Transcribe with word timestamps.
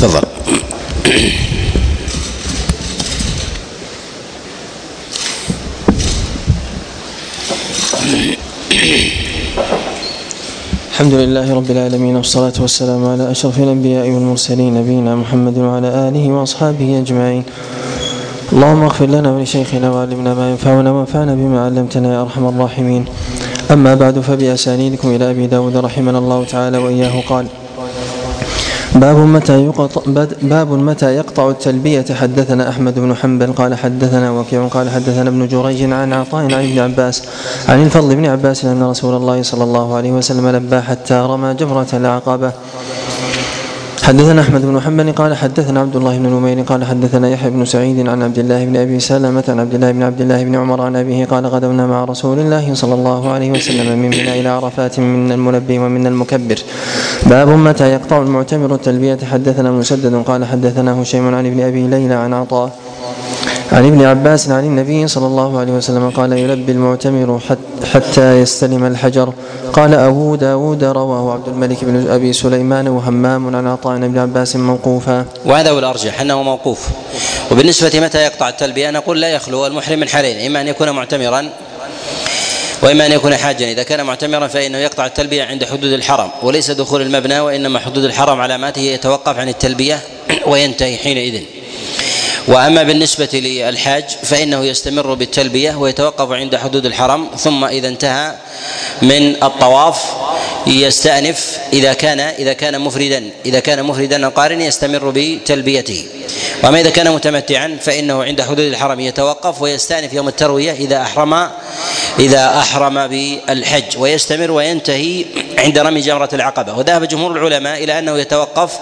تفضل. 0.00 0.20
الحمد 10.90 11.14
لله 11.14 11.54
رب 11.54 11.70
العالمين 11.70 12.16
والصلاة 12.16 12.52
والسلام 12.60 13.06
على 13.06 13.30
أشرف 13.30 13.58
الأنبياء 13.58 14.08
والمرسلين 14.08 14.74
نبينا 14.74 15.16
محمد 15.16 15.58
وعلى 15.58 15.88
آله 16.08 16.28
وأصحابه 16.28 16.98
أجمعين. 16.98 17.44
اللهم 18.52 18.82
اغفر 18.82 19.06
لنا 19.06 19.32
ولشيخنا 19.32 19.90
وعلمنا 19.90 20.34
ما 20.34 20.50
ينفعنا 20.50 20.90
وانفعنا 20.92 21.34
بما 21.34 21.64
علمتنا 21.64 22.14
يا 22.14 22.22
أرحم 22.22 22.48
الراحمين. 22.48 23.04
أما 23.70 23.94
بعد 23.94 24.20
فبأسانيدكم 24.20 25.08
إلى 25.14 25.30
أبي 25.30 25.46
داود 25.46 25.76
رحمنا 25.76 26.18
الله 26.18 26.44
تعالى 26.44 26.78
وإياه 26.78 27.20
قال 27.28 27.46
باب 28.94 29.16
متى 29.16 29.64
يقطع 29.64 30.02
باب 30.42 30.72
متى 30.72 31.14
يقطع 31.14 31.50
التلبية. 31.50 32.04
حدثنا 32.20 32.68
أحمد 32.68 32.98
بن 32.98 33.14
حنبل 33.14 33.52
قال 33.52 33.74
حدثنا 33.74 34.30
وكيع 34.30 34.66
قال 34.66 34.90
حدثنا 34.90 35.28
ابن 35.28 35.48
جريج 35.48 35.92
عن 35.92 36.12
عطاء 36.12 36.44
عن 36.44 36.52
ابن 36.52 36.78
عباس 36.78 37.22
عن 37.68 37.82
الفضل 37.82 38.16
بن 38.16 38.26
عباس 38.26 38.64
أن 38.64 38.82
رسول 38.82 39.16
الله 39.16 39.42
صلى 39.42 39.64
الله 39.64 39.94
عليه 39.94 40.12
وسلم 40.12 40.48
لبى 40.48 40.80
حتى 40.80 41.14
رمى 41.14 41.54
جمرة 41.54 41.86
العقبة. 41.92 42.52
حدثنا 44.02 44.40
أحمد 44.40 44.62
بن 44.62 44.72
محمد 44.72 45.08
قال 45.10 45.36
حدثنا 45.36 45.80
عبد 45.80 45.96
الله 45.96 46.18
بن 46.18 46.26
نمير 46.26 46.60
قال 46.62 46.84
حدثنا 46.84 47.28
يحيى 47.28 47.50
بن 47.50 47.64
سعيد 47.64 48.08
عن 48.08 48.22
عبد 48.22 48.38
الله 48.38 48.64
بن 48.64 48.76
أبي 48.76 49.00
سلمة 49.00 49.44
عن 49.48 49.60
عبد 49.60 49.74
الله 49.74 49.92
بن 49.92 50.02
عبد 50.02 50.20
الله 50.20 50.44
بن 50.44 50.54
عمر 50.56 50.80
عن 50.80 50.96
أبيه 50.96 51.24
قال 51.24 51.46
غدونا 51.46 51.86
مع 51.86 52.04
رسول 52.04 52.38
الله 52.38 52.74
صلى 52.74 52.94
الله 52.94 53.30
عليه 53.30 53.50
وسلم 53.52 53.98
من 53.98 54.10
منى 54.10 54.40
إلى 54.40 54.48
عرفات 54.48 55.00
من 55.00 55.32
المنبي 55.32 55.78
ومن 55.78 56.06
المكبر. 56.06 56.58
باب 57.26 57.48
متى 57.48 57.92
يقطع 57.92 58.18
المعتمر 58.22 58.74
التلبية. 58.74 59.18
حدثنا 59.32 59.70
مسدد 59.70 60.14
قال 60.26 60.44
حدثنا 60.44 61.02
هشيم 61.02 61.34
عن 61.34 61.46
ابن 61.46 61.60
أبي 61.60 61.86
ليلى 61.86 62.14
عن 62.14 62.34
عطاء. 62.34 62.70
عن 63.72 63.86
ابن 63.86 64.04
عباس 64.04 64.50
عن 64.50 64.64
النبي 64.64 65.08
صلى 65.08 65.26
الله 65.26 65.58
عليه 65.58 65.72
وسلم 65.72 66.10
قال 66.10 66.32
يلبي 66.32 66.72
المعتمر 66.72 67.40
حتى 67.92 68.40
يستلم 68.40 68.84
الحجر. 68.84 69.32
قال 69.72 69.94
أبو 69.94 70.34
داود 70.34 70.84
رواه 70.84 71.32
عبد 71.32 71.48
الملك 71.48 71.84
بن 71.84 72.10
أبي 72.10 72.32
سليمان 72.32 72.88
وهمام 72.88 73.56
عن 73.56 73.66
عطاء 73.66 73.98
بن 73.98 74.18
عباس 74.18 74.56
موقوفا. 74.56 75.24
وهذا 75.44 75.70
هو 75.70 75.78
الأرجح 75.78 76.20
أنه 76.20 76.42
موقوف. 76.42 76.88
وبالنسبة 77.50 78.00
متى 78.00 78.18
يقطع 78.18 78.48
التلبية؟ 78.48 78.90
نقول 78.90 79.20
لا 79.20 79.28
يخلو 79.28 79.66
المحرم 79.66 79.98
من 79.98 80.08
حالين 80.08 80.46
إما 80.46 80.60
أن 80.60 80.68
يكون 80.68 80.90
معتمرا 80.90 81.48
وإما 82.82 83.06
أن 83.06 83.12
يكون 83.12 83.36
حاجا. 83.36 83.72
إذا 83.72 83.82
كان 83.82 84.06
معتمرا 84.06 84.46
فإنه 84.46 84.78
يقطع 84.78 85.06
التلبية 85.06 85.44
عند 85.44 85.64
حدود 85.64 85.92
الحرم 85.92 86.28
وليس 86.42 86.70
دخول 86.70 87.02
المبنى 87.02 87.40
وإنما 87.40 87.78
حدود 87.78 88.04
الحرم 88.04 88.40
علاماته 88.40 88.80
يتوقف 88.80 89.38
عن 89.38 89.48
التلبية 89.48 90.00
وينتهي 90.46 90.96
حينئذ. 90.96 91.40
وأما 92.48 92.82
بالنسبة 92.82 93.28
للحاج 93.32 94.04
فإنه 94.22 94.64
يستمر 94.64 95.14
بالتلبية 95.14 95.74
ويتوقف 95.74 96.32
عند 96.32 96.56
حدود 96.56 96.86
الحرم 96.86 97.28
ثم 97.36 97.64
إذا 97.64 97.88
انتهى 97.88 98.34
من 99.02 99.42
الطواف 99.42 100.04
يستأنف 100.66 101.58
إذا 101.72 101.92
كان 101.92 102.20
إذا 102.20 102.52
كان 102.52 102.80
مفردا 102.80 103.30
إذا 103.46 103.60
كان 103.60 103.82
مفردا 103.82 104.28
قارن 104.28 104.60
يستمر 104.60 105.12
بتلبيته. 105.14 106.06
وأما 106.62 106.80
إذا 106.80 106.90
كان 106.90 107.10
متمتعا 107.12 107.78
فإنه 107.82 108.24
عند 108.24 108.42
حدود 108.42 108.58
الحرم 108.58 109.00
يتوقف 109.00 109.62
ويستأنف 109.62 110.12
يوم 110.12 110.28
التروية 110.28 110.72
إذا 110.72 111.02
أحرم 111.02 111.48
إذا 112.18 112.58
أحرم 112.58 113.06
بالحج 113.06 113.98
ويستمر 113.98 114.50
وينتهي 114.50 115.24
عند 115.58 115.78
رمي 115.78 116.00
جمرة 116.00 116.28
العقبة. 116.32 116.78
وذهب 116.78 117.04
جمهور 117.04 117.32
العلماء 117.32 117.84
إلى 117.84 117.98
أنه 117.98 118.18
يتوقف 118.18 118.72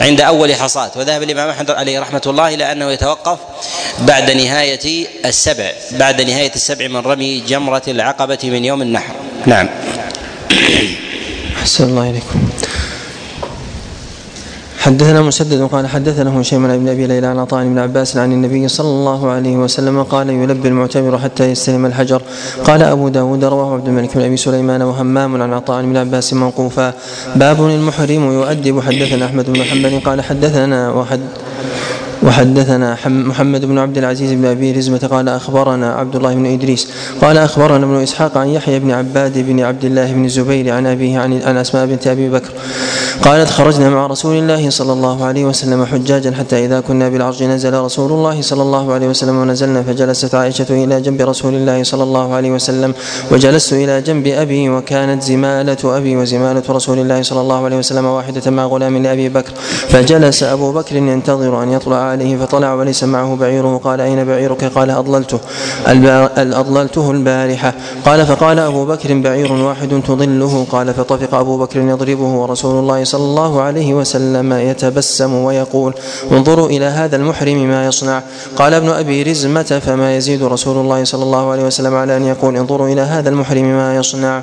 عند 0.00 0.20
أول 0.20 0.54
حصاة 0.54 0.90
وذهب 0.96 1.22
الإمام 1.22 1.48
أحمد 1.48 1.70
عليه 1.70 2.00
رحمة 2.00 2.22
الله 2.26 2.54
إلى 2.54 2.72
أنه 2.72 2.92
يتوقف 2.92 3.38
بعد 3.98 4.30
نهاية 4.30 5.06
السبع 5.24 5.72
بعد 5.90 6.20
نهاية 6.20 6.52
السبع 6.54 6.88
من 6.88 7.00
رمي 7.00 7.40
جمرة 7.40 7.82
العقبة 7.88 8.38
من 8.44 8.64
يوم 8.64 8.82
النحر. 8.82 9.14
نعم. 9.46 9.68
أحسن 11.64 11.84
الله 11.84 12.10
إليكم. 12.10 12.38
حدثنا 14.78 15.22
مسدد 15.22 15.62
قال 15.72 15.86
حدثنا 15.86 16.40
هشيم 16.40 16.68
بن 16.68 16.88
أبي 16.88 17.06
ليلى 17.06 17.26
عن 17.26 17.38
عطاء 17.38 17.64
بن 17.64 17.78
عباس 17.78 18.16
عن 18.16 18.32
النبي 18.32 18.68
صلى 18.68 18.88
الله 18.88 19.30
عليه 19.30 19.56
وسلم 19.56 20.02
قال 20.02 20.30
يلبي 20.30 20.68
المعتمر 20.68 21.18
حتى 21.18 21.44
يستلم 21.44 21.86
الحجر. 21.86 22.22
قال 22.64 22.82
أبو 22.82 23.08
داود 23.08 23.44
رواه 23.44 23.74
عبد 23.74 23.88
الملك 23.88 24.16
بن 24.16 24.22
أبي 24.22 24.36
سليمان 24.36 24.82
وهمام 24.82 25.42
عن 25.42 25.52
عطاء 25.52 25.82
بن 25.82 25.96
عباس 25.96 26.34
موقوفا. 26.34 26.92
باب 27.36 27.58
المحرم 27.66 28.32
يؤدب. 28.32 28.80
حدثنا 28.80 29.26
أحمد 29.26 29.44
بن 29.50 29.60
محمد 29.60 30.02
قال 30.04 30.20
حدثنا 30.20 30.90
وحد 30.92 31.20
وحدثنا 32.24 32.96
محمد 33.06 33.64
بن 33.64 33.78
عبد 33.78 33.98
العزيز 33.98 34.32
بن 34.32 34.44
أبي 34.44 34.72
رزمة 34.72 35.08
قال 35.10 35.28
أخبرنا 35.28 35.94
عبد 35.94 36.16
الله 36.16 36.34
بن 36.34 36.46
إدريس 36.46 36.88
قال 37.20 37.38
أخبرنا 37.38 37.84
ابن 37.84 38.02
إسحاق 38.02 38.36
عن 38.36 38.48
يحيى 38.48 38.78
بن 38.78 38.90
عباد 38.90 39.38
بن 39.38 39.60
عبد 39.60 39.84
الله 39.84 40.12
بن 40.12 40.24
الزبير 40.24 40.72
عن 40.72 40.86
أبيه 40.86 41.18
عن 41.18 41.42
عن 41.42 41.56
أسماء 41.56 41.86
بنت 41.86 42.06
أبي 42.06 42.30
بكر 42.30 42.50
قالت 43.22 43.50
خرجنا 43.50 43.90
مع 43.90 44.06
رسول 44.06 44.36
الله 44.36 44.70
صلى 44.70 44.92
الله 44.92 45.24
عليه 45.24 45.44
وسلم 45.44 45.84
حجاجا 45.84 46.32
حتى 46.32 46.64
إذا 46.64 46.80
كنا 46.80 47.08
بالعرج 47.08 47.42
نزل 47.42 47.74
رسول 47.74 48.12
الله 48.12 48.42
صلى 48.42 48.62
الله 48.62 48.92
عليه 48.92 49.08
وسلم 49.08 49.36
ونزلنا 49.36 49.82
فجلست 49.82 50.34
عائشة 50.34 50.66
إلى 50.70 51.00
جنب 51.00 51.20
رسول 51.20 51.54
الله 51.54 51.82
صلى 51.82 52.02
الله 52.02 52.34
عليه 52.34 52.50
وسلم 52.50 52.94
وجلست 53.32 53.72
إلى 53.72 54.00
جنب 54.00 54.26
أبي 54.26 54.68
وكانت 54.68 55.22
زمالة 55.22 55.76
أبي 55.84 56.16
وزمالة 56.16 56.62
رسول 56.70 56.98
الله 56.98 57.22
صلى 57.22 57.40
الله 57.40 57.64
عليه 57.64 57.76
وسلم 57.76 58.04
واحدة 58.04 58.50
مع 58.50 58.66
غلام 58.66 59.02
لأبي 59.02 59.28
بكر 59.28 59.52
فجلس 59.88 60.42
أبو 60.42 60.72
بكر 60.72 60.96
ينتظر 60.96 61.62
أن 61.62 61.72
يطلع 61.72 62.13
عليه 62.14 62.36
فطلع 62.36 62.74
وليس 62.74 63.04
معه 63.04 63.36
بعيره 63.36 63.80
قال 63.84 64.00
أين 64.00 64.24
بعيرك؟ 64.24 64.64
قال 64.64 64.90
أضللته 64.90 65.38
أضللته 66.36 67.10
البارحة. 67.10 67.74
قال 68.04 68.26
فقال 68.26 68.58
أبو 68.58 68.84
بكر 68.84 69.14
بعير 69.14 69.52
واحد 69.52 70.02
تضله. 70.06 70.66
قال 70.70 70.94
فطفق 70.94 71.34
أبو 71.34 71.58
بكر 71.58 71.80
يضربه 71.80 72.30
ورسول 72.40 72.74
الله 72.78 73.04
صلى 73.04 73.24
الله 73.24 73.62
عليه 73.62 73.94
وسلم 73.94 74.52
يتبسم 74.52 75.34
ويقول 75.34 75.94
انظروا 76.32 76.68
إلى 76.68 76.84
هذا 76.84 77.16
المحرم 77.16 77.58
ما 77.68 77.86
يصنع. 77.86 78.22
قال 78.56 78.74
ابن 78.74 78.88
أبي 78.88 79.22
رزمة 79.22 79.80
فما 79.86 80.16
يزيد 80.16 80.42
رسول 80.42 80.76
الله 80.76 81.04
صلى 81.04 81.22
الله 81.22 81.50
عليه 81.50 81.64
وسلم 81.64 81.94
على 81.94 82.16
أن 82.16 82.24
يقول 82.24 82.56
انظروا 82.56 82.88
إلى 82.88 83.00
هذا 83.00 83.28
المحرم 83.28 83.64
ما 83.64 83.96
يصنع. 83.96 84.42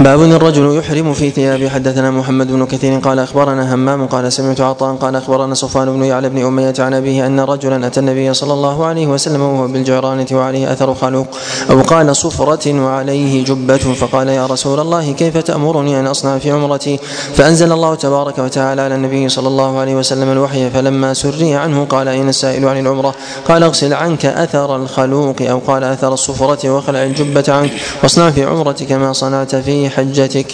باب 0.00 0.22
الرجل 0.22 0.78
يحرم 0.78 1.12
في 1.12 1.30
ثيابه. 1.30 1.68
حدثنا 1.68 2.10
محمد 2.10 2.52
بن 2.52 2.66
كثير 2.66 2.98
قال 2.98 3.18
أخبرنا 3.18 3.74
همام 3.74 4.06
قال 4.06 4.32
سمعت 4.32 4.60
عطاء 4.60 4.94
قال 4.94 5.16
أخبرنا 5.16 5.54
صفوان 5.54 5.92
بن 5.92 6.04
يعلى 6.04 6.28
بن 6.28 6.44
أمية 6.44 6.74
عن 6.78 6.94
أبيه 6.94 7.26
أن 7.26 7.40
رجلا 7.40 7.86
أتى 7.86 8.00
النبي 8.00 8.34
صلى 8.34 8.52
الله 8.52 8.84
عليه 8.84 9.06
وسلم 9.06 9.40
وهو 9.40 9.66
بالجعرانه 9.66 10.26
وعليه 10.32 10.72
أثر 10.72 10.94
خلوق. 10.94 11.26
أو 11.70 11.82
قال 11.82 12.16
صفرة 12.16 12.80
وعليه 12.84 13.44
جبة. 13.44 13.76
فقال 13.76 14.28
يا 14.28 14.46
رسول 14.46 14.80
الله 14.80 15.12
كيف 15.12 15.36
تأمرني 15.36 16.00
أن 16.00 16.06
أصنع 16.06 16.38
في 16.38 16.50
عمرتي؟ 16.50 16.98
فأنزل 17.34 17.72
الله 17.72 17.94
تبارك 17.94 18.38
وتعالى 18.38 18.82
على 18.82 18.94
النبي 18.94 19.28
صلى 19.28 19.48
الله 19.48 19.78
عليه 19.78 19.94
وسلم 19.94 20.32
الوحي 20.32 20.70
فلما 20.70 21.14
سري 21.14 21.54
عنه 21.54 21.84
قال 21.84 22.08
أين 22.08 22.28
السائل 22.28 22.68
عن 22.68 22.80
العمرة؟ 22.80 23.14
قال 23.48 23.62
اغسل 23.62 23.94
عنك 23.94 24.26
أثر 24.26 24.76
الخلوق. 24.76 25.36
أو 25.42 25.58
قال 25.66 25.84
أثر 25.84 26.12
الصفرة 26.14 26.70
واخلع 26.70 27.02
الجبة 27.02 27.44
عنك. 27.48 27.70
واصنع 28.02 28.30
في 28.30 28.44
عمرتك 28.44 28.92
ما 28.92 29.12
صنعت 29.12 29.54
حجتك. 29.90 30.46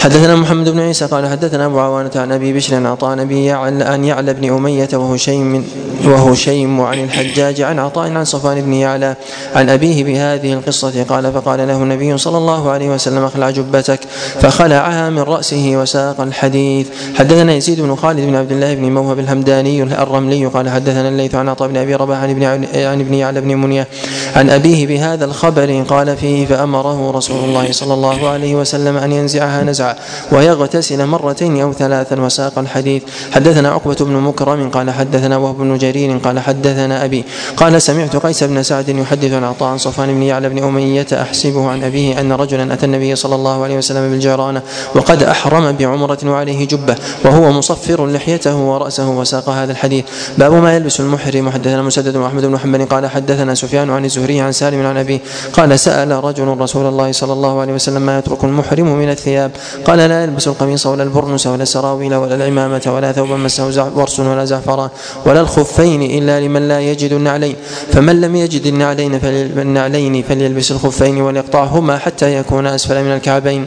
حدثنا 0.00 0.36
محمد 0.36 0.68
بن 0.68 0.80
عيسى 0.80 1.06
قال 1.06 1.28
حدثنا 1.28 1.66
أبو 1.66 1.80
عوانة 1.80 2.10
عن 2.16 2.32
أبي 2.32 2.52
بشر 2.52 2.76
عن 2.76 2.86
عطاء 2.86 3.22
أبي 3.22 3.44
يعلى 3.44 3.84
عن 3.84 4.04
يعلى 4.04 4.34
بن 4.34 4.52
أمية 4.52 4.88
وهشيم 4.92 5.64
وهشيم 6.04 6.80
عن 6.80 7.04
الحجاج 7.04 7.60
عن 7.60 7.78
عطاء 7.78 8.10
عن 8.10 8.24
صفوان 8.24 8.60
بن 8.60 8.72
يعلى 8.74 9.16
عن 9.54 9.70
أبيه 9.70 10.04
بهذه 10.04 10.52
القصة 10.52 11.02
قال 11.02 11.32
فقال 11.32 11.68
له 11.68 11.76
النبي 11.76 12.18
صلى 12.18 12.38
الله 12.38 12.70
عليه 12.70 12.90
وسلم 12.90 13.24
اخلع 13.24 13.50
جبتك. 13.50 14.00
فخلعها 14.40 15.10
من 15.10 15.22
رأسه 15.22 15.72
وساق 15.74 16.20
الحديث. 16.20 16.86
حدثنا 17.18 17.52
يزيد 17.52 17.80
بن 17.80 17.96
خالد 17.96 18.20
بن 18.20 18.34
عبد 18.34 18.52
الله 18.52 18.74
بن 18.74 18.94
موهب 18.94 19.18
الهمداني 19.18 19.82
الرملي 19.82 20.46
قال 20.46 20.68
حدثنا 20.70 21.08
الليث 21.08 21.34
عن 21.34 21.48
عطاء 21.48 21.68
بن 21.68 21.76
أبي 21.76 21.94
رباح 21.94 22.18
عن 22.18 22.30
ابن 22.30 22.44
عن 22.74 23.00
ابن 23.00 23.14
يعلى 23.14 23.40
بن 23.40 23.54
منيه 23.54 23.88
عن 24.36 24.50
أبيه 24.50 24.86
بهذا 24.86 25.24
الخبر 25.24 25.84
قال 25.88 26.16
فيه 26.16 26.46
فأمره 26.46 27.10
رسول 27.10 27.44
الله 27.44 27.72
صلى 27.72 27.94
الله 27.94 28.28
عليه 28.28 28.54
وسلم 28.54 28.61
أن 29.04 29.12
ينزعها 29.12 29.62
نزعا 29.62 29.94
ويغتسل 30.32 31.06
مرتين 31.06 31.60
أو 31.60 31.72
ثلاثا 31.72 32.20
وساق 32.20 32.58
الحديث. 32.58 33.02
حدثنا 33.32 33.68
عقبة 33.68 33.96
بن 34.00 34.12
مكرم 34.12 34.70
قال 34.70 34.90
حدثنا 34.90 35.36
وهب 35.36 35.58
بن 35.58 35.78
جرير 35.78 36.18
قال 36.18 36.40
حدثنا 36.40 37.04
أبي 37.04 37.24
قال 37.56 37.82
سمعت 37.82 38.16
قيس 38.16 38.44
بن 38.44 38.62
سعد 38.62 38.88
يحدث 38.88 39.32
عن 39.32 39.44
عطاء 39.44 39.68
عن 39.98 40.14
بن 40.14 40.22
يعلى 40.22 40.48
بن 40.48 40.62
أمية 40.62 41.06
أحسبه 41.12 41.68
عن 41.68 41.82
أبيه 41.82 42.20
أن 42.20 42.32
رجلا 42.32 42.74
أتى 42.74 42.86
النبي 42.86 43.16
صلى 43.16 43.34
الله 43.34 43.64
عليه 43.64 43.76
وسلم 43.78 44.10
بالجيرانة 44.10 44.62
وقد 44.94 45.22
أحرم 45.22 45.72
بعمرة 45.72 46.18
وعليه 46.24 46.68
جبة 46.68 46.96
وهو 47.24 47.52
مصفر 47.52 48.06
لحيته 48.06 48.56
ورأسه 48.56 49.10
وساق 49.10 49.48
هذا 49.48 49.72
الحديث. 49.72 50.04
باب 50.38 50.52
ما 50.52 50.74
يلبس 50.74 51.00
المحرم. 51.00 51.50
حدثنا 51.50 51.82
مسدد 51.82 52.16
واحمد 52.16 52.42
بن 52.46 52.52
محمد 52.52 52.82
قال 52.82 53.06
حدثنا 53.06 53.54
سفيان 53.54 53.90
عن 53.90 54.04
الزهري 54.04 54.40
عن 54.40 54.52
سالم 54.52 54.86
عن 54.86 54.96
ابي 54.96 55.20
قال 55.52 55.78
سأل 55.78 56.24
رجل 56.24 56.48
رسول 56.48 56.86
الله 56.86 57.12
صلى 57.12 57.32
الله 57.32 57.60
عليه 57.60 57.72
وسلم 57.72 58.02
ما 58.02 58.18
يترك 58.18 58.44
المحرم 58.52 58.88
من 58.92 59.10
الثياب. 59.10 59.50
قال 59.84 59.98
لا 59.98 60.22
يلبس 60.22 60.48
القميص 60.48 60.86
ولا 60.86 61.02
البرنس 61.02 61.46
ولا 61.46 61.62
السراويل 61.62 62.14
ولا 62.14 62.34
العمامة 62.34 62.84
ولا 62.86 63.12
ثوبا 63.12 63.36
مسه 63.36 63.90
ورس 63.96 64.20
ولا 64.20 64.44
زعفران 64.44 64.90
ولا 65.26 65.40
الخفين 65.40 66.02
إلا 66.02 66.40
لمن 66.40 66.68
لا 66.68 66.80
يجد 66.80 67.12
النعلين. 67.12 67.56
فمن 67.92 68.20
لم 68.20 68.36
يجد 68.36 68.64
النعلين 68.66 70.22
فليلبس 70.22 70.68
الخفين 70.70 71.16
وليقطعهما 71.22 71.98
حتى 71.98 72.36
يكون 72.36 72.66
أسفل 72.66 73.04
من 73.04 73.12
الكعبين. 73.16 73.66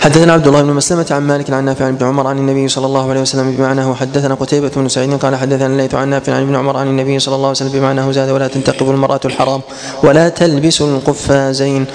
حدثنا 0.00 0.32
عبد 0.32 0.46
الله 0.46 0.62
بن 0.62 0.72
مسلمة 0.72 1.06
عن 1.10 1.22
مالك 1.22 1.50
عن 1.50 1.64
نافع 1.64 1.84
عن 1.84 1.94
ابن 1.94 2.06
عمر 2.06 2.26
عن 2.26 2.38
النبي 2.38 2.68
صلى 2.68 2.86
الله 2.86 3.10
عليه 3.10 3.20
وسلم 3.20 3.56
بمعناه 3.56 3.94
حدثنا 3.94 4.34
قتيبة 4.34 4.70
بن 4.76 4.88
سعيد 4.88 5.14
قال 5.14 5.36
حدثنا 5.36 5.66
الليث 5.66 5.94
عن 5.94 6.08
نافع 6.08 6.34
عن 6.34 6.42
ابن 6.42 6.56
عمر 6.56 6.76
عن 6.76 6.86
النبي 6.86 7.18
صلى 7.18 7.34
الله 7.34 7.46
عليه 7.46 7.56
وسلم 7.56 7.72
بمعناه 7.72 8.10
زاد 8.10 8.30
ولا 8.30 8.48
تنتقب 8.48 8.90
المرأة 8.90 9.20
الحرام 9.24 9.60
ولا 10.02 10.28
تلبس 10.28 10.80
القفازين. 10.80 11.86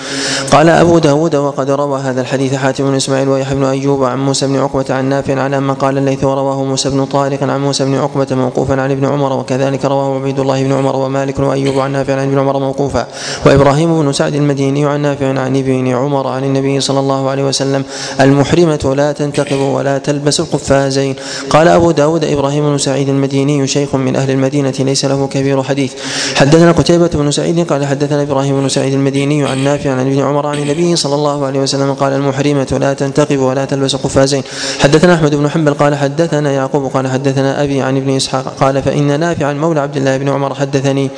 قال 0.52 0.70
أبو 0.70 0.98
داود 0.98 1.36
وقد 1.36 1.72
روى 1.72 2.02
هذا 2.02 2.22
الحديث 2.22 2.56
حاتم 2.56 2.84
بن 2.84 2.96
إسماعيل 2.96 3.30
ويحيى 3.30 3.56
بن 3.56 3.64
أيوب 3.64 4.04
عن 4.04 4.20
موسى 4.26 4.48
بن 4.48 4.60
عقبة 4.60 4.86
عن 4.90 5.06
نافع 5.06 5.42
على 5.42 5.60
ما 5.60 5.74
قال 5.74 5.98
الليث 5.98 6.24
ورواه 6.24 6.64
موسى 6.64 6.90
بن 6.90 7.06
طارق 7.06 7.44
عن 7.44 7.62
موسى 7.62 7.86
بن 7.86 7.96
عقبة 7.96 8.28
موقوفا 8.32 8.82
عن 8.82 8.92
ابن 8.92 9.06
عمر 9.06 9.34
وكذلك 9.34 9.86
رواه 9.86 10.16
عبيد 10.16 10.40
الله 10.40 10.64
بن 10.64 10.72
عمر 10.72 10.96
ومالك 10.96 11.40
وأيوب 11.40 11.80
عن 11.80 11.92
نافع 11.92 12.14
عن 12.14 12.28
ابن 12.28 12.40
عمر 12.40 12.60
موقوفا. 12.60 13.08
وإبراهيم 13.46 14.02
بن 14.02 14.14
سعد 14.14 14.36
المديني 14.36 14.86
عن 14.86 15.02
نافع 15.02 15.28
عن 15.28 15.58
ابن 15.58 15.88
عمر 15.88 16.28
عن 16.28 16.44
النبي 16.44 16.80
صلى 16.80 17.00
الله 17.00 17.30
عليه 17.30 17.44
وسلم 17.44 17.84
المحرمة 18.22 18.94
لا 18.98 19.12
تنتقب 19.12 19.60
ولا 19.60 19.98
تلبس 19.98 20.40
القفازين. 20.40 21.16
قال 21.50 21.68
أبو 21.68 21.92
داود 21.92 22.24
إبراهيم 22.24 22.64
بن 22.72 22.78
سعيد 22.78 23.10
المديني 23.10 23.68
شيخ 23.68 23.96
من 23.96 24.16
أهل 24.16 24.32
المدينة 24.32 24.74
ليس 24.80 25.06
له 25.06 25.28
كبير 25.28 25.64
حديث. 25.64 25.94
حدثنا 26.36 26.72
قتيبة 26.72 27.10
بن 27.14 27.32
سعيد 27.32 27.68
قال 27.68 27.86
حدثنا 27.86 28.22
إبراهيم 28.22 28.62
بن 28.62 28.70
سعيد 28.70 28.94
المديني 28.94 29.46
عن 29.46 29.64
نافع 29.64 29.92
عن 29.92 30.00
ابن 30.00 30.20
عمر 30.20 30.48
عن 30.48 30.58
النبي 30.58 30.96
صلى 30.96 31.16
الله 31.16 31.46
عليه 31.46 31.60
وسلم 31.60 31.94
قال 31.94 32.14
المحرمة 32.14 32.78
لا 32.82 32.94
تنتقب 32.94 33.40
ولا 33.40 33.66
تلبس 33.66 33.96
قفازين 33.96 34.44
حدثنا 34.80 35.14
أحمد 35.14 35.36
بن 35.36 35.50
حنبل 35.50 35.74
قال 35.74 35.96
حدثنا 35.96 36.52
يعقوب 36.52 36.92
قال 36.92 37.08
حدثنا 37.08 37.64
أبي 37.64 37.82
عن 37.82 37.98
ابن 37.98 38.16
إسحاق 38.16 38.56
قال 38.60 38.84
فإن 38.84 39.20
نافعا 39.20 39.54
مولى 39.54 39.80
عبد 39.80 39.98
الله 39.98 40.18
بن 40.18 40.30
عمر 40.30 40.56
حدثني 40.56 41.10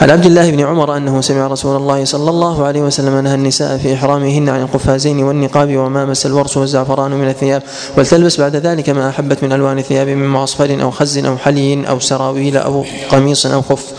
عن 0.00 0.10
عبد 0.10 0.26
الله 0.26 0.50
بن 0.50 0.60
عمر 0.60 0.96
أنه 0.96 1.20
سمع 1.20 1.46
رسول 1.46 1.76
الله 1.76 2.04
صلى 2.04 2.30
الله 2.30 2.64
عليه 2.64 2.82
وسلم 2.82 3.18
نهى 3.18 3.34
النساء 3.34 3.78
في 3.78 3.94
إحرامهن 3.94 4.48
عن 4.48 4.62
القفازين 4.62 5.22
والنقاب 5.22 5.76
وما 5.76 6.04
مس 6.04 6.19
الورس 6.26 6.56
والزعفران 6.56 7.10
من 7.10 7.28
الثياب 7.28 7.62
ولتلبس 7.96 8.40
بعد 8.40 8.56
ذلك 8.56 8.90
ما 8.90 9.08
أحبت 9.08 9.42
من 9.42 9.52
ألوان 9.52 9.78
الثياب 9.78 10.08
من 10.08 10.26
معصفر 10.26 10.82
أو 10.82 10.90
خز 10.90 11.18
أو 11.18 11.36
حلي 11.36 11.88
أو 11.88 12.00
سراويل 12.00 12.56
أو 12.56 12.84
قميص 13.10 13.46
أو 13.46 13.62
خف. 13.62 13.92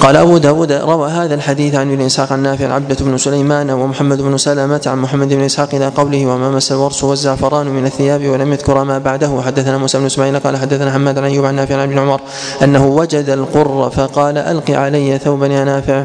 قال 0.00 0.16
أبو 0.16 0.38
داود 0.38 0.72
روى 0.72 1.10
هذا 1.10 1.34
الحديث 1.34 1.74
عن 1.74 1.92
ابن 1.92 2.04
إسحاق 2.04 2.32
عن 2.32 2.42
نافع 2.42 2.72
عبدة 2.72 2.96
بن 3.00 3.18
سليمان 3.18 3.70
ومحمد 3.70 4.22
بن 4.22 4.38
سلمة 4.38 4.82
عن 4.86 4.98
محمد 4.98 5.28
بن 5.28 5.40
إسحاق 5.40 5.74
إلى 5.74 5.88
قوله 5.88 6.26
وما 6.26 6.50
مس 6.50 6.72
الورس 6.72 7.04
والزعفران 7.04 7.66
من 7.66 7.86
الثياب 7.86 8.26
ولم 8.26 8.52
يذكر 8.52 8.84
ما 8.84 8.98
بعده 8.98 9.42
حدثنا 9.46 9.78
موسى 9.78 9.98
بن 9.98 10.06
إسماعيل 10.06 10.38
قال 10.38 10.56
حدثنا 10.56 10.92
حماد 10.92 11.18
عن 11.18 11.24
أيوب 11.24 11.44
عن 11.44 11.54
نافع 11.54 11.74
عن 11.74 11.88
ابن 11.88 11.98
عمر 11.98 12.20
أنه 12.62 12.86
وجد 12.86 13.30
القر 13.30 13.90
فقال 13.90 14.38
ألق 14.38 14.70
علي 14.70 15.18
ثوبا 15.18 15.46
يا 15.46 15.64
نافع 15.64 16.04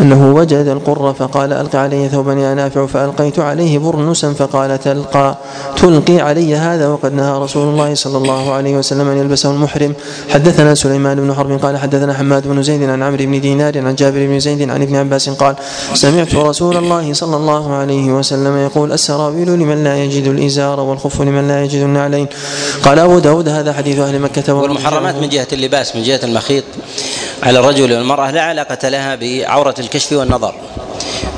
أنه 0.00 0.34
وجد 0.34 0.66
القر 0.66 1.14
فقال 1.14 1.52
ألق 1.52 1.76
علي 1.76 2.08
ثوبا 2.08 2.32
يا 2.32 2.54
نافع 2.54 2.86
فألقيت 2.86 3.38
عليه 3.38 3.78
برنسا 3.78 4.32
فقال 4.32 4.80
تلقى. 4.80 5.38
تلقي 5.76 6.20
علي 6.20 6.56
هذا 6.56 6.88
وقد 6.88 7.12
نهى 7.12 7.38
رسول 7.38 7.68
الله 7.68 7.94
صلى 7.94 8.18
الله 8.18 8.52
عليه 8.52 8.76
وسلم 8.76 9.08
أن 9.08 9.18
يلبسه 9.18 9.50
المحرم. 9.50 9.94
حدثنا 10.30 10.74
سليمان 10.74 11.20
بن 11.20 11.34
حرب 11.34 11.64
قال 11.64 11.78
حدثنا 11.78 12.14
حماد 12.14 12.48
بن 12.48 12.62
زيد 12.62 12.82
عن 12.82 13.02
عمرو 13.02 13.24
بن 13.24 13.40
دينار 13.40 13.78
عن 13.78 13.94
جابر 13.94 14.26
بن 14.26 14.40
زيد 14.40 14.70
عن 14.70 14.82
ابن 14.82 14.96
عباس 14.96 15.28
قال 15.30 15.54
سمعت 15.94 16.34
رسول 16.34 16.76
الله 16.76 17.12
صلى 17.12 17.36
الله 17.36 17.74
عليه 17.74 18.12
وسلم 18.12 18.56
يقول 18.56 18.92
السراويل 18.92 19.48
لمن 19.48 19.84
لا 19.84 20.04
يجد 20.04 20.26
الإزار 20.26 20.80
والخف 20.80 21.22
لمن 21.22 21.48
لا 21.48 21.64
يجد 21.64 21.82
النعلين. 21.82 22.26
قال 22.82 22.98
أبو 22.98 23.18
داود 23.18 23.48
هذا 23.48 23.72
حديث 23.72 23.98
أهل 23.98 24.20
مكة 24.20 24.54
والمحرمات 24.54 25.14
من 25.14 25.28
جهة 25.28 25.48
اللباس 25.52 25.96
من 25.96 26.02
جهة 26.02 26.20
المخيط. 26.24 26.64
على 27.42 27.58
الرجل 27.58 27.92
والمرأة 27.92 28.30
لا 28.30 28.42
علاقة 28.42 28.88
لها 28.88 29.14
بعورة 29.14 29.74
الكشف 29.78 30.12
والنظر. 30.12 30.54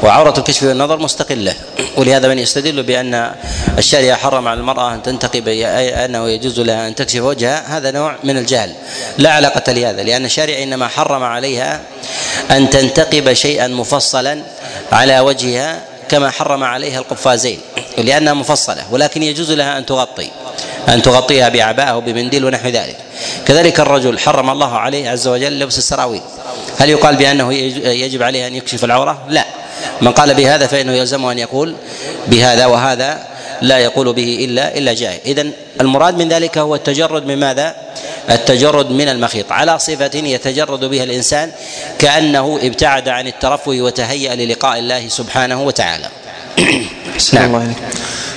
وعورة 0.03 0.35
الكشف 0.39 0.63
والنظر 0.63 0.99
مستقلة. 0.99 1.55
ولهذا 1.97 2.29
من 2.29 2.39
يستدل 2.39 2.83
بأن 2.83 3.33
الشارع 3.79 4.15
حرم 4.15 4.49
على 4.49 4.61
المرأة 4.61 4.95
أن 4.95 5.03
تنتقب 5.03 5.49
أنه 5.49 6.29
يجوز 6.29 6.61
لها 6.61 6.89
أن 6.89 6.95
تكشف 6.95 7.21
وجهها. 7.21 7.77
هذا 7.77 7.91
نوع 7.91 8.17
من 8.25 8.39
الجهل. 8.39 8.73
لا 9.19 9.33
علاقة 9.33 9.73
لهذا 9.73 10.03
لأن 10.03 10.25
الشارع 10.25 10.63
إنما 10.63 10.89
حرم 10.89 11.23
عليها 11.23 11.81
أن 12.51 12.71
تنتقب 12.71 13.33
شيئا 13.33 13.69
مفصلا 13.69 14.43
على 14.93 15.21
وجهها 15.21 15.81
كما 16.09 16.31
حرم 16.31 16.65
عليها 16.65 16.99
القفازين 16.99 17.59
لأنها 17.99 18.35
مفصلة 18.35 18.83
ولكن 18.91 19.23
يجوز 19.23 19.53
لها 19.53 19.79
أن 19.79 19.87
تغطي 19.87 20.31
أن 20.89 21.03
تغطيها 21.03 21.49
بعباءة 21.49 21.87
أو 21.91 22.01
بمنديل 22.01 22.45
ونحو 22.45 22.69
ذلك. 22.69 22.97
كذلك 23.47 23.81
الرجل 23.81 24.19
حرم 24.19 24.51
الله 24.51 24.77
عليه 24.79 25.11
عز 25.11 25.29
وجل 25.29 25.59
لبس 25.59 25.79
السراويل. 25.79 26.21
هل 26.79 26.91
يقال 26.91 27.17
بأنه 27.17 27.55
يجب 27.85 28.23
عليه 28.23 28.47
أن 28.47 28.55
يكشف 28.55 28.85
العورة؟ 28.85 29.23
لا. 29.29 29.45
من 30.01 30.13
قال 30.13 30.35
بهذا 30.35 30.67
فإنه 30.67 30.93
يلزمه 30.93 31.33
أن 31.33 31.39
يقول 31.39 31.75
بهذا 32.27 32.67
وهذا 32.67 33.27
لا 33.63 33.79
يقول 33.79 34.13
به 34.13 34.45
إلا 34.45 34.79
إلا 34.79 34.93
جائز 34.93 35.21
إذا 35.27 35.47
المراد 35.81 36.19
من 36.19 36.29
ذلك 36.29 36.59
هو 36.59 36.75
التجرد 36.75 37.27
من 37.27 37.37
ماذا؟ 37.37 37.75
التجرد 38.31 38.91
من 38.91 39.09
المخيط 39.09 39.53
على 39.53 39.79
صفة 39.79 40.11
يتجرد 40.15 40.85
بها 40.85 41.05
الإنسان 41.05 41.51
كأنه 41.99 42.59
ابتعد 42.63 43.09
عن 43.09 43.27
الترفه 43.27 43.71
وتهيأ 43.71 44.35
للقاء 44.35 44.79
الله 44.79 45.09
سبحانه 45.09 45.63
وتعالى 45.63 46.09
نعم. 47.33 47.55
الله. 47.55 47.75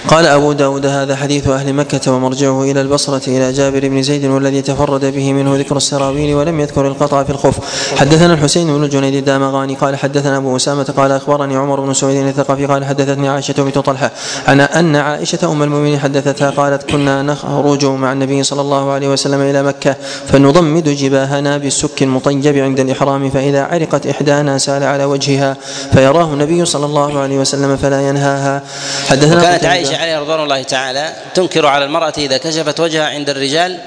قال 0.07 0.25
أبو 0.25 0.51
داود 0.53 0.85
هذا 0.85 1.15
حديث 1.15 1.47
أهل 1.47 1.73
مكة 1.73 2.11
ومرجعه 2.11 2.63
إلى 2.63 2.81
البصرة 2.81 3.21
إلى 3.27 3.51
جابر 3.51 3.87
بن 3.87 4.01
زيد 4.01 4.25
والذي 4.25 4.61
تفرد 4.61 5.05
به 5.05 5.33
منه 5.33 5.55
ذكر 5.55 5.77
السراويل 5.77 6.35
ولم 6.35 6.59
يذكر 6.59 6.87
القطع 6.87 7.23
في 7.23 7.29
الخف. 7.29 7.59
حدثنا 7.99 8.33
الحسين 8.33 8.67
بن 8.67 8.89
جنيد 8.89 9.15
الدامغاني 9.15 9.75
قال 9.75 9.95
حدثنا 9.95 10.37
أبو 10.37 10.55
أسامة 10.55 10.93
قال 10.97 11.11
أخبرني 11.11 11.55
عمر 11.55 11.79
بن 11.79 11.93
سعيد 11.93 12.27
الثقفي 12.27 12.65
قال 12.65 12.85
حدثتني 12.85 13.29
عائشة 13.29 13.53
بنت 13.57 13.77
طلحة 13.77 14.11
عن 14.47 14.61
أن 14.61 14.95
عائشة 14.95 15.51
أم 15.51 15.63
المؤمنين 15.63 15.99
حدثتها 15.99 16.49
قالت 16.49 16.89
كنا 16.89 17.21
نخرج 17.21 17.85
مع 17.85 18.11
النبي 18.11 18.43
صلى 18.43 18.61
الله 18.61 18.91
عليه 18.91 19.07
وسلم 19.07 19.41
إلى 19.41 19.63
مكة 19.63 19.95
فنضمد 20.27 20.89
جباهنا 20.89 21.57
بالسك 21.57 22.03
المطيب 22.03 22.57
عند 22.57 22.79
الإحرام 22.79 23.29
فإذا 23.29 23.63
عرقت 23.63 24.07
إحدانا 24.07 24.57
سال 24.57 24.83
على 24.83 25.05
وجهها 25.05 25.57
فيراه 25.93 26.33
النبي 26.33 26.65
صلى 26.65 26.85
الله 26.85 27.19
عليه 27.19 27.39
وسلم 27.39 27.77
فلا 27.77 28.09
ينهاها. 28.09 28.61
حدثنا 29.09 29.41
وكانت 29.41 29.65
عائشة 29.65 29.88
عليه 29.95 30.19
رضوان 30.19 30.43
الله 30.43 30.63
تعالى 30.63 31.13
تنكر 31.33 31.65
على 31.65 31.85
المرأة 31.85 32.13
إذا 32.17 32.37
كشفت 32.37 32.79
وجهها 32.79 33.07
عند 33.07 33.29
الرجال 33.29 33.79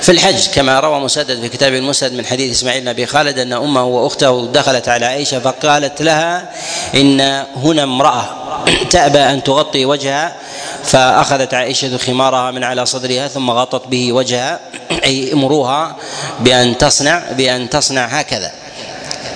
في 0.00 0.12
الحج 0.12 0.48
كما 0.54 0.80
روى 0.80 1.00
مسدد 1.00 1.40
في 1.40 1.48
كتاب 1.48 1.74
المسند 1.74 2.12
من 2.12 2.26
حديث 2.26 2.56
إسماعيل 2.56 2.82
بن 2.82 2.88
أبي 2.88 3.06
خالد 3.06 3.38
أن 3.38 3.52
أمه 3.52 3.84
وأخته 3.84 4.48
دخلت 4.52 4.88
على 4.88 5.06
عائشة 5.06 5.40
فقالت 5.40 6.02
لها 6.02 6.50
إن 6.94 7.20
هنا 7.56 7.82
امرأة 7.82 8.24
تأبى 8.90 9.18
أن 9.18 9.42
تغطي 9.42 9.84
وجهها. 9.84 10.36
فأخذت 10.84 11.54
عائشة 11.54 11.96
خمارها 11.96 12.50
من 12.50 12.64
على 12.64 12.86
صدرها 12.86 13.28
ثم 13.28 13.50
غطت 13.50 13.86
به 13.86 14.12
وجهها 14.12 14.60
أي 15.04 15.32
امروها 15.32 15.96
بأن 16.40 16.78
تصنع 16.78 17.22
بأن 17.30 17.70
تصنع 17.70 18.06
هكذا 18.06 18.52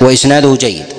وإسناده 0.01 0.57
جيد. 0.57 0.96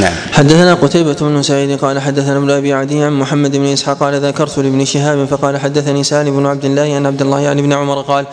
نعم. 0.00 0.12
حدثنا 0.32 0.74
قتيبة 0.74 1.16
بن 1.20 1.42
سعيد 1.42 1.78
قال 1.78 2.00
حدثنا 2.00 2.36
ابن 2.36 2.50
أبي 2.50 2.72
عدي 2.72 3.02
عن 3.02 3.12
محمد 3.12 3.56
بن 3.56 3.64
إسحاق 3.64 3.98
قال 3.98 4.26
ذكرت 4.26 4.58
لابن 4.58 4.84
شهاب 4.84 5.24
فقال 5.24 5.58
حدثني 5.58 6.04
سالم 6.04 6.36
بن 6.36 6.46
عبد 6.46 6.64
الله 6.64 6.96
ان 6.96 7.06
عبد 7.06 7.22
الله 7.22 7.40
يعني 7.40 7.60
ابن 7.60 7.72
عمر 7.72 8.00
قال 8.00 8.26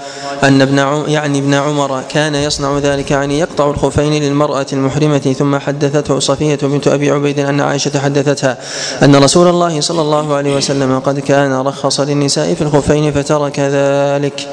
أن 0.43 0.61
ابن 0.61 1.03
يعني 1.07 1.39
ابن 1.39 1.53
عمر 1.53 2.01
كان 2.09 2.35
يصنع 2.35 2.77
ذلك 2.77 3.11
يعني 3.11 3.39
يقطع 3.39 3.69
الخفين 3.69 4.23
للمرأة 4.23 4.65
المحرمة 4.73 5.35
ثم 5.39 5.57
حدثته 5.57 6.19
صفية 6.19 6.59
بنت 6.61 6.87
أبي 6.87 7.11
عبيد 7.11 7.39
أن 7.39 7.61
عائشة 7.61 7.99
حدثتها 7.99 8.57
أن 9.03 9.15
رسول 9.15 9.47
الله 9.47 9.81
صلى 9.81 10.01
الله 10.01 10.35
عليه 10.35 10.55
وسلم 10.55 10.99
قد 10.99 11.19
كان 11.19 11.53
رخص 11.53 11.99
للنساء 11.99 12.53
في 12.53 12.61
الخفين 12.61 13.11
فترك 13.11 13.59
ذلك. 13.59 14.49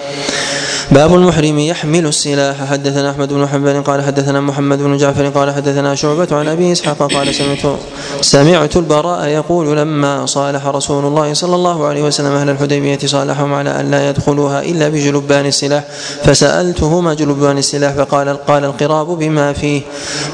باب 0.93 1.15
المحرم 1.15 1.59
يحمل 1.59 2.07
السلاح. 2.07 2.65
حدثنا 2.65 3.11
أحمد 3.11 3.33
بن 3.33 3.47
حنبل 3.47 3.83
قال 3.83 4.03
حدثنا 4.03 4.41
محمد 4.41 4.79
بن 4.79 4.97
جعفر 4.97 5.29
قال 5.29 5.55
حدثنا 5.55 5.95
شعبة 5.95 6.29
عن 6.33 6.49
أبي 6.49 6.73
إسحاق 6.73 7.13
قال 7.13 7.35
سمعت 7.35 7.77
سمعت 8.21 8.77
البراء 8.77 9.27
يقول 9.27 9.77
لما 9.77 10.27
صالح 10.27 10.67
رسول 10.67 11.05
الله 11.05 11.35
صلى 11.35 11.55
الله 11.55 11.87
عليه 11.87 12.03
وسلم 12.03 12.33
أهل 12.33 12.51
الحديبية 12.51 12.99
صالحهم 13.05 13.55
على 13.55 13.81
أن 13.81 13.91
لا 13.91 14.11
يدخلوها 14.11 14.63
إلا 14.63 14.89
بجلبان 14.89 15.47
السلاح. 15.47 15.85
فسالته 16.25 17.01
ما 17.01 17.15
جلبان 17.15 17.59
السلاح 17.59 17.93
فقال 17.93 18.37
قال 18.47 18.65
القراب 18.65 19.07
بما 19.07 19.53
فيه. 19.53 19.83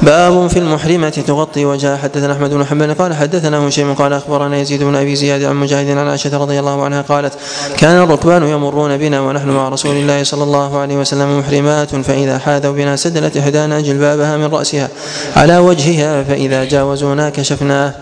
باب 0.02 0.46
في 0.46 0.58
المحرمة 0.58 1.08
تغطي 1.26 1.64
وجهها. 1.64 1.96
حدثنا 1.96 2.32
أحمد 2.32 2.50
بن 2.50 2.64
حنبل 2.64 2.94
قال 2.94 3.14
حدثنا 3.14 3.68
هشيم 3.68 3.94
قال 3.94 4.12
أخبرنا 4.12 4.56
يزيد 4.56 4.82
بن 4.82 4.94
أبي 4.94 5.16
زياد 5.16 5.42
عن 5.42 5.56
مجاهد 5.56 5.98
عن 5.98 6.08
عائشة 6.08 6.38
رضي 6.38 6.60
الله 6.60 6.84
عنها 6.84 7.02
قالت 7.02 7.32
كان 7.76 8.02
الركبان 8.02 8.42
يمرون 8.42 8.96
بنا 8.96 9.20
ونحن 9.20 9.48
مع 9.48 9.68
رسول 9.68 9.96
الله 9.96 10.22
صلى 10.22 10.43
الله 10.44 10.78
عليه 10.78 10.96
وسلم 10.96 11.38
محرمات 11.38 11.96
فإذا 11.96 12.38
حاذوا 12.38 12.72
بنا 12.72 12.96
سدلت 12.96 13.36
إحدانا 13.36 13.80
جلبابها 13.80 14.36
من 14.36 14.46
رأسها 14.46 14.88
على 15.36 15.54
على 15.54 15.66
وجهها 15.66 16.22
فإذا 16.22 16.64
جاوزونا 16.64 17.30
كشفناه. 17.30 17.94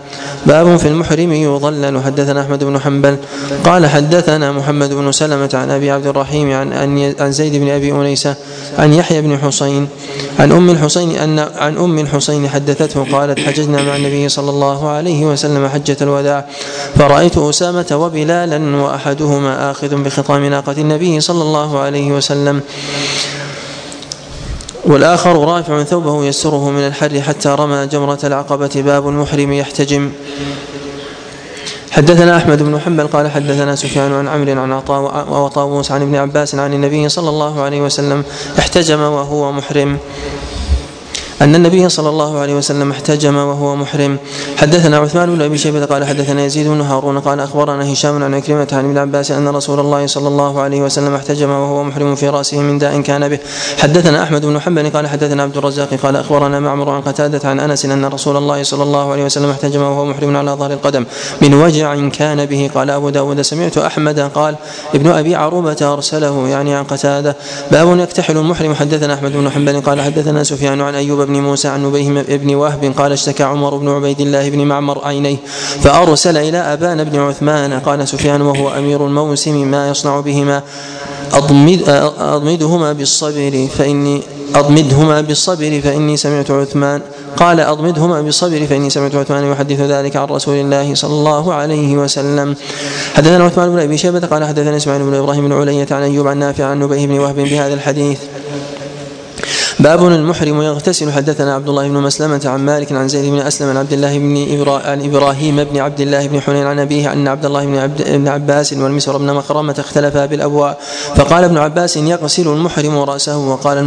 باب 0.45 0.77
في 0.77 0.87
المحرم 0.87 1.33
يضلل. 1.33 2.01
حدثنا 2.03 2.41
أحمد 2.41 2.63
بن 2.63 2.79
حنبل 2.79 3.17
قال 3.65 3.87
حدثنا 3.87 4.51
محمد 4.51 4.93
بن 4.93 5.11
سلمة 5.11 5.49
عن 5.53 5.69
أبي 5.71 5.91
عبد 5.91 6.07
الرحيم 6.07 6.51
عن 6.51 6.73
عن 7.19 7.31
زيد 7.31 7.55
بن 7.55 7.69
أبي 7.69 7.91
أنيسة 7.91 8.35
عن 8.79 8.93
يحيى 8.93 9.21
بن 9.21 9.37
حسين 9.37 9.87
عن 10.39 10.51
أم 10.51 10.69
الحسين 10.69 11.11
أن 11.17 11.39
عن 11.39 11.77
أم 11.77 11.99
الحسين 11.99 12.49
حدثته 12.49 13.05
قالت 13.11 13.39
حججنا 13.39 13.83
مع 13.83 13.95
النبي 13.95 14.29
صلى 14.29 14.49
الله 14.49 14.89
عليه 14.89 15.25
وسلم 15.25 15.67
حجة 15.67 15.97
الوداع 16.01 16.45
فرأيت 16.95 17.37
أسامة 17.37 17.85
وبلالا 17.91 18.75
وأحدهما 18.75 19.71
آخذ 19.71 19.95
بخطام 19.95 20.45
ناقة 20.45 20.75
النبي 20.77 21.19
صلى 21.19 21.41
الله 21.41 21.79
عليه 21.79 22.11
وسلم 22.11 22.32
والآخر 24.85 25.45
رافع 25.45 25.83
ثوبه 25.83 26.25
يسره 26.25 26.69
من 26.69 26.87
الحر 26.87 27.21
حتى 27.21 27.49
رمى 27.49 27.87
جمرة 27.87 28.19
العقبة. 28.23 28.71
باب 28.75 29.07
المحرم 29.09 29.53
يحتجم. 29.53 30.11
حدثنا 31.91 32.37
أحمد 32.37 32.63
بن 32.63 32.79
حنبل 32.79 33.07
قال 33.07 33.31
حدثنا 33.31 33.75
سفيان 33.75 34.13
عن 34.13 34.27
عمرو 34.27 34.61
عن 34.61 34.71
عطاء 34.71 35.27
وطاووس 35.29 35.91
عن 35.91 36.01
ابن 36.01 36.15
عباس 36.15 36.55
عن 36.55 36.73
النبي 36.73 37.09
صلى 37.09 37.29
الله 37.29 37.61
عليه 37.61 37.81
وسلم 37.81 38.23
احتجم 38.59 39.01
وهو 39.01 39.51
محرم. 39.51 39.97
أن 41.43 41.55
النبي 41.55 41.89
صلى 41.89 42.09
الله 42.09 42.39
عليه 42.39 42.55
وسلم 42.55 42.91
احتجم 42.91 43.35
وهو 43.35 43.75
محرم. 43.75 44.17
حدثنا 44.57 44.97
عثمان 44.97 45.35
بن 45.35 45.41
أبي 45.41 45.57
شيبة 45.57 45.85
قال 45.85 46.05
حدثنا 46.05 46.45
يزيد 46.45 46.67
بن 46.67 46.81
هارون 46.81 47.19
قال 47.19 47.39
أخبرنا 47.39 47.93
هشام 47.93 48.23
عن 48.23 48.33
عكرمة 48.33 48.67
عن 48.71 48.85
ابن 48.85 48.97
عباس 48.97 49.31
أن 49.31 49.47
رسول 49.47 49.79
الله 49.79 50.07
صلى 50.07 50.27
الله 50.27 50.61
عليه 50.61 50.81
وسلم 50.81 51.15
احتجم 51.15 51.49
وهو 51.49 51.83
محرم 51.83 52.15
في 52.15 52.29
رأسه 52.29 52.59
من 52.59 52.77
داء 52.77 53.01
كان 53.01 53.29
به. 53.29 53.39
حدثنا 53.79 54.23
أحمد 54.23 54.45
بن 54.45 54.59
حنبل 54.59 54.89
قال 54.89 55.07
حدثنا 55.07 55.43
عبد 55.43 55.57
الرزاق 55.57 55.93
قال 56.03 56.15
أخبرنا 56.15 56.59
معمر 56.59 56.89
عن 56.89 57.01
قتادة 57.01 57.49
عن 57.49 57.59
أنس 57.59 57.85
أن 57.85 58.05
رسول 58.05 58.37
الله 58.37 58.63
صلى 58.63 58.83
الله 58.83 59.11
عليه 59.11 59.25
وسلم 59.25 59.49
احتجم 59.49 59.81
وهو 59.81 60.05
محرم 60.05 60.37
على 60.37 60.51
ظهر 60.51 60.73
القدم. 60.73 61.05
من 61.41 61.53
وجع 61.53 62.09
كان 62.09 62.45
به. 62.45 62.69
قال 62.75 62.89
أبو 62.89 63.09
داود 63.09 63.41
سمعت 63.41 63.77
أحمد 63.77 64.19
قال 64.19 64.55
ابن 64.95 65.11
أبي 65.11 65.35
عروبة 65.35 65.93
أرسله 65.93 66.47
يعني 66.47 66.75
عن 66.75 66.83
قتادة. 66.83 67.35
باب 67.71 67.99
يكتحل 67.99 68.37
المحرم. 68.37 68.73
حدثنا 68.73 69.13
أحمد 69.13 69.31
بن 69.31 69.49
حنبل 69.49 69.81
قال 69.81 70.01
حدثنا 70.01 70.43
سفيان 70.43 70.81
عن 70.81 70.95
أيوب 70.95 71.21
بن 71.21 71.32
موسى 71.33 71.67
عن 71.67 71.85
نبيه 71.85 72.37
بن 72.37 72.55
وهب 72.55 72.93
قال 72.97 73.11
اشتكى 73.11 73.43
عمر 73.43 73.77
بن 73.77 73.89
عبيد 73.89 74.21
الله 74.21 74.49
بن 74.49 74.65
معمر 74.65 75.05
عينيه 75.05 75.37
فأرسل 75.81 76.37
إلى 76.37 76.57
أبان 76.57 77.03
بن 77.03 77.19
عثمان 77.19 77.79
قال 77.79 78.07
سفيان 78.07 78.41
وهو 78.41 78.69
أمير 78.69 79.05
الموسم 79.05 79.71
ما 79.71 79.89
يصنع 79.89 80.19
بهما 80.19 80.61
أضمد 81.33 81.83
أضمدهما 82.19 82.93
بالصبر 82.93 83.67
فإني 83.77 84.21
أضمدهما 84.55 85.21
بالصبر 85.21 85.81
فإني 85.83 86.17
سمعت 86.17 86.51
عثمان 86.51 87.01
قال 87.37 87.59
أضمدهما 87.59 88.21
بالصبر 88.21 88.65
فإني 88.65 88.89
سمعت 88.89 89.15
عثمان 89.15 89.51
يحدث 89.51 89.79
ذلك 89.79 90.15
عن 90.15 90.27
رسول 90.27 90.55
الله 90.55 90.95
صلى 90.95 91.13
الله 91.13 91.53
عليه 91.53 91.97
وسلم. 91.97 92.55
حدثنا 93.13 93.43
عثمان 93.43 93.69
بن 93.69 93.79
أبي 93.79 93.97
شيبة 93.97 94.19
قال 94.19 94.45
حدثنا 94.45 94.77
إسماعيل 94.77 95.03
بن 95.03 95.13
إبراهيم 95.13 95.47
بن 95.47 95.53
علية 95.53 95.87
عن 95.91 96.03
أيوب 96.03 96.27
عن 96.27 96.37
نافع 96.37 96.65
عن 96.65 96.79
نبيه 96.79 97.07
بن 97.07 97.19
وهب 97.19 97.35
بهذا 97.35 97.73
الحديث. 97.73 98.19
باب 99.83 100.07
المحرم 100.07 100.61
يغتسل. 100.61 101.11
حدثنا 101.11 101.55
عبد 101.55 101.69
الله 101.69 101.87
بن 101.87 101.93
مسلمة 101.93 102.41
عن 102.45 102.59
مالك 102.59 102.91
عن 102.91 103.07
زيد 103.07 103.31
بن 103.31 103.39
أسلم 103.39 103.69
عن 103.69 103.77
عبد 103.77 103.93
الله 103.93 104.17
بن 104.17 104.47
إبرا... 104.59 104.79
عن 104.79 105.01
إبراهيم 105.05 105.63
بن 105.63 105.77
عبد 105.77 106.01
الله 106.01 106.27
بن 106.27 106.41
حنين 106.41 106.65
عن 106.67 106.79
أبيه 106.79 107.13
أن 107.13 107.27
عبد 107.27 107.45
الله 107.45 107.65
بن, 107.65 107.77
عبد... 107.77 108.11
بن 108.11 108.27
عباس 108.27 108.73
والمسور 108.73 109.17
بن 109.17 109.33
مخرمة 109.33 109.75
اختلفا 109.79 110.25
بالأبواء. 110.25 110.79
فقال 111.15 111.43
ابن 111.43 111.57
عباس 111.57 111.97
يغسل 111.97 112.47
المحرم 112.47 112.97
رأسه. 112.97 113.37
وقال 113.37 113.77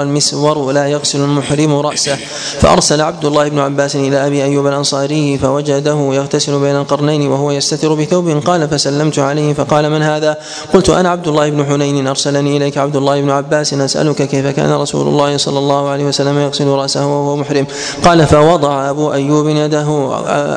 المسور 0.00 0.72
لا 0.72 0.86
يغسل 0.86 1.20
المحرم 1.20 1.74
رأسه. 1.74 2.16
فأرسل 2.60 3.00
عبد 3.00 3.24
الله 3.24 3.48
بن 3.48 3.58
عباس 3.58 3.96
إلى 3.96 4.26
أبي 4.26 4.44
أيوب 4.44 4.66
الأنصاري 4.66 5.38
فوجده 5.38 6.10
يغتسل 6.12 6.60
بين 6.60 6.76
القرنين 6.76 7.28
وهو 7.28 7.50
يستتر 7.50 7.94
بثوب. 7.94 8.28
قال 8.28 8.68
فسلمت 8.68 9.18
عليه. 9.18 9.54
فقال 9.54 9.90
من 9.90 10.02
هذا؟ 10.02 10.36
قلت 10.74 10.90
أنا 10.90 11.08
عبد 11.08 11.28
الله 11.28 11.50
بن 11.50 11.64
حنين. 11.64 12.06
أرسلني 12.06 12.56
إليك 12.56 12.78
عبد 12.78 12.96
الله 12.96 13.20
بن 13.20 13.30
عباس. 13.30 13.74
أسألك 13.74 14.22
كيف 14.22 14.46
كان 14.46 14.72
رسول 14.72 15.08
الله 15.08 15.21
الله 15.22 15.36
صلى 15.36 15.58
الله 15.58 15.88
عليه 15.88 16.04
وسلم 16.04 16.38
يغسل 16.38 16.66
رأسه 16.66 17.06
وهو 17.06 17.36
محرم. 17.36 17.66
قال 18.04 18.26
فوضع 18.26 18.90
أبو 18.90 19.12
أيوب 19.12 19.48
يده 19.48 19.88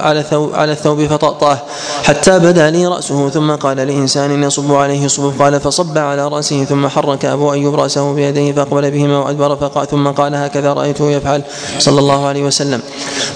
على 0.01 0.19
الثوب, 0.19 0.53
على 0.53 0.71
الثوب 0.71 1.05
فطأطاه 1.05 1.57
حتى 2.03 2.39
بدا 2.39 2.69
لي 2.69 2.87
رأسه 2.87 3.29
ثم 3.29 3.51
قال 3.51 3.77
لإنسان 3.77 4.43
يصب 4.43 4.73
عليه 4.73 5.07
صبب 5.07 5.41
قال 5.41 5.59
فصب 5.59 5.97
على 5.97 6.27
رأسه 6.27 6.63
ثم 6.63 6.87
حرك 6.87 7.25
أبو 7.25 7.53
أيوب 7.53 7.75
رأسه 7.75 8.13
بيديه 8.13 8.53
فأقبل 8.53 8.91
بهما 8.91 9.17
وأدبر 9.17 9.55
فقال 9.55 9.87
ثم 9.87 10.07
قال 10.07 10.35
هكذا 10.35 10.73
رأيته 10.73 11.11
يفعل 11.11 11.41
صلى 11.79 11.99
الله 11.99 12.25
عليه 12.25 12.43
وسلم. 12.43 12.81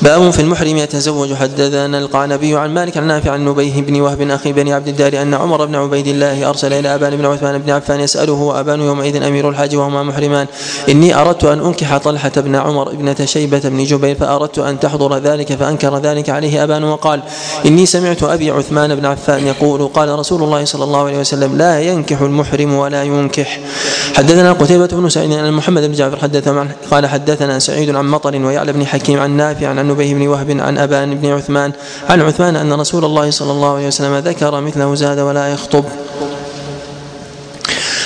باب 0.02 0.30
في 0.30 0.42
المحرم 0.42 0.78
يتزوج 0.78 1.34
حدثنا 1.34 1.98
القعنبي 1.98 2.58
عن 2.58 2.74
مالك 2.74 2.98
عن 2.98 3.08
نافع 3.08 3.32
عن 3.32 3.46
نبيه 3.46 3.82
بن 3.82 4.02
وهب 4.02 4.22
أخي 4.22 4.54
بني 4.54 4.74
عبد 4.74 4.88
الدار 4.88 5.22
أن 5.22 5.34
عمر 5.34 5.66
بن 5.66 5.76
عبيد 5.76 6.08
الله 6.08 6.50
أرسل 6.50 6.74
إلى 6.74 6.96
أبان 6.96 7.16
بن 7.16 7.26
عثمان 7.26 7.58
بن 7.58 7.70
عفان 7.70 8.00
يسأله 8.00 8.34
وأبان 8.34 8.82
يومئذ 8.82 9.24
أمير 9.24 9.50
الحاج 9.50 9.76
وهما 9.76 10.04
محرمان؟ 10.04 10.48
إني 10.90 11.19
أردت 11.20 11.44
أن 11.44 11.60
أنكح 11.60 11.98
طلحة 11.98 12.32
بن 12.38 12.56
عمر 12.56 12.92
ابنة 12.92 13.16
شيبة 13.26 13.60
بن 13.60 13.84
جبير 13.84 14.16
فأردت 14.16 14.60
أن 14.60 14.80
تحضر 14.80 15.18
ذلك 15.18 15.54
فأنكر 15.54 15.98
ذلك 15.98 16.30
عليه 16.30 16.64
أبان 16.64 16.84
وقال 16.84 17.22
إني 17.66 17.86
سمعت 17.86 18.24
أبي 18.24 18.52
عثمان 18.52 18.96
بن 18.96 19.06
عفان 19.06 19.48
يقول 19.48 19.88
قال 19.88 20.20
رسول 20.20 20.44
الله 20.44 20.66
صلى 20.66 20.84
الله 20.84 21.06
عليه 21.06 21.20
وسلم 21.20 21.58
لا 21.58 21.82
ينكح 21.82 22.22
المحرم 22.22 22.74
ولا 22.74 23.04
ينكح. 23.04 23.60
حدثنا 24.16 24.54
قتيبة 24.54 24.88
بن 24.88 25.10
سعيد 25.10 25.34
عن 25.34 25.52
محمد 25.52 25.84
بن 25.84 25.94
جعفر 25.94 26.18
حدث 26.18 26.50
قال 26.92 27.08
حدثنا 27.08 27.60
سعيد 27.60 27.96
عن 27.96 28.06
مطر 28.06 28.36
ويعلى 28.46 28.74
بن 28.74 28.86
حكيم 28.86 29.20
عن 29.20 29.38
نافع 29.38 29.68
عن 29.68 29.88
نبيه 29.88 30.14
بن 30.14 30.28
وهب 30.28 30.52
عن 30.60 30.78
أبان 30.78 31.16
بن 31.16 31.32
عثمان 31.32 31.72
عن 32.10 32.22
عثمان 32.22 32.56
أن 32.56 32.74
رسول 32.74 33.06
الله 33.06 33.32
صلى 33.32 33.52
الله 33.52 33.76
عليه 33.76 33.88
وسلم 33.88 34.16
ذكر 34.18 34.62
مثله 34.62 34.96
زاد 34.96 35.20
ولا 35.20 35.48
يخطب. 35.54 35.86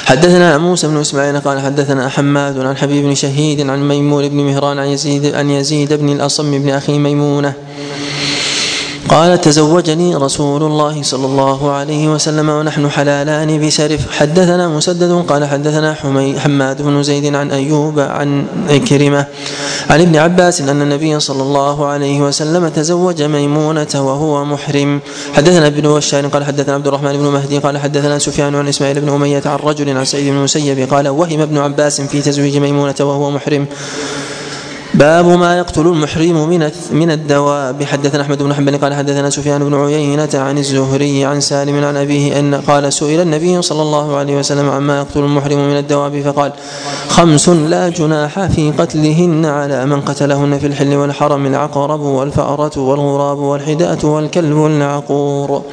حدثنا 0.05 0.57
موسى 0.57 0.87
بن 0.87 0.97
إسماعيل 0.97 1.39
قال 1.39 1.59
حدثنا 1.59 2.09
حماد 2.09 2.59
عن 2.59 2.77
حبيب 2.77 3.03
بن 3.03 3.15
شهيد 3.15 3.69
عن 3.69 3.87
ميمون 3.87 4.29
بن 4.29 4.35
مهران 4.37 4.79
عن 4.79 4.87
يزيد 4.87 5.35
عن 5.35 5.49
يزيد 5.49 5.93
بن 5.93 6.09
الأصم 6.09 6.51
بن 6.63 6.69
أخي 6.69 6.99
ميمونة 6.99 7.53
قال 9.09 9.41
تزوجني 9.41 10.15
رسول 10.15 10.63
الله 10.63 11.03
صلى 11.03 11.25
الله 11.25 11.71
عليه 11.71 12.07
وسلم 12.07 12.49
ونحن 12.49 12.89
حلالان 12.89 13.67
بسرف 13.67 14.11
حدثنا 14.11 14.67
مسدد 14.67 15.11
قال 15.27 15.45
حدثنا 15.45 15.93
حماد 16.39 16.81
بن 16.81 17.03
زيد 17.03 17.35
عن 17.35 17.51
أيوب 17.51 17.99
عن 17.99 18.45
عكرمة 18.69 19.25
عن 19.89 20.01
ابن 20.01 20.15
عباس 20.15 20.61
أن 20.61 20.81
النبي 20.81 21.19
صلى 21.19 21.43
الله 21.43 21.85
عليه 21.85 22.21
وسلم 22.21 22.67
تزوج 22.67 23.21
ميمونة 23.21 23.93
وهو 23.95 24.45
محرم. 24.45 24.99
حدثنا 25.33 25.67
ابن 25.67 25.85
وشار 25.85 26.27
قال 26.27 26.43
حدثنا 26.43 26.73
عبد 26.73 26.87
الرحمن 26.87 27.13
بن 27.13 27.25
مهدي 27.25 27.57
قال 27.57 27.77
حدثنا 27.77 28.19
سفيان 28.19 28.55
عن 28.55 28.67
إسماعيل 28.67 29.01
بن 29.01 29.09
أمية 29.09 29.43
عن 29.45 29.59
رجل 29.63 29.97
عن 29.97 30.05
سعيد 30.05 30.27
بن 30.27 30.37
المسيب 30.37 30.93
قال 30.93 31.07
وهم 31.07 31.41
ابن 31.41 31.57
عباس 31.57 32.01
في 32.01 32.21
تزويج 32.21 32.57
ميمونة 32.57 32.95
وهو 32.99 33.31
محرم. 33.31 33.67
باب 34.93 35.25
ما 35.25 35.57
يقتل 35.57 35.87
المحرم 35.87 36.49
من 36.49 36.71
من 36.91 37.11
الدواب. 37.11 37.83
حدثنا 37.83 38.21
أحمد 38.21 38.43
بن 38.43 38.53
حنبل 38.53 38.77
قال 38.77 38.93
حدثنا 38.93 39.29
سفيان 39.29 39.63
بن 39.63 39.73
عيينة 39.75 40.29
عن 40.33 40.57
الزهري 40.57 41.25
عن 41.25 41.41
سالم 41.41 41.85
عن 41.85 41.97
أبيه 41.97 42.39
أن 42.39 42.55
قال 42.55 42.93
سئل 42.93 43.19
النبي 43.19 43.61
صلى 43.61 43.81
الله 43.81 44.15
عليه 44.15 44.37
وسلم 44.37 44.69
عما 44.69 44.97
يقتل 44.97 45.19
المحرم 45.19 45.69
من 45.69 45.77
الدواب 45.77 46.21
فقال 46.21 46.51
خمس 47.07 47.49
لا 47.49 47.89
جناح 47.89 48.45
في 48.45 48.71
قتلهن 48.71 49.45
على 49.45 49.85
من 49.85 50.01
قتلهن 50.01 50.59
في 50.59 50.67
الحل 50.67 50.95
والحرم 50.95 51.45
العقرب 51.45 51.99
والفأرة 51.99 52.79
والغراب 52.79 53.37
والحداءة 53.37 54.05
والكلب 54.05 54.65
العقور. 54.65 55.63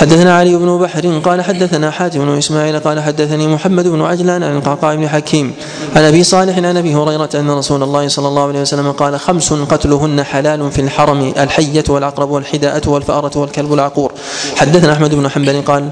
حدثنا 0.00 0.36
علي 0.36 0.56
بن 0.56 0.78
بحر 0.78 1.20
قال 1.24 1.42
حدثنا 1.42 1.90
حاتم 1.90 2.20
بن 2.20 2.38
إسماعيل 2.38 2.80
قال 2.80 3.00
حدثني 3.00 3.46
محمد 3.46 3.88
بن 3.88 4.02
عجلان 4.02 4.42
عن 4.42 4.56
القعقاع 4.56 4.94
بن 4.94 5.08
حكيم 5.08 5.52
عن 5.96 6.02
أبي 6.02 6.24
صالح 6.24 6.56
عن 6.56 6.76
أبي 6.76 6.94
هريرة 6.94 7.28
أن 7.34 7.50
رسول 7.50 7.82
الله 7.82 8.08
صلى 8.08 8.28
الله 8.28 8.42
عليه 8.42 8.60
وسلم 8.60 8.92
قال 8.92 9.20
خمس 9.20 9.52
قتلهن 9.52 10.22
حلال 10.22 10.70
في 10.70 10.80
الحرم 10.80 11.32
الحية 11.38 11.84
والعقرب 11.88 12.30
والحداءة 12.30 12.88
والفأرة 12.90 13.38
والكلب 13.38 13.72
العقور. 13.72 14.12
حدثنا 14.56 14.92
أحمد 14.92 15.14
بن 15.14 15.28
حنبل 15.28 15.62
قال 15.62 15.88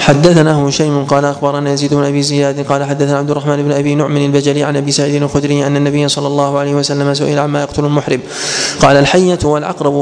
حدثنا 0.00 0.68
هشيم 0.68 1.04
قال 1.04 1.24
أخبرنا 1.24 1.72
يزيد 1.72 1.94
بن 1.94 2.04
أبي 2.04 2.22
زياد 2.22 2.66
قال 2.66 2.84
حدثنا 2.84 3.18
عبد 3.18 3.30
الرحمن 3.30 3.62
بن 3.62 3.72
أبي 3.72 3.94
نعم 3.94 4.16
البجلي 4.16 4.64
عن 4.64 4.76
أبي 4.76 4.92
سعيد 4.92 5.22
الخدري 5.22 5.66
أن 5.66 5.76
النبي 5.76 6.08
صلى 6.08 6.26
الله 6.26 6.58
عليه 6.58 6.74
وسلم 6.74 7.14
سئل 7.14 7.38
عما 7.38 7.60
يقتل 7.60 7.84
المحرم. 7.84 8.20
قال 8.82 8.96
الحية 8.96 9.38
والعقرب 9.44 9.94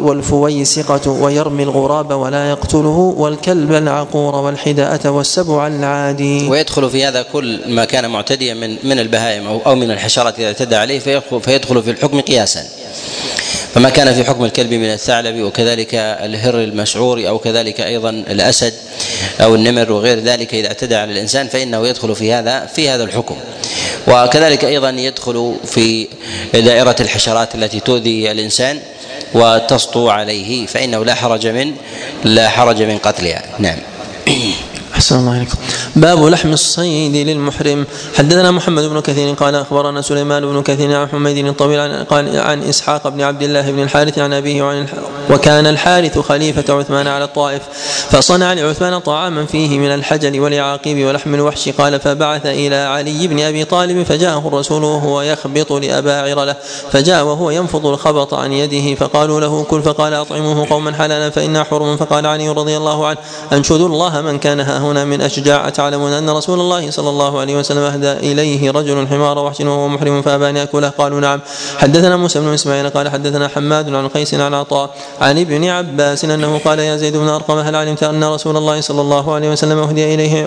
والفويسقة 0.00 1.10
ويرمي 1.10 1.62
الغراب 1.62 2.10
ولا 2.12 2.52
يقتله 2.84 3.14
والكلب 3.16 3.72
العقور 3.72 4.34
والحداءة 4.34 5.10
والسبع 5.10 5.66
العادي. 5.66 6.48
ويدخل 6.48 6.90
في 6.90 7.04
هذا 7.04 7.22
كل 7.22 7.60
ما 7.68 7.84
كان 7.84 8.10
معتديا 8.10 8.54
من 8.54 8.76
من 8.82 8.98
البهائم 8.98 9.46
أو 9.46 9.60
أو 9.66 9.74
من 9.74 9.90
الحشرات 9.90 10.38
إذا 10.38 10.46
اعتدى 10.46 10.76
عليه 10.76 10.98
فيدخل, 10.98 11.40
فيدخل 11.40 11.82
في 11.82 11.90
الحكم 11.90 12.20
قياسا. 12.20 12.64
فما 13.74 13.90
كان 13.90 14.14
في 14.14 14.24
حكم 14.24 14.44
الكلب 14.44 14.74
من 14.74 14.92
الثعلب 14.92 15.42
وكذلك 15.42 15.94
الهر 15.94 16.62
المشعور 16.62 17.28
أو 17.28 17.38
كذلك 17.38 17.80
أيضا 17.80 18.10
الأسد 18.10 18.72
أو 19.40 19.54
النمر 19.54 19.92
وغير 19.92 20.18
ذلك 20.20 20.54
إذا 20.54 20.66
اعتدى 20.66 20.94
على 20.94 21.12
الإنسان 21.12 21.48
فإنه 21.48 21.88
يدخل 21.88 22.14
في 22.14 22.32
هذا 22.32 22.66
في 22.66 22.88
هذا 22.88 23.04
الحكم. 23.04 23.36
وكذلك 24.08 24.64
أيضا 24.64 24.90
يدخل 24.90 25.54
في 25.64 26.08
دائرة 26.54 26.96
الحشرات 27.00 27.54
التي 27.54 27.80
تؤذي 27.80 28.30
الإنسان. 28.30 28.78
وتسطو 29.34 30.10
عليه 30.10 30.66
فإنه 30.66 31.04
لا 31.04 31.14
حرج 31.14 31.46
من 31.46 31.74
لا 32.24 32.48
حرج 32.48 32.82
من 32.82 32.98
قتلها. 32.98 33.42
نعم. 33.58 33.78
أحسن 35.04 35.18
الله 35.18 35.34
عليكم. 35.34 35.58
باب 35.96 36.24
لحم 36.24 36.52
الصيد 36.52 37.16
للمحرم. 37.28 37.86
حدثنا 38.14 38.50
محمد 38.50 38.84
بن 38.84 39.00
كثير 39.00 39.34
قال 39.34 39.54
أخبرنا 39.54 40.02
سليمان 40.02 40.46
بن 40.46 40.62
كثير 40.62 40.96
عن 40.96 41.08
حميد 41.08 41.46
الطويل 41.46 41.80
عن, 41.80 42.04
قال 42.04 42.38
عن 42.38 42.62
إسحاق 42.62 43.08
بن 43.08 43.20
عبد 43.20 43.42
الله 43.42 43.70
بن 43.70 43.82
الحارث 43.82 44.18
عن 44.18 44.32
أبيه 44.32 44.62
وعن 44.62 44.86
وكان 45.30 45.66
الحارث 45.66 46.18
خليفة 46.18 46.74
عثمان 46.74 47.06
على 47.06 47.24
الطائف 47.24 47.62
فصنع 48.10 48.52
لعثمان 48.52 48.98
طعاما 48.98 49.46
فيه 49.46 49.78
من 49.78 49.94
الحجل 49.94 50.40
والعاقب 50.40 51.04
ولحم 51.04 51.34
الوحش. 51.34 51.68
قال 51.68 52.00
فبعث 52.00 52.46
إلى 52.46 52.76
علي 52.76 53.26
بن 53.26 53.40
أبي 53.40 53.64
طالب 53.64 54.02
فجاءه 54.02 54.48
الرسول 54.48 54.84
وهو 54.84 55.22
يخبط 55.22 55.72
لأباعر 55.72 56.44
له 56.44 56.56
فجاء 56.92 57.24
وهو 57.24 57.50
ينفض 57.50 57.86
الخبط 57.86 58.34
عن 58.34 58.52
يده 58.52 58.94
فقالوا 58.94 59.40
له 59.40 59.64
كل 59.64 59.82
فقال 59.82 60.14
أطعموه 60.14 60.68
قوما 60.70 60.92
حلالا 60.92 61.30
فإنا 61.30 61.64
حرم. 61.64 61.96
فقال 61.96 62.26
علي 62.26 62.48
رضي 62.48 62.76
الله 62.76 63.06
عنه 63.06 63.18
أنشدوا 63.52 63.88
الله 63.88 64.20
من 64.20 64.38
كان 64.38 64.60
ها 64.60 64.93
هنا 64.94 65.04
من 65.04 65.20
أشجاع 65.20 65.68
تعلمون 65.68 66.12
أن 66.12 66.30
رسول 66.30 66.60
الله 66.60 66.90
صلى 66.90 67.10
الله 67.10 67.40
عليه 67.40 67.58
وسلم 67.58 67.82
أهدى 67.82 68.12
إليه 68.12 68.70
رجل 68.70 69.06
حمار 69.08 69.38
وحش 69.38 69.60
وهو 69.60 69.88
محرم 69.88 70.22
فأبى 70.22 70.50
أن 70.50 70.56
يأكله 70.56 70.88
قالوا 70.88 71.20
نعم. 71.20 71.40
حدثنا 71.78 72.16
موسى 72.16 72.40
بن 72.40 72.48
إسماعيل 72.48 72.90
قال 72.90 73.08
حدثنا 73.08 73.48
حماد 73.48 73.94
عن 73.94 74.08
قيس 74.08 74.34
عن 74.34 74.54
عطاء 74.54 74.90
عن 75.20 75.38
ابن 75.38 75.64
عباس 75.64 76.24
أنه 76.24 76.60
قال 76.64 76.78
يا 76.78 76.96
زيد 76.96 77.16
بن 77.16 77.28
أرقم 77.28 77.58
هل 77.58 77.76
علمت 77.76 78.02
أن 78.02 78.24
رسول 78.24 78.56
الله 78.56 78.80
صلى 78.80 79.00
الله 79.00 79.34
عليه 79.34 79.52
وسلم 79.52 79.78
أهدي 79.78 80.14
إليه 80.14 80.46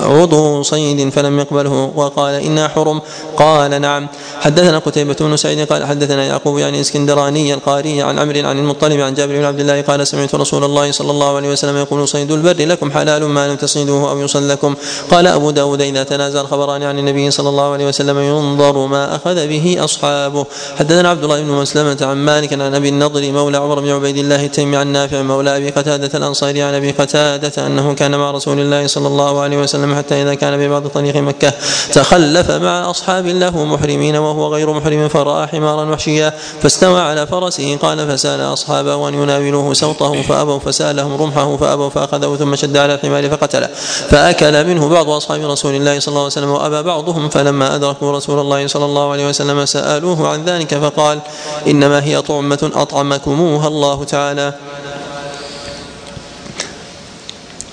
عضو, 0.00 0.62
صيد 0.62 1.08
فلم 1.08 1.38
يقبله؟ 1.38 1.92
وقال 1.94 2.34
إنا 2.34 2.68
حرم. 2.68 3.00
قال 3.36 3.80
نعم. 3.80 4.08
حدثنا 4.40 4.78
قتيبة 4.78 5.16
بن 5.20 5.36
سعيد 5.36 5.72
قال 5.72 5.84
حدثنا 5.84 6.24
يعقوب 6.24 6.58
يعني 6.58 6.80
إسكندراني 6.80 7.54
القاري 7.54 8.02
عن 8.02 8.18
عمرو 8.18 8.48
عن 8.48 8.58
المطلب 8.58 9.00
عن 9.00 9.14
جابر 9.14 9.38
بن 9.38 9.44
عبد 9.44 9.60
الله 9.60 9.80
قال 9.80 10.06
سمعت 10.06 10.34
رسول 10.34 10.64
الله 10.64 10.92
صلى 10.92 11.10
الله 11.10 11.36
عليه 11.36 11.48
وسلم 11.48 11.76
يقول 11.76 12.08
صيد 12.08 12.30
البر 12.30 12.66
لكم 12.66 12.90
حلال 12.90 13.24
ما 13.24 13.48
لم 13.48 13.56
تصيدوه 13.82 14.10
أو 14.10 14.18
يصل 14.18 14.48
لكم. 14.48 14.74
قال 15.10 15.26
أبو 15.26 15.50
داود 15.50 15.80
إذا 15.80 16.02
تنازل 16.02 16.40
الخبران 16.40 16.82
عن 16.82 16.98
النبي 16.98 17.30
صلى 17.30 17.48
الله 17.48 17.72
عليه 17.72 17.86
وسلم 17.86 18.18
ينظر 18.18 18.86
ما 18.86 19.16
أخذ 19.16 19.46
به 19.46 19.76
أصحابه. 19.78 20.46
حدثنا 20.78 21.08
عبد 21.08 21.24
الله 21.24 21.42
بن 21.42 21.48
مسلمة 21.48 21.98
عن 22.02 22.16
مالك 22.16 22.52
عن 22.52 22.74
أبي 22.74 22.88
النضر 22.88 23.32
مولى 23.32 23.56
عمر 23.56 23.80
بن 23.80 23.90
عبيد 23.90 24.16
الله 24.16 24.46
التيمي 24.46 24.76
عن 24.76 24.86
نافع 24.86 25.22
مولى 25.22 25.56
أبي 25.56 25.70
قتادة 25.70 26.18
الأنصاري 26.18 26.62
عن 26.62 26.74
أبي 26.74 26.90
قتادة 26.90 27.66
أنه 27.66 27.94
كان 27.94 28.18
مع 28.18 28.30
رسول 28.30 28.60
الله 28.60 28.86
صلى 28.86 29.06
الله 29.06 29.40
عليه 29.40 29.58
وسلم 29.58 29.94
حتى 29.94 30.22
إذا 30.22 30.34
كان 30.34 30.58
في 30.58 30.68
بعض 30.68 30.86
طريق 30.86 31.16
مكة. 31.16 31.52
تخلف 31.92 32.50
مع 32.50 32.90
أصحاب 32.90 33.26
له 33.26 33.64
محرمين 33.64 34.16
وهو 34.16 34.54
غير 34.54 34.72
محرم 34.72 35.08
فرأى 35.08 35.46
حمارا 35.46 35.90
وحشيا. 35.90 36.32
فاستوى 36.62 37.00
على 37.00 37.26
فرسه 37.26 37.76
قال 37.76 38.08
فسأل 38.08 38.40
أصحابه 38.40 39.08
أن 39.08 39.14
يناولوه 39.14 39.74
سوطه 39.74 40.22
فأبوا 40.22 40.58
فسألهم 40.58 41.22
رمحه 41.22 41.56
فأبوا 41.56 41.88
فأخذه 41.88 42.36
ثم 42.36 42.56
شد 42.56 42.76
على 42.76 42.94
الحمار 42.94 43.30
فقتله. 43.30 43.68
فأكل 44.08 44.66
منه 44.66 44.88
بعض 44.88 45.10
أصحاب 45.10 45.40
رسول 45.50 45.74
الله 45.74 46.00
صلى 46.00 46.08
الله 46.08 46.20
عليه 46.20 46.32
وسلم 46.32 46.50
وأبى 46.50 46.82
بعضهم 46.82 47.28
فلما 47.28 47.74
أدركوا 47.74 48.12
رسول 48.12 48.38
الله 48.38 48.66
صلى 48.66 48.84
الله 48.84 49.12
عليه 49.12 49.28
وسلم 49.28 49.66
سألوه 49.66 50.28
عن 50.28 50.44
ذلك 50.44 50.74
فقال 50.74 51.18
إنما 51.66 52.04
هي 52.04 52.22
طعمة 52.22 52.70
أطعمكموها 52.74 53.68
الله 53.68 54.04
تعالى. 54.04 54.54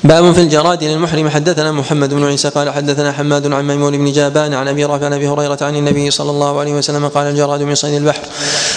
باب 0.03 0.32
في 0.32 0.41
الجراد 0.41 0.84
للمحرم. 0.84 1.29
حدثنا 1.29 1.72
محمد 1.72 2.13
بن 2.13 2.25
عيسى 2.25 2.50
قال 2.50 2.70
حدثنا 2.70 3.12
حماد 3.12 3.53
عن 3.53 3.68
ميمون 3.68 3.98
بن 3.98 4.12
جابان 4.12 4.53
عن 4.53 4.68
أبي 4.68 4.86
رافع 4.86 5.06
عن 5.06 5.13
أبي 5.13 5.27
هريرة 5.27 5.58
عن 5.62 5.75
النبي 5.75 6.12
صلى 6.12 6.32
الله 6.32 6.60
عليه 6.60 6.74
وسلم 6.74 7.08
قال 7.08 7.27
الجراد 7.27 7.62
من 7.62 7.75
صيد 7.75 7.94
البحر. 7.94 8.22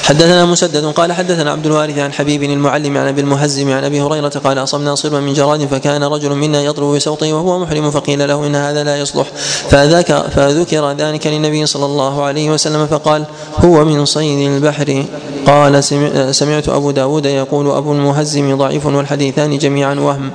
حدثنا 0.02 0.45
مسدد 0.45 0.85
قال 0.85 1.12
حدثنا 1.12 1.50
عبد 1.50 1.67
الوارث 1.67 1.99
عن 1.99 2.12
حبيب 2.12 2.43
المعلم 2.43 2.97
عن 2.97 3.07
أبي 3.07 3.21
المهزم 3.21 3.73
عن 3.73 3.85
أبي 3.85 4.00
هريرة 4.00 4.29
قال 4.29 4.59
أصبنا 4.59 4.95
صرما 4.95 5.21
من 5.21 5.33
جراد 5.33 5.67
فكان 5.67 6.05
رجل 6.05 6.35
منا 6.35 6.62
يضرب 6.62 6.95
بسوطه 6.95 7.33
وهو 7.33 7.59
محرم 7.59 7.91
فقيل 7.91 8.29
له 8.29 8.47
إن 8.47 8.57
هذا 8.57 8.85
لا 8.85 8.97
يصلح. 8.97 9.26
فذكر 9.71 10.23
فذكر 10.30 10.93
ذلك 10.93 11.26
للنبي 11.26 11.67
صلى 11.67 11.85
الله 11.85 12.23
عليه 12.23 12.50
وسلم 12.50 12.87
فقال 12.87 13.25
هو 13.65 13.85
من 13.85 14.04
صيد 14.04 14.50
البحر. 14.50 15.04
قال 15.47 15.85
سمعت 16.35 16.69
أبو 16.69 16.91
داود 16.91 17.26
يقول 17.26 17.71
أبو 17.71 17.93
المهزم 17.93 18.58
ضعيف 18.58 18.87
والحديثان 18.87 19.58
جميعا 19.58 19.95
وهم. 19.95 20.30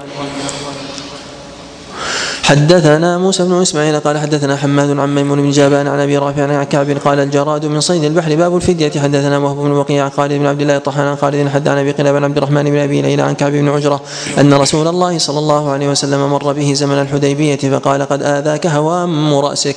حدثنا 2.48 3.18
موسى 3.18 3.44
بن 3.44 3.62
إسماعيل 3.62 4.00
قال 4.00 4.18
حدثنا 4.18 4.56
حماد 4.56 5.00
عن 5.00 5.16
ميمون 5.16 5.42
بن 5.42 5.52
جابان 5.52 5.88
عن 5.88 6.00
أبي 6.00 6.18
رافع 6.18 6.44
عن 6.44 6.64
كعب 6.64 6.90
قال 7.06 7.20
الجراد 7.20 7.66
من 7.66 7.80
صيد 7.80 8.04
البحر 8.04 8.36
باب 8.36 8.56
الفدية. 8.56 9.02
حدثنا 9.02 9.38
وهب 9.38 9.58
بن 9.58 9.74
بقيع 9.74 10.04
عن 10.04 10.10
خالد 10.10 10.34
بن 10.34 10.46
عبد 10.46 10.62
الله 10.62 10.78
الطحان 10.78 11.08
عن 11.08 11.16
خالد 11.16 11.48
حد 11.48 11.68
عن 11.68 11.78
أبي 11.78 11.92
قلاب 11.92 12.16
عن 12.16 12.24
عبد 12.24 12.38
الرحمن 12.38 12.64
بن 12.64 12.78
أبي 12.78 13.02
ليلى 13.02 13.22
عن 13.22 13.36
كعب 13.36 13.52
بن 13.52 13.70
عجرة 13.70 14.02
أن 14.40 14.54
رسول 14.54 14.88
الله 14.88 15.18
صلى 15.18 15.40
الله 15.40 15.72
عليه 15.72 15.90
وسلم 15.90 16.30
مر 16.32 16.54
به 16.54 16.74
زمن 16.74 17.02
الحديبية 17.02 17.56
فقال 17.56 18.02
قد 18.02 18.24
آذاك 18.24 18.68
هوام 18.68 19.36
رأسك. 19.36 19.76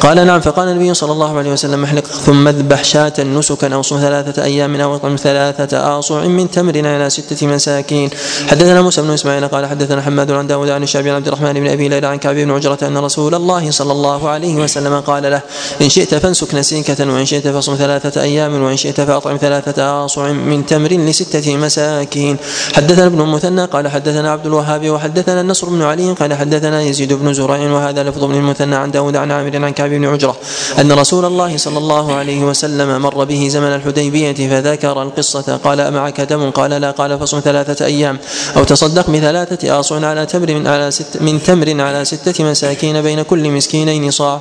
قال 0.00 0.26
نعم 0.26 0.40
فقال 0.40 0.68
النبي 0.68 0.94
صلى 0.94 1.12
الله 1.12 1.38
عليه 1.38 1.52
وسلم 1.52 1.84
احلق 1.84 2.04
ثم 2.04 2.48
اذبح 2.48 2.84
شاة 2.84 3.12
نسكا 3.18 3.74
أو 3.74 3.82
ثلاثة 3.82 4.44
أيام 4.44 4.80
أو 4.80 4.96
اطعم 4.96 5.16
ثلاثة 5.16 5.98
آصع 5.98 6.24
من 6.24 6.50
تمر 6.50 6.88
على 6.88 7.10
ستة 7.10 7.46
مساكين. 7.46 8.10
حدثنا 8.48 8.82
موسى 8.82 9.02
بن 9.02 9.10
إسماعيل 9.10 9.48
قال 9.48 9.66
حدثنا 9.66 10.02
حماد 10.02 10.30
عن 10.30 10.46
داود 10.46 10.68
عن 10.68 10.82
الشعبي 10.82 11.10
عن 11.10 11.16
عبد 11.16 11.26
الرحمن 11.26 11.52
بن 11.52 11.66
أبي 11.66 11.88
ليلى 11.88 12.09
عن 12.10 12.18
كعب 12.18 12.34
بن 12.34 12.50
عجرة 12.50 12.78
أن 12.82 12.98
رسول 12.98 13.34
الله 13.34 13.70
صلى 13.70 13.92
الله 13.92 14.28
عليه 14.28 14.54
وسلم 14.54 15.00
قال 15.00 15.22
له 15.22 15.42
إن 15.82 15.88
شئت 15.88 16.14
فانسك 16.14 16.54
نسيكة 16.54 17.12
وإن 17.12 17.26
شئت 17.26 17.48
فصم 17.48 17.74
ثلاثة 17.74 18.22
أيام 18.22 18.62
وإن 18.62 18.76
شئت 18.76 19.00
فأطعم 19.00 19.36
ثلاثة 19.36 20.04
آصع 20.04 20.32
من 20.32 20.66
تمر 20.66 20.92
لستة 20.92 21.56
مساكين. 21.56 22.36
حدثنا 22.76 23.06
ابن 23.06 23.20
المثنى 23.20 23.64
قال 23.64 23.88
حدثنا 23.88 24.32
عبد 24.32 24.46
الوهاب 24.46 24.90
وحدثنا 24.90 25.40
النصر 25.40 25.68
بن 25.68 25.82
علي 25.82 26.12
قال 26.12 26.34
حدثنا 26.34 26.82
يزيد 26.82 27.12
بن 27.12 27.32
زرع 27.32 27.58
وهذا 27.72 28.02
لفظ 28.02 28.24
ابن 28.24 28.34
المثنى 28.34 28.76
عن 28.76 28.90
داود 28.90 29.16
عن 29.16 29.30
عامر 29.30 29.64
عن 29.64 29.72
كعب 29.72 29.90
بن 29.90 30.04
عجرة 30.04 30.36
أن 30.80 30.92
رسول 30.92 31.24
الله 31.24 31.56
صلى 31.56 31.78
الله 31.78 32.14
عليه 32.14 32.44
وسلم 32.44 33.02
مر 33.02 33.24
به 33.24 33.48
زمن 33.48 33.74
الحديبية 33.74 34.48
فذكر 34.50 35.02
القصة 35.02 35.56
قال 35.56 35.80
أمعك 35.80 36.20
دم؟ 36.20 36.50
قال 36.50 36.70
لا. 36.70 36.90
قال 36.90 37.18
فصم 37.18 37.40
ثلاثة 37.40 37.86
أيام. 37.86 38.18
أو 38.56 38.64
تصدق 38.64 39.10
بثلاثة 39.10 39.80
آصع 39.80 40.06
على 40.06 40.26
تمر 40.26 40.54
من 40.54 40.66
على 40.66 40.90
ست 40.90 41.22
من 41.22 41.42
تمر 41.42 41.80
على 41.80 41.99
ستة 42.04 42.44
مساكين 42.44 43.02
بين 43.02 43.22
كل 43.22 43.50
مسكينين 43.50 44.10
صاع. 44.10 44.40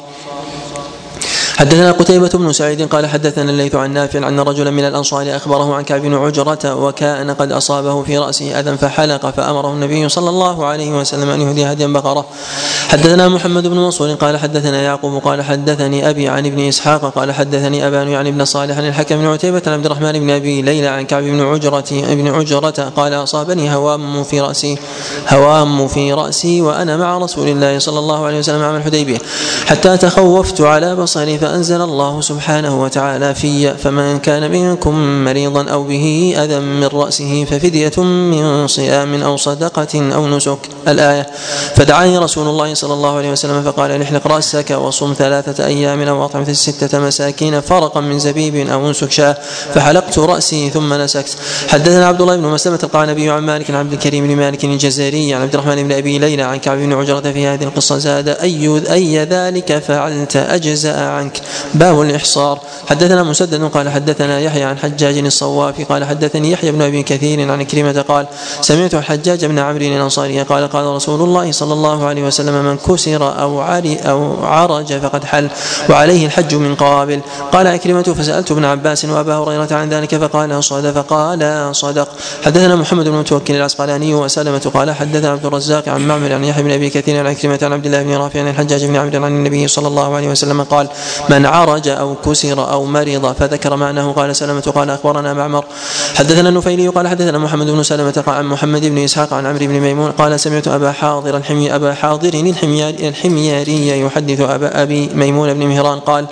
حدثنا 1.59 1.91
قتيبة 1.91 2.29
بن 2.33 2.53
سعيد 2.53 2.87
قال 2.87 3.07
حدثنا 3.07 3.51
الليث 3.51 3.75
عن 3.75 3.93
نافع 3.93 4.27
أن 4.27 4.39
رجلا 4.39 4.71
من 4.71 4.85
الأنصار 4.87 5.35
أخبره 5.35 5.75
عن 5.75 5.83
كعب 5.83 6.01
بن 6.01 6.15
عجرة 6.15 6.75
وكأن 6.75 7.31
قد 7.31 7.51
أصابه 7.51 8.03
في 8.03 8.17
رأسه 8.17 8.59
أذى 8.59 8.77
فحلق 8.77 9.29
فأمره 9.29 9.73
النبي 9.73 10.09
صلى 10.09 10.29
الله 10.29 10.65
عليه 10.65 10.91
وسلم 10.91 11.29
أن 11.29 11.41
يهدي 11.41 11.65
هديا 11.65 11.87
بقرة. 11.87 12.25
حدثنا 12.89 13.27
محمد 13.27 13.67
بن 13.67 13.77
منصور 13.77 14.13
قال 14.13 14.37
حدثنا 14.37 14.81
يعقوب 14.81 15.21
قال 15.23 15.41
حدثني 15.41 16.09
أبي 16.09 16.27
عن 16.27 16.45
ابن 16.45 16.67
إسحاق 16.67 17.05
قال 17.05 17.31
حدثني 17.31 17.87
أبان 17.87 18.07
يعني 18.07 18.29
ابن 18.29 18.45
صالح 18.45 18.77
عن 18.77 18.87
الحكم 18.87 19.15
بن 19.15 19.25
عتيبة 19.25 19.61
عن 19.67 19.73
عبد 19.73 19.85
الرحمن 19.85 20.11
بن 20.11 20.29
أبي 20.29 20.61
ليلى 20.61 20.87
عن 20.87 21.05
كعب 21.05 21.23
بن 21.23 21.41
عجرة 21.41 21.85
ابن 21.91 22.27
عجرة 22.27 22.93
قال 22.95 23.13
أصابني 23.13 23.75
هوام 23.75 24.23
في 24.23 24.41
رأسي 24.41 24.77
هوام 25.29 25.87
في 25.87 26.13
رأسي 26.13 26.61
وأنا 26.61 26.97
مع 26.97 27.17
رسول 27.17 27.47
الله 27.47 27.79
صلى 27.79 27.99
الله 27.99 28.25
عليه 28.25 28.39
وسلم 28.39 28.61
عام 28.61 28.75
الحديبية. 28.75 29.17
حتى 29.65 29.97
تخوفت 29.97 30.61
على 30.61 30.95
بصري 30.95 31.37
فأنزل 31.49 31.81
الله 31.81 32.21
سبحانه 32.21 32.81
وتعالى 32.81 33.35
في 33.35 33.73
فمن 33.77 34.19
كان 34.19 34.51
منكم 34.51 35.25
مريضا 35.25 35.69
أو 35.69 35.83
به 35.83 36.35
أذى 36.38 36.59
من 36.59 36.88
رأسه 36.88 37.45
ففدية 37.45 38.03
من 38.03 38.67
صيام 38.67 39.23
أو 39.23 39.38
صدقة 39.38 40.13
أو 40.15 40.27
نسك. 40.27 40.59
الآية 40.88 41.27
فدعاني 41.75 42.17
رسول 42.17 42.47
الله 42.47 42.73
صلى 42.73 42.93
الله 42.93 43.17
عليه 43.17 43.31
وسلم 43.31 43.63
فقال 43.63 44.01
احلق 44.01 44.27
رأسك 44.27 44.71
وصم 44.71 45.13
ثلاثة 45.13 45.65
أيام 45.65 46.01
أو 46.01 46.25
أطعم 46.25 46.53
ستة 46.53 46.99
مساكين 46.99 47.62
فرقا 47.62 48.01
من 48.01 48.19
زبيب 48.19 48.55
أو 48.69 48.88
انسك 48.88 49.12
شاة. 49.12 49.38
فحلقت 49.73 50.19
رأسي 50.19 50.69
ثم 50.69 50.93
نسكت. 50.93 51.38
حدثنا 51.67 52.07
عبد 52.07 52.21
الله 52.21 52.35
بن 52.35 52.43
مسلمة 52.43 52.79
القعنبي 52.83 53.29
عن 53.29 53.43
مالك 53.43 53.69
عن 53.69 53.75
عبد 53.75 53.93
الكريم 53.93 54.27
بن 54.27 54.35
مالك 54.35 54.65
الجزائري 54.65 55.33
عن 55.33 55.41
عبد 55.41 55.53
الرحمن 55.53 55.83
بن 55.83 55.91
أبي 55.91 56.19
ليلى 56.19 56.43
عن 56.43 56.57
كعب 56.57 56.77
بن 56.77 56.93
عجرة 56.93 57.31
في 57.31 57.47
هذه 57.47 57.63
القصة 57.63 57.97
زاد 57.97 58.27
أي 58.27 58.81
أي 58.91 59.23
ذلك 59.23 59.77
فعلت 59.77 60.35
أجزأ 60.35 60.99
عنك. 60.99 61.38
باب 61.73 62.02
الإحصار. 62.02 62.60
حدثنا 62.89 63.23
مسدد 63.23 63.63
قال 63.63 63.89
حدثنا 63.89 64.39
يحيى 64.39 64.63
عن 64.63 64.78
حجاج 64.78 65.17
الصواف 65.17 65.91
قال 65.91 66.06
حدثني 66.06 66.52
يحيى 66.52 66.71
بن 66.71 66.82
أبي 66.82 67.04
كثير 67.04 67.52
عن 67.52 67.63
كلمة 67.63 68.02
قال 68.08 68.28
سمعت 68.62 68.93
الحجاج 68.93 69.45
بن 69.45 69.60
عمرو 69.60 69.86
الأنصاري 69.86 70.41
قال 70.41 70.67
قال 70.67 70.86
رسول 70.86 71.21
الله 71.21 71.52
صلى 71.52 71.73
الله 71.73 72.06
عليه 72.06 72.23
وسلم 72.23 72.65
من 72.65 72.78
كسر 72.78 73.41
أو 73.41 73.60
عري 73.62 73.97
أو 73.97 74.45
عرج 74.45 74.93
فقد 74.93 75.23
حل 75.23 75.49
وعليه 75.89 76.25
الحج 76.25 76.56
من 76.56 76.75
قابل. 76.75 77.21
قال 77.52 77.67
عكرمة 77.67 78.04
فسألت 78.04 78.52
ابن 78.52 78.65
عباس 78.65 79.06
وأبا 79.06 79.36
هريرة 79.36 79.67
عن 79.71 79.89
ذلك 79.89 80.15
فقال 80.15 80.63
صدق 80.63 80.91
فقال 80.91 81.75
صدق 81.75 82.08
حدثنا 82.45 82.75
محمد 82.75 83.06
بن 83.06 83.17
متوكل 83.17 83.56
العسقلاني 83.56 84.15
وسلمة 84.15 84.71
قال 84.73 84.91
حدثنا 84.91 85.32
عبد 85.32 85.45
الرزاق 85.45 85.89
عن 85.89 86.08
معمر 86.08 86.34
عن 86.34 86.43
يحيى 86.43 86.63
بن 86.63 86.71
أبي 86.71 86.89
كثير 86.89 87.19
عن 87.19 87.28
عكرمة 87.28 87.60
عن 87.62 87.73
عبد 87.73 87.86
الله 87.86 88.04
بن 88.04 88.13
رافع 88.13 88.39
عن 88.39 88.47
الحجاج 88.47 88.86
بن 88.86 88.95
عمرو 88.95 89.25
عن 89.25 89.32
النبي 89.32 89.67
صلى 89.67 89.88
الله 89.88 90.15
عليه 90.15 90.30
وسلم 90.30 90.63
قال 90.63 90.88
من 91.29 91.45
عرج 91.45 91.87
أو 91.87 92.15
كسر 92.25 92.71
أو 92.71 92.85
مرض 92.85 93.35
فذكر 93.39 93.75
معناه. 93.75 94.11
قال 94.11 94.35
سلمة 94.35 94.61
قال 94.75 94.89
أخبرنا 94.89 95.33
معمر. 95.33 95.65
حدثنا 96.15 96.49
النفيلي 96.49 96.87
قال 96.87 97.07
حدثنا 97.07 97.37
محمد 97.37 97.69
بن 97.69 97.83
سلمة 97.83 98.23
عن 98.27 98.45
محمد 98.45 98.85
بن 98.85 98.97
إسحاق 98.97 99.33
عن 99.33 99.45
عمرو 99.45 99.65
بن 99.65 99.79
ميمون. 99.79 100.11
قال 100.11 100.39
سمعت 100.39 100.67
أبا 100.67 100.91
حاضر 100.91 101.37
الحمي 101.37 101.75
أبا 101.75 101.93
حاضر 101.93 102.33
الحمياري 103.03 104.01
يحدث 104.01 104.41
أبا 104.41 104.83
أبي 104.83 105.09
ميمون 105.15 105.53
بن 105.53 105.65
مهران. 105.65 105.99
قال 105.99 106.25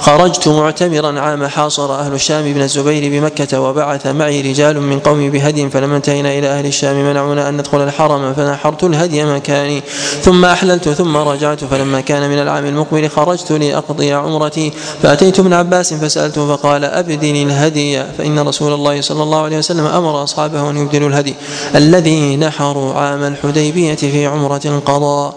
خرجت 0.00 0.48
معتمرا 0.48 1.20
عام 1.20 1.46
حاصر 1.46 1.94
أهل 1.94 2.14
الشام 2.14 2.52
بن 2.52 2.62
الزبير 2.62 3.10
بمكة 3.12 3.60
وبعث 3.60 4.06
معي 4.06 4.40
رجال 4.40 4.80
من 4.80 4.98
قومي 4.98 5.30
بهدي 5.30 5.70
فلما 5.70 5.96
انتهينا 5.96 6.38
إلى 6.38 6.48
أهل 6.48 6.66
الشام 6.66 6.96
منعونا 7.10 7.48
أن 7.48 7.56
ندخل 7.56 7.82
الحرم 7.82 8.34
فنحرت 8.34 8.84
الهدي 8.84 9.24
مكاني. 9.24 9.82
ثم 10.22 10.44
أحللت 10.44 10.88
ثم 10.88 11.16
رجعت 11.16 11.64
فلما 11.64 12.00
كان 12.00 12.30
من 12.30 12.38
العام 12.38 12.66
المقبل 12.66 13.08
خرجت 13.08 13.52
لأقضي 13.52 14.14
عمرتي. 14.28 14.72
فأتيت 15.02 15.38
ابن 15.38 15.52
عباس 15.52 15.94
فسألته 15.94 16.56
فقال 16.56 16.84
أبدل 16.84 17.36
الهدي 17.46 18.04
فإن 18.18 18.38
رسول 18.38 18.72
الله 18.72 19.00
صلى 19.00 19.22
الله 19.22 19.42
عليه 19.42 19.58
وسلم 19.58 19.86
أمر 19.86 20.22
أصحابه 20.22 20.70
أن 20.70 20.76
يبدلوا 20.76 21.08
الهدي. 21.08 21.34
الذي 21.74 22.36
نحروا 22.36 22.94
عام 22.94 23.22
الحديبية 23.24 23.94
في 23.94 24.26
عمرة 24.26 24.60
القضاء. 24.64 25.34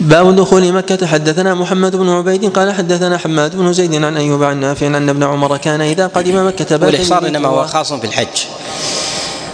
باب 0.00 0.36
دخول 0.36 0.72
مكة. 0.72 1.06
حدثنا 1.06 1.54
محمد 1.54 1.96
بن 1.96 2.08
عبيد 2.08 2.52
قال 2.52 2.72
حدثنا 2.72 3.18
حماد 3.18 3.56
بن 3.56 3.72
زيد 3.72 3.94
عن 4.04 4.16
أيوب 4.16 4.42
عن 4.42 4.60
نافع 4.60 4.86
أن 4.86 5.08
ابن 5.08 5.22
عمر 5.22 5.56
كان 5.56 5.80
إذا 5.80 6.06
قدم 6.06 6.46
مكة 6.46 6.76
بات 6.76 6.82
والإحصار 6.82 7.26
إنما 7.26 7.48
هو 7.48 7.66
خاص 7.66 7.92
في 7.92 8.06
الحج 8.06 8.36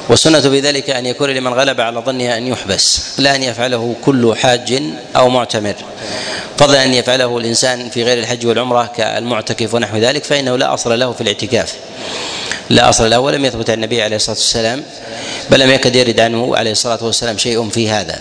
والسنة 0.09 0.41
بذلك 0.41 0.91
أن 0.91 1.07
يكون 1.07 1.31
لمن 1.31 1.53
غلب 1.55 1.81
على 1.81 2.03
ظنه 2.07 2.37
أن 2.37 2.47
يحبس 2.47 3.03
لا 3.19 3.37
أن 3.37 3.43
يفعله 3.43 3.95
كل 4.05 4.35
حاج 4.37 4.83
أو 5.17 5.29
معتمر. 5.29 5.75
فضلا 6.59 6.85
أن 6.85 6.95
يفعله 6.95 7.39
الإنسان 7.39 7.91
في 7.91 8.03
غير 8.03 8.19
الحج 8.19 8.47
والعمرة 8.47 8.93
كالمعتكف 8.97 9.75
ونحو 9.75 9.97
ذلك 9.97 10.25
فإنه 10.25 10.57
لا 10.57 10.75
أصل 10.75 10.99
له 10.99 11.13
في 11.13 11.21
الاعتكاف. 11.21 11.75
لا 12.71 12.89
أصل 12.89 13.11
له 13.11 13.21
ولم 13.21 13.45
يثبت 13.45 13.71
عن 13.71 13.77
النبي 13.77 14.03
عليه 14.03 14.17
الصلاة 14.17 14.37
والسلام 14.37 14.83
بل 15.51 15.61
لم 15.61 15.71
يكد 15.71 15.97
يرد 15.97 16.21
عنه 16.21 16.57
عليه 16.57 16.73
الصلاة 16.73 17.05
والسلام 17.05 17.39
شيء 17.39 17.69
في 17.69 17.91
هذا. 17.91 18.19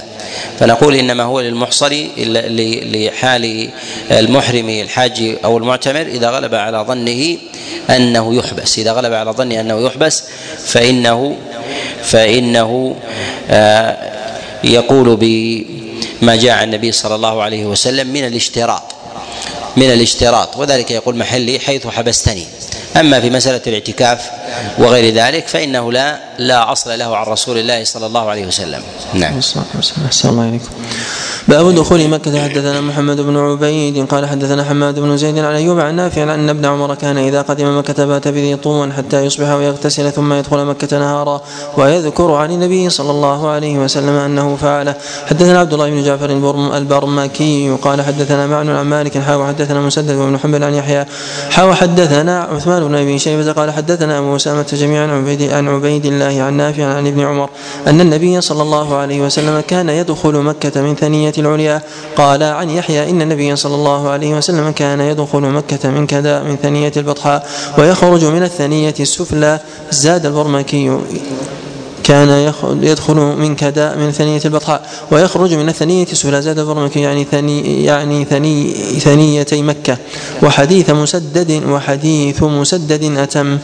فنقول 0.60 0.96
إنما 0.96 1.24
هو 1.24 1.40
للمحصر 1.42 1.94
لحال 2.18 3.70
المحرم 4.12 4.70
الحاج 4.70 5.36
أو 5.44 5.58
المعتمر 5.58 6.02
إذا 6.02 6.30
غلب 6.30 6.56
على 6.56 6.78
ظنه 6.88 7.38
أنه 7.90 8.36
يحبس. 8.36 8.80
إذا 8.80 8.92
غلب 8.92 9.14
على 9.14 9.32
ظنه 9.32 9.60
أنه 9.60 9.86
يحبس 9.86 10.24
فإنه 10.66 11.38
فإنه 12.04 12.96
آه، 13.50 13.98
يقول 14.64 15.16
بما 16.22 16.36
جاء 16.36 16.52
عن 16.52 16.64
النبي 16.64 16.92
صلى 16.92 17.16
الله 17.16 17.44
عليه 17.44 17.66
وسلم 17.66 18.08
من 18.08 18.28
الاشتراط 18.28 18.84
من 19.78 19.94
الاشتراط 19.94 20.58
وذلك 20.58 20.92
يقول 20.92 21.18
محلي 21.18 21.60
حيث 21.60 21.88
حبستني. 21.88 22.48
أما 23.00 23.22
في 23.22 23.30
مسألة 23.30 23.62
الاعتكاف 23.68 24.30
وغير 24.78 25.14
ذلك 25.14 25.48
فإنه 25.48 25.92
لا 25.92 26.20
لا 26.38 26.72
أصل 26.72 27.00
له 27.00 27.18
عن 27.18 27.26
رسول 27.26 27.58
الله 27.58 27.84
صلى 27.84 28.06
الله 28.06 28.30
عليه 28.30 28.46
وسلم. 28.46 28.84
نعم. 29.14 29.34
الله 30.32 30.44
عليكم. 30.44 30.70
باب 31.48 31.76
دخول 31.76 32.08
مكة. 32.08 32.44
حدثنا 32.44 32.82
محمد 32.82 33.22
بن 33.22 33.38
عبيد 33.38 34.08
قال 34.08 34.26
حدثنا 34.26 34.64
حماد 34.64 35.00
بن 35.00 35.18
زيد 35.18 35.38
عن 35.38 35.56
أيوب 35.56 35.80
عن 35.80 35.96
نافع 35.96 36.24
أن 36.24 36.50
ابن 36.50 36.66
عمر 36.66 36.96
كان 36.96 37.18
إذا 37.18 37.42
قدم 37.42 37.78
مكة 37.78 38.06
بات 38.06 38.28
بذي 38.28 38.56
طوى 38.56 38.92
حتى 38.92 39.26
يصبح 39.26 39.50
ويغتسل 39.50 40.12
ثم 40.12 40.34
يدخل 40.34 40.66
مكة 40.66 41.00
نهارا 41.00 41.42
ويذكر 41.78 42.32
عن 42.32 42.52
النبي 42.52 42.90
صلى 42.90 43.12
الله 43.12 43.48
عليه 43.48 43.80
وسلم 43.80 44.16
أنه 44.16 44.56
فعله. 44.56 44.96
حدثنا 45.26 45.60
عبد 45.60 45.74
الله 45.74 45.90
بن 45.90 46.04
جعفر 46.04 46.30
البرمكي 46.78 47.78
قال 47.82 48.02
حدثنا 48.02 48.48
معن 48.48 48.70
عن 48.70 48.86
مالك 48.86 49.18
حاو 49.18 49.48
حدثنا 49.48 49.82
مسدد 49.82 50.16
بن 50.16 50.38
حنبل 50.38 50.64
عن 50.64 50.74
يحيى 50.74 51.06
حاو 51.50 51.74
حدثنا 51.74 52.44
عثمان 52.44 52.88
بن 52.88 52.96
أبي 52.96 53.20
شيبة 53.20 53.52
قال 53.52 53.72
حدثنا 53.72 54.20
أبو 54.20 54.36
أسامة 54.36 54.66
جميعا 54.74 55.08
عن 55.52 55.68
عبيد 55.68 56.06
الله 56.06 56.42
عن 56.42 56.54
نافع 56.54 56.86
عن 56.86 57.08
ابن 57.08 57.20
عمر 57.20 57.50
أن 57.88 58.02
النبي 58.02 58.42
صلى 58.42 58.62
الله 58.62 58.96
عليه 58.96 59.22
وسلم 59.22 59.64
كان 59.68 59.90
يدخل 59.90 60.34
مكة 60.34 60.82
من 60.82 60.96
ثنية 60.96 61.31
العليا. 61.38 61.82
قال 62.16 62.44
عن 62.44 62.70
يحيى 62.70 63.10
إن 63.10 63.22
النبي 63.22 63.56
صلى 63.56 63.76
الله 63.76 64.10
عليه 64.10 64.38
وسلم 64.38 64.72
كان 64.72 65.02
يدخل 65.02 65.42
مكة 65.42 65.90
من 65.90 66.08
كذا 66.08 66.44
من 66.44 66.58
ثنية 66.64 66.92
البطحاء 66.98 67.48
ويخرج 67.78 68.26
من 68.26 68.44
الثنية 68.44 68.94
السفلى. 69.00 69.60
زاد 69.92 70.26
البرمكي 70.26 70.98
كان 72.04 72.54
يدخل 72.82 73.16
من 73.16 73.56
كداء 73.56 73.98
من 73.98 74.12
ثنية 74.12 74.42
البطحاء 74.46 74.90
ويخرج 75.12 75.54
من 75.54 75.70
الثنية 75.70 76.08
السفلى. 76.12 76.42
زاد 76.42 76.60
البرمكي 76.60 77.00
يعني 77.00 77.24
ثني 77.24 77.86
يعني 77.86 78.26
ثني 78.26 78.74
ثنيتي 79.00 79.62
مكة. 79.62 79.98
وحديث 80.44 80.90
مسدد 80.90 81.64
وحديث 81.66 82.44
مسدد 82.44 83.18
أتم. 83.18 83.58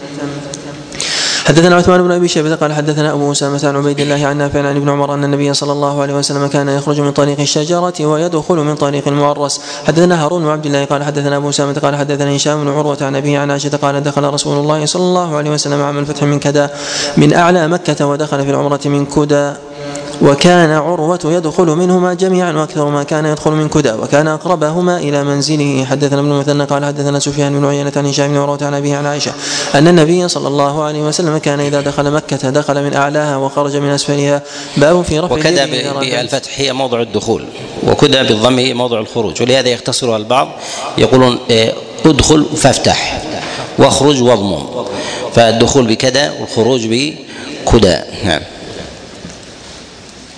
حدثنا 1.48 1.76
عثمان 1.76 2.04
بن 2.04 2.12
أبي 2.12 2.28
شيبة 2.28 2.56
قال 2.56 2.74
حدثنا 2.74 3.14
أبو 3.14 3.32
أسامة 3.32 3.62
عن 3.64 3.76
عبيد 3.76 4.00
الله 4.00 4.28
عن 4.28 4.38
نافع 4.38 4.60
عن 4.60 4.76
ابن 4.76 4.90
عمر 4.90 5.14
أن 5.14 5.24
النبي 5.24 5.54
صلى 5.54 5.72
الله 5.72 6.02
عليه 6.02 6.14
وسلم 6.14 6.48
كان 6.48 6.70
يخرج 6.70 7.02
من 7.02 7.12
طريق 7.12 7.40
الشجرة 7.40 7.94
ويدخل 8.02 8.56
من 8.56 8.76
طريق 8.76 9.08
المعرس 9.08 9.62
حدثنا 9.88 10.24
هارون 10.26 10.44
بن 10.44 10.50
عبد 10.50 10.66
الله 10.66 10.86
قال 10.86 11.04
حدثنا 11.04 11.38
أبو 11.38 11.50
أسامة 11.50 11.74
قال 11.74 11.96
حدثنا 11.96 12.36
هشام 12.36 12.64
بن 12.64 12.70
عروة 12.70 12.98
عن 13.02 13.16
أبيه 13.16 13.40
عن 13.40 13.52
عائشة 13.52 13.78
قال 13.78 14.04
دخل 14.04 14.24
رسول 14.24 14.58
الله 14.58 14.86
صلى 14.86 15.04
الله 15.04 15.36
عليه 15.36 15.52
وسلم 15.52 15.82
عام 15.82 15.98
الفتح 15.98 16.24
من 16.24 16.40
كذا 16.40 16.70
من 17.18 17.34
أعلى 17.34 17.68
مكة 17.68 18.06
ودخل 18.08 18.44
في 18.44 18.50
العمرة 18.50 18.82
من 18.86 19.06
كدى 19.06 19.54
وكان 20.22 20.72
عروة 20.72 21.20
يدخل 21.26 21.66
منهما 21.66 22.14
جميعا 22.14 22.52
وأكثر 22.52 22.90
ما 22.90 23.04
كان 23.04 23.26
يدخل 23.26 23.52
من 23.52 23.70
كدى 23.70 23.92
وكان 23.92 24.28
أقربهما 24.28 24.98
إلى 24.98 25.24
منزله. 25.24 25.86
حدثنا 25.86 26.20
ابن 26.20 26.30
مثنى 26.30 26.64
قال 26.64 26.86
حدثنا 26.86 27.20
سفيان 27.20 27.60
بن 27.60 27.66
عيينة 27.66 27.92
عن 27.96 28.06
هشام 28.06 28.32
بن 28.32 28.38
عروة 28.38 28.60
عن 28.62 28.74
أبيه 28.74 28.96
عن 28.96 29.06
عائشة 29.06 29.32
أن 29.76 29.88
النبي 29.88 30.28
صلى 30.28 30.48
الله 30.48 30.84
عليه 30.84 31.02
وسلم 31.02 31.38
كان 31.38 31.60
إذا 31.60 31.82
دخل 31.82 32.12
مكة 32.12 32.50
دخل 32.50 32.84
من 32.84 32.94
أعلاها 32.94 33.38
وخرج 33.38 33.76
من 33.76 33.90
أسفلها. 33.90 34.42
باب 34.78 35.02
في 35.02 35.20
رفع 35.20 35.36
وكذا 35.36 35.66
بالفتح 36.00 36.60
هي 36.60 36.74
موضع 36.74 37.02
الدخول 37.02 37.46
وكذا 37.88 38.24
بالضم 38.24 38.60
هي 38.60 38.74
موضع 38.74 39.00
الخروج 39.00 39.42
ولهذا 39.42 39.70
يختصرها 39.70 40.18
البعض 40.18 40.50
يقولون 40.98 41.40
إيه، 41.50 41.74
ادخل 42.06 42.46
فافتح 42.56 43.22
واخرج 43.78 44.22
واضمم. 44.24 44.64
فالدخول 45.34 45.88
بكذا 45.88 46.34
والخروج 46.40 46.88
بكدى 46.88 47.98
نعم. 48.26 48.42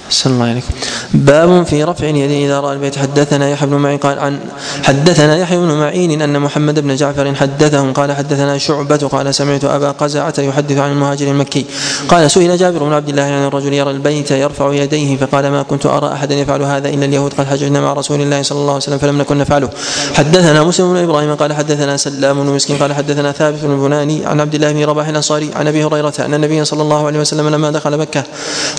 صلى 0.10 0.34
الله 0.34 0.45
عليكم 0.45 0.67
باب 1.13 1.63
في 1.63 1.84
رفع 1.84 2.10
اليد 2.10 2.32
إذا 2.32 2.60
رأى 2.60 2.74
البيت. 2.74 2.98
حدثنا 2.98 3.50
يحيى 3.50 3.69
بن 3.69 3.76
معين 3.76 3.98
قال 3.98 4.19
عن 4.19 4.39
حدثنا 4.84 5.38
يحيى 5.38 5.58
بن 5.58 5.72
معين 5.72 6.22
أن 6.22 6.39
محمد 6.39 6.80
بن 6.80 6.95
جعفر 6.95 7.36
حدثهم 7.36 7.93
قال 7.93 8.12
حدثنا 8.12 8.58
شعبة 8.58 8.98
قال 8.98 9.36
سمعت 9.36 9.63
أبا 9.63 9.91
قزعة 9.91 10.34
يحدث 10.38 10.78
عن 10.78 10.91
المهاجر 10.91 11.28
المكي. 11.28 11.65
قال 12.08 12.32
سئل 12.32 12.58
جابر 12.58 12.84
بن 12.84 12.93
عبد 12.93 13.10
الله 13.10 13.24
عن 13.24 13.48
الرجل 13.48 13.74
يرى 13.74 13.91
البيت 13.91 14.32
يرفع 14.32 14.74
يديه 14.74 15.17
فقال 15.17 15.48
ما 15.52 15.63
كنت 15.63 15.86
أرى 15.86 16.13
أحدا 16.13 16.36
يفعل 16.36 16.62
هذا 16.62 16.89
إلا 16.89 17.06
اليهود؟ 17.06 17.34
قد 17.34 17.45
حججنا 17.48 17.82
مع 17.82 17.93
رسول 17.93 18.22
الله 18.22 18.41
صلى 18.41 18.60
الله 18.60 18.74
عليه 18.74 18.84
وسلم 18.84 18.98
فلم 18.98 19.17
نكن 19.17 19.38
نفعله. 19.38 19.69
حدثنا 20.13 20.63
مسلم 20.63 20.93
بن 20.93 20.98
إبراهيم 21.04 21.36
قال 21.36 21.54
حدثنا 21.54 21.98
سلام 21.98 22.43
بن 22.43 22.50
مسكين 22.50 22.78
قال 22.78 22.93
حدثنا 22.93 23.32
ثابت 23.32 23.60
بن 23.63 23.80
بناني 23.88 24.26
عن 24.26 24.41
عبد 24.41 24.56
الله 24.56 24.72
بن 24.72 24.84
رباح 24.84 25.08
الأنصاري 25.08 25.50
عن 25.56 25.67
أبي 25.67 25.84
هريرة 25.84 26.13
أن 26.19 26.34
النبي 26.34 26.65
صلى 26.65 26.82
الله 26.82 27.08
عليه 27.08 27.19
وسلم 27.19 27.50
لما 27.50 27.72
دخل 27.72 27.98
مكة 27.98 28.24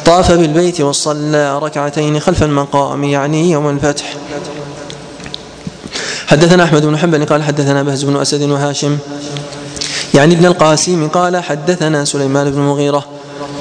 طاف 0.05 0.33
بالبيت 0.33 0.81
وصلى 0.81 1.20
صلى 1.21 1.59
ركعتين 1.59 2.21
خلف 2.21 2.43
المقام 2.43 3.05
يعني 3.05 3.51
يوم 3.51 3.69
الفتح. 3.69 4.15
حدثنا 6.27 6.65
أحمد 6.65 6.87
بن 6.87 6.99
حنبل 6.99 7.27
قال 7.27 7.43
حدثنا 7.43 7.83
بهز 7.83 8.05
بن 8.05 8.17
أسد 8.17 8.43
وهاشم. 8.43 8.99
يعني 10.15 10.35
ابن 10.35 10.47
القاسم 10.47 11.09
قال 11.09 11.37
حدثنا 11.37 12.05
سليمان 12.05 12.51
بن 12.51 12.59
المغيره 12.59 13.05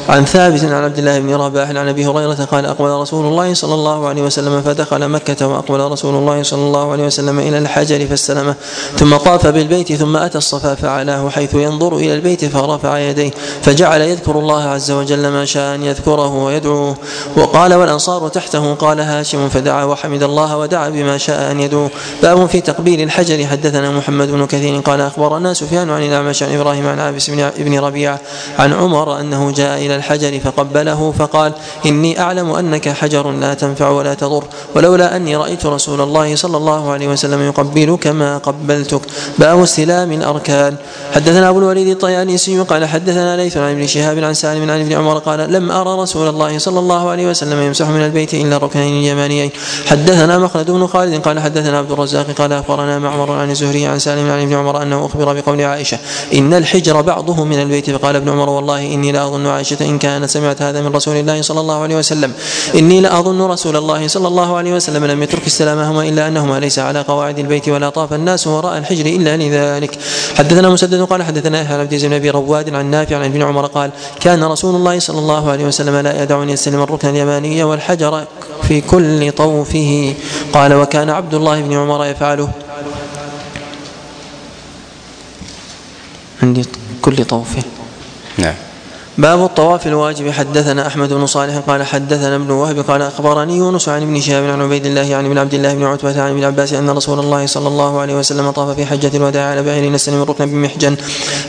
عن 0.09 0.25
ثابت 0.25 0.63
عن 0.63 0.83
عبد 0.83 0.97
الله 0.97 1.19
بن 1.19 1.35
رباح 1.35 1.69
عن 1.69 1.89
أبي 1.89 2.05
هريرة 2.05 2.47
قال 2.51 2.65
أقبل 2.65 2.89
رسول 2.89 3.25
الله 3.25 3.53
صلى 3.53 3.73
الله 3.73 4.07
عليه 4.07 4.21
وسلم 4.21 4.61
فدخل 4.61 5.07
مكة 5.07 5.47
وأقبل 5.47 5.79
رسول 5.79 6.15
الله 6.15 6.43
صلى 6.43 6.61
الله 6.61 6.91
عليه 6.91 7.03
وسلم 7.05 7.39
إلى 7.39 7.57
الحجر 7.57 8.07
فاستلمه 8.07 8.55
ثم 8.97 9.17
طاف 9.17 9.47
بالبيت 9.47 9.93
ثم 9.93 10.17
أتى 10.17 10.37
الصفا 10.37 10.75
فعلاه 10.75 11.29
حيث 11.29 11.53
ينظر 11.53 11.97
إلى 11.97 12.13
البيت 12.13 12.45
فرفع 12.45 12.99
يديه 12.99 13.31
فجعل 13.61 14.01
يذكر 14.01 14.39
الله 14.39 14.63
عز 14.63 14.91
وجل 14.91 15.27
ما 15.27 15.45
شاء 15.45 15.75
أن 15.75 15.83
يذكره 15.83 16.35
ويدعوه 16.35 16.95
وقال 17.37 17.73
والأنصار 17.73 18.27
تحته 18.27 18.73
قال 18.73 18.99
هاشم 18.99 19.49
فدعا 19.49 19.83
وحمد 19.83 20.23
الله 20.23 20.57
ودعا 20.57 20.89
بما 20.89 21.17
شاء 21.17 21.51
أن 21.51 21.59
يدعو 21.59 21.89
باب 22.23 22.45
في 22.45 22.61
تقبيل 22.61 23.01
الحجر 23.01 23.47
حدثنا 23.47 23.91
محمد 23.91 24.31
بن 24.31 24.45
كثير 24.45 24.79
قال 24.79 25.01
أخبرنا 25.01 25.53
سفيان 25.53 25.89
عن 25.89 26.03
الأعمش 26.03 26.43
عن 26.43 26.55
إبراهيم 26.55 26.87
عن 26.87 26.99
عابس 26.99 27.29
بن 27.57 27.79
ربيعة 27.79 28.19
عن 28.59 28.73
عمر 28.73 29.19
أنه 29.19 29.51
جاء 29.51 29.68
إلى 29.77 29.95
الحجر 29.95 30.39
فقبله 30.39 31.13
فقال 31.19 31.53
إني 31.85 32.19
أعلم 32.19 32.51
أنك 32.51 32.89
حجر 32.89 33.31
لا 33.31 33.53
تنفع 33.53 33.89
ولا 33.89 34.13
تضر 34.13 34.43
ولولا 34.75 35.15
أني 35.15 35.35
رأيت 35.35 35.65
رسول 35.65 36.01
الله 36.01 36.35
صلى 36.35 36.57
الله 36.57 36.91
عليه 36.91 37.07
وسلم 37.07 37.41
يقبلك 37.41 38.07
ما 38.07 38.37
قبلتك. 38.37 39.01
باب 39.39 39.61
استلام 39.63 40.11
الأركان. 40.11 40.75
حدثنا 41.15 41.49
أبو 41.49 41.59
الوليد 41.59 41.87
الطيالسي 41.87 42.59
قال 42.59 42.85
حدثنا 42.85 43.37
ليث 43.37 43.57
عن 43.57 43.71
ابن 43.71 43.87
شهاب 43.87 44.17
عن 44.17 44.33
سالم 44.33 44.71
عن 44.71 44.79
ابن 44.79 44.93
عمر 44.93 45.17
قال 45.17 45.53
لم 45.53 45.71
أرى 45.71 46.01
رسول 46.01 46.29
الله 46.29 46.57
صلى 46.57 46.79
الله 46.79 47.09
عليه 47.09 47.29
وسلم 47.29 47.61
يمسح 47.61 47.87
من 47.89 48.05
البيت 48.05 48.33
إلا 48.33 48.55
الركنين 48.55 49.03
اليمانيين 49.03 49.51
حدثنا 49.85 50.37
مخلد 50.37 50.71
بن 50.71 50.87
خالد 50.87 51.21
قال 51.21 51.39
حدثنا 51.39 51.77
عبد 51.77 51.91
الرزاق 51.91 52.31
قال 52.31 52.53
أخبرنا 52.53 52.99
معمر 52.99 53.31
عن 53.31 53.49
الزهري 53.51 53.85
عن 53.85 53.99
سالم 53.99 54.31
عن 54.31 54.41
ابن 54.41 54.53
عمر 54.53 54.81
أنه 54.81 55.05
أخبر 55.05 55.33
بقول 55.33 55.61
عائشة 55.61 55.97
إن 56.33 56.53
الحجر 56.53 57.01
بعضه 57.01 57.43
من 57.43 57.61
البيت. 57.61 57.89
فقال 57.89 58.15
ابن 58.15 58.29
عمر 58.29 58.49
والله 58.49 58.93
إني 58.93 59.11
لا 59.11 59.27
أظن 59.27 59.45
عائشة 59.59 59.81
إن 59.83 59.99
كانت 59.99 60.29
سمعت 60.31 60.61
هذا 60.61 60.79
من 60.81 60.95
رسول 60.95 61.15
الله 61.19 61.41
صلى 61.41 61.59
الله 61.59 61.77
عليه 61.83 61.95
وسلم. 61.99 62.31
إني 62.75 63.01
لأظن 63.01 63.41
رسول 63.41 63.75
الله 63.75 64.07
صلى 64.07 64.27
الله 64.27 64.49
عليه 64.57 64.73
وسلم 64.73 65.05
لم 65.05 65.19
يترك 65.23 65.45
استلامهما 65.45 66.01
إلا 66.07 66.27
أنهما 66.27 66.59
ليس 66.59 66.79
على 66.79 67.01
قواعد 67.01 67.39
البيت 67.39 67.69
ولا 67.69 67.89
طاف 67.89 68.13
الناس 68.13 68.47
وراء 68.47 68.77
الحجر 68.77 69.05
إلا 69.05 69.37
لذلك. 69.37 69.99
حدثنا 70.39 70.69
مسدد 70.69 71.01
قال 71.01 71.23
حدثنا 71.23 71.61
يحيى 71.61 71.75
عبد 71.75 71.95
بن 71.95 72.13
أبي 72.13 72.29
رواد 72.29 72.75
عن 72.75 72.85
نافع 72.85 73.15
عن 73.19 73.25
ابن 73.25 73.41
عمر 73.43 73.65
قال 73.65 73.91
كان 74.19 74.43
رسول 74.43 74.75
الله 74.75 74.99
صلى 74.99 75.19
الله 75.19 75.51
عليه 75.51 75.65
وسلم 75.65 75.95
لا 75.95 76.23
يدعني 76.23 76.51
يستلم 76.51 76.81
الركن 76.81 77.09
اليماني 77.09 77.63
والحجر 77.63 78.23
في 78.63 78.81
كل 78.81 79.31
طوفه. 79.31 80.13
قال 80.53 80.73
وكان 80.73 81.09
عبد 81.09 81.33
الله 81.33 81.61
بن 81.61 81.73
عمر 81.73 82.05
يفعله. 82.05 82.49
عندي 86.43 86.63
كل 87.01 87.25
طوفه. 87.25 87.63
نعم. 88.37 88.68
باب 89.19 89.43
الطواف 89.43 89.87
الواجب. 89.87 90.31
حدثنا 90.31 90.87
أحمد 90.87 91.13
بن 91.13 91.25
صالح 91.25 91.57
قال 91.57 91.83
حدثنا 91.83 92.35
ابن 92.35 92.51
وهب 92.51 92.79
قال 92.79 93.01
أخبرني 93.01 93.57
يونس 93.57 93.89
عن 93.89 94.01
ابن 94.01 94.21
شهاب 94.21 94.43
عن 94.43 94.61
عبيد 94.61 94.85
الله 94.85 95.15
عن 95.15 95.25
ابن 95.25 95.37
عبد 95.37 95.53
الله 95.53 95.73
بن 95.73 95.83
عتبة 95.83 96.21
عن 96.21 96.31
ابن 96.31 96.43
عباس 96.43 96.73
أن 96.73 96.89
رسول 96.89 97.19
الله 97.19 97.45
صلى 97.45 97.67
الله 97.67 97.99
عليه 97.99 98.15
وسلم 98.15 98.51
طاف 98.51 98.75
في 98.75 98.85
حجة 98.85 99.11
الوداع 99.17 99.51
على 99.51 99.63
بعير 99.63 99.91
نستلم 99.91 100.21
الركن 100.21 100.45
بمحجن. 100.45 100.95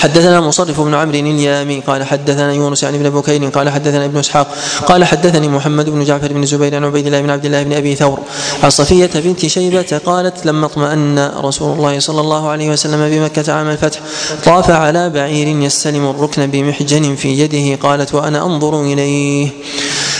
حدثنا 0.00 0.40
مصرف 0.40 0.80
بن 0.80 0.94
عمرو 0.94 1.14
اليامي 1.14 1.80
قال 1.80 2.04
حدثنا 2.04 2.52
يونس 2.52 2.84
عن 2.84 2.94
ابن 2.94 3.10
بكير 3.10 3.48
قال 3.48 3.68
حدثنا 3.68 4.04
ابن 4.04 4.18
إسحاق 4.18 4.48
قال 4.86 5.04
حدثني 5.04 5.48
محمد 5.48 5.90
بن 5.90 6.04
جعفر 6.04 6.32
بن 6.32 6.46
زبير 6.46 6.76
عن 6.76 6.84
عبيد 6.84 7.06
الله 7.06 7.20
بن 7.20 7.30
عبد 7.30 7.44
الله 7.44 7.62
بن 7.62 7.72
أبي 7.72 7.94
ثور. 7.94 8.18
عن 8.62 8.70
صفية 8.70 9.10
بنت 9.14 9.46
شيبة 9.46 10.00
قالت 10.06 10.46
لما 10.46 10.66
اطمأن 10.66 11.30
رسول 11.44 11.78
الله 11.78 11.98
صلى 11.98 12.20
الله 12.20 12.48
عليه 12.48 12.70
وسلم 12.70 13.10
بمكة 13.10 13.52
عام 13.52 13.68
الفتح 13.68 14.00
طاف 14.44 14.70
على 14.70 15.10
بعير 15.10 15.48
يستلم 15.48 16.10
الركن 16.10 16.46
بمحجن 16.46 17.14
في 17.14 17.28
يده 17.28 17.59
قالت 17.82 18.14
وأنا 18.14 18.46
أنظر 18.46 18.82
إليه. 18.82 19.48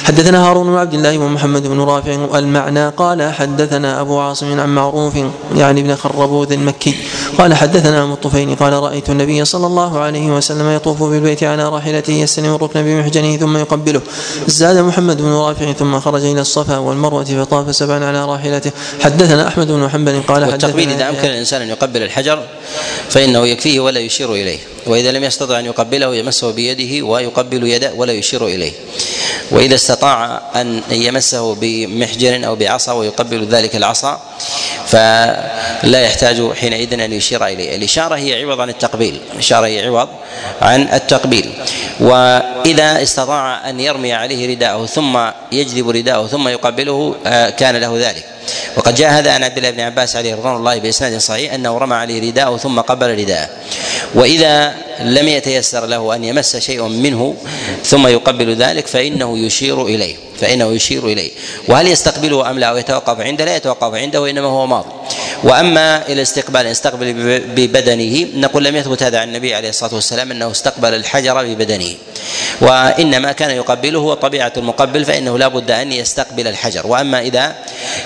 حدثنا 0.05 0.49
هارون 0.49 0.67
بن 0.67 0.77
عبد 0.77 0.95
الله 0.95 1.19
ومحمد 1.19 1.67
بن 1.67 1.81
رافع 1.81 2.39
المعنى 2.39 2.89
قال 2.89 3.33
حدثنا 3.33 4.01
أبو 4.01 4.19
عاصم 4.19 4.61
عن 4.61 4.75
معروف 4.75 5.15
يعني 5.57 5.81
ابن 5.81 5.97
خربوذ 5.97 6.53
المكي 6.53 6.95
قال 7.39 7.55
حدثنا 7.55 8.03
أبو 8.03 8.13
الطفيل 8.13 8.57
قال 8.57 8.73
رأيت 8.73 9.11
النبي 9.11 9.45
صلى 9.45 9.67
الله 9.67 9.99
عليه 9.99 10.31
وسلم 10.31 10.71
يطوف 10.71 11.03
بالبيت 11.03 11.43
على 11.43 11.69
راحلته 11.69 12.13
يستلم 12.13 12.55
الركن 12.55 12.83
بمحجنه 12.83 13.37
ثم 13.37 13.57
يقبله. 13.57 14.01
زاد 14.47 14.77
محمد 14.77 15.23
بن 15.23 15.33
رافع 15.33 15.73
ثم 15.73 16.01
خرج 16.01 16.25
إلى 16.25 16.41
الصفا 16.41 16.77
والمروة 16.77 17.25
فطاف 17.25 17.77
سبعا 17.77 18.05
على 18.05 18.25
راحلته. 18.25 18.71
حدثنا 19.01 19.49
أحمد 19.49 19.67
بن 19.67 19.89
حنبل 19.89 20.23
قال 20.29 20.45
والتقبيل 20.45 20.91
إذا 20.91 21.09
أمكن 21.09 21.29
الإنسان 21.29 21.63
أن 21.63 21.69
يقبل 21.69 22.03
الحجر 22.03 22.43
فإنه 23.09 23.47
يكفيه 23.47 23.81
ولا 23.81 24.01
يشير 24.01 24.33
إليه 24.33 24.59
وإذا 24.87 25.13
لم 25.13 25.25
يستطع 25.25 25.59
أن 25.59 25.67
يقبله 25.67 26.15
يمسه 26.15 26.51
بيده 26.51 27.07
ويقبل 27.07 27.67
يده 27.67 27.93
ولا 27.97 28.13
يشير 28.13 28.47
إليه. 28.47 28.73
وإذا 29.51 29.75
استطاع 29.91 30.41
أن 30.57 30.83
يمسه 30.91 31.55
بمحجر 31.55 32.47
أو 32.47 32.57
بعصا 32.57 32.93
ويقبل 32.93 33.47
ذلك 33.47 33.77
العصا 33.77 34.21
فلا 34.87 36.01
يحتاج 36.03 36.53
حينئذ 36.53 37.01
أن 37.01 37.13
يشير 37.13 37.47
إليه. 37.47 37.77
الإشارة 37.77 38.15
هي 38.15 38.43
عوض 38.43 38.61
عن 38.61 38.69
التقبيل. 38.69 39.21
الإشارة 39.35 39.67
هي 39.67 39.87
عوض 39.87 40.09
عن 40.63 40.89
التقبيل. 40.93 41.51
وإذا 42.01 43.03
استطاع 43.03 43.71
أن 43.71 43.81
يرمي 43.81 44.13
عليه 44.13 44.55
رداءه 44.55 44.87
ثم 44.87 45.19
يجذب 45.53 45.91
رداءه 45.91 46.27
ثم 46.27 46.49
يقبله 46.49 47.15
آه، 47.27 47.51
كان 47.51 47.77
له 47.77 47.99
ذلك. 47.99 48.25
وقد 48.77 48.95
جاء 48.95 49.11
هذا 49.11 49.33
عن 49.33 49.45
عبد 49.45 49.57
الله 49.57 49.71
بن 49.71 49.81
عباس 49.81 50.17
عليه 50.17 50.35
رضوان 50.35 50.57
الله 50.57 50.79
بإسناد 50.79 51.19
صحيح 51.19 51.55
أنه 51.55 51.79
رمى 51.79 51.95
عليه 51.95 52.31
رداءه 52.31 52.57
ثم 52.57 52.81
قبل 52.81 53.19
رداءه. 53.19 53.49
وإذا 54.15 54.75
لم 55.01 55.29
يتيسر 55.29 55.87
له 55.87 56.15
أن 56.15 56.25
يمس 56.25 56.57
شيء 56.57 56.83
منه 56.83 57.35
ثم 57.85 58.07
يقبل 58.07 58.57
ذلك 58.57 58.87
فإنه 58.87 59.39
يشير 59.39 59.87
إليه. 59.87 60.30
فإنه 60.41 60.73
يشير 60.73 61.07
إليه. 61.07 61.31
وهل 61.69 61.87
يستقبله 61.87 62.51
أم 62.51 62.59
لا؟ 62.59 62.67
أو 62.67 62.77
يتوقف 62.77 63.21
عنده؟ 63.21 63.45
لا 63.45 63.57
يتوقف 63.57 63.95
عنده 63.95 64.21
وإنما 64.21 64.47
هو 64.47 64.67
ماض 64.67 64.87
وأما 65.45 66.09
إلى 66.09 66.23
استقبال 66.23 66.67
يستقبل 66.67 67.13
ببدنه 67.55 68.27
نقول 68.35 68.65
لم 68.65 68.77
يثبت 68.77 69.03
هذا 69.03 69.19
عن 69.19 69.29
النبي 69.29 69.55
عليه 69.55 69.69
الصلاة 69.69 69.95
والسلام 69.95 70.31
أنه 70.31 70.51
استقبل 70.51 70.95
الحجر 70.95 71.45
ببدنه. 71.45 71.95
وإنما 72.61 73.33
كان 73.33 73.51
يقبله 73.51 73.99
وطبيعه 73.99 74.53
المقبل 74.57 75.05
فإنه 75.05 75.39
لا 75.39 75.49
بد 75.49 75.71
أن 75.71 75.93
يستقبل 75.93 76.49
الحجر. 76.49 76.87
وأما 76.87 77.21
إذا 77.21 77.55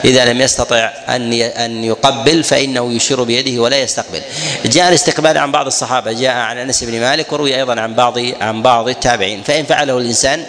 إذا 0.04 0.24
لم 0.24 0.40
يستطع 0.40 0.90
أن 1.08 1.32
أن 1.32 1.84
يقبل 1.84 2.44
فإنه 2.44 2.92
يشير 2.92 3.22
بيده 3.22 3.62
ولا 3.62 3.78
يستقبل. 3.78 4.20
جاء 4.64 4.88
الاستقبال 4.88 5.38
عن 5.38 5.52
بعض 5.52 5.66
الصحابة. 5.66 6.12
جاء 6.12 6.36
عن 6.36 6.58
أنس 6.58 6.84
بن 6.84 7.00
مالك 7.00 7.32
وروي 7.32 7.56
أيضا 7.56 7.80
عن 7.80 7.94
بعض 7.94 8.18
عن 8.40 8.62
بعض 8.62 8.88
التابعين. 8.88 9.42
فإن 9.42 9.64
فعله 9.64 9.98
الإنسان 9.98 10.44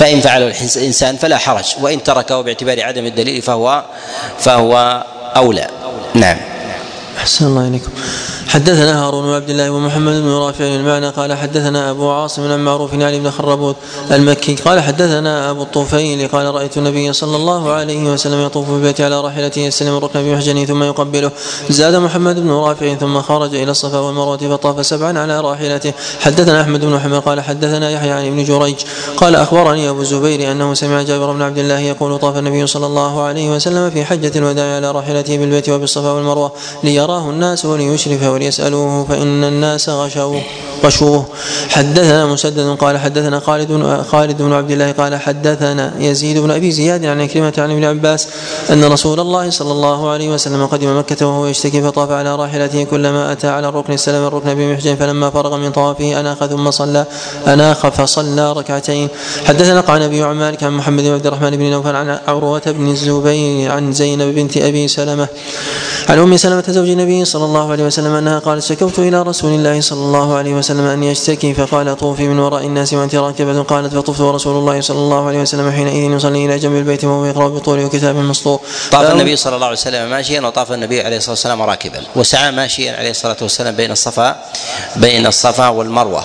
فإن 0.00 0.20
فعله 0.20 0.46
الإنسان 0.76 1.16
فلا 1.16 1.38
حرج 1.38 1.64
وإن 1.80 2.02
تركه 2.02 2.40
باعتبار 2.40 2.82
عدم 2.82 3.06
الدليل 3.06 3.42
فهو 3.42 3.84
فهو 4.38 5.04
أولى. 5.36 5.66
نعم. 6.14 6.36
أحسن 7.18 7.46
الله 7.46 7.68
إليكم. 7.68 7.90
حدثنا 8.50 9.06
هارون 9.06 9.22
بن 9.22 9.32
عبد 9.32 9.50
الله 9.50 9.70
ومحمد 9.70 10.22
بن 10.22 10.28
رافع 10.28 10.64
المعنى 10.64 11.08
قال 11.08 11.34
حدثنا 11.34 11.90
أبو 11.90 12.10
عاصم 12.10 12.52
عن 12.52 12.64
معروف 12.64 12.92
يعني 12.92 13.18
بن 13.20 13.30
خربوت 13.30 13.76
المكي 14.10 14.54
قال 14.54 14.80
حدثنا 14.80 15.50
أبو 15.50 15.62
الطفيل 15.62 16.28
قال 16.28 16.54
رأيت 16.54 16.78
النبي 16.78 17.12
صلى 17.12 17.36
الله 17.36 17.72
عليه 17.72 18.12
وسلم 18.12 18.46
يطوف 18.46 18.70
بالبيت 18.70 19.00
على 19.00 19.20
راحلته 19.20 19.60
يستلم 19.60 19.96
الركن 19.96 20.22
بمحجنه 20.22 20.64
ثم 20.64 20.82
يقبله. 20.82 21.30
زاد 21.70 21.94
محمد 21.94 22.40
بن 22.40 22.50
رافع 22.50 22.94
ثم 22.94 23.22
خرج 23.22 23.54
إلى 23.54 23.70
الصفا 23.70 23.98
والمروة 23.98 24.36
فطاف 24.36 24.86
سبعا 24.86 25.18
على 25.18 25.40
راحلته. 25.40 25.92
حدثنا 26.20 26.60
أحمد 26.60 26.80
بن 26.80 26.92
محمد 26.92 27.22
قال 27.22 27.40
حدثنا 27.40 27.90
يحيى 27.90 28.10
عن 28.10 28.26
ابن 28.26 28.44
جريج 28.44 28.76
قال 29.16 29.36
أخبرني 29.36 29.90
أبو 29.90 30.00
الزبير 30.00 30.52
أنه 30.52 30.74
سمع 30.74 31.02
جابر 31.02 31.32
بن 31.32 31.42
عبد 31.42 31.58
الله 31.58 31.78
يقول 31.78 32.18
طاف 32.18 32.36
النبي 32.36 32.66
صلى 32.66 32.86
الله 32.86 33.22
عليه 33.22 33.50
وسلم 33.50 33.90
في 33.90 34.04
حجة 34.04 34.38
الوداع 34.38 34.76
على 34.76 34.90
راحلته 34.90 35.36
بالبيت 35.36 35.68
وبالصفا 35.68 36.12
والمروة 36.12 36.52
ليراه 36.84 37.30
الناس 37.30 37.64
وليشرف 37.64 38.22
وليسألوه 38.40 39.04
فإن 39.04 39.44
الناس 39.44 39.88
غشوا 39.88 40.40
غشوه 40.84 41.26
حدثنا 41.68 42.26
مسدد 42.26 42.76
قال 42.76 42.98
حدثنا 42.98 43.40
خالد 43.40 44.02
خالد 44.10 44.42
بن 44.42 44.52
عبد 44.52 44.70
الله 44.70 44.92
قال 44.92 45.16
حدثنا 45.16 45.92
يزيد 45.98 46.38
بن 46.38 46.50
أبي 46.50 46.70
زياد 46.70 47.04
عن 47.04 47.26
كلمة 47.26 47.52
عن 47.58 47.70
ابن 47.70 47.84
عباس 47.84 48.28
أن 48.70 48.84
رسول 48.84 49.20
الله 49.20 49.50
صلى 49.50 49.72
الله 49.72 50.10
عليه 50.10 50.28
وسلم 50.30 50.66
قدم 50.66 50.98
مكة 50.98 51.26
وهو 51.26 51.46
يشتكي 51.46 51.82
فطاف 51.82 52.10
على 52.10 52.36
راحلته 52.36 52.84
كلما 52.84 53.32
أتى 53.32 53.48
على 53.48 53.68
الركن 53.68 53.92
استلم 53.92 54.26
الركن 54.26 54.54
بمحجن 54.54 54.96
فلما 54.96 55.30
فرغ 55.30 55.56
من 55.56 55.70
طوافه 55.72 56.20
أناخ 56.20 56.46
ثم 56.46 56.70
صلى 56.70 57.04
أناخ 57.46 57.88
فصلى 57.88 58.52
ركعتين. 58.52 59.08
حدثنا 59.44 59.80
قال 59.80 60.02
ابي 60.02 60.22
عن 60.22 60.36
مالك 60.36 60.62
عن 60.62 60.72
محمد 60.72 61.02
بن 61.02 61.12
عبد 61.12 61.26
الرحمن 61.26 61.56
بن 61.56 61.70
نوفل 61.70 61.96
عن 61.96 62.18
عروة 62.28 62.62
بن 62.66 62.88
الزبير 62.90 63.72
عن 63.72 63.92
زينب 63.92 64.34
بنت 64.34 64.56
أبي 64.56 64.88
سلمة. 64.88 65.28
عن 66.08 66.18
أم 66.18 66.36
سلمة 66.36 66.64
زوج 66.68 66.88
النبي 66.88 67.24
صلى 67.24 67.44
الله 67.44 67.72
عليه 67.72 67.84
وسلم 67.84 68.14
أنها 68.14 68.38
قالت 68.38 68.62
شكوت 68.62 68.98
إلى 68.98 69.22
رسول 69.22 69.52
الله 69.54 69.80
صلى 69.80 70.00
الله 70.00 70.34
عليه 70.34 70.54
وسلم 70.54 70.69
أن 70.70 71.02
يشتكي 71.02 71.54
فقال 71.54 71.96
طوفي 71.96 72.28
من 72.28 72.38
وراء 72.38 72.66
الناس 72.66 72.92
وأنت 72.94 73.14
راكبة 73.14 73.62
قالت 73.62 73.94
فطفت 73.94 74.20
ورسول 74.20 74.56
الله 74.56 74.80
صلى 74.80 74.98
الله 74.98 75.26
عليه 75.26 75.40
وسلم 75.40 75.70
حينئذ 75.70 76.12
يصلي 76.16 76.46
إلى 76.46 76.58
جنب 76.58 76.76
البيت 76.76 77.04
وهو 77.04 77.24
يقرأ 77.24 77.48
بطول 77.48 77.84
وكتاب 77.84 78.16
مسطور. 78.16 78.60
طاف 78.90 79.12
النبي 79.12 79.36
صلى 79.36 79.54
الله 79.54 79.66
عليه 79.66 79.76
وسلم 79.76 80.10
ماشيا 80.10 80.40
وطاف 80.40 80.72
النبي 80.72 81.00
عليه 81.00 81.16
الصلاة 81.16 81.32
والسلام 81.32 81.62
راكبا. 81.62 82.02
وسعى 82.16 82.50
ماشيا 82.50 82.96
عليه 82.96 83.10
الصلاة 83.10 83.36
والسلام 83.42 83.76
بين 83.76 83.90
الصفا 83.90 84.36
بين 84.96 85.26
الصفا 85.26 85.68
والمروة. 85.68 86.24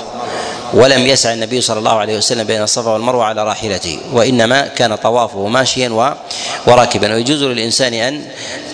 ولم 0.74 1.08
يسع 1.08 1.34
النبي 1.34 1.62
صلى 1.62 1.80
الله 1.80 2.00
عليه 2.00 2.18
وسلم 2.18 2.44
بين 2.44 2.62
الصفا 2.62 2.92
والمروة 2.92 3.26
على 3.26 3.44
راحلته 3.44 4.00
وإنما 4.12 4.68
كان 4.68 4.96
طوافه 4.96 5.48
ماشيا 5.48 6.16
وراكبا. 6.68 7.14
ويجوز 7.14 7.44
للإنسان 7.44 7.94
ان 7.94 8.22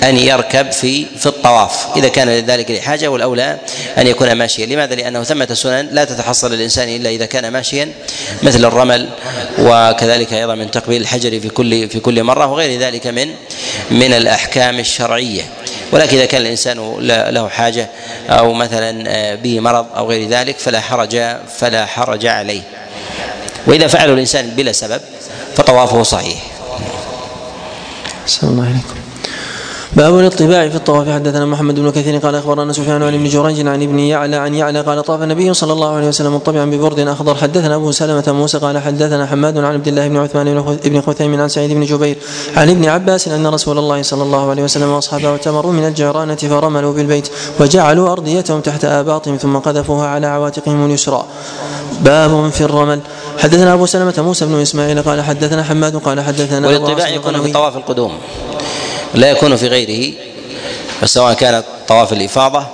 أن 0.03 0.17
يركب 0.17 0.71
في 0.71 1.05
في 1.05 1.25
الطواف 1.25 1.87
إذا 1.95 2.07
كان 2.07 2.29
ذلك 2.29 2.71
لحاجة 2.71 3.07
والأولى 3.07 3.57
أن 3.97 4.07
يكون 4.07 4.31
ماشيا. 4.31 4.65
لماذا؟ 4.65 4.95
لأنه 4.95 5.23
ثمة 5.23 5.53
سنن 5.53 5.87
لا 5.91 6.03
تتحصل 6.03 6.53
للإنسان 6.53 6.89
إلا 6.89 7.09
إذا 7.09 7.25
كان 7.25 7.47
ماشيا 7.47 7.91
مثل 8.43 8.65
الرمل 8.65 9.09
وكذلك 9.59 10.33
أيضا 10.33 10.55
من 10.55 10.71
تقبيل 10.71 11.01
الحجر 11.01 11.39
في 11.39 11.49
كل 11.49 11.89
في 11.89 11.99
كل 11.99 12.23
مرة 12.23 12.45
وغير 12.45 12.79
ذلك 12.79 13.07
من 13.07 13.29
من 13.91 14.13
الأحكام 14.13 14.79
الشرعية. 14.79 15.41
ولكن 15.91 16.17
إذا 16.17 16.25
كان 16.25 16.41
الإنسان 16.41 16.97
له 17.29 17.49
حاجة 17.49 17.89
أو 18.29 18.53
مثلا 18.53 19.35
به 19.35 19.59
مرض 19.59 19.85
أو 19.95 20.09
غير 20.09 20.29
ذلك 20.29 20.59
فلا 20.59 20.79
حرج 20.79 21.21
فلا 21.57 21.85
حرج 21.85 22.25
عليه. 22.25 22.61
وإذا 23.67 23.87
فعله 23.87 24.13
الإنسان 24.13 24.49
بلا 24.49 24.71
سبب 24.71 25.01
فطوافه 25.55 26.03
صحيح. 26.03 26.41
الله 28.43 28.63
عليكم. 28.65 29.00
باب 29.95 30.19
الاطباع 30.19 30.69
في 30.69 30.75
الطواف. 30.75 31.09
حدثنا 31.09 31.45
محمد 31.45 31.79
بن 31.79 31.91
كثير 31.91 32.17
قال 32.17 32.35
أخبرنا 32.35 32.73
سفيان 32.73 33.03
عن 33.03 33.13
ابن 33.13 33.23
جريج 33.23 33.67
عن 33.67 33.83
ابن 33.83 33.99
يعلى 33.99 34.35
عن 34.35 34.55
يعلى 34.55 34.81
قال 34.81 35.03
طاف 35.03 35.23
النبي 35.23 35.53
صلى 35.53 35.73
الله 35.73 35.95
عليه 35.95 36.07
وسلم 36.07 36.35
مطبعا 36.35 36.65
ببرد 36.65 36.99
أخضر. 36.99 37.35
حدثنا 37.35 37.75
أبو 37.75 37.91
سلمة 37.91 38.23
موسى 38.27 38.57
قال 38.57 38.77
حدثنا 38.77 39.25
حماد 39.25 39.57
عن 39.57 39.73
عبد 39.73 39.87
الله 39.87 40.07
بن 40.07 40.17
عثمان 40.17 40.77
بن 40.85 41.01
خثيم 41.01 41.41
عن 41.41 41.49
سعيد 41.49 41.71
بن 41.71 41.85
جبير 41.85 42.17
عن 42.57 42.69
ابن 42.69 42.85
عباس 42.85 43.27
أن 43.27 43.47
رسول 43.47 43.77
الله 43.77 44.01
صلى 44.01 44.23
الله 44.23 44.49
عليه 44.49 44.63
وسلم 44.63 44.89
وأصحابه 44.89 45.37
تمروا 45.37 45.71
من 45.71 45.85
الجيرانة 45.87 46.35
فرملوا 46.35 46.93
بالبيت 46.93 47.29
وجعلوا 47.59 48.11
أرضيتهم 48.11 48.61
تحت 48.61 48.85
آباطهم 48.85 49.37
ثم 49.37 49.57
قذفوها 49.57 50.07
على 50.07 50.27
عواتقهم 50.27 50.85
اليسرى. 50.85 51.25
باب 52.01 52.49
في 52.49 52.61
الرمل. 52.61 52.99
حدثنا 53.37 53.73
أبو 53.73 53.85
سلمة 53.85 54.13
موسى 54.17 54.45
بن 54.45 54.61
إسماعيل 54.61 55.01
قال 55.01 55.21
حدثنا 55.21 55.63
حماد 55.63 55.95
قال 55.95 56.21
حدثنا 56.21 56.67
والاطباع 56.67 57.09
يكون 57.09 57.41
في 57.41 57.51
طواف 57.51 57.77
القدوم. 57.77 58.11
لا 59.15 59.31
يكون 59.31 59.55
في 59.55 59.67
غيره 59.67 60.13
سواء 61.05 61.33
كان 61.33 61.63
طواف 61.87 62.13
الإفاضة 62.13 62.65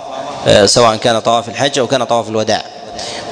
آه، 0.48 0.66
سواء 0.66 0.96
كان 0.96 1.20
طواف 1.20 1.50
الحج 1.50 1.80
أو 1.80 1.88
كان 1.88 2.04
طواف 2.04 2.30
الوداع 2.30 2.66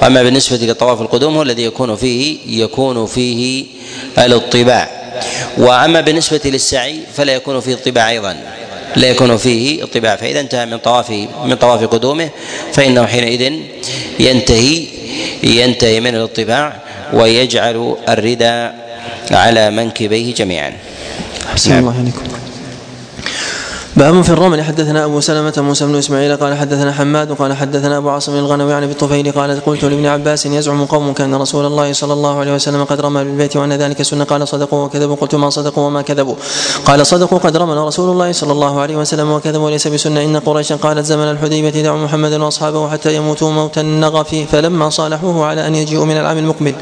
وأما 0.02 0.22
بالنسبة 0.22 0.56
لطواف 0.56 1.00
القدوم 1.00 1.36
هو 1.36 1.42
الذي 1.42 1.64
يكون 1.64 1.96
فيه 1.96 2.38
يكون 2.46 3.06
فيه 3.06 3.64
الإطباع 4.18 4.90
وأما 5.58 6.00
بالنسبة 6.00 6.40
للسعي 6.44 7.00
فلا 7.16 7.32
يكون 7.34 7.60
فيه 7.60 7.74
اطباع 7.74 8.10
أيضا 8.10 8.36
لا 8.96 9.08
يكون 9.08 9.36
فيه 9.36 9.84
اطباع 9.84 10.16
فإذا 10.16 10.40
انتهى 10.40 10.66
من 10.66 10.78
طواف 10.78 11.10
من 11.44 11.54
طواف 11.54 11.84
قدومه 11.84 12.30
فإنه 12.72 13.06
حينئذ 13.06 13.52
ينتهي 14.20 14.86
ينتهي 15.42 16.00
من 16.00 16.14
الإطباع 16.14 16.76
ويجعل 17.12 17.96
الردى 18.08 18.70
على 19.30 19.70
منكبيه 19.70 20.34
جميعا. 20.34 20.72
نعم. 21.68 21.78
الله 21.78 21.98
عليكم. 21.98 22.45
باب 23.96 24.22
في 24.22 24.30
الرمل. 24.30 24.62
حدثنا 24.62 25.04
أبو 25.04 25.20
سلمة 25.20 25.52
موسى 25.56 25.86
بن 25.86 25.94
إسماعيل 25.94 26.36
قال 26.36 26.54
حدثنا 26.54 26.92
حماد 26.92 27.32
قال 27.32 27.52
حدثنا 27.52 27.96
أبو 27.96 28.10
عاصم 28.10 28.36
الغنوي 28.36 28.74
عن 28.74 28.82
ابي 28.82 28.92
الطفيل 28.92 29.32
قال 29.32 29.60
قلت 29.64 29.84
لابن 29.84 30.06
عباس 30.06 30.46
يزعم 30.46 30.84
قوم 30.84 31.12
كان 31.12 31.34
رسول 31.34 31.66
الله 31.66 31.92
صلى 31.92 32.12
الله 32.12 32.38
عليه 32.38 32.54
وسلم 32.54 32.84
قد 32.84 33.00
رمى 33.00 33.24
بالبيت 33.24 33.56
وأن 33.56 33.72
ذلك 33.72 34.02
سنة. 34.02 34.24
قال 34.24 34.48
صدقوا 34.48 34.84
وكذبوا. 34.84 35.16
قلت 35.16 35.34
ما 35.34 35.50
صدقوا 35.50 35.86
وما 35.86 36.02
كذبوا. 36.02 36.34
قال 36.84 37.06
صدقوا 37.06 37.38
قد 37.38 37.56
رمى 37.56 37.72
رسول 37.72 38.10
الله 38.10 38.32
صلى 38.32 38.52
الله 38.52 38.80
عليه 38.80 38.96
وسلم 38.96 39.30
وكذبوا 39.30 39.66
وليس 39.66 39.88
بسنة. 39.88 40.24
إن 40.24 40.36
قريشا 40.36 40.76
قالت 40.76 41.04
زمن 41.06 41.30
الحديبيه 41.30 41.82
دعوا 41.82 41.98
محمدا 41.98 42.44
وأصحابه 42.44 42.88
حتى 42.88 43.16
يموتوا 43.16 43.50
موت 43.50 43.78
النغف 43.78 44.34
فلما 44.52 44.90
صالحوه 44.90 45.46
على 45.46 45.66
أن 45.66 45.74
يجيئوا 45.74 46.04
من 46.04 46.16
العام 46.16 46.38
المقبل 46.38 46.74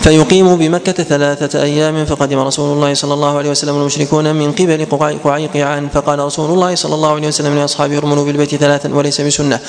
فيقيموا 0.00 0.56
بمكة 0.56 1.02
ثلاثة 1.02 1.62
أيام. 1.62 2.04
فقدم 2.04 2.38
رسول 2.38 2.76
الله 2.76 2.94
صلى 2.94 3.14
الله 3.14 3.38
عليه 3.38 3.50
وسلم 3.50 3.80
المشركون 3.80 4.34
من 4.34 4.52
قبل 4.52 4.86
قعيقعان. 5.24 5.88
فقال 5.88 6.18
رسول 6.18 6.55
الله 6.56 6.74
صلى 6.74 6.94
الله 6.94 7.12
عليه 7.14 7.28
وسلم 7.28 7.54
لاصحابه 7.54 7.94
يرملوا 7.94 8.24
بالبيت 8.24 8.54
ثلاثا 8.56 8.88
وليس 8.94 9.20
بسنة. 9.20 9.60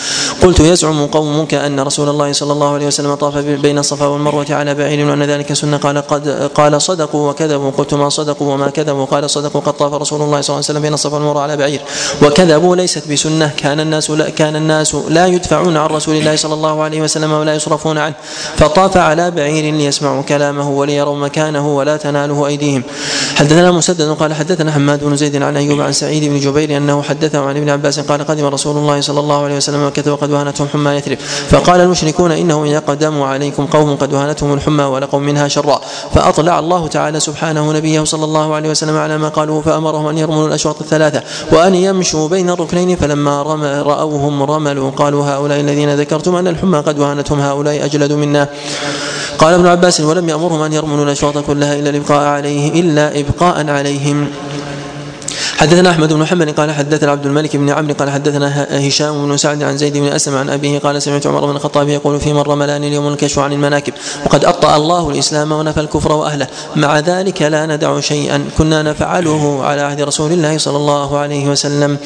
قلت 0.42 0.60
يزعم 0.60 1.06
قومك 1.08 1.54
أن 1.54 1.80
رسول 1.80 2.10
الله 2.10 2.32
صلى 2.32 2.52
الله 2.56 2.70
عليه 2.74 2.88
وسلم 2.88 3.16
طاف 3.16 3.38
بين 3.38 3.78
الصفا 3.78 4.06
والمروة 4.06 4.46
على 4.50 4.72
بعير 4.76 5.00
وأن 5.10 5.24
ذلك 5.24 5.54
سنة. 5.54 5.78
قال 5.78 5.98
قد 5.98 6.24
قال 6.56 6.82
صدقوا 6.82 7.30
وكذبوا. 7.30 7.72
قلت 7.78 7.94
ما 7.94 8.10
صدقوا 8.10 8.54
وما 8.54 8.70
كذبوا. 8.70 9.06
قال 9.06 9.30
صدقوا 9.30 9.62
قد 9.62 9.74
طاف 9.74 9.94
رسول 9.94 10.22
الله 10.22 10.42
صلى 10.42 10.54
الله 10.54 10.64
عليه 10.64 10.72
وسلم 10.72 10.82
بين 10.82 10.94
الصفا 10.94 11.16
والمروة 11.16 11.42
على 11.42 11.58
بعير. 11.58 11.82
وكذبوا 12.22 12.76
ليست 12.76 13.12
بسنة. 13.12 13.52
كان 13.58 13.80
الناس 13.80 14.10
لا 14.10 14.30
كان 14.30 14.56
الناس 14.56 14.96
لا 14.96 15.26
يدفعون 15.28 15.78
عن 15.78 15.90
رسول 15.90 16.16
الله 16.16 16.36
صلى 16.36 16.54
الله 16.54 16.84
عليه 16.84 17.02
وسلم 17.02 17.32
ولا 17.32 17.56
يصرفون 17.56 17.98
عنه. 17.98 18.16
فطاف 18.58 18.98
على 18.98 19.32
بعير 19.32 19.74
ليسمعوا 19.74 20.22
كلامه 20.22 20.70
وليروا 20.70 21.16
مكانه 21.16 21.76
ولا 21.78 21.98
تناله 21.98 22.48
أيديهم. 22.48 22.84
حدثنا 23.36 23.72
مسدد 23.72 24.10
قال 24.20 24.34
حدثنا 24.34 24.72
حماد 24.72 25.04
بن 25.04 25.16
زيد 25.16 25.36
عن 25.42 25.58
أيوب 25.58 25.82
عن 25.82 25.92
سعيد 25.92 26.24
بن 26.24 26.40
جبير 26.40 26.77
أنه 26.78 27.02
حدثه 27.02 27.40
عن 27.40 27.58
ابن 27.58 27.70
عباس 27.70 28.00
قال 28.00 28.24
قدم 28.24 28.46
رسول 28.46 28.78
الله 28.78 29.02
صلى 29.02 29.20
الله 29.20 29.44
عليه 29.44 29.58
وسلم 29.58 29.88
مكة 29.88 30.14
وقد 30.14 30.32
وهنتهم 30.32 30.68
حمى 30.68 30.92
يثرب. 30.92 31.18
فقال 31.50 31.82
المشركون 31.82 32.32
إنه 32.32 32.68
يقدم 32.68 33.22
عليكم 33.22 33.66
قوم 33.66 33.96
قد 33.96 34.14
وهنتهم 34.14 34.54
الحمى 34.54 34.84
ولقوا 34.84 35.20
منها 35.20 35.48
شرا. 35.48 35.82
فأطلع 36.14 36.60
الله 36.60 36.88
تعالى 36.88 37.20
سبحانه 37.20 37.74
نبيه 37.74 38.04
صلى 38.04 38.24
الله 38.24 38.56
عليه 38.56 38.70
وسلم 38.70 38.98
على 38.98 39.18
ما 39.18 39.30
قالوا 39.30 39.62
فأمرهم 39.62 40.08
أن 40.08 40.18
يرملوا 40.18 40.48
الأشواط 40.48 40.82
الثلاثة 40.82 41.24
وأن 41.52 41.76
يمشوا 41.76 42.28
بين 42.28 42.50
الركنين. 42.50 42.96
فلما 42.96 43.42
رمى 43.42 43.68
رأوهم 43.68 44.44
رملوا 44.44 44.92
قالوا 44.92 45.26
هؤلاء 45.26 45.60
الذين 45.60 45.96
ذكرتم 45.96 46.36
أن 46.36 46.48
الحمى 46.48 46.80
قد 46.80 47.00
وهنتهم 47.00 47.40
هؤلاء 47.40 47.86
أجلد 47.86 48.12
منا. 48.14 48.50
قال 49.38 49.54
ابن 49.54 49.68
عباس 49.68 50.02
ولم 50.02 50.30
يأمرهم 50.30 50.62
أن 50.62 50.74
يرملوا 50.74 51.06
الأشواط 51.06 51.38
كلها 51.38 51.76
إلا 51.76 51.90
الإبقاء 51.90 52.28
عليه 52.28 52.82
إلا 52.82 53.20
إبقاء 53.20 53.70
عليهم. 53.70 54.28
حدثنا 55.58 55.90
أحمد 55.90 56.14
بن 56.14 56.20
محمد 56.20 56.50
قال 56.50 56.72
حدثنا 56.72 57.12
عبد 57.12 57.26
الملك 57.26 57.56
بن 57.56 57.70
عمرو 57.70 57.94
قال 57.94 58.10
حدثنا 58.10 58.68
هشام 58.88 59.28
بن 59.28 59.38
سعد 59.38 59.64
عن 59.64 59.78
زيد 59.78 59.98
بن 59.98 60.08
أسلم 60.08 60.36
عن 60.36 60.50
أبيه 60.50 60.80
قال 60.80 61.02
سمعت 61.02 61.28
عمر 61.28 61.46
بن 61.46 61.56
الخطاب 61.56 61.90
يقول 61.90 62.20
في 62.20 62.34
من 62.34 62.40
رملان 62.40 62.84
اليوم 62.84 63.08
الكشف 63.08 63.40
عن 63.40 63.54
المناكب 63.54 63.94
وقد 64.26 64.46
اطأ 64.46 64.76
الله 64.76 65.10
الإسلام 65.10 65.52
ونفى 65.52 65.80
الكفر 65.80 66.12
وأهله. 66.12 66.48
مع 66.76 67.00
ذلك 67.00 67.42
لا 67.42 67.66
ندع 67.66 68.00
شيئا. 68.00 68.46
كنا 68.58 68.84
نفعله 68.84 69.64
على 69.64 69.82
عهد 69.82 70.02
رسول 70.02 70.32
الله 70.32 70.58
صلى 70.58 70.78
الله 70.78 71.18
عليه 71.18 71.48
وسلم. 71.48 71.98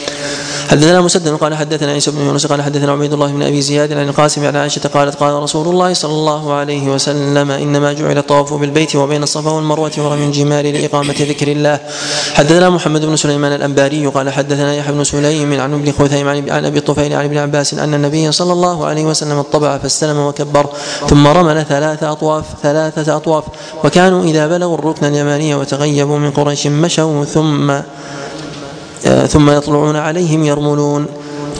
حدثنا 0.70 1.02
مسدد 1.02 1.34
قال 1.34 1.56
حدثنا 1.56 1.92
عيسى 1.92 2.12
بن 2.12 2.26
يونس 2.26 2.46
قال 2.46 2.62
حدثنا 2.62 2.92
عبيد 2.92 3.14
الله 3.14 3.28
بن 3.28 3.44
أبي 3.44 3.62
زياد 3.62 3.94
عن 3.94 4.10
القاسم 4.10 4.46
عن 4.46 4.56
عائشة 4.56 4.88
قالت 4.94 5.16
قال 5.16 5.44
رسول 5.44 5.68
الله 5.68 5.94
صلى 5.94 6.12
الله 6.12 6.54
عليه 6.54 6.88
وسلم 6.88 7.52
إنما 7.52 7.94
جعل 7.94 8.18
الطواف 8.18 8.54
بالبيت 8.54 8.96
وبين 8.96 9.24
الصفا 9.24 9.52
والمروة 9.52 9.92
ورمي 9.98 10.26
الجمال 10.26 10.66
لإقامة 10.66 11.16
ذكر 11.20 11.48
الله. 11.48 11.80
حدثنا 12.34 12.70
محمد 12.70 13.06
بن 13.06 13.16
سليمان 13.16 13.41
الأنباري 13.48 14.08
قال 14.08 14.30
حدثنا 14.30 14.76
يحيى 14.76 14.94
بن 14.94 15.04
سليم 15.04 15.62
عن 15.62 15.74
ابن 15.74 15.92
خثيم 15.92 16.28
عن 16.28 16.66
أبي 16.66 16.80
الطفيل 16.80 17.14
عن 17.14 17.26
ابن 17.26 17.38
عباس 17.38 17.74
أن 17.74 17.94
النبي 17.94 18.32
صلى 18.32 18.54
الله 18.54 18.86
عليه 18.86 19.06
وسلم 19.06 19.38
اطبع 19.38 19.78
فاستلم 19.78 20.18
وكبر 20.18 20.66
ثم 21.10 21.28
رمل 21.28 21.66
ثلاث 21.66 22.04
اطواف 22.04 22.46
ثلاثة 22.64 23.16
أطواف 23.16 23.44
وكانوا 23.84 24.24
إذا 24.24 24.48
بلغوا 24.48 24.78
الركن 24.78 25.06
اليماني 25.06 25.56
وتغيبوا 25.56 26.18
من 26.18 26.32
قريش 26.32 26.68
مشوا 26.68 27.26
ثم 27.26 27.72
آه، 29.06 29.26
ثم 29.26 29.50
يطلعون 29.50 29.96
عليهم 29.96 30.44
يرملون. 30.44 31.06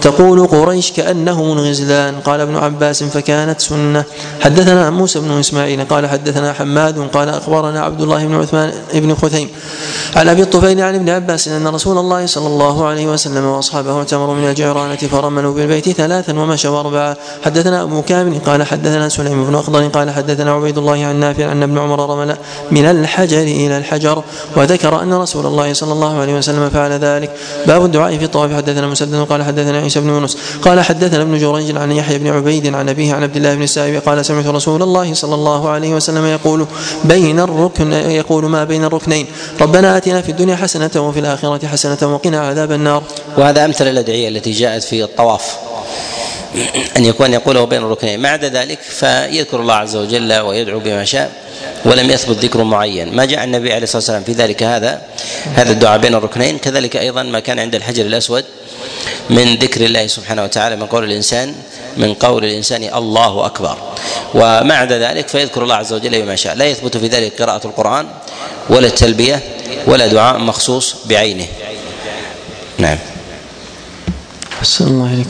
تقول 0.02 0.48
قريش 0.48 0.92
كأنهم 0.92 1.52
الغزلان. 1.58 2.16
قال 2.26 2.40
ابن 2.42 2.56
عباس 2.56 3.04
فكانت 3.04 3.62
سنة. 3.62 4.04
حدثنا 4.42 4.90
موسى 4.90 5.20
بن 5.20 5.32
إسماعيل 5.40 5.86
قال 5.86 6.08
حدثنا 6.08 6.54
حماد 6.54 7.10
قال 7.14 7.30
أخبرنا 7.30 7.82
عبد 7.82 8.02
الله 8.02 8.26
بن 8.26 8.36
عثمان 8.36 8.72
بن 8.94 9.16
خثيم 9.16 9.50
عن 10.16 10.30
أبي 10.30 10.42
الطفيل 10.42 10.82
عن 10.82 10.96
ابن 10.96 11.10
عباس 11.10 11.48
أن 11.48 11.68
رسول 11.68 11.98
الله 11.98 12.26
صلى 12.26 12.48
الله 12.48 12.86
عليه 12.86 13.08
وسلم 13.08 13.46
وأصحابه 13.46 13.98
اعتمروا 13.98 14.36
من 14.36 14.50
الجيرانة 14.50 14.96
فرملوا 14.96 15.54
بالبيت 15.54 15.90
ثلاثا 15.90 16.40
ومشوا 16.40 16.80
أربعة. 16.80 17.18
حدثنا 17.46 17.82
أبو 17.84 18.02
كامل 18.02 18.40
قال 18.46 18.64
حدثنا 18.64 19.10
سليم 19.10 19.46
بن 19.46 19.56
أخضر 19.56 19.88
قال 19.88 20.10
حدثنا 20.10 20.52
عبيد 20.52 20.78
الله 20.78 21.06
عن 21.06 21.16
نافع 21.16 21.52
أن 21.52 21.64
ابن 21.64 21.78
عمر 21.78 22.10
رمل 22.10 22.36
من 22.72 22.86
الحجر 22.86 23.42
إلى 23.42 23.78
الحجر 23.78 24.24
وذكر 24.56 25.02
أن 25.02 25.14
رسول 25.14 25.46
الله 25.46 25.74
صلى 25.74 25.94
الله 25.94 26.20
عليه 26.20 26.38
وسلم 26.38 26.70
فعل 26.70 26.92
ذلك. 26.92 27.32
باب 27.68 27.86
الدعاء 27.86 28.18
في 28.18 28.26
الطواف. 28.26 28.54
حدثنا 28.54 28.88
مسدد 28.88 29.16
قال 29.16 29.44
حدثنا 29.44 29.86
عيسى 29.92 30.00
بن 30.00 30.10
يونس. 30.10 30.38
قال 30.62 30.82
حدثنا 30.82 31.22
ابن 31.22 31.38
جريج 31.38 31.78
عن 31.78 31.92
يحيى 31.92 32.18
بن 32.18 32.28
عبيد 32.28 32.76
عن 32.76 32.90
أبيه 32.90 33.14
عن 33.14 33.24
عبد 33.24 33.36
الله 33.36 33.56
بن 33.56 33.64
السائب 33.64 34.02
قال 34.02 34.26
سمعت 34.26 34.46
رسول 34.46 34.84
الله 34.84 35.14
صلى 35.14 35.36
الله 35.36 35.70
عليه 35.70 35.94
وسلم 35.94 36.26
يقول 36.26 36.68
بين 37.04 37.40
الركن 37.40 37.94
يقول 37.94 38.46
ما 38.46 38.64
بين 38.64 38.84
الركنين. 38.84 39.28
ربنا 39.62 39.98
آتنا 39.98 40.22
في 40.22 40.32
الدنيا 40.32 40.56
حسنة 40.56 40.92
وفي 40.96 41.20
الآخرة 41.20 41.68
حسنة 41.68 42.14
وقنا 42.14 42.40
عذاب 42.40 42.72
النار. 42.72 43.04
وهذا 43.38 43.66
أمثل 43.66 43.88
الأدعية 43.88 44.30
التي 44.30 44.52
جاءت 44.52 44.84
في 44.84 45.04
الطواف. 45.04 45.58
أن 46.98 47.06
يكون 47.06 47.34
يقوله 47.34 47.66
بين 47.66 47.82
الركنين. 47.82 48.20
ما 48.20 48.30
عدا 48.30 48.50
ذلك 48.50 48.80
فيذكر 48.82 49.60
الله 49.60 49.74
عز 49.74 49.96
وجل 49.96 50.34
ويدعو 50.34 50.80
بما 50.80 51.06
شاء 51.06 51.32
ولم 51.86 52.10
يثبت 52.10 52.46
ذكر 52.46 52.64
معين. 52.64 53.16
ما 53.16 53.26
جاء 53.26 53.44
النبي 53.44 53.74
عليه 53.74 53.84
الصلاة 53.84 53.98
والسلام 53.98 54.24
في 54.24 54.32
ذلك 54.32 54.64
هذا 54.64 55.02
هذا 55.56 55.72
الدعاء 55.72 56.00
بين 56.00 56.16
الركنين. 56.16 56.58
كذلك 56.58 56.98
أيضا 56.98 57.24
ما 57.24 57.40
كان 57.40 57.60
عند 57.60 57.76
الحجر 57.76 58.06
الأسود 58.06 58.46
من 59.30 59.56
ذكر 59.56 59.86
الله 59.86 60.08
سبحانه 60.08 60.44
وتعالى 60.44 60.76
من 60.76 60.86
قول 60.86 61.04
الإنسان 61.04 61.56
من 61.98 62.14
قول 62.14 62.46
الإنسان 62.46 62.84
الله 62.84 63.46
أكبر. 63.46 63.78
وما 64.34 64.74
عدا 64.76 65.00
ذلك 65.00 65.28
فيذكر 65.28 65.64
الله 65.64 65.76
عز 65.76 65.94
وجل 65.94 66.22
بما 66.22 66.36
شاء. 66.36 66.56
لا 66.56 66.66
يثبت 66.66 66.98
في 66.98 67.08
ذلك 67.08 67.42
قراءة 67.42 67.68
القرآن 67.68 68.08
ولا 68.70 68.88
التلبية 68.88 69.44
ولا 69.88 70.08
دعاء 70.08 70.38
مخصوص 70.38 70.96
بعينه. 71.06 71.48
نعم. 72.78 72.98
أحسن 74.62 74.88
الله 74.88 75.26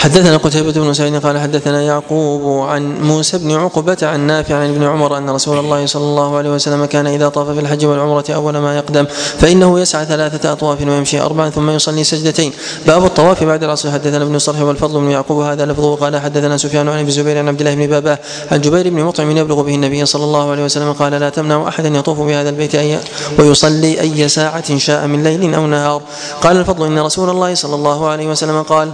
حدثنا 0.00 0.36
قتيبة 0.36 0.72
بن 0.72 0.94
سعيد 0.94 1.26
قال 1.26 1.38
حدثنا 1.38 1.82
يعقوب 1.82 2.68
عن 2.68 3.00
موسى 3.00 3.38
بن 3.38 3.52
عقبة 3.52 3.96
عن 4.02 4.20
نافع 4.20 4.54
عن 4.54 4.68
ابن 4.68 4.82
عمر 4.82 5.18
أن 5.18 5.30
رسول 5.30 5.58
الله 5.58 5.86
صلى 5.86 6.04
الله 6.04 6.36
عليه 6.36 6.50
وسلم 6.50 6.84
كان 6.84 7.06
إذا 7.06 7.28
طاف 7.28 7.50
في 7.50 7.60
الحج 7.60 7.86
والعمرة 7.86 8.24
أول 8.30 8.58
ما 8.58 8.76
يقدم 8.76 9.04
فإنه 9.38 9.80
يسعى 9.80 10.06
ثلاثة 10.06 10.52
أطواف 10.52 10.80
ويمشي 10.80 11.20
أربعا 11.20 11.50
ثم 11.50 11.70
يصلي 11.70 12.04
سجدتين. 12.04 12.52
باب 12.86 13.04
الطواف 13.04 13.44
بعد 13.44 13.64
العصر. 13.64 13.90
حدثنا 13.90 14.22
ابن 14.24 14.34
الصرح 14.34 14.60
والفضل 14.60 15.00
بن 15.00 15.10
يعقوب. 15.10 15.40
هذا 15.40 15.66
لفظه. 15.66 15.94
قال 15.94 16.20
حدثنا 16.20 16.56
سفيان 16.56 16.88
عن 16.88 16.98
ابن 16.98 17.10
زبير 17.10 17.38
عن 17.38 17.48
عبد 17.48 17.60
الله 17.60 17.74
بن 17.74 17.86
باباه 17.86 18.18
عن 18.52 18.60
جبير 18.60 18.90
بن 18.90 19.04
مطعم 19.04 19.36
يبلغ 19.36 19.62
به 19.62 19.74
النبي 19.74 20.06
صلى 20.06 20.24
الله 20.24 20.50
عليه 20.50 20.64
وسلم 20.64 20.92
قال 20.92 21.12
لا 21.12 21.30
تمنع 21.30 21.68
أحدا 21.68 21.88
يطوف 21.88 22.20
بهذا 22.20 22.48
البيت 22.48 22.74
أي 22.74 22.98
ويصلي 23.38 24.00
أي 24.00 24.28
ساعة 24.28 24.78
شاء 24.78 25.06
من 25.06 25.24
ليل 25.24 25.54
أو 25.54 25.66
نهار. 25.66 26.02
قال 26.42 26.56
الفضل 26.56 26.86
إن 26.86 26.98
رسول 26.98 27.30
الله 27.30 27.54
صلى 27.54 27.74
الله 27.74 28.08
عليه 28.08 28.26
وسلم 28.26 28.62
قال 28.62 28.92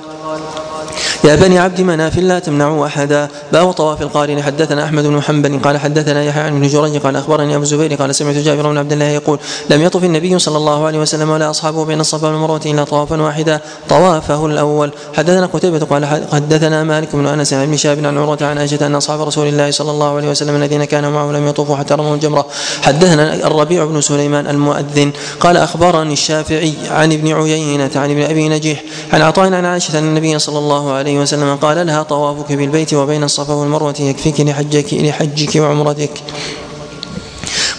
يا 1.25 1.35
بني 1.35 1.59
عبد 1.59 1.81
مناف 1.81 2.19
لا 2.19 2.39
تمنعوا 2.39 2.87
أحدا. 2.87 3.29
باب 3.53 3.73
طواف 3.73 4.03
القارن. 4.03 4.43
حدثنا 4.43 4.85
أحمد 4.85 5.07
بن 5.07 5.23
حنبل 5.23 5.59
قال 5.63 5.79
حدثنا 5.79 6.25
يحيى 6.25 6.43
عن 6.43 6.57
ابن 6.57 6.69
جريج 6.69 6.97
قال 6.97 7.17
أخبرني 7.17 7.55
أبو 7.55 7.63
الزبير 7.63 7.95
قال 7.95 8.15
سمعت 8.15 8.35
جابر 8.35 8.71
بن 8.71 8.79
عبد 8.79 8.93
الله 8.93 9.05
يقول 9.05 9.39
لم 9.71 9.83
يطف 9.83 10.05
النبي 10.05 10.39
صلى 10.39 10.57
الله 10.57 10.87
عليه 10.87 10.99
وسلم 10.99 11.31
ولا 11.31 11.51
أصحابه 11.51 11.85
بين 11.85 12.01
الصفا 12.01 12.29
والمروة 12.29 12.61
إلا 12.67 12.85
طوافا 12.85 13.23
واحدا. 13.23 13.61
طوافه 13.89 14.47
الأول. 14.47 14.91
حدثنا 15.17 15.47
قتيبة 15.47 15.79
قال 15.79 16.07
حدثنا 16.33 16.85
مالك 16.85 17.17
بن 17.17 17.27
أنس 17.27 17.53
عن 17.53 17.77
ابن 17.85 18.07
عن 18.07 18.19
عروة 18.19 18.39
عن 18.41 18.59
عائشة 18.59 18.87
أن 18.87 18.95
أصحاب 18.95 19.21
رسول 19.23 19.47
الله 19.47 19.71
صلى 19.71 19.91
الله 19.91 20.17
عليه 20.17 20.31
وسلم 20.31 20.57
الذين 20.57 20.85
كانوا 20.85 21.11
معه 21.11 21.33
لم 21.33 21.47
يطوفوا 21.47 21.77
حتى 21.77 21.95
رموا 21.95 22.15
الجمرة. 22.15 22.47
حدثنا 22.83 23.35
الربيع 23.35 23.85
بن 23.85 24.01
سليمان 24.01 24.47
المؤذن 24.47 25.13
قال 25.41 25.57
أخبرني 25.57 26.13
الشافعي 26.13 26.75
عن 26.91 27.13
ابن 27.13 27.33
عيينة 27.33 27.91
عن 27.97 28.11
ابن 28.11 28.23
أبي 28.23 28.49
نجيح 28.49 28.83
عن 29.13 29.23
عطاء 29.23 29.53
عن 29.53 29.65
عائشة 29.65 29.99
أن 29.99 30.05
النبي 30.05 30.39
صلى 30.39 30.59
الله 30.59 30.93
عليه 30.93 31.12
وسلم 31.19 31.57
قال 31.57 31.87
لها 31.87 32.03
طوافك 32.03 32.53
بالبيت 32.53 32.95
وبين 32.95 33.25
الصفا 33.25 33.55
والمروة 33.55 33.95
يكفيك 34.01 34.41
لحجك 34.41 34.95
لحجك 34.95 35.57
وعمرتك. 35.57 36.11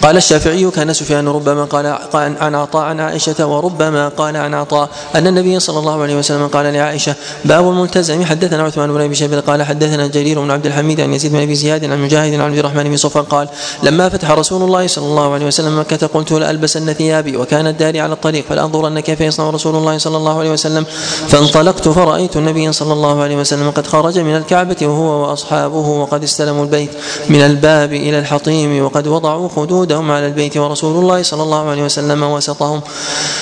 قال 0.04 0.18
الشافعي 0.18 0.72
كان 0.72 0.94
سفيان 0.94 1.28
ربما 1.28 1.64
قال 1.66 1.86
عن 2.16 2.56
عطاء 2.56 2.84
عن 2.84 3.00
عائشة 3.00 3.48
وربما 3.48 4.08
قال 4.08 4.38
عن 4.38 4.54
عطاء 4.54 4.90
أن 5.16 5.28
النبي 5.28 5.60
صلى 5.60 5.80
الله 5.80 6.02
عليه 6.02 6.16
وسلم 6.16 6.48
قال 6.48 6.74
لعائشة 6.74 7.16
باب 7.46 7.70
الملتزم 7.70 8.26
حدثنا 8.26 8.64
عثمان 8.64 8.94
بن 8.94 9.02
أبي 9.02 9.16
شيبة 9.16 9.40
قال 9.40 9.64
حدثنا 9.64 10.08
جرير 10.08 10.42
بن 10.42 10.52
عبد 10.52 10.66
الحميد 10.66 11.02
عن 11.02 11.14
يزيد 11.14 11.32
بن 11.32 11.42
أبي 11.42 11.56
زياد 11.56 11.86
عن 11.86 12.02
مجاهد 12.02 12.34
عن 12.34 12.42
عبد 12.42 12.58
الرحمن 12.58 12.84
بن 12.84 12.98
صفر 12.98 13.22
قال 13.22 13.48
لما 13.84 14.10
فتح 14.10 14.32
رسول 14.32 14.62
الله 14.62 14.88
صلى 14.88 15.06
الله 15.06 15.34
عليه 15.34 15.46
وسلم 15.46 15.80
مكة 15.80 16.08
قلت 16.08 16.32
لألبسن 16.32 16.94
ثيابي 16.94 17.38
وكانت 17.38 17.80
داري 17.80 18.02
على 18.02 18.14
الطريق 18.14 18.46
فلأنظرن 18.50 19.00
كيف 19.00 19.22
يصنع 19.22 19.50
رسول 19.50 19.76
الله 19.76 19.98
صلى 19.98 20.18
الله 20.18 20.40
عليه 20.40 20.52
وسلم. 20.52 20.86
فانطلقت 21.28 21.90
فرأيت 21.90 22.38
النبي 22.38 22.72
صلى 22.72 22.94
الله 22.94 23.22
عليه 23.22 23.36
وسلم 23.36 23.72
قد 23.72 23.88
خرج 23.88 24.20
من 24.20 24.36
الكعبة 24.36 24.78
وهو 24.82 25.30
وأصحابه 25.30 25.88
وقد 25.88 26.24
استلموا 26.24 26.64
البيت 26.64 26.90
من 27.30 27.42
الباب 27.42 27.94
إلى 27.94 28.20
الحطيم 28.20 28.84
وقد 28.86 29.08
وضعوا 29.08 29.50
خدود 29.50 29.93
وجودهم 29.94 30.12
على 30.12 30.28
البيت 30.28 30.58
ورسول 30.58 30.96
الله 30.98 31.24
صلى 31.24 31.44
الله 31.44 31.70
عليه 31.70 31.84
وسلم 31.84 32.24
وسطهم. 32.24 32.82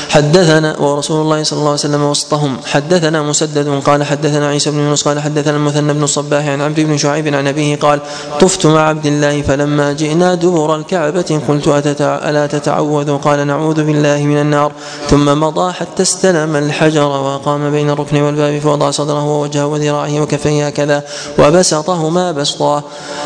حدثنا 0.10 0.80
ورسول 0.80 1.22
الله 1.22 1.44
صلى 1.44 1.60
الله 1.60 1.70
عليه 1.70 1.80
وسلم 1.80 2.04
وسطهم. 2.04 2.58
حدثنا 2.66 3.22
مسدد 3.22 3.82
قال 3.86 4.04
حدثنا 4.04 4.48
عيسى 4.48 4.72
بن 4.72 4.80
يونس 4.80 5.02
قال 5.08 5.20
حدثنا 5.20 5.58
المثنى 5.58 5.94
بن 5.94 6.04
الصباح 6.04 6.48
عن 6.48 6.62
عبد 6.62 6.80
بن 6.80 6.98
شعيب 6.98 7.36
عن 7.36 7.48
أبيه 7.48 7.76
قال 7.76 8.00
طفت 8.40 8.66
مع 8.66 8.82
عبد 8.82 9.06
الله 9.06 9.42
فلما 9.42 9.94
جئنا 9.94 10.36
دبر 10.36 10.76
الكعبة 10.76 11.42
قلت 11.48 11.68
ألا 12.02 12.48
تتعوذ؟ 12.48 13.18
قال 13.18 13.48
نعوذ 13.48 13.84
بالله 13.84 14.20
من 14.24 14.42
النار. 14.42 14.72
ثم 15.10 15.40
مضى 15.40 15.74
حتى 15.74 16.04
استلم 16.04 16.56
الحجر 16.56 17.08
وقام 17.08 17.72
بين 17.72 17.90
الركن 17.90 18.22
والباب 18.22 18.60
فوضع 18.60 18.92
صدره 18.92 19.26
ووجهه 19.26 19.66
وذراعه 19.66 20.22
وكفيه 20.22 20.68
هكذا 20.68 21.04
وبسطهما 21.40 22.32
بسطا. 22.32 22.84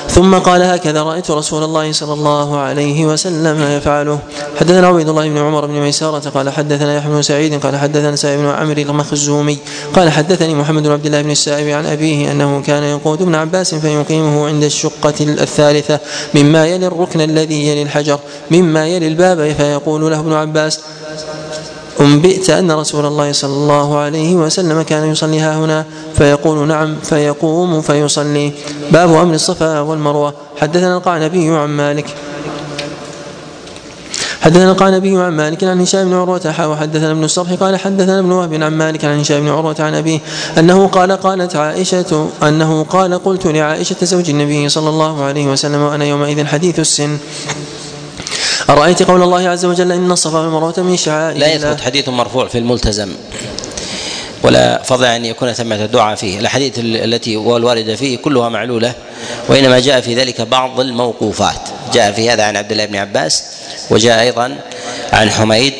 ثم 0.09 0.35
قال 0.35 0.61
هكذا 0.61 1.03
رأيت 1.03 1.31
رسول 1.31 1.63
الله 1.63 1.91
صلى 1.91 2.13
الله 2.13 2.57
عليه 2.57 3.05
وسلم 3.05 3.14
وسلم 3.15 3.61
يفعله. 3.61 4.19
حدثنا 4.59 4.87
عبيد 4.87 5.09
الله 5.09 5.29
بن 5.29 5.37
عمر 5.37 5.65
بن 5.65 5.73
ميسارة 5.73 6.29
قال 6.29 6.49
حدثنا 6.49 6.95
يحيى 6.97 7.11
بن 7.11 7.21
سعيد 7.21 7.63
قال 7.63 7.77
حدثنا 7.77 8.15
سعيد 8.15 8.39
بن 8.39 8.45
عمرو 8.45 8.81
المخزومي 8.81 9.57
قال 9.95 10.09
حدثني 10.09 10.55
محمد 10.55 10.83
بن 10.83 10.91
عبد 10.91 11.05
الله 11.05 11.21
بن 11.21 11.31
السائب 11.31 11.67
عن 11.67 11.85
أبيه 11.85 12.31
أنه 12.31 12.61
كان 12.61 12.83
يقود 12.83 13.21
ابن 13.21 13.35
عباس 13.35 13.75
فيقيمه 13.75 14.47
عند 14.47 14.63
الشقة 14.63 15.13
الثالثة 15.21 15.99
مما 16.33 16.65
يلي 16.65 16.87
الركن 16.87 17.21
الذي 17.21 17.67
يلي 17.67 17.81
الحجر 17.81 18.19
مما 18.51 18.87
يلي 18.87 19.07
الباب 19.07 19.53
فيقول 19.57 20.11
له 20.11 20.19
ابن 20.19 20.33
عباس 20.33 20.79
أنبئت 21.99 22.49
أن 22.49 22.71
رسول 22.71 23.05
الله 23.05 23.31
صلى 23.31 23.53
الله 23.53 23.97
عليه 23.97 24.35
وسلم 24.35 24.81
كان 24.81 25.11
يصلي 25.11 25.39
ها 25.39 25.57
هنا 25.57 25.85
فيقول 26.17 26.67
نعم 26.67 26.95
فيقوم 27.03 27.81
فيصلي. 27.81 28.51
باب 28.91 29.13
أمر 29.13 29.33
الصفا 29.33 29.79
والمروة. 29.79 30.33
حدثنا 30.57 30.97
القعنبي 30.97 31.49
عن 31.49 31.69
مالك. 31.69 32.05
حدثنا 34.45 34.73
قال 34.73 34.93
النبي 34.93 35.17
عن 35.17 35.31
مالك 35.31 35.63
عن 35.63 35.81
هشام 35.81 36.09
بن 36.09 36.13
عروة 36.13 36.69
وحدثنا 36.69 37.11
ابن 37.11 37.23
الصرح 37.23 37.53
قال 37.53 37.77
حدثنا 37.77 38.19
ابن 38.19 38.31
وهب 38.31 38.53
عن 38.53 38.73
مالك 38.73 39.05
عن 39.05 39.19
هشام 39.19 39.41
بن 39.41 39.49
عروة 39.49 39.75
عن 39.79 39.95
أبيه 39.95 40.19
أنه 40.57 40.87
قال 40.87 41.11
قالت 41.11 41.55
عائشة 41.55 42.29
أنه 42.43 42.83
قال 42.83 43.23
قلت 43.23 43.47
لعائشة 43.47 43.95
زوج 44.01 44.29
النبي 44.29 44.69
صلى 44.69 44.89
الله 44.89 45.23
عليه 45.23 45.47
وسلم 45.47 45.81
وأنا 45.81 46.05
يومئذ 46.05 46.45
حديث 46.45 46.79
السن. 46.79 47.17
أرأيت 48.69 49.03
قول 49.03 49.23
الله 49.23 49.49
عز 49.49 49.65
وجل 49.65 49.91
إن 49.91 50.11
الصفا 50.11 50.39
والمروة 50.39 50.73
من 50.77 50.97
شعائر 50.97 51.37
لا 51.37 51.53
يثبت 51.53 51.81
حديث 51.81 52.09
مرفوع 52.09 52.47
في 52.47 52.57
الملتزم. 52.57 53.09
ولا 54.45 54.83
فضل 54.83 55.05
أن 55.05 55.25
يكون 55.25 55.53
ثمة 55.53 55.75
الدعاء 55.75 56.15
فيه. 56.15 56.39
الأحاديث 56.39 56.73
التي 56.79 57.37
والواردة 57.37 57.95
فيه 57.95 58.17
كلها 58.17 58.49
معلولة 58.49 58.93
وإنما 59.49 59.79
جاء 59.79 60.01
في 60.01 60.15
ذلك 60.15 60.41
بعض 60.41 60.79
الموقوفات. 60.79 61.61
جاء 61.93 62.11
في 62.11 62.29
هذا 62.29 62.43
عن 62.43 62.57
عبد 62.57 62.71
الله 62.71 62.85
بن 62.85 62.95
عباس 62.95 63.43
وجاء 63.89 64.21
أيضا 64.21 64.57
عن 65.13 65.29
حميد 65.29 65.73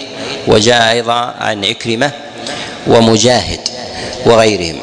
وجاء 0.48 0.92
أيضا 0.92 1.14
عن 1.40 1.66
عكرمة 1.66 2.12
ومجاهد 2.88 3.60
وغيرهم. 4.26 4.80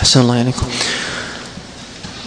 أحسن 0.00 0.20
الله 0.20 0.38
عليكم 0.38 0.66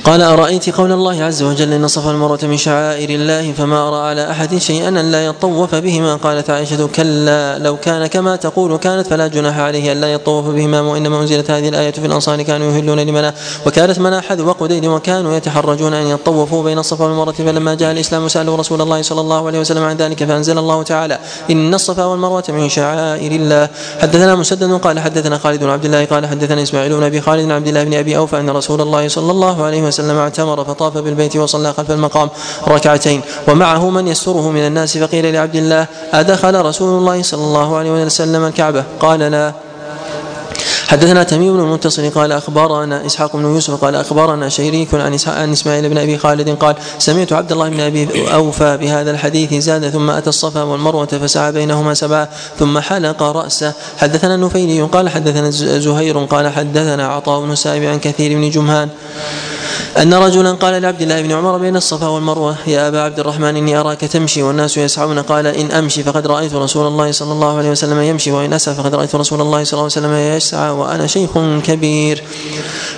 قال 0.04 0.22
أرأيت 0.22 0.70
قول 0.70 0.92
الله 0.92 1.24
عز 1.24 1.44
وجل 1.44 1.74
إن 1.74 1.84
الصفا 1.84 2.08
والمروة 2.08 2.40
من 2.44 2.58
شعائر 2.58 3.10
الله 3.10 3.52
فما 3.52 3.88
أرى 3.88 4.10
على 4.10 4.32
أحد 4.32 4.58
شيئا 4.58 4.88
أن 4.88 5.12
لا 5.12 5.26
يطوف 5.26 5.76
بهما. 5.76 6.16
قالت 6.16 6.50
عائشة 6.50 6.88
كلا 6.96 7.60
لو 7.60 7.78
كان 7.78 8.08
كما 8.08 8.36
تقول 8.36 8.78
كانت 8.78 9.08
فلا 9.08 9.28
جناح 9.28 9.60
عليه 9.60 9.92
أن 9.92 10.02
لا 10.02 10.14
يطوف 10.14 10.46
بهما 10.46 10.82
وإنما 10.82 11.22
أنزلت 11.22 11.52
هذه 11.52 11.70
الآية 11.70 11.92
في 11.92 12.06
الأنصار 12.06 12.42
كانوا 12.42 12.72
يهلون 12.72 13.00
لمنا 13.00 13.34
وكانت 13.66 14.00
منا 14.00 14.22
حذو 14.22 14.56
وكانوا 14.62 15.36
يتحرجون 15.36 15.94
أن 15.94 16.08
يطوفوا 16.08 16.64
بين 16.64 16.80
الصفا 16.80 17.06
والمروة 17.06 17.34
فلما 17.34 17.76
جاء 17.76 17.92
الإسلام 17.92 18.28
سألوا 18.28 18.58
رسول 18.58 18.82
الله 18.82 19.02
صلى 19.02 19.22
الله 19.22 19.48
عليه 19.48 19.60
وسلم 19.60 19.84
عن 19.84 19.98
ذلك 19.98 20.24
فأنزل 20.24 20.58
الله 20.58 20.84
تعالى 20.84 21.20
إن 21.52 21.74
الصفا 21.74 22.06
والمروة 22.06 22.44
من 22.50 22.70
شعائر 22.70 23.32
الله. 23.32 23.70
حدثنا 24.02 24.36
مسدد 24.36 24.72
قال 24.72 25.00
حدثنا 25.00 25.38
خالد 25.38 25.64
بن 25.64 25.70
عبد 25.70 25.86
الله 25.86 26.06
قال 26.06 26.28
حدثنا 26.28 26.64
إسماعيل 26.64 26.98
بن 26.98 27.04
أبي 27.04 27.22
خالد 27.22 27.44
بن 27.44 27.52
عبد 27.52 27.68
الله 27.68 27.84
بن 27.84 27.94
أبي 27.94 28.18
أوفى 28.18 28.40
أن 28.40 28.50
رسول 28.50 28.82
الله 28.82 29.08
صلى 29.08 29.32
الله 29.32 29.64
عليه 29.64 29.82
وسلم 29.82 29.89
وسلم 29.90 30.18
اعتمر 30.18 30.66
فطاف 30.66 30.98
بالبيت 30.98 31.36
وصلى 31.36 31.74
خلف 31.74 31.92
المقام 31.92 32.30
ركعتين. 32.68 33.22
ومعه 33.48 33.90
من 33.90 34.08
يستره 34.08 34.50
من 34.50 34.68
الناس 34.68 34.98
فقيل 34.98 35.34
لعبد 35.34 35.56
الله 35.56 35.88
أدخل 36.14 36.66
رسول 36.66 37.00
الله 37.00 37.24
صلى 37.24 37.44
الله 37.44 37.78
عليه 37.78 37.92
وسلم 37.92 38.46
الكعبة؟ 38.46 38.84
قال 39.00 39.20
لا. 39.20 39.54
حدثنا 40.88 41.24
تميم 41.24 41.54
بن 41.54 41.60
المنتصر 41.60 42.10
قال 42.10 42.32
أخبرنا 42.32 43.06
إسحاق 43.06 43.36
بن 43.36 43.44
يوسف 43.44 43.84
قال 43.84 43.96
أخبرنا 43.96 44.50
شريك 44.50 44.94
عن 44.94 45.18
عن 45.28 45.52
إسماعيل 45.52 45.90
بن 45.90 45.98
أبي 45.98 46.18
خالد 46.18 46.50
قال 46.50 46.76
سمعت 47.00 47.34
عبد 47.34 47.52
الله 47.52 47.70
بن 47.70 47.80
أبي 47.80 48.34
أوفى 48.34 48.78
بهذا 48.78 49.12
الحديث 49.12 49.54
زاد 49.54 49.90
ثم 49.90 50.10
أتى 50.10 50.30
الصفا 50.30 50.64
والمروة 50.64 51.06
فسعى 51.06 51.52
بينهما 51.52 51.94
سبعه 51.94 52.30
ثم 52.60 52.80
حلق 52.80 53.24
رأسه. 53.24 53.74
حدثنا 53.98 54.36
النفيلي 54.36 54.82
قال 54.82 55.10
حدثنا 55.10 55.50
زهير 55.80 56.20
قال 56.26 56.48
حدثنا 56.48 57.08
عطاء 57.08 57.42
بن 57.42 57.56
سائب 57.56 57.84
عن 57.84 58.00
كثير 58.00 58.38
بن 58.38 58.50
جمهان. 58.50 58.90
أن 60.02 60.14
رجلا 60.14 60.52
قال 60.52 60.82
لعبد 60.82 61.02
الله 61.02 61.22
بن 61.22 61.32
عمر 61.32 61.58
بين 61.58 61.76
الصفا 61.76 62.08
والمروة 62.08 62.56
يا 62.68 62.88
أبا 62.88 63.02
عبد 63.02 63.20
الرحمن 63.20 63.58
إني 63.58 63.78
أراك 63.78 64.00
تمشي 64.00 64.44
والناس 64.44 64.78
يسعون. 64.78 65.20
قال 65.20 65.48
إن 65.48 65.72
أمشي 65.72 66.04
فقد 66.04 66.28
رأيت 66.28 66.54
رسول 66.54 66.88
الله 66.88 67.12
صلى 67.12 67.32
الله 67.32 67.58
عليه 67.58 67.72
وسلم 67.72 68.02
يمشي 68.02 68.32
وإن 68.32 68.54
أسعى 68.54 68.76
فقد 68.76 68.96
رأيت 68.96 69.16
رسول 69.16 69.42
الله 69.42 69.64
صلى 69.64 69.74
الله 69.74 69.92
عليه 69.96 70.08
وسلم 70.08 70.14
يسعى 70.38 70.72
وأنا 70.72 71.08
شيخ 71.08 71.30
كبير. 71.64 72.24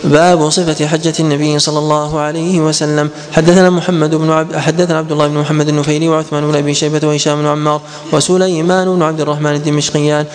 باب 0.03 0.49
صفة 0.49 0.87
حجة 0.87 1.13
النبي 1.19 1.59
صلى 1.59 1.79
الله 1.79 2.19
عليه 2.19 2.59
وسلم. 2.59 3.09
حدثنا 3.31 3.69
محمد 3.69 4.15
بن 4.15 4.31
عبد 4.31 4.55
حدثنا 4.55 4.97
عبد 4.97 5.11
الله 5.11 5.27
بن 5.27 5.37
محمد 5.37 5.67
النفيلي 5.67 6.09
وعثمان 6.09 6.51
بن 6.51 6.55
أبي 6.55 6.73
شيبة 6.73 7.07
وهشام 7.07 7.41
بن 7.41 7.47
عمار 7.47 7.81
وسليمان 8.11 8.95
بن 8.95 9.01
عبد 9.03 9.21
الرحمن 9.21 9.55
الدمشقيان 9.55 10.25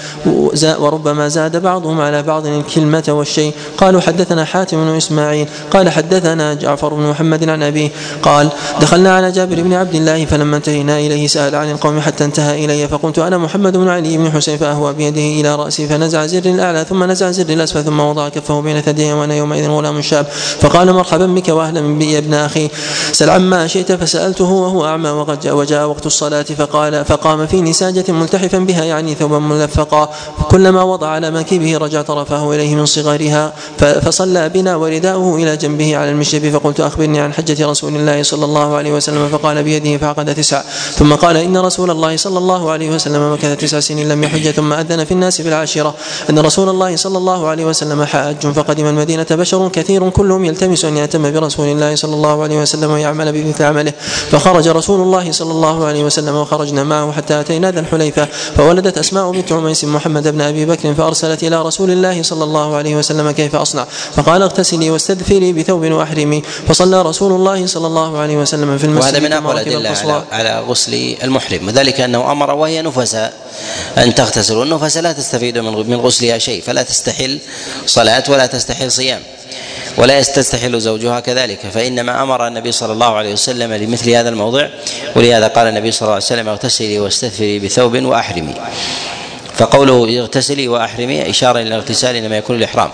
وربما 0.79 1.29
زاد 1.29 1.63
بعضهم 1.63 2.01
على 2.01 2.23
بعض 2.23 2.47
الكلمة 2.47 3.05
والشيء. 3.09 3.53
قالوا 3.79 4.01
حدثنا 4.01 4.45
حاتم 4.45 4.77
بن 4.77 4.97
إسماعيل. 4.97 5.49
قال 5.71 5.89
حدثنا 5.89 6.36
حدثنا 6.37 6.55
جعفر 6.55 6.95
بن 6.95 7.03
محمد 7.03 7.49
عن 7.49 7.63
أبيه 7.63 7.91
قال 8.23 8.49
دخلنا 8.81 9.17
على 9.17 9.33
جابر 9.33 9.63
بن 9.63 9.73
عبد 9.73 9.95
الله 9.95 10.25
فلما 10.25 10.57
انتهينا 10.57 10.99
إليه 10.99 11.27
سأل 11.27 11.55
عن 11.55 11.71
القوم 11.71 12.01
حتى 12.01 12.25
انتهى 12.25 12.65
إلي 12.65 12.89
فقلت 12.89 13.19
أنا 13.19 13.39
محمد 13.39 13.77
بن 13.77 13.89
علي 13.89 14.17
بن 14.19 14.31
حسين 14.31 14.59
فأهوى 14.59 14.93
بيده 14.93 15.41
إلى 15.41 15.55
رأسي 15.55 15.89
فنزع 15.89 16.27
زر 16.27 16.39
الأعلى 16.45 16.85
ثم 16.85 17.05
نزع 17.05 17.31
زر 17.31 17.49
الأسفل 17.49 17.85
ثم 17.85 18.01
وضع 18.01 18.29
كفه 18.29 18.61
بين 18.61 18.81
ثديه 18.81 19.15
وأنا 19.15 19.35
يومئذ 19.35 19.69
غلام 19.69 20.03
شاب. 20.03 20.27
فقال 20.61 20.93
مرحبا 20.93 21.27
بك 21.27 21.49
وأهلا 21.49 21.99
بي 21.99 22.13
يا 22.13 22.19
ابن 22.19 22.35
أخي. 22.35 22.69
سل 23.13 23.31
عما 23.31 23.67
شئت؟ 23.67 23.93
فسألته 23.93 24.51
وهو 24.53 24.87
أعمى 24.87 25.11
وقد 25.11 25.41
جاء 25.41 25.57
وجاء 25.57 25.89
وقت 25.89 26.07
الصلاة 26.07 26.43
فقال 26.43 27.05
فقام 27.05 27.47
في 27.47 27.61
نساجة 27.61 28.05
ملتحفا 28.13 28.59
بها 28.59 28.85
يعني 28.85 29.15
ثوبا 29.15 29.39
ملفقا 29.39 30.11
كلما 30.51 30.83
وضع 30.83 31.09
على 31.09 31.31
منكبه 31.31 31.77
رجع 31.77 32.03
طرفه 32.03 32.55
إليه 32.55 32.75
من 32.75 32.87
صغرها 32.87 33.53
فصلى 33.79 34.49
بنا 34.49 34.77
ورداؤه 34.77 35.37
إلى 35.37 35.57
جنبه 35.57 35.97
على 35.97 36.11
المشرب 36.35 36.53
فقلت 36.53 36.81
أخبرني 36.81 37.21
عن 37.21 37.33
حجة 37.33 37.67
رسول 37.67 37.97
الله 37.97 38.23
صلى 38.23 38.45
الله 38.45 38.77
عليه 38.77 38.93
وسلم 38.93 39.29
فقال 39.29 39.63
بيده 39.63 39.99
فعقد 39.99 40.35
تسع 40.35 40.63
ثم 40.95 41.15
قال 41.15 41.37
إن 41.37 41.57
رسول 41.57 41.91
الله 41.91 42.17
صلى 42.17 42.39
الله 42.39 42.71
عليه 42.71 42.91
وسلم 42.91 43.33
مكث 43.33 43.57
تسع 43.57 43.81
سنين 43.81 44.09
لم 44.09 44.25
يحج 44.25 44.51
ثم 44.51 44.73
أذن 44.73 45.05
في 45.05 45.13
الناس 45.13 45.41
في 45.41 45.49
العاشرة 45.49 45.95
أن 46.31 46.39
رسول 46.39 46.69
الله 46.69 46.97
صلى 46.97 47.19
الله 47.19 47.49
عليه 47.49 47.65
وسلم 47.65 48.05
حاج 48.05 48.47
فقدم 48.47 48.87
المدينة 48.87 49.27
بشر 49.31 49.69
كثير 49.69 50.11
كلهم 50.11 50.45
يلتمس 50.45 50.85
أن 50.85 50.97
يأتم 50.97 51.33
برسول 51.33 51.69
الله 51.69 51.95
صلى 51.95 52.15
الله 52.15 52.43
عليه 52.43 52.63
وسلم 52.63 52.91
ويعمل 52.91 53.33
بمثل 53.33 53.65
عمله. 53.65 53.93
فخرج 54.31 54.69
رسول 54.69 55.01
الله 55.01 55.33
صلى 55.33 55.51
الله 55.51 55.87
عليه 55.87 56.05
وسلم 56.05 56.35
وخرجنا 56.35 56.85
معه 56.85 57.13
حتى 57.13 57.41
أتينا 57.41 57.71
ذا 57.71 57.81
الحليفة. 57.81 58.29
فولدت 58.57 58.99
أسماء 58.99 59.31
بنت 59.31 59.53
عميس 59.53 59.85
محمد 59.85 60.29
بن 60.29 60.41
أبي 60.41 60.67
بكر 60.67 60.95
فأرسلت 60.95 61.43
إلى 61.43 61.63
رسول 61.63 61.91
الله 61.91 62.23
صلى 62.23 62.45
الله 62.45 62.77
عليه 62.77 62.97
وسلم 62.97 63.31
كيف 63.31 63.57
أصنع. 63.57 63.85
فقال 64.17 64.43
اغتسلي 64.43 64.91
واستدفري 64.91 65.53
بثوب 65.53 65.85
واحرمي 66.17 66.43
فصلى 66.69 67.03
رسول 67.03 67.33
الله 67.33 67.67
صلى 67.67 67.87
الله 67.87 68.19
عليه 68.19 68.37
وسلم 68.37 68.79
في 68.79 68.85
المسجد 68.85 69.15
وهذا 69.15 69.21
من 69.21 69.33
أقوى 69.33 69.53
الأدلة 69.53 69.91
على, 69.91 70.25
على 70.33 70.61
غسل 70.61 71.17
المحرم. 71.23 71.69
وذلك 71.69 72.01
أنه 72.01 72.33
أمر 72.33 72.51
وهي 72.55 72.83
نفساء 72.83 73.33
أن 73.99 74.15
تغتسل. 74.15 74.57
والنفس 74.57 74.97
لا 74.97 75.13
تستفيد 75.13 75.59
من 75.59 75.97
غسلها 75.97 76.39
شيء 76.39 76.63
فلا 76.63 76.83
تستحل 76.83 77.39
صلاة 77.87 78.25
ولا 78.29 78.47
تستحل 78.47 78.91
صيام 78.91 79.21
ولا 79.99 80.19
يستستحل 80.19 80.81
زوجها 80.81 81.21
كذلك. 81.21 81.61
فإنما 81.75 82.23
أمر 82.23 82.47
النبي 82.47 82.73
صلى 82.73 82.93
الله 82.93 83.15
عليه 83.15 83.33
وسلم 83.33 83.73
لمثل 83.73 84.11
هذا 84.11 84.29
الموضع. 84.29 84.69
ولهذا 85.17 85.47
قال 85.47 85.67
النبي 85.69 85.91
صلى 85.91 86.03
الله 86.03 86.15
عليه 86.15 86.25
وسلم 86.25 86.49
اغتسلي 86.49 87.01
واستثفري 87.01 87.59
بثوب 87.59 88.03
وأحرمي. 88.03 88.55
فقوله 89.57 90.21
اغتسلي 90.21 90.69
وأحرمي 90.69 91.31
إشارة 91.31 91.61
إلى 91.61 91.69
الاغتسال 91.69 92.17
إنما 92.17 92.37
يكون 92.37 92.57
الاحرام 92.57 92.91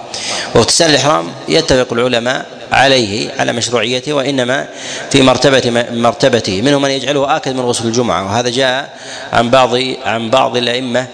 واغتسال 0.54 0.90
الإحرام 0.90 1.28
يتفق 1.48 1.92
العلماء 1.92 2.46
عليه 2.72 3.30
على 3.38 3.52
مشروعيته 3.52 4.12
وإنما 4.12 4.68
في 5.10 5.22
مرتبة 5.22 5.86
مرتبته. 5.92 6.62
منهم 6.62 6.82
من 6.82 6.90
يجعله 6.90 7.36
آكد 7.36 7.54
من 7.54 7.60
غسل 7.60 7.86
الجمعة 7.86 8.24
وهذا 8.24 8.50
جاء 8.50 8.98
عن 9.32 9.50
بعض 9.50 9.76
عن 10.04 10.30
بعض 10.30 10.56
الأئمة 10.56 11.06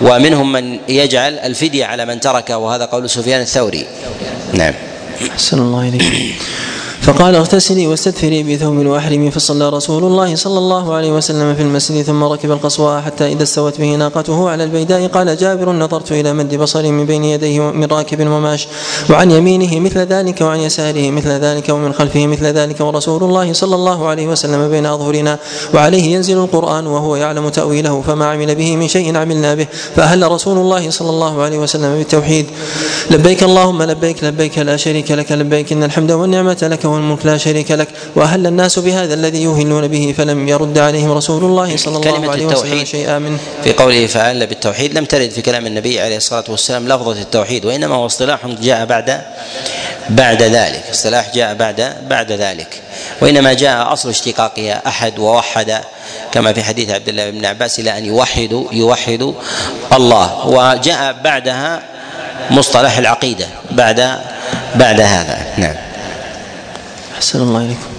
ومنهم 0.00 0.52
من 0.52 0.78
يجعل 0.88 1.38
الفدية 1.38 1.84
على 1.84 2.04
من 2.04 2.20
تركه 2.20 2.56
وهذا 2.56 2.84
قول 2.84 3.10
سفيان 3.10 3.40
الثوري. 3.40 3.86
نعم. 4.52 4.74
أحسن 5.30 5.58
الله 5.58 5.88
إليك. 5.88 6.34
فقال 7.08 7.34
اغتسلي 7.34 7.86
واستدفري 7.86 8.42
بثوب 8.42 8.86
واحرمي 8.86 9.30
فصلى 9.30 9.68
رسول 9.68 10.04
الله 10.04 10.34
صلى 10.34 10.58
الله 10.58 10.94
عليه 10.94 11.12
وسلم 11.12 11.54
في 11.54 11.62
المسجد 11.62 12.02
ثم 12.02 12.24
ركب 12.24 12.50
القصواء 12.50 13.00
حتى 13.00 13.32
إذا 13.32 13.42
استوت 13.42 13.80
به 13.80 13.94
ناقته 13.94 14.50
على 14.50 14.64
البيداء 14.64 15.06
قال 15.06 15.36
جابر 15.36 15.72
نظرت 15.72 16.12
إلى 16.12 16.32
مد 16.32 16.54
بصري 16.54 16.90
من 16.90 17.06
بين 17.06 17.24
يديه 17.24 17.60
من 17.60 17.84
راكب 17.84 18.20
وماش 18.20 18.68
وعن 19.10 19.30
يمينه 19.30 19.80
مثل 19.80 19.98
ذلك 19.98 20.40
وعن 20.40 20.60
يساره 20.60 21.10
مثل 21.10 21.28
ذلك 21.28 21.68
ومن 21.68 21.92
خلفه 21.92 22.26
مثل 22.26 22.46
ذلك 22.46 22.80
ورسول 22.80 23.24
الله 23.24 23.52
صلى 23.52 23.74
الله 23.74 24.08
عليه 24.08 24.26
وسلم 24.28 24.70
بين 24.70 24.86
أظهرنا 24.86 25.38
وعليه 25.74 26.14
ينزل 26.14 26.38
القرآن 26.38 26.86
وهو 26.86 27.16
يعلم 27.16 27.48
تأويله 27.48 28.02
فما 28.02 28.26
عمل 28.26 28.54
به 28.54 28.76
من 28.76 28.88
شيء 28.88 29.16
عملنا 29.16 29.54
به 29.54 29.66
فأهل 29.96 30.32
رسول 30.32 30.58
الله 30.58 30.90
صلى 30.90 31.10
الله 31.10 31.42
عليه 31.42 31.58
وسلم 31.58 31.98
بالتوحيد 31.98 32.46
لبيك 33.10 33.42
اللهم 33.42 33.82
لبيك 33.82 34.24
لبيك 34.24 34.58
لا 34.58 34.76
شريك 34.76 35.10
لك 35.10 35.32
لبيك 35.32 35.72
إن 35.72 35.84
الحمد 35.84 36.12
والنعمة 36.12 36.58
لك 36.62 36.97
والملك 36.98 37.26
لا 37.26 37.36
شريك 37.36 37.70
لك 37.70 37.88
وأهل 38.14 38.46
الناس 38.46 38.78
بهذا 38.78 39.14
الذي 39.14 39.42
يوهلون 39.42 39.88
به 39.88 40.14
فلم 40.18 40.48
يرد 40.48 40.78
عليهم 40.78 41.10
رسول 41.10 41.44
الله 41.44 41.76
صلى 41.76 41.96
الله 41.96 42.30
عليه 42.30 42.46
وسلم 42.46 42.84
شيئا 42.84 43.18
منه 43.18 43.38
في 43.64 43.72
قوله 43.72 44.06
فأهل 44.06 44.46
بالتوحيد 44.46 44.98
لم 44.98 45.04
ترد 45.04 45.30
في 45.30 45.42
كلام 45.42 45.66
النبي 45.66 46.00
عليه 46.00 46.16
الصلاة 46.16 46.44
والسلام 46.48 46.88
لفظة 46.88 47.12
التوحيد 47.12 47.64
وإنما 47.64 47.94
هو 47.94 48.06
اصطلاح 48.06 48.46
جاء 48.46 48.84
بعد 48.84 49.20
بعد 50.10 50.42
ذلك 50.42 50.82
اصطلاح 50.90 51.34
جاء 51.34 51.54
بعد 51.54 51.94
بعد 52.08 52.32
ذلك. 52.32 52.80
وإنما 53.20 53.52
جاء 53.52 53.92
أصل 53.92 54.08
اشتقاقها 54.08 54.82
أحد 54.86 55.18
ووحد 55.18 55.80
كما 56.32 56.52
في 56.52 56.62
حديث 56.62 56.90
عبد 56.90 57.08
الله 57.08 57.30
بن 57.30 57.46
عباس 57.46 57.78
إلى 57.78 57.98
أن 57.98 58.04
يوحدوا 58.04 58.64
يوحدوا 58.72 59.32
الله. 59.92 60.46
وجاء 60.46 61.16
بعدها 61.24 61.82
مصطلح 62.50 62.98
العقيدة 62.98 63.46
بعد 63.70 64.18
بعد 64.74 65.00
هذا. 65.00 65.46
نعم. 65.58 65.87
أحسن 67.18 67.40
الله 67.42 67.64
إليكم. 67.64 67.97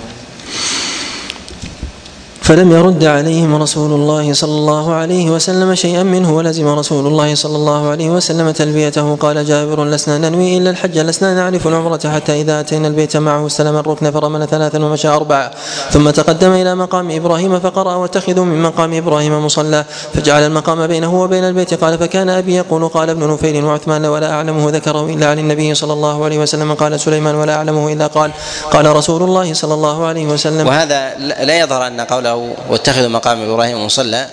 فلم 2.50 2.72
يرد 2.72 3.04
عليهم 3.04 3.56
رسول 3.56 3.92
الله 3.94 4.34
صلى 4.34 4.52
الله 4.52 4.94
عليه 4.94 5.30
وسلم 5.30 5.76
شيئا 5.76 6.04
منه 6.04 6.36
ولزم 6.36 6.68
رسول 6.68 7.08
الله 7.08 7.36
صلى 7.36 7.56
الله 7.56 7.90
عليه 7.90 8.10
وسلم 8.10 8.52
تلبيته. 8.52 9.16
قال 9.16 9.46
جابر 9.46 9.86
لسنا 9.86 10.18
ننوي 10.18 10.58
إلا 10.58 10.70
الحج 10.70 10.98
لسنا 10.98 11.34
نعرف 11.34 11.68
العمرة 11.68 12.10
حتى 12.16 12.42
إذا 12.42 12.60
أتينا 12.60 12.88
البيت 12.88 13.18
معه. 13.18 13.46
استلم 13.46 13.78
الركن 13.78 14.12
فرمل 14.12 14.48
ثلاثا 14.48 14.86
ومشى 14.86 15.08
أربعة. 15.08 15.52
ثم 15.92 16.10
تقدم 16.10 16.52
إلى 16.52 16.76
مقام 16.76 17.12
إبراهيم 17.12 17.60
فقرأ 17.60 17.96
واتخذوا 17.96 18.46
من 18.46 18.62
مقام 18.62 18.94
إبراهيم 18.94 19.46
مصلى. 19.46 19.86
فجعل 20.14 20.42
المقام 20.42 20.88
بينه 20.88 21.22
وبين 21.22 21.44
البيت. 21.44 21.74
قال 21.74 21.98
فكان 21.98 22.30
أبي 22.30 22.56
يقول 22.56 22.88
قال 22.88 23.10
ابن 23.10 23.34
نفيل 23.34 23.66
وعثمان 23.66 24.06
ولا 24.06 24.32
أعلمه 24.32 24.70
ذكره 24.70 25.06
إلا 25.06 25.30
عن 25.30 25.40
النبي 25.40 25.76
صلى 25.76 25.94
الله 25.94 26.26
عليه 26.26 26.40
وسلم. 26.40 26.74
قال 26.74 27.00
سليمان 27.00 27.36
ولا 27.36 27.56
أعلمه 27.56 27.94
إلا 27.94 28.08
قال. 28.08 28.32
قال 28.72 28.96
رسول 28.96 29.24
الله 29.24 29.54
صلى 29.54 29.74
الله 29.74 30.06
عليه 30.06 30.26
وسلم 30.26 30.68
وهذا 30.68 31.14
لا 31.46 31.60
يظهر 31.60 31.88
أن 31.88 32.02
قوله 32.02 32.39
واتخذوا 32.70 33.08
مقام 33.08 33.50
إبراهيم 33.50 33.86
مصلى 33.86 34.28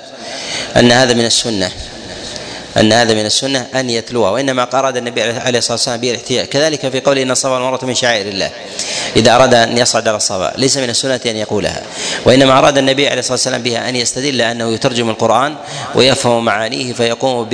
أن 0.76 0.92
هذا 0.92 1.14
من 1.14 1.24
السنة 1.24 1.70
أن 2.76 2.92
هذا 2.92 3.14
من 3.14 3.26
السنة 3.26 3.66
أن 3.74 3.90
يتلوها 3.90 4.30
وإنما 4.30 4.68
أراد 4.74 4.96
النبي 4.96 5.22
عليه 5.22 5.58
الصلاة 5.58 5.72
والسلام 5.72 6.00
به 6.00 6.10
الاحتياء. 6.10 6.44
كذلك 6.44 6.88
في 6.88 7.00
قوله 7.00 7.22
إن 7.22 7.30
الصفا 7.30 7.50
والمروة 7.50 7.84
من 7.84 7.94
شعائر 7.94 8.28
الله 8.28 8.50
إذا 9.16 9.34
أراد 9.34 9.54
أن 9.54 9.78
يصعد 9.78 10.08
على 10.08 10.16
الصفا 10.16 10.52
ليس 10.56 10.76
من 10.76 10.90
السنة 10.90 11.20
أن 11.26 11.36
يقولها. 11.36 11.82
وإنما 12.24 12.58
أراد 12.58 12.78
النبي 12.78 13.08
عليه 13.08 13.18
الصلاة 13.18 13.32
والسلام 13.32 13.62
بها 13.62 13.88
أن 13.88 13.96
يستدل 13.96 14.40
انه 14.40 14.74
يترجم 14.74 15.10
القرآن 15.10 15.54
ويفهم 15.94 16.44
معانيه 16.44 16.92
فيقوم 16.92 17.48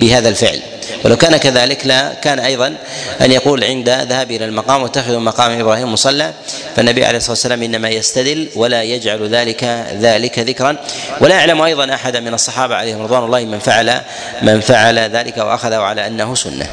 بهذا 0.00 0.28
الفعل. 0.28 0.60
ولو 1.04 1.16
كان 1.16 1.36
كذلك 1.36 1.86
لا 1.86 2.12
كان 2.22 2.38
أيضا 2.38 2.74
أن 3.20 3.32
يقول 3.32 3.64
عند 3.64 3.88
ذهاب 3.88 4.30
إلى 4.30 4.44
المقام 4.44 4.82
واتخذوا 4.82 5.20
مقام 5.20 5.60
إبراهيم 5.60 5.92
مصلى 5.92 6.32
فالنبي 6.76 7.04
عليه 7.04 7.16
الصلاة 7.16 7.32
والسلام 7.32 7.62
إنما 7.62 7.88
يستدل 7.88 8.48
ولا 8.56 8.82
يجعل 8.82 9.28
ذلك 9.28 9.64
ذلك 10.00 10.38
ذكرا. 10.38 10.76
ولا 11.20 11.34
يعلم 11.34 11.62
أيضا 11.62 11.94
احدا 11.94 12.20
من 12.20 12.34
الصحابة 12.34 12.74
عليهم 12.74 13.02
رضوان 13.02 13.24
الله 13.24 13.44
من 13.44 13.58
فعل 13.58 14.00
من 14.42 14.60
فعل 14.60 14.98
ذلك 14.98 15.36
وأخذه 15.36 15.76
على 15.76 16.06
أنه 16.06 16.34
سنة. 16.34 16.66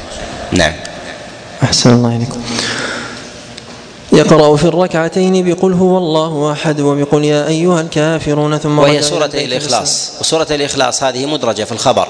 نعم. 0.52 0.72
أحسن 1.62 1.90
الله 1.92 2.16
إليكم. 2.16 2.42
يقرأ 4.12 4.56
في 4.56 4.64
الركعتين 4.64 5.44
بقل 5.44 5.72
هو 5.72 5.98
الله 5.98 6.52
أحد 6.52 6.80
وبقل 6.80 7.24
يا 7.24 7.46
أيها 7.48 7.80
الكافرون 7.80 8.58
ثم 8.58 8.78
وهي 8.78 9.02
سورة 9.02 9.30
الإخلاص. 9.34 10.12
وسورة 10.20 10.46
الإخلاص 10.50 11.02
هذه 11.02 11.26
مدرجة 11.26 11.64
في 11.64 11.72
الخبر 11.72 12.08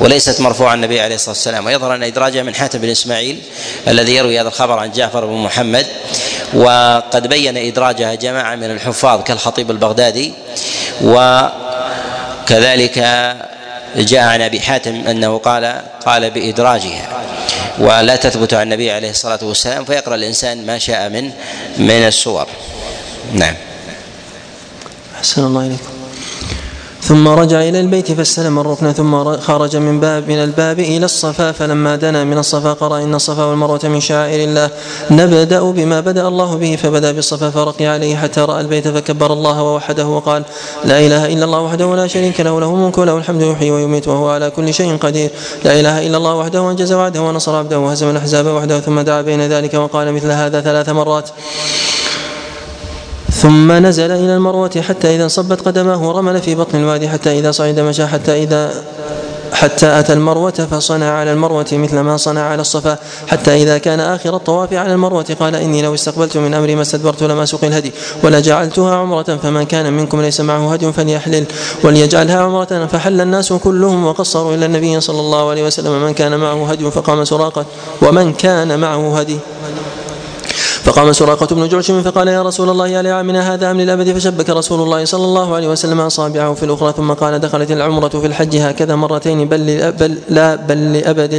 وليست 0.00 0.40
مرفوعة 0.40 0.74
النبي 0.74 1.00
عليه 1.00 1.14
الصلاة 1.14 1.30
والسلام. 1.30 1.66
ويظهر 1.66 1.94
أن 1.94 2.02
إدراجها 2.02 2.42
من 2.42 2.54
حاتم 2.54 2.78
بن 2.78 2.88
إسماعيل 2.88 3.40
الذي 3.88 4.14
يروي 4.14 4.40
هذا 4.40 4.48
الخبر 4.48 4.78
عن 4.78 4.90
جعفر 4.90 5.26
بن 5.26 5.32
محمد. 5.32 5.86
وقد 6.54 7.26
بين 7.26 7.56
إدراجها 7.56 8.14
جماعة 8.14 8.56
من 8.56 8.70
الحفاظ 8.70 9.22
كالخطيب 9.22 9.70
البغدادي. 9.70 10.32
وكذلك 11.04 12.98
جاء 13.96 14.22
عن 14.22 14.42
أبي 14.42 14.60
حاتم 14.60 14.94
أنه 14.94 15.38
قال 15.38 15.82
قال 16.06 16.30
بإدراجها. 16.30 17.35
ولا 17.78 18.16
تثبت 18.16 18.54
عن 18.54 18.62
النبي 18.62 18.90
عليه 18.90 19.10
الصلاة 19.10 19.38
والسلام 19.42 19.84
فيقرأ 19.84 20.14
الإنسان 20.14 20.66
ما 20.66 20.78
شاء 20.78 21.08
من 21.08 21.30
من 21.78 21.90
السور. 21.90 22.46
نعم. 23.32 23.54
أحسن 25.16 25.44
الله 25.44 25.66
إليكم. 25.66 25.95
ثم 27.06 27.28
رجع 27.28 27.62
إلى 27.62 27.80
البيت 27.80 28.12
فاستلم 28.12 28.58
الركن 28.58 28.92
ثم 28.92 29.36
خرج 29.36 29.76
من 29.76 30.00
باب 30.00 30.28
من 30.28 30.36
الباب 30.36 30.78
إلى 30.78 31.04
الصفا 31.04 31.52
فلما 31.52 31.96
دنا 31.96 32.24
من 32.24 32.38
الصفا 32.38 32.72
قرأ 32.72 33.02
إن 33.02 33.14
الصفا 33.14 33.44
والمروة 33.44 33.80
من 33.84 34.00
شعائر 34.00 34.48
الله. 34.48 34.70
نبدأ 35.10 35.62
بما 35.70 36.00
بدأ 36.00 36.28
الله 36.28 36.56
به 36.56 36.76
فبدأ 36.76 37.12
بالصفا 37.12 37.50
فرقي 37.50 37.86
عليه 37.86 38.16
حتى 38.16 38.40
رأى 38.40 38.60
البيت 38.60 38.88
فكبر 38.88 39.32
الله 39.32 39.62
ووحده 39.62 40.06
وقال 40.06 40.42
لا 40.84 40.98
إله 41.00 41.26
إلا 41.26 41.44
الله 41.44 41.60
وحده 41.60 41.96
لا 41.96 42.06
شريك 42.06 42.40
له 42.40 42.60
له 42.60 42.70
الملك 42.74 42.98
وله 42.98 43.16
الحمد 43.18 43.42
يحيي 43.42 43.70
ويميت 43.70 44.08
وهو 44.08 44.28
على 44.28 44.50
كل 44.50 44.74
شيء 44.74 44.96
قدير. 44.96 45.30
لا 45.64 45.80
إله 45.80 46.06
إلا 46.06 46.16
الله 46.16 46.34
وحده 46.34 46.70
أنجز 46.70 46.92
وعده 46.92 47.22
ونصر 47.22 47.56
عبده 47.56 47.78
وهزم 47.78 48.10
الأحزاب 48.10 48.46
وحده 48.46 48.80
ثم 48.80 49.00
دعا 49.00 49.22
بين 49.22 49.42
ذلك 49.46 49.74
وقال 49.74 50.12
مثل 50.12 50.30
هذا 50.30 50.60
ثلاث 50.60 50.88
مرات 50.88 51.30
ثم 53.36 53.72
نزل 53.72 54.10
إلى 54.10 54.34
المروة 54.34 54.70
حتى 54.88 55.14
إذا 55.14 55.24
انصبت 55.24 55.60
قدماه 55.60 56.12
رمل 56.12 56.42
في 56.42 56.54
بطن 56.54 56.78
الوادي 56.78 57.08
حتى 57.08 57.38
إذا 57.38 57.50
صعد 57.50 57.80
مشى 57.80 58.06
حتى 58.06 58.42
إذا 58.42 58.84
حتى 59.52 59.98
أتى 59.98 60.12
المروة 60.12 60.50
فصنع 60.50 61.10
على 61.10 61.32
المروة 61.32 61.66
مثل 61.72 62.00
ما 62.00 62.16
صنع 62.16 62.40
على 62.40 62.60
الصفا. 62.60 62.98
حتى 63.26 63.62
إذا 63.62 63.78
كان 63.78 64.00
آخر 64.00 64.36
الطواف 64.36 64.72
على 64.72 64.92
المروة 64.92 65.36
قال 65.40 65.54
إني 65.54 65.82
لو 65.82 65.94
استقبلت 65.94 66.36
من 66.36 66.54
أمري 66.54 66.74
ما 66.74 66.82
استدبرت 66.82 67.22
لما 67.22 67.44
سوق 67.44 67.64
الهدي 67.64 67.92
ولجعلتها 68.22 68.96
عمرة 68.96 69.38
فمن 69.42 69.64
كان 69.64 69.92
منكم 69.92 70.20
ليس 70.20 70.40
معه 70.40 70.72
هدي 70.72 70.92
فليحلل. 70.92 71.44
وليجعلها 71.84 72.40
عمرة 72.40 72.86
فحل 72.86 73.20
الناس 73.20 73.52
كلهم 73.52 74.06
وقصروا 74.06 74.54
إلى 74.54 74.66
النبي 74.66 75.00
صلى 75.00 75.20
الله 75.20 75.50
عليه 75.50 75.66
وسلم 75.66 76.02
من 76.02 76.14
كان 76.14 76.36
معه 76.36 76.70
هدي 76.70 76.90
فقام 76.90 77.24
سراقة 77.24 77.66
ومن 78.02 78.32
كان 78.32 78.80
معه 78.80 79.18
هدي. 79.18 79.38
فقام 80.86 81.12
سراقة 81.12 81.54
بن 81.54 81.68
جعشم 81.68 82.02
فقال 82.02 82.28
يا 82.28 82.42
رسول 82.42 82.70
الله 82.70 82.88
يا 82.88 83.02
لعامنا 83.02 83.54
هذا 83.54 83.70
أم 83.70 83.80
للأبد؟ 83.80 84.12
فشبك 84.12 84.50
رسول 84.50 84.80
الله 84.80 85.04
صلى 85.04 85.24
الله 85.24 85.54
عليه 85.54 85.68
وسلم 85.68 86.00
أصابعه 86.00 86.54
في 86.54 86.62
الأخرى 86.62 86.92
ثم 86.96 87.12
قال 87.12 87.38
دخلت 87.38 87.70
العمرة 87.70 88.08
في 88.08 88.26
الحج 88.26 88.56
هكذا 88.56 88.94
مرتين 88.94 89.48
بل, 89.48 89.92
بل 89.92 90.18
لا 90.28 90.54
بل 90.54 90.92
لأبد 90.92 91.34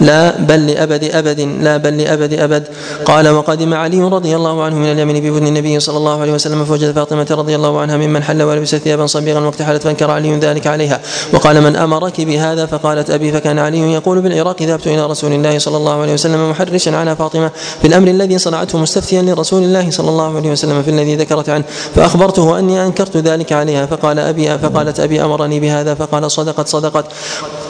لا 0.00 0.40
بل 0.40 0.66
لأبد 0.66 1.04
أبد 1.04 1.40
لا 1.40 1.76
بل 1.76 1.98
لأبد 1.98 2.32
أبد. 2.32 2.64
قال 3.04 3.28
وقدم 3.28 3.74
علي 3.74 4.00
رضي 4.00 4.36
الله 4.36 4.62
عنه 4.62 4.76
من 4.76 4.92
اليمن 4.92 5.20
ببدن 5.20 5.46
النبي 5.46 5.80
صلى 5.80 5.96
الله 5.96 6.20
عليه 6.20 6.32
وسلم 6.32 6.64
فوجد 6.64 6.94
فاطمة 6.94 7.26
رضي 7.30 7.56
الله 7.56 7.80
عنها 7.80 7.96
ممن 7.96 8.22
حل 8.22 8.42
ولبست 8.42 8.76
ثيابا 8.76 9.06
صبيغا 9.06 9.40
وقت 9.40 9.62
حلت 9.62 9.82
فانكر 9.82 10.10
علي 10.10 10.38
ذلك 10.38 10.66
عليها. 10.66 11.00
وقال 11.32 11.60
من 11.60 11.76
أمرك 11.76 12.20
بهذا؟ 12.20 12.66
فقالت 12.66 13.10
أبي 13.10 13.32
فكان 13.32 13.58
علي 13.58 13.92
يقول 13.92 14.20
بالعراق 14.20 14.62
ذهبت 14.62 14.86
إلى 14.86 15.06
رسول 15.06 15.32
الله 15.32 15.58
صلى 15.58 15.76
الله 15.76 16.02
عليه 16.02 16.12
وسلم 16.12 16.50
محرشا 16.50 16.96
على 16.96 17.16
فاطمة 17.16 17.50
في 17.82 17.88
الأمر 17.88 18.08
الذي 18.08 18.38
صنعته 18.66 18.78
مستفتيا 18.78 19.22
لرسول 19.22 19.62
الله 19.62 19.90
صلى 19.90 20.08
الله 20.08 20.36
عليه 20.36 20.50
وسلم 20.50 20.82
في 20.82 20.90
الذي 20.90 21.16
ذكرت 21.16 21.48
عنه 21.48 21.64
فأخبرته 21.94 22.58
أني 22.58 22.86
أنكرت 22.86 23.16
ذلك 23.16 23.52
عليها 23.52 23.86
فقال 23.86 24.18
أبي 24.18 24.58
فقالت 24.58 25.00
أبي 25.00 25.22
أمرني 25.22 25.60
بهذا 25.60 25.94
فقال 25.94 26.30
صدقت 26.30 26.68
صدقت. 26.68 27.04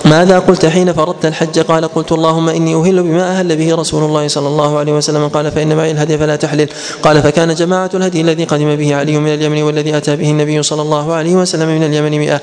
ماذا 0.05 0.39
قلت 0.39 0.67
حين 0.67 0.93
فرضت 0.93 1.27
الحج؟ 1.27 1.59
قال 1.61 1.85
قلت 1.89 2.13
اللهم 2.13 2.49
إني 2.49 2.75
أهل 2.75 3.03
بما 3.03 3.39
أهل 3.39 3.57
به 3.57 3.75
رسول 3.75 4.05
الله 4.05 4.29
صلى 4.29 4.49
الله 4.49 4.79
عليه 4.79 4.93
وسلم. 4.93 5.29
قال 5.29 5.53
فإن 5.53 5.77
معي 5.77 5.91
الهدي 5.91 6.19
فلا 6.19 6.37
تحلل. 6.37 6.69
قال 7.03 7.23
فكان 7.23 7.55
جماعة 7.55 7.91
الهدي 7.95 8.21
الذي 8.21 8.45
قدم 8.45 8.77
به 8.77 8.95
علي 8.95 9.19
من 9.19 9.35
اليمن 9.35 9.63
والذي 9.63 9.97
أتى 9.97 10.17
به 10.17 10.31
النبي 10.31 10.63
صلى 10.63 10.83
الله 10.83 11.13
عليه 11.13 11.37
وسلم 11.37 11.69
من 11.69 11.83
اليمن 11.85 12.19
مئة. 12.19 12.41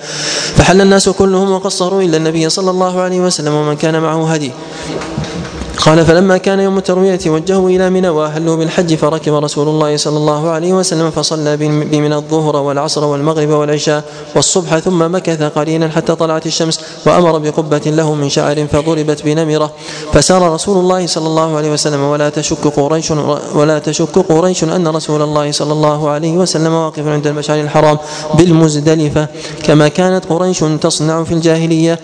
فحل 0.56 0.82
الناس 0.82 1.10
كلهم 1.10 1.52
وقصروا 1.52 2.02
إلا 2.02 2.18
النبي 2.18 2.50
صلى 2.50 2.72
الله 2.72 3.02
عليه 3.02 3.20
وسلم 3.20 3.54
ومن 3.54 3.76
كان 3.76 4.02
معه 4.02 4.34
هدي. 4.34 4.52
قال 5.78 6.06
فلما 6.06 6.38
كان 6.38 6.60
يوم 6.60 6.78
التروية 6.78 7.20
وجهوا 7.28 7.70
إلى 7.70 7.90
منى 7.90 8.10
وأهلوا 8.10 8.56
بالحج 8.56 8.96
فركب 8.96 9.34
رسول 9.34 9.68
الله 9.68 9.98
صلى 9.98 10.18
الله 10.18 10.50
عليه 10.50 10.74
وسلم 10.74 11.12
فصلى 11.12 11.58
بمن 11.58 12.14
الظهر 12.14 12.56
والعصر 12.56 13.04
والمغرب 13.04 13.50
والعشاء 13.50 14.04
والصبح 14.36 14.78
ثم 14.78 15.16
مكث 15.16 15.44
قليلا 15.44 15.90
حتى 15.90 16.16
طلعت 16.16 16.46
الشمس 16.46 16.80
وأمر 17.06 17.38
بقبة 17.38 17.82
له 17.86 18.14
من 18.14 18.30
شعر 18.30 18.68
فضربت 18.68 19.24
بنمرة. 19.26 19.72
فسار 20.14 20.54
رسول 20.54 20.78
الله 20.78 21.08
صلى 21.08 21.28
الله 21.28 21.58
عليه 21.58 21.72
وسلم 21.74 22.02
ولا 22.02 22.30
تشك 22.30 22.68
قريش 22.68 23.12
ولا 23.56 23.80
تشك 23.80 24.20
قريش 24.20 24.64
أن 24.64 24.88
رسول 24.88 25.22
الله 25.22 25.52
صلى 25.52 25.74
الله 25.74 26.10
عليه 26.10 26.34
وسلم 26.34 26.74
واقف 26.74 27.08
عند 27.08 27.28
المشعر 27.28 27.62
الحرام 27.62 27.98
بالمزدلفة. 28.34 29.28
كما 29.64 29.88
كانت 29.88 30.26
قريش 30.26 30.60
تصنع 30.60 31.24
في 31.24 31.34
الجاهلية 31.34 32.00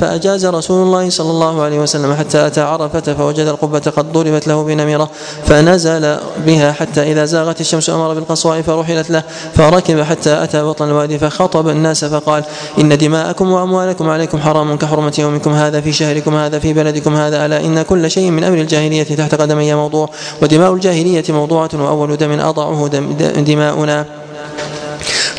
فأجاز 0.00 0.46
رسول 0.46 0.86
الله 0.86 1.10
صلى 1.10 1.30
الله 1.30 1.62
عليه 1.62 1.78
وسلم 1.78 2.14
حتى 2.14 2.46
أتى 2.46 2.60
عرفة 2.60 2.93
فوجد 3.00 3.46
القبة 3.46 3.78
قد 3.78 4.12
ضربت 4.12 4.48
له 4.48 4.64
بنمرة 4.64 5.10
فنزل 5.46 6.16
بها 6.46 6.72
حتى 6.72 7.12
إذا 7.12 7.24
زاغت 7.24 7.60
الشمس 7.60 7.90
أمر 7.90 8.14
بالقصواء 8.14 8.62
فرحلت 8.62 9.10
له 9.10 9.22
فركب 9.54 10.02
حتى 10.02 10.42
أتى 10.44 10.62
بطن 10.62 10.88
الوادي 10.88 11.18
فخطب 11.18 11.68
الناس 11.68 12.04
فقال 12.04 12.44
إن 12.78 12.98
دماءكم 12.98 13.50
وأموالكم 13.50 14.10
عليكم 14.10 14.38
حرام 14.38 14.76
كحرمة 14.76 15.14
يومكم 15.18 15.52
هذا 15.52 15.80
في 15.80 15.92
شهركم 15.92 16.34
هذا 16.34 16.58
في 16.58 16.72
بلدكم 16.72 17.16
هذا 17.16 17.46
ألا 17.46 17.60
إن 17.60 17.82
كل 17.82 18.10
شيء 18.10 18.30
من 18.30 18.44
أمر 18.44 18.58
الجاهلية 18.58 19.02
تحت 19.02 19.34
قدمي 19.34 19.74
موضوع 19.74 20.10
ودماء 20.42 20.74
الجاهلية 20.74 21.24
موضوعة 21.28 21.70
وأول 21.74 22.16
دم 22.16 22.40
أضعه 22.40 22.88
دم 22.88 23.12
دماؤنا. 23.44 24.23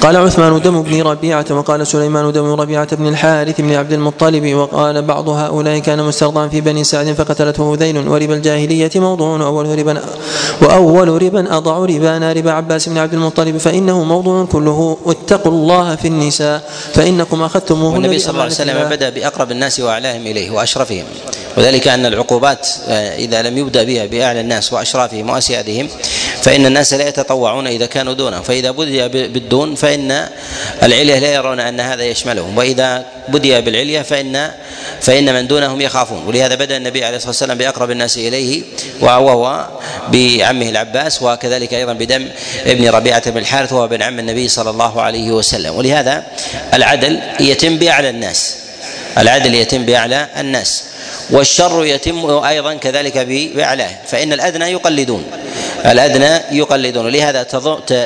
قال 0.01 0.15
عثمان 0.17 0.61
دم 0.61 0.81
بن 0.81 1.01
ربيعة 1.01 1.45
وقال 1.49 1.87
سليمان 1.87 2.31
دم 2.31 2.45
ربيعة 2.45 2.95
بن 2.95 3.07
الحارث 3.07 3.61
بن 3.61 3.73
عبد 3.73 3.93
المطلب 3.93 4.53
وقال 4.53 5.01
بعض 5.01 5.29
هؤلاء 5.29 5.79
كان 5.79 6.03
مسترضعا 6.03 6.47
في 6.47 6.61
بني 6.61 6.83
سعد 6.83 7.13
فقتلته 7.13 7.73
هذيل 7.73 8.07
وربا 8.07 8.35
الجاهلية 8.35 8.91
موضوع 8.95 9.37
وأول 9.37 9.79
ربا 9.79 10.01
وأول 10.61 11.21
ربا 11.23 11.57
أضع 11.57 11.77
ربانا 11.77 12.33
ربا 12.33 12.51
عباس 12.51 12.89
بن 12.89 12.97
عبد 12.97 13.13
المطلب 13.13 13.57
فإنه 13.57 14.03
موضوع 14.03 14.45
كله 14.45 14.97
واتقوا 15.05 15.51
الله 15.51 15.95
في 15.95 16.07
النساء 16.07 16.61
فإنكم 16.93 17.41
أخذتموه 17.41 17.93
والنبي 17.93 18.19
صلى 18.19 18.31
الله 18.31 18.43
عليه 18.43 18.53
وسلم 18.53 18.89
بدأ 18.89 19.09
بأقرب 19.09 19.51
الناس 19.51 19.79
وأعلاهم 19.79 20.27
إليه 20.27 20.51
وأشرفهم. 20.51 21.03
وذلك 21.57 21.87
أن 21.87 22.05
العقوبات 22.05 22.67
آه، 22.87 23.15
إذا 23.15 23.41
لم 23.41 23.57
يبدأ 23.57 23.83
بها 23.83 24.05
بأعلى 24.05 24.41
الناس 24.41 24.73
وأشرافهم 24.73 25.29
وأسيادهم 25.29 25.87
فإن 26.43 26.65
الناس 26.65 26.93
لا 26.93 27.07
يتطوعون 27.07 27.67
إذا 27.67 27.85
كانوا 27.85 28.13
دونه 28.13 28.41
فإذا 28.41 28.71
بدأ 28.71 29.07
بالدون 29.07 29.75
فإن 29.75 30.29
العلية 30.83 31.19
لا 31.19 31.33
يرون 31.33 31.59
أن 31.59 31.79
هذا 31.79 32.03
يشملهم. 32.03 32.57
وإذا 32.57 33.05
بدأ 33.27 33.59
بالعلية 33.59 34.01
فإن 34.01 34.51
فإن 35.01 35.33
من 35.33 35.47
دونهم 35.47 35.81
يخافون. 35.81 36.27
ولهذا 36.27 36.55
بدأ 36.55 36.77
النبي 36.77 37.05
عليه 37.05 37.17
الصلاة 37.17 37.29
والسلام 37.29 37.57
بأقرب 37.57 37.91
الناس 37.91 38.17
إليه 38.17 38.63
وهو 39.01 39.65
بعمه 40.07 40.69
العباس 40.69 41.21
وكذلك 41.21 41.73
أيضا 41.73 41.93
بدم 41.93 42.27
ابن 42.65 42.89
ربيعة 42.89 43.31
بن 43.31 43.37
الحارث 43.37 43.73
وهو 43.73 43.85
ابن 43.85 44.01
عم 44.01 44.19
النبي 44.19 44.47
صلى 44.47 44.69
الله 44.69 45.01
عليه 45.01 45.31
وسلم. 45.31 45.75
ولهذا 45.75 46.23
العدل 46.73 47.19
يتم 47.39 47.77
بأعلى 47.77 48.09
الناس. 48.09 48.55
العدل 49.17 49.55
يتم 49.55 49.85
بأعلى 49.85 50.27
الناس. 50.37 50.83
والشر 51.29 51.85
يتم 51.85 52.29
أيضا 52.29 52.73
كذلك 52.73 53.17
بأعلاه. 53.17 53.91
فإن 54.07 54.33
الادنى 54.33 54.65
يقلدون. 54.71 55.23
الأدنى 55.85 56.57
يقلدون. 56.57 57.07
لهذا 57.07 57.43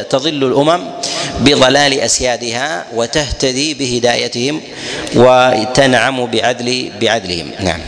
تظل 0.09 0.43
الأمم 0.43 0.81
بضلال 1.39 1.99
أسيادها 1.99 2.85
وتهتدي 2.95 3.73
بهدايتهم 3.73 4.61
وتنعم 5.15 6.25
بعدل 6.25 6.91
بعدلهم. 7.01 7.51
نعم. 7.59 7.79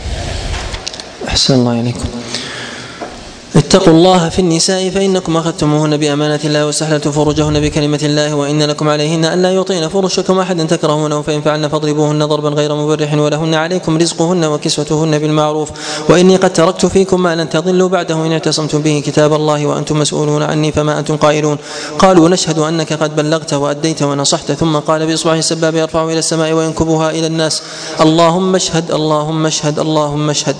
أحسن 1.28 1.54
الله 1.54 1.80
إليكم. 1.80 2.21
اتقوا 3.56 3.92
الله 3.92 4.28
في 4.28 4.38
النساء 4.38 4.90
فإنكم 4.90 5.36
أخذتموهن 5.36 5.96
بأمانة 5.96 6.40
الله 6.44 6.66
واستحللتم 6.66 7.10
فروجهن 7.10 7.60
بكلمة 7.60 8.00
الله 8.02 8.34
وإن 8.34 8.62
لكم 8.62 8.88
عليهن 8.88 9.24
ألا 9.24 9.50
يعطين 9.50 9.88
فرشكم 9.88 10.38
أحدا 10.38 10.64
تكرهونه 10.64 11.22
فإن 11.22 11.40
فعلن 11.42 11.68
فاضربوهن 11.68 12.24
ضربا 12.24 12.48
غير 12.48 12.74
مبرح 12.74 13.14
ولهن 13.14 13.54
عليكم 13.54 13.98
رزقهن 13.98 14.44
وكسوتهن 14.44 15.18
بالمعروف 15.18 15.70
وإني 16.08 16.36
قد 16.36 16.52
تركت 16.52 16.86
فيكم 16.86 17.22
ما 17.22 17.36
لن 17.36 17.48
تضلوا 17.48 17.88
بعده 17.88 18.14
إن 18.26 18.32
اعتصمتم 18.32 18.82
به 18.82 19.02
كتاب 19.06 19.34
الله 19.34 19.66
وأنتم 19.66 19.98
مسؤولون 19.98 20.42
عني 20.42 20.72
فما 20.72 20.98
أنتم 20.98 21.16
قائلون 21.16 21.56
قالوا 21.98 22.28
نشهد 22.28 22.58
أنك 22.58 22.92
قد 22.92 23.16
بلغت 23.16 23.54
وأديت 23.54 24.02
ونصحت 24.02 24.52
ثم 24.52 24.76
قال 24.76 25.06
بإصبعه 25.06 25.38
السباب 25.38 25.74
يرفع 25.74 26.04
إلى 26.04 26.18
السماء 26.18 26.52
وينكبها 26.52 27.10
إلى 27.10 27.26
الناس 27.26 27.62
اللهم 28.00 28.54
اشهد 28.54 28.90
اللهم 28.90 29.46
اشهد 29.46 29.78
اللهم 29.78 30.30
اشهد 30.30 30.56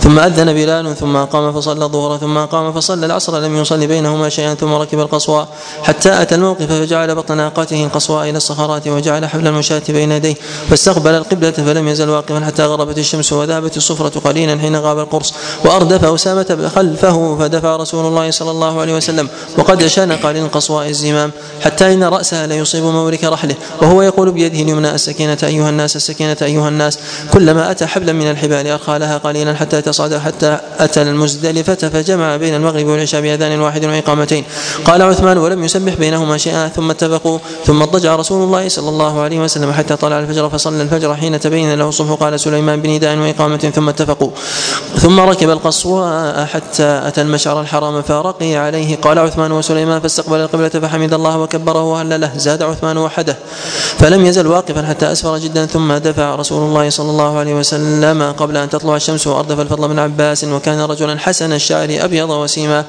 ثم 0.00 0.18
أذن 0.18 0.52
بلال 0.52 0.96
ثم 0.96 1.16
قام 1.16 1.52
فصلى 1.52 1.84
الظهر 1.84 2.18
ثم 2.18 2.35
قام 2.44 2.72
فصلى 2.72 3.06
العصر 3.06 3.40
لم 3.40 3.56
يصلي 3.56 3.86
بينهما 3.86 4.28
شيئا 4.28 4.54
ثم 4.54 4.72
ركب 4.72 5.00
القصواء 5.00 5.48
حتى 5.82 6.22
أتى 6.22 6.34
الموقف 6.34 6.72
فجعل 6.72 7.14
بطن 7.14 7.36
ناقته 7.36 7.84
القصواء 7.84 8.30
إلى 8.30 8.36
الصخرات 8.36 8.88
وجعل 8.88 9.26
حبل 9.26 9.46
المشاة 9.46 9.82
بين 9.88 10.12
يديه 10.12 10.34
فاستقبل 10.70 11.14
القبلة 11.14 11.50
فلم 11.50 11.88
يزل 11.88 12.08
واقفا 12.08 12.44
حتى 12.44 12.64
غربت 12.64 12.98
الشمس 12.98 13.32
وذابت 13.32 13.76
الصفرة 13.76 14.20
قليلا 14.20 14.58
حين 14.58 14.76
غاب 14.76 14.98
القرص. 14.98 15.34
وأردف 15.64 16.04
أسامة 16.04 16.70
خلفه 16.74 17.36
فدفع 17.38 17.76
رسول 17.76 18.06
الله 18.06 18.30
صلى 18.30 18.50
الله 18.50 18.80
عليه 18.80 18.96
وسلم 18.96 19.28
وقد 19.58 19.86
شنق 19.86 20.26
للقصواء 20.26 20.88
الزمام 20.88 21.30
حتى 21.60 21.94
إن 21.94 22.04
رأسها 22.04 22.46
ليصيب 22.46 22.84
مورك 22.84 23.24
رحله. 23.24 23.54
وهو 23.82 24.02
يقول 24.02 24.30
بيده 24.30 24.62
اليمنى 24.62 24.94
السكينة 24.94 25.38
أيها 25.42 25.70
الناس 25.70 25.96
السكينة 25.96 26.36
أيها 26.42 26.68
الناس. 26.68 26.98
كلما 27.32 27.70
أتى 27.70 27.86
حبلا 27.86 28.12
من 28.12 28.30
الحبال 28.30 28.66
أرخى 28.66 28.98
لها 28.98 29.18
قليلا 29.18 29.54
حتى 29.54 29.82
تصعد 29.82 30.14
حتى 30.14 30.58
أتى 30.78 31.02
المزدلفة 31.02 31.74
فجمع 31.74 32.25
بين 32.36 32.54
المغرب 32.54 32.86
والعشاء 32.86 33.20
بأذان 33.20 33.60
واحد 33.60 33.84
وإقامتين. 33.84 34.44
قال 34.84 35.02
عثمان 35.02 35.38
ولم 35.38 35.64
يسبح 35.64 35.94
بينهما 35.94 36.36
شيئا. 36.38 36.68
ثم 36.68 36.90
اتفقوا. 36.90 37.38
ثم 37.66 37.82
اضطجع 37.82 38.16
رسول 38.16 38.40
الله 38.42 38.68
صلى 38.68 38.88
الله 38.88 39.14
عليه 39.20 39.38
وسلم 39.40 39.72
حتى 39.72 39.96
طلع 39.96 40.18
الفجر 40.18 40.50
فصلى 40.50 40.82
الفجر 40.82 41.14
حين 41.14 41.40
تبين 41.40 41.74
له 41.74 41.88
الصبح 41.88 42.12
قال 42.12 42.40
سليمان 42.40 42.82
بنداء 42.82 43.18
وإقامة. 43.18 43.72
ثم 43.74 43.88
اتفقوا. 43.88 44.30
ثم 44.96 45.20
ركب 45.20 45.50
القصواء 45.50 46.44
حتى 46.44 47.00
أتى 47.08 47.20
المشعر 47.22 47.60
الحرام 47.60 48.02
فرقي 48.02 48.56
عليه. 48.56 48.96
قال 48.96 49.18
عثمان 49.18 49.52
وسليمان 49.52 50.00
فاستقبل 50.00 50.40
القبلة 50.40 50.68
فحمد 50.68 51.12
الله 51.14 51.38
وكبره 51.38 51.82
وهلله 51.82 52.30
زاد 52.36 52.62
عثمان 52.62 52.98
وحده. 52.98 53.36
فلم 53.98 54.26
يزل 54.26 54.46
واقفا 54.46 54.86
حتى 54.86 55.12
أسفر 55.12 55.38
جدا. 55.38 55.66
ثم 55.66 55.92
دفع 55.92 56.34
رسول 56.34 56.68
الله 56.68 56.90
صلى 56.90 57.10
الله 57.10 57.38
عليه 57.38 57.54
وسلم 57.54 58.32
قبل 58.32 58.56
أن 58.56 58.68
تطلع 58.68 58.96
الشمس 58.96 59.26
وأردف 59.26 59.60
الفضل 59.60 59.88
بن 59.88 59.98
عباس 59.98 60.44
وكان 60.44 60.80
رجلا 60.80 61.18
حسن 61.18 61.52
الشعر 61.52 61.88
أبيض 62.22 62.30
وسيما. 62.30 62.84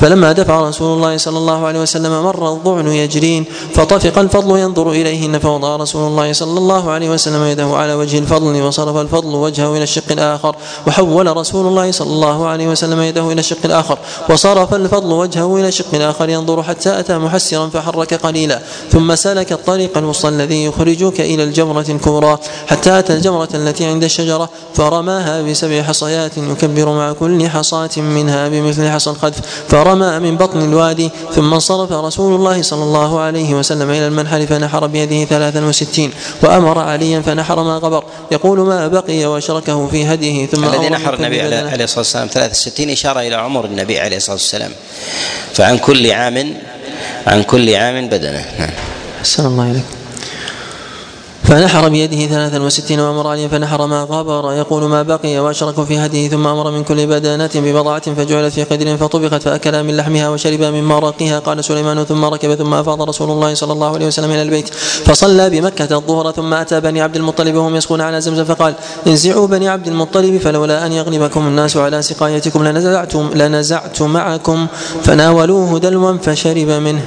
فلما 0.00 0.32
دفع 0.32 0.60
رسول 0.68 0.96
الله 0.96 1.16
صلى 1.16 1.38
الله 1.38 1.66
عليه 1.66 1.80
وسلم 1.80 2.22
مر 2.22 2.52
الضعن 2.52 2.88
يجرين 2.88 3.44
فطفق 3.74 4.18
الفضل 4.18 4.58
ينظر 4.58 4.90
إليهن 4.90 5.38
فوضع 5.38 5.76
رسول 5.76 6.06
الله 6.06 6.32
صلى 6.32 6.58
الله 6.58 6.90
عليه 6.90 7.10
وسلم 7.10 7.42
يده 7.42 7.66
على 7.66 7.94
وجه 7.94 8.18
الفضل 8.18 8.62
وصرف 8.62 8.96
الفضل 8.96 9.34
وجهه 9.34 9.72
إلى 9.76 9.82
الشق 9.82 10.12
الآخر. 10.12 10.56
وحول 10.86 11.36
رسول 11.36 11.66
الله 11.66 11.90
صلى 11.90 12.10
الله 12.10 12.46
عليه 12.46 12.68
وسلم 12.68 13.00
يده 13.00 13.32
إلى 13.32 13.40
الشق 13.40 13.64
الآخر. 13.64 13.98
وصرف 14.30 14.74
الفضل 14.74 15.12
وجهه 15.12 15.56
إلى 15.56 15.68
الشق 15.68 15.94
الآخر 15.94 16.28
ينظر 16.28 16.62
حتى 16.62 17.00
أتى 17.00 17.18
محسرا 17.18 17.68
فحرك 17.68 18.14
قليلا. 18.14 18.62
ثم 18.92 19.14
سلك 19.14 19.52
الطريق 19.52 19.98
الوسطى 19.98 20.28
الذي 20.28 20.64
يخرجك 20.64 21.20
إلى 21.20 21.44
الجمرة 21.44 21.86
الكبرى. 21.88 22.38
حتى 22.66 22.98
أتى 22.98 23.12
الجمرة 23.12 23.48
التي 23.54 23.84
عند 23.84 24.04
الشجرة 24.04 24.48
فرماها 24.74 25.42
بسبع 25.42 25.82
حصيات 25.82 26.38
يكبر 26.38 26.88
مع 26.88 27.12
كل 27.12 27.48
حصاة 27.48 27.90
منها 27.96 28.48
بمثل 28.48 28.71
حصى 28.80 29.10
الخذف 29.10 29.40
فرمى 29.68 30.18
من 30.18 30.36
بطن 30.36 30.64
الوادي 30.64 31.10
ثم 31.34 31.54
انصرف 31.54 31.92
رسول 31.92 32.34
الله 32.34 32.62
صلى 32.62 32.82
الله 32.82 33.20
عليه 33.20 33.54
وسلم 33.54 33.90
إلى 33.90 34.06
المنحل 34.06 34.46
فنحر 34.46 34.86
بيده 34.86 35.24
ثلاثا 35.24 35.64
وستين 35.64 36.10
وأمر 36.42 36.78
عليا 36.78 37.20
فنحر 37.20 37.62
ما 37.62 37.76
غبر 37.76 38.04
يقول 38.32 38.60
ما 38.60 38.88
بقي 38.88 39.26
وأشركه 39.26 39.86
في 39.86 40.06
هديه 40.06 40.46
ثم 40.46 40.64
الذي 40.64 40.88
نحر 40.88 41.14
النبي 41.14 41.40
عليه 41.40 41.84
الصلاة 41.84 41.98
والسلام 41.98 42.28
ثلاث 42.28 42.50
وستين 42.50 42.90
إشارة 42.90 43.20
إلى 43.20 43.34
عمر 43.34 43.64
النبي 43.64 44.00
عليه 44.00 44.16
الصلاة 44.16 44.36
والسلام 44.36 44.70
فعن 45.54 45.78
كل 45.78 46.10
عام 46.10 46.54
عن 47.26 47.42
كل 47.42 47.74
عام 47.74 48.06
بدنه. 48.08 48.44
نعم. 48.58 48.70
الله 49.38 49.70
إليك. 49.70 50.01
فنحر 51.44 51.88
بيده 51.88 52.26
ثلاثا 52.26 52.62
وستين 52.62 53.00
وامر 53.00 53.26
عليا 53.26 53.48
فنحر 53.48 53.86
ما 53.86 54.02
غبر 54.02 54.52
يقول 54.52 54.82
ما 54.84 55.02
بقي 55.02 55.38
وأشرك 55.38 55.84
في 55.84 55.98
هديه 55.98 56.28
ثم 56.28 56.46
أمر 56.46 56.70
من 56.70 56.84
كل 56.84 57.06
بدانة 57.06 57.50
ببضعة 57.54 58.14
فجعلت 58.14 58.52
في 58.52 58.64
قدر 58.64 58.96
فطبخت 58.96 59.42
فأكلا 59.42 59.82
من 59.82 59.96
لحمها 59.96 60.28
وشربا 60.28 60.70
من 60.70 60.84
مرقها 60.84 61.38
قال 61.38 61.64
سليمان 61.64 62.04
ثم 62.04 62.24
ركب 62.24 62.54
ثم 62.54 62.74
أفاض 62.74 63.02
رسول 63.02 63.30
الله 63.30 63.54
صلى 63.54 63.72
الله 63.72 63.94
عليه 63.94 64.06
وسلم 64.06 64.30
إلى 64.30 64.42
البيت. 64.42 64.68
فصلى 65.04 65.50
بمكة 65.50 65.96
الظهر 65.96 66.32
ثم 66.32 66.54
أتى 66.54 66.80
بني 66.80 67.02
عبد 67.02 67.16
المطلب 67.16 67.54
وهم 67.54 67.76
يسقون 67.76 68.00
على 68.00 68.20
زمزم 68.20 68.44
فقال 68.44 68.74
انزعوا 69.06 69.46
بني 69.46 69.68
عبد 69.68 69.88
المطلب 69.88 70.38
فلولا 70.38 70.86
أن 70.86 70.92
يغلبكم 70.92 71.46
الناس 71.46 71.76
على 71.76 72.02
سقايتكم 72.02 72.64
لنزعت 72.64 73.14
لنزعت 73.16 74.02
معكم. 74.02 74.66
فناولوه 75.04 75.78
دلوا 75.78 76.18
فشرب 76.22 76.68
منه. 76.68 77.02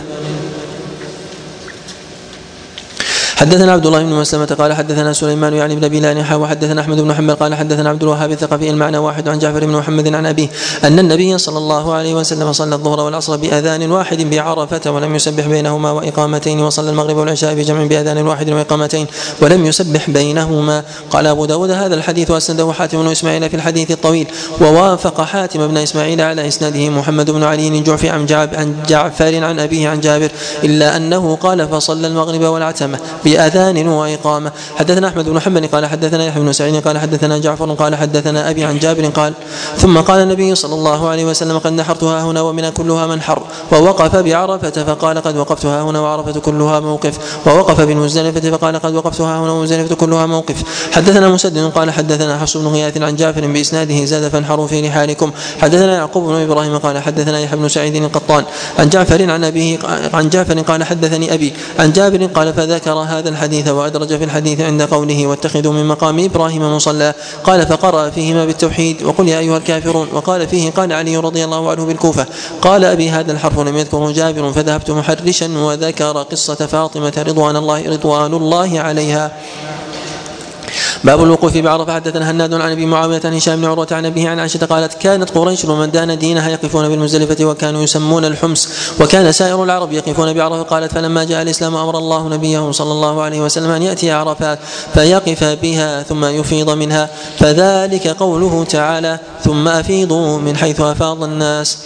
حدثنا 3.35 3.71
عبد 3.71 3.85
الله 3.85 4.03
بن 4.03 4.09
مسلمة 4.09 4.45
قال 4.45 4.73
حدثنا 4.73 5.13
سليمان 5.13 5.53
يعني 5.53 5.75
بن 5.75 5.83
أبي 5.83 5.99
لانحة 5.99 6.37
وحدثنا 6.37 6.81
أحمد 6.81 6.99
بن 6.99 7.13
حنبل 7.13 7.35
قال 7.35 7.55
حدثنا 7.55 7.89
عبد 7.89 8.03
الوهاب 8.03 8.31
الثقفي 8.31 8.69
المعنى 8.69 8.97
واحد 8.97 9.27
عن 9.27 9.39
جعفر 9.39 9.65
بن 9.65 9.71
محمد 9.71 10.13
عن 10.13 10.25
أبيه 10.25 10.47
أن 10.83 10.99
النبي 10.99 11.37
صلى 11.37 11.57
الله 11.57 11.93
عليه 11.93 12.13
وسلم 12.13 12.53
صلى 12.53 12.75
الظهر 12.75 12.99
والعصر 12.99 13.35
بأذان 13.35 13.91
واحد 13.91 14.21
بعرفة 14.21 14.91
ولم 14.91 15.15
يسبح 15.15 15.47
بينهما 15.47 15.91
وإقامتين 15.91 16.59
وصلى 16.59 16.89
المغرب 16.89 17.17
والعشاء 17.17 17.55
بجمع 17.55 17.85
بأذان 17.85 18.27
واحد 18.27 18.49
وإقامتين 18.49 19.07
ولم 19.41 19.65
يسبح 19.65 20.09
بينهما. 20.09 20.83
قال 21.09 21.27
أبو 21.27 21.45
داود 21.45 21.71
هذا 21.71 21.95
الحديث 21.95 22.31
وأسنده 22.31 22.73
حاتم 22.73 23.03
بن 23.03 23.11
إسماعيل 23.11 23.49
في 23.49 23.55
الحديث 23.55 23.91
الطويل 23.91 24.27
ووافق 24.61 25.21
حاتم 25.21 25.67
بن 25.67 25.77
إسماعيل 25.77 26.21
على 26.21 26.47
إسناده 26.47 26.89
محمد 26.89 27.31
بن 27.31 27.43
علي 27.43 27.67
الجعفي 27.67 28.09
عن 28.09 28.25
جعفر 28.87 29.43
عن 29.43 29.59
أبيه 29.59 29.89
عن 29.89 30.01
جابر 30.01 30.29
إلا 30.63 30.97
أنه 30.97 31.35
قال 31.35 31.67
فصلى 31.67 32.07
المغرب 32.07 32.41
والعتمة. 32.41 32.99
بأذان 33.25 33.87
وإقامة. 33.87 34.51
حدثنا 34.75 35.07
أحمد 35.07 35.29
بن 35.29 35.39
حنبل 35.39 35.67
قال 35.67 35.85
حدثنا 35.85 36.25
يحيى 36.25 36.43
بن 36.43 36.53
سعيد 36.53 36.87
قال 36.87 36.97
حدثنا 36.97 37.37
جعفر 37.37 37.73
قال 37.73 37.95
حدثنا 37.95 38.49
أبي 38.49 38.65
عن 38.65 38.79
جابر 38.79 39.05
قال 39.05 39.33
ثم 39.77 39.97
قال 39.97 40.19
النبي 40.19 40.55
صلى 40.55 40.73
الله 40.73 41.09
عليه 41.09 41.25
وسلم 41.25 41.57
قد 41.57 41.73
نحرتها 41.73 42.21
هنا 42.21 42.41
ومن 42.41 42.69
كلها 42.69 43.07
منحر 43.07 43.43
ووقف 43.71 44.15
بعرفة 44.15 44.83
فقال 44.83 45.21
قد 45.21 45.37
وقفتها 45.37 45.81
هنا 45.81 45.99
وعرفة 45.99 46.39
كلها 46.39 46.79
موقف 46.79 47.17
ووقف 47.47 47.81
بمزدلفة 47.81 48.51
فقال 48.51 48.79
قد 48.79 48.95
وقفتها 48.95 49.39
هنا 49.39 49.51
ومزدلفة 49.51 49.95
كلها 49.95 50.25
موقف. 50.25 50.63
حدثنا 50.91 51.29
مسدد 51.29 51.71
قال 51.75 51.91
حدثنا 51.91 52.39
حفص 52.39 52.57
بن 52.57 52.67
غياث 52.67 53.01
عن 53.01 53.15
جعفر 53.15 53.47
بإسناده 53.47 54.05
زاد 54.05 54.27
فانحروا 54.27 54.67
في 54.67 54.87
رحالكم. 54.87 55.31
حدثنا 55.61 55.95
يعقوب 55.95 56.23
بن 56.23 56.35
إبراهيم 56.35 56.77
قال 56.77 56.99
حدثنا 56.99 57.39
يحيى 57.39 57.59
بن 57.59 57.67
سعيد 57.69 57.95
القطان 57.95 58.43
عن 58.79 58.89
جعفر 58.89 59.31
عن 59.31 59.43
أبيه 59.43 59.79
عن 60.13 60.29
جعفر 60.29 60.59
قال 60.59 60.83
حدثني 60.83 61.33
أبي 61.33 61.53
عن 61.79 61.91
جابر 61.91 62.25
قال 62.25 62.53
فذكر 62.53 63.03
هذا 63.19 63.29
الحديث 63.29 63.67
وأدرج 63.67 64.17
في 64.17 64.23
الحديث 64.23 64.61
عند 64.61 64.81
قوله 64.81 65.27
واتخذوا 65.27 65.73
من 65.73 65.85
مقام 65.85 66.19
إبراهيم 66.19 66.75
مصلى. 66.75 67.13
قال 67.43 67.67
فقرأ 67.67 68.09
فيهما 68.09 68.45
بالتوحيد 68.45 69.03
وقل 69.03 69.27
يا 69.27 69.39
أيها 69.39 69.57
الكافرون. 69.57 70.07
وقال 70.13 70.47
فيه 70.47 70.71
قال 70.71 70.93
علي 70.93 71.17
رضي 71.17 71.43
الله 71.45 71.71
عنه 71.71 71.85
بالكوفة. 71.85 72.25
قال 72.61 72.85
أبي 72.85 73.09
هذا 73.09 73.31
الحرف 73.31 73.59
لم 73.59 73.77
يذكره 73.77 74.11
جابر 74.11 74.53
فذهبت 74.53 74.91
محرشا 74.91 75.57
وذكر 75.57 76.21
قصة 76.21 76.55
فاطمة 76.55 77.23
رضوان 77.27 77.55
الله 77.55 77.89
رضوان 77.89 78.33
الله 78.33 78.79
عليها. 78.79 79.31
باب 81.05 81.23
الوقوف 81.23 81.57
بعرفة. 81.57 81.93
حدثنا 81.93 82.31
هناد 82.31 82.53
عن 82.53 82.71
أبي 82.71 82.85
معاوية 82.85 83.21
عن 83.25 83.33
هشام 83.33 83.61
بن 83.61 83.65
عروة 83.65 83.87
عن 83.91 84.05
أبيه 84.05 84.29
عن 84.29 84.39
عائشة 84.39 84.65
قالت 84.65 84.93
كانت 84.93 85.29
قريش 85.29 85.65
ومن 85.65 85.91
دان 85.91 86.17
دينها 86.17 86.49
يقفون 86.49 86.89
بالمزدلفه 86.89 87.45
وكانوا 87.45 87.83
يسمون 87.83 88.25
الحمص 88.25 88.69
وكان 88.99 89.31
سائر 89.31 89.63
العرب 89.63 89.91
يقفون 89.91 90.33
بعرفة. 90.33 90.61
قالت 90.61 90.91
فلما 90.91 91.23
جاء 91.23 91.41
الإسلام 91.41 91.75
أمر 91.75 91.97
الله 91.97 92.29
نبيه 92.29 92.71
صلى 92.71 92.91
الله 92.91 93.21
عليه 93.21 93.41
وسلم 93.41 93.71
أن 93.71 93.81
يأتي 93.81 94.11
عرفات 94.11 94.59
فيقف 94.93 95.43
بها 95.43 96.03
ثم 96.03 96.25
يفيض 96.25 96.69
منها. 96.69 97.09
فذلك 97.39 98.07
قوله 98.07 98.63
تعالى 98.63 99.19
ثم 99.43 99.67
أفيضوا 99.67 100.37
من 100.37 100.57
حيث 100.57 100.81
أفاض 100.81 101.23
الناس. 101.23 101.77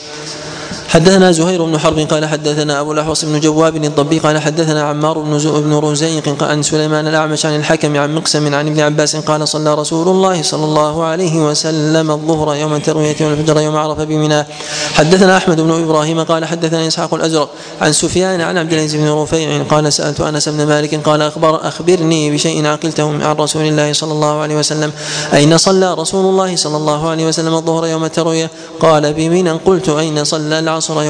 حدثنا 0.90 1.32
زهير 1.32 1.66
بن 1.66 1.80
حرب 1.80 2.00
قال 2.00 2.26
حدثنا 2.26 2.82
أبو 2.82 2.92
الأحوص 2.92 3.26
بن 3.26 3.40
جواب 3.40 3.76
الضبي 3.76 4.20
قال 4.20 4.38
حدثنا 4.38 4.84
عمار 4.84 5.20
بن 5.20 5.38
بن 5.38 5.74
رزيق 5.74 6.44
عن 6.44 6.64
سليمان 6.64 7.08
الأعمش 7.08 7.46
عن 7.46 7.56
الحكم 7.56 7.98
عن 7.98 8.16
مقسم 8.16 8.56
عن 8.56 8.68
ابن 8.68 8.80
عباس 8.80 9.09
قال 9.16 9.48
صلى 9.48 9.74
رسول 9.74 10.08
الله 10.08 10.42
صلى 10.42 10.66
الله 10.66 11.04
عليه 11.04 11.40
وسلم 11.40 12.12
الظهر 12.12 12.56
يوم 12.56 12.74
التروية 12.76 13.16
والفجر 13.22 13.60
يوم 13.60 13.78
عرف 13.78 14.00
بمنى. 14.00 14.46
حدثنا 14.94 15.38
أحمد 15.38 15.62
بن 15.62 15.84
إبراهيم 15.84 16.24
قال 16.24 16.46
حدثنا 16.46 16.88
إسحاق 16.88 17.14
الأزرق 17.14 17.50
عن 17.82 17.94
سفيان 17.94 18.42
عن 18.42 18.58
عبد 18.58 18.74
العزيز 18.74 18.96
بن 18.96 19.10
رفيع 19.10 19.64
قال 19.64 19.94
سألت 19.94 20.22
أنس 20.22 20.50
بن 20.50 20.66
مالك 20.66 20.96
قال 20.96 21.22
اخبر 21.22 21.68
أخبرني 21.68 22.32
بشيء 22.32 22.66
عقلته 22.66 23.28
عن 23.28 23.36
رسول 23.36 23.62
الله 23.62 23.94
صلى 23.94 24.12
الله 24.12 24.42
عليه 24.42 24.56
وسلم. 24.56 24.92
أين 25.34 25.58
صلى 25.58 25.94
رسول 25.94 26.26
الله 26.26 26.56
صلى 26.56 26.78
الله 26.78 27.10
عليه 27.10 27.28
وسلم 27.28 27.54
الظهر 27.54 27.88
يوم 27.88 28.06
التروية؟ 28.06 28.50
قال 28.80 29.14
بمنى. 29.14 29.52
قلت 29.52 29.90
أين 29.90 30.24
صلى 30.24 30.60
العصر 30.60 31.04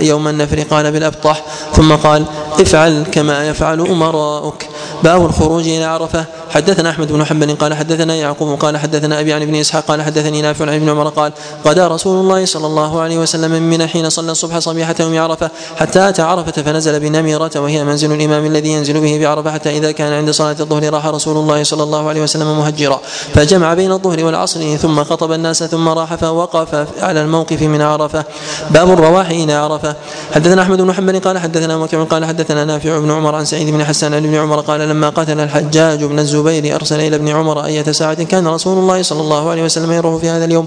يوم 0.00 0.28
النفر؟ 0.28 0.60
قال 0.70 0.92
بالأبطح. 0.92 1.44
ثم 1.76 1.92
قال 1.92 2.24
افعل 2.60 3.04
كما 3.12 3.48
يفعل 3.48 3.80
أمراؤك. 3.80 4.68
باب 5.04 5.26
الخروج 5.26 5.68
إلى 5.68 5.84
عرفة. 5.84 6.24
حدثنا 6.50 6.90
أحمد 6.90 7.12
بن 7.12 7.24
حنبل 7.24 7.54
قال 7.54 7.74
حدثنا 7.74 8.14
يعقوب 8.14 8.58
قال 8.60 8.76
حدثنا 8.76 9.20
أبي 9.20 9.32
عن 9.32 9.42
ابن 9.42 9.54
إسحاق 9.54 9.84
قال 9.84 10.02
حدثني 10.02 10.42
نافع 10.42 10.64
عن 10.64 10.74
ابن 10.74 10.88
عمر 10.88 11.08
قال 11.08 11.32
غدا 11.66 11.88
رسول 11.88 12.20
الله 12.20 12.44
صلى 12.44 12.66
الله 12.66 13.00
عليه 13.00 13.18
وسلم 13.18 13.62
من 13.62 13.86
حين 13.86 14.10
صلى 14.10 14.32
الصبح 14.32 14.58
صبيحة 14.58 14.94
يوم 15.00 15.18
عرفة 15.18 15.50
حتى 15.76 16.08
أتى 16.08 16.22
عرفة 16.22 16.62
فنزل 16.62 17.00
بنميرة 17.00 17.50
وهي 17.56 17.84
منزل 17.84 18.12
الإمام 18.12 18.46
الذي 18.46 18.68
ينزل 18.68 19.00
به 19.00 19.18
بعرفة 19.20 19.52
حتى 19.52 19.78
إذا 19.78 19.92
كان 19.92 20.12
عند 20.12 20.30
صلاة 20.30 20.56
الظهر 20.60 20.92
راح 20.92 21.06
رسول 21.06 21.36
الله 21.36 21.62
صلى 21.62 21.82
الله 21.82 22.08
عليه 22.08 22.22
وسلم 22.22 22.58
مهجرا. 22.58 23.00
فجمع 23.34 23.74
بين 23.74 23.92
الظهر 23.92 24.24
والعصر 24.24 24.76
ثم 24.76 25.04
خطب 25.04 25.32
الناس 25.32 25.64
ثم 25.64 25.88
راح 25.88 26.14
فوقف 26.14 26.86
على 27.02 27.22
الموقف 27.22 27.62
من 27.62 27.82
عرفة. 27.82 28.24
باب 28.70 28.90
الرواح 28.90 29.30
إلى 29.30 29.52
عرفة. 29.52 29.96
حدثنا 30.34 30.62
أحمد 30.62 30.80
بن 30.82 30.92
حنبل 30.92 31.20
قال 31.20 31.38
حدثنا 31.38 31.76
وكيع 31.76 32.04
قال 32.04 32.24
حدثنا 32.24 32.47
نافع 32.56 32.98
بن 32.98 33.10
عمر 33.10 33.34
عن 33.34 33.44
سعيد 33.44 33.70
بن 33.70 33.84
حسان 33.84 34.14
عن 34.14 34.24
ابن 34.24 34.34
عمر 34.34 34.60
قال 34.60 34.80
لما 34.80 35.08
قتل 35.08 35.40
الحجاج 35.40 36.04
بن 36.04 36.18
الزبير 36.18 36.74
أرسل 36.74 37.00
إلى 37.00 37.16
ابن 37.16 37.28
عمر 37.28 37.64
أية 37.64 37.92
ساعة 37.92 38.22
كان 38.22 38.48
رسول 38.48 38.78
الله 38.78 39.02
صلى 39.02 39.20
الله 39.20 39.50
عليه 39.50 39.64
وسلم 39.64 39.92
يروح 39.92 40.20
في 40.20 40.28
هذا 40.28 40.44
اليوم. 40.44 40.66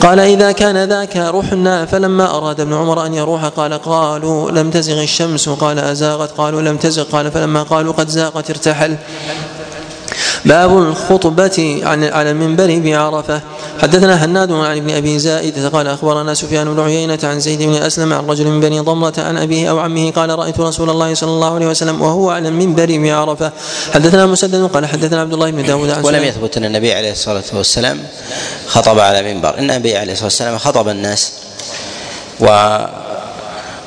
قال 0.00 0.20
إذا 0.20 0.52
كان 0.52 0.84
ذاك 0.84 1.16
رحنا 1.16 1.86
فلما 1.86 2.36
أراد 2.36 2.60
ابن 2.60 2.72
عمر 2.72 3.06
أن 3.06 3.14
يروح 3.14 3.44
قال 3.44 3.72
قالوا 3.74 4.50
لم 4.50 4.70
تزغ 4.70 5.02
الشمس. 5.02 5.48
قال 5.48 5.78
أزاغت. 5.78 6.30
قالوا 6.38 6.62
لم 6.62 6.76
تزغ. 6.76 7.02
قال 7.02 7.30
فلما 7.30 7.62
قالوا 7.62 7.92
قد 7.92 8.08
زاغت 8.08 8.50
ارتحل. 8.50 8.96
باب 10.44 10.78
الخطبة 10.78 11.80
عن 11.82 12.04
على 12.04 12.30
المنبر 12.30 12.80
بعرفة. 12.84 13.40
حدثنا 13.82 14.24
هناد 14.24 14.52
عن 14.52 14.76
ابن 14.76 14.90
أبي 14.90 15.18
زائد 15.18 15.66
قال 15.66 15.86
أخبرنا 15.86 16.34
سفيان 16.34 16.74
بن 16.74 16.80
عيينة 16.80 17.18
عن 17.22 17.40
زيد 17.40 17.62
بن 17.62 17.74
أسلم 17.74 18.12
عن 18.12 18.26
رجل 18.26 18.46
من 18.46 18.60
بني 18.60 18.80
ضمرة 18.80 19.12
عن 19.18 19.36
أبيه 19.36 19.70
أو 19.70 19.78
عمه 19.78 20.10
قال 20.10 20.38
رأيت 20.38 20.60
رسول 20.60 20.90
الله 20.90 21.14
صلى 21.14 21.30
الله 21.30 21.54
عليه 21.54 21.66
وسلم 21.66 22.02
وهو 22.02 22.30
على 22.30 22.48
المنبر 22.48 22.98
بعرفة. 22.98 23.52
حدثنا 23.94 24.26
مسدد 24.26 24.70
قال 24.70 24.86
حدثنا 24.86 25.20
عبد 25.20 25.32
الله 25.32 25.50
بن 25.50 25.62
داود 25.62 25.90
عن 25.90 26.04
ولم 26.04 26.24
يثبت 26.24 26.56
أن 26.56 26.64
النبي 26.64 26.92
عليه 26.92 27.12
الصلاة 27.12 27.44
والسلام 27.52 28.02
خطب 28.66 28.98
على 28.98 29.34
منبر. 29.34 29.58
إن 29.58 29.70
النبي 29.70 29.96
عليه 29.96 30.12
الصلاة 30.12 30.26
والسلام 30.26 30.58
خطب 30.58 30.88
الناس 30.88 31.32
و 32.40 32.46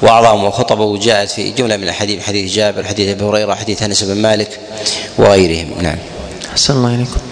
وأعظم 0.01 0.43
وخطبه 0.43 0.97
جاءت 0.97 1.29
في 1.29 1.51
جملة 1.51 1.77
من 1.77 1.83
الاحاديث 1.83 2.23
حديث 2.23 2.53
جابر 2.53 2.83
حديث 2.83 3.09
أبي 3.09 3.23
هريرة 3.23 3.53
حديث 3.53 3.83
أنس 3.83 4.03
بن 4.03 4.21
مالك 4.21 4.59
وغيرهم. 5.17 5.67
نعم. 5.81 5.97
أحسن 6.57 6.73
الله 6.73 6.95
إليكم. 6.95 7.26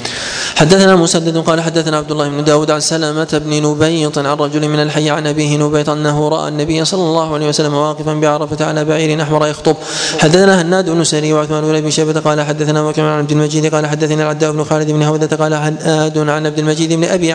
حدثنا 0.55 0.95
مسدد 0.95 1.37
قال 1.37 1.61
حدثنا 1.61 1.97
عبد 1.97 2.11
الله 2.11 2.29
بن 2.29 2.43
داود 2.43 2.71
عن 2.71 2.79
سلامة 2.79 3.41
بن 3.45 3.63
نبيط 3.63 4.17
عن 4.17 4.25
رجل 4.25 4.67
من 4.67 4.79
الحي 4.79 5.09
عن 5.09 5.27
أبيه 5.27 5.57
نبيط 5.57 5.89
أنه 5.89 6.29
رأى 6.29 6.47
النبي 6.47 6.85
صلى 6.85 7.03
الله 7.03 7.33
عليه 7.33 7.47
وسلم 7.49 7.73
واقفا 7.73 8.13
بعرفة 8.13 8.65
على 8.65 8.85
بعير 8.85 9.21
أحمر 9.21 9.47
يخطب. 9.47 9.75
حدثنا 10.19 10.61
هناد 10.61 10.89
بن 10.89 11.03
سري 11.03 11.33
وعثمان 11.33 11.63
بن 11.63 11.75
أبي 11.75 11.91
شيبة 11.91 12.19
قال 12.19 12.41
حدثنا 12.41 12.81
وكيع 12.81 13.05
عن 13.05 13.19
عبد 13.19 13.31
المجيد 13.31 13.75
قال 13.75 13.87
حدثنا 13.87 14.23
العداء 14.23 14.51
بن 14.51 14.63
خالد 14.63 14.91
بن 14.91 15.03
هودة 15.03 15.37
قال 15.37 15.53
هناد 15.53 16.17
عن 16.17 16.45
عبد 16.45 16.59
المجيد 16.59 16.93
بن 16.93 17.03
أبي 17.03 17.31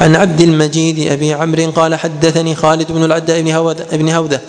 عن 0.00 0.16
عبد 0.16 0.40
المجيد 0.40 1.12
أبي 1.12 1.34
عمرو 1.34 1.70
قال 1.70 1.94
حدثني 1.94 2.54
خالد 2.54 2.92
بن 2.92 3.04
العداء 3.04 3.40
بن 3.40 3.50
هودة 3.50 3.86
بن 3.92 4.08
هودة. 4.08 4.40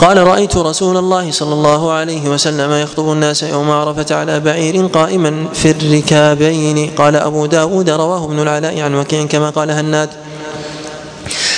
قال 0.00 0.16
رأيت 0.16 0.56
رسول 0.56 0.96
الله 0.96 1.30
صلى 1.30 1.52
الله 1.52 1.92
عليه 1.92 2.28
وسلم 2.28 2.72
يخطب 2.72 3.12
الناس 3.12 3.42
يوم 3.42 3.70
عرفة 3.70 4.14
على 4.14 4.40
بعير 4.40 4.86
قائما 4.86 5.46
في 5.54 5.70
الركابين. 5.70 6.90
قال 6.96 7.03
أبو 7.12 7.46
داود 7.46 7.90
رواه 7.90 8.24
ابن 8.24 8.38
العلاء 8.42 8.80
عن 8.80 8.94
وكيع 8.94 9.26
كما 9.26 9.50
قال 9.50 9.70
هناد 9.70 10.08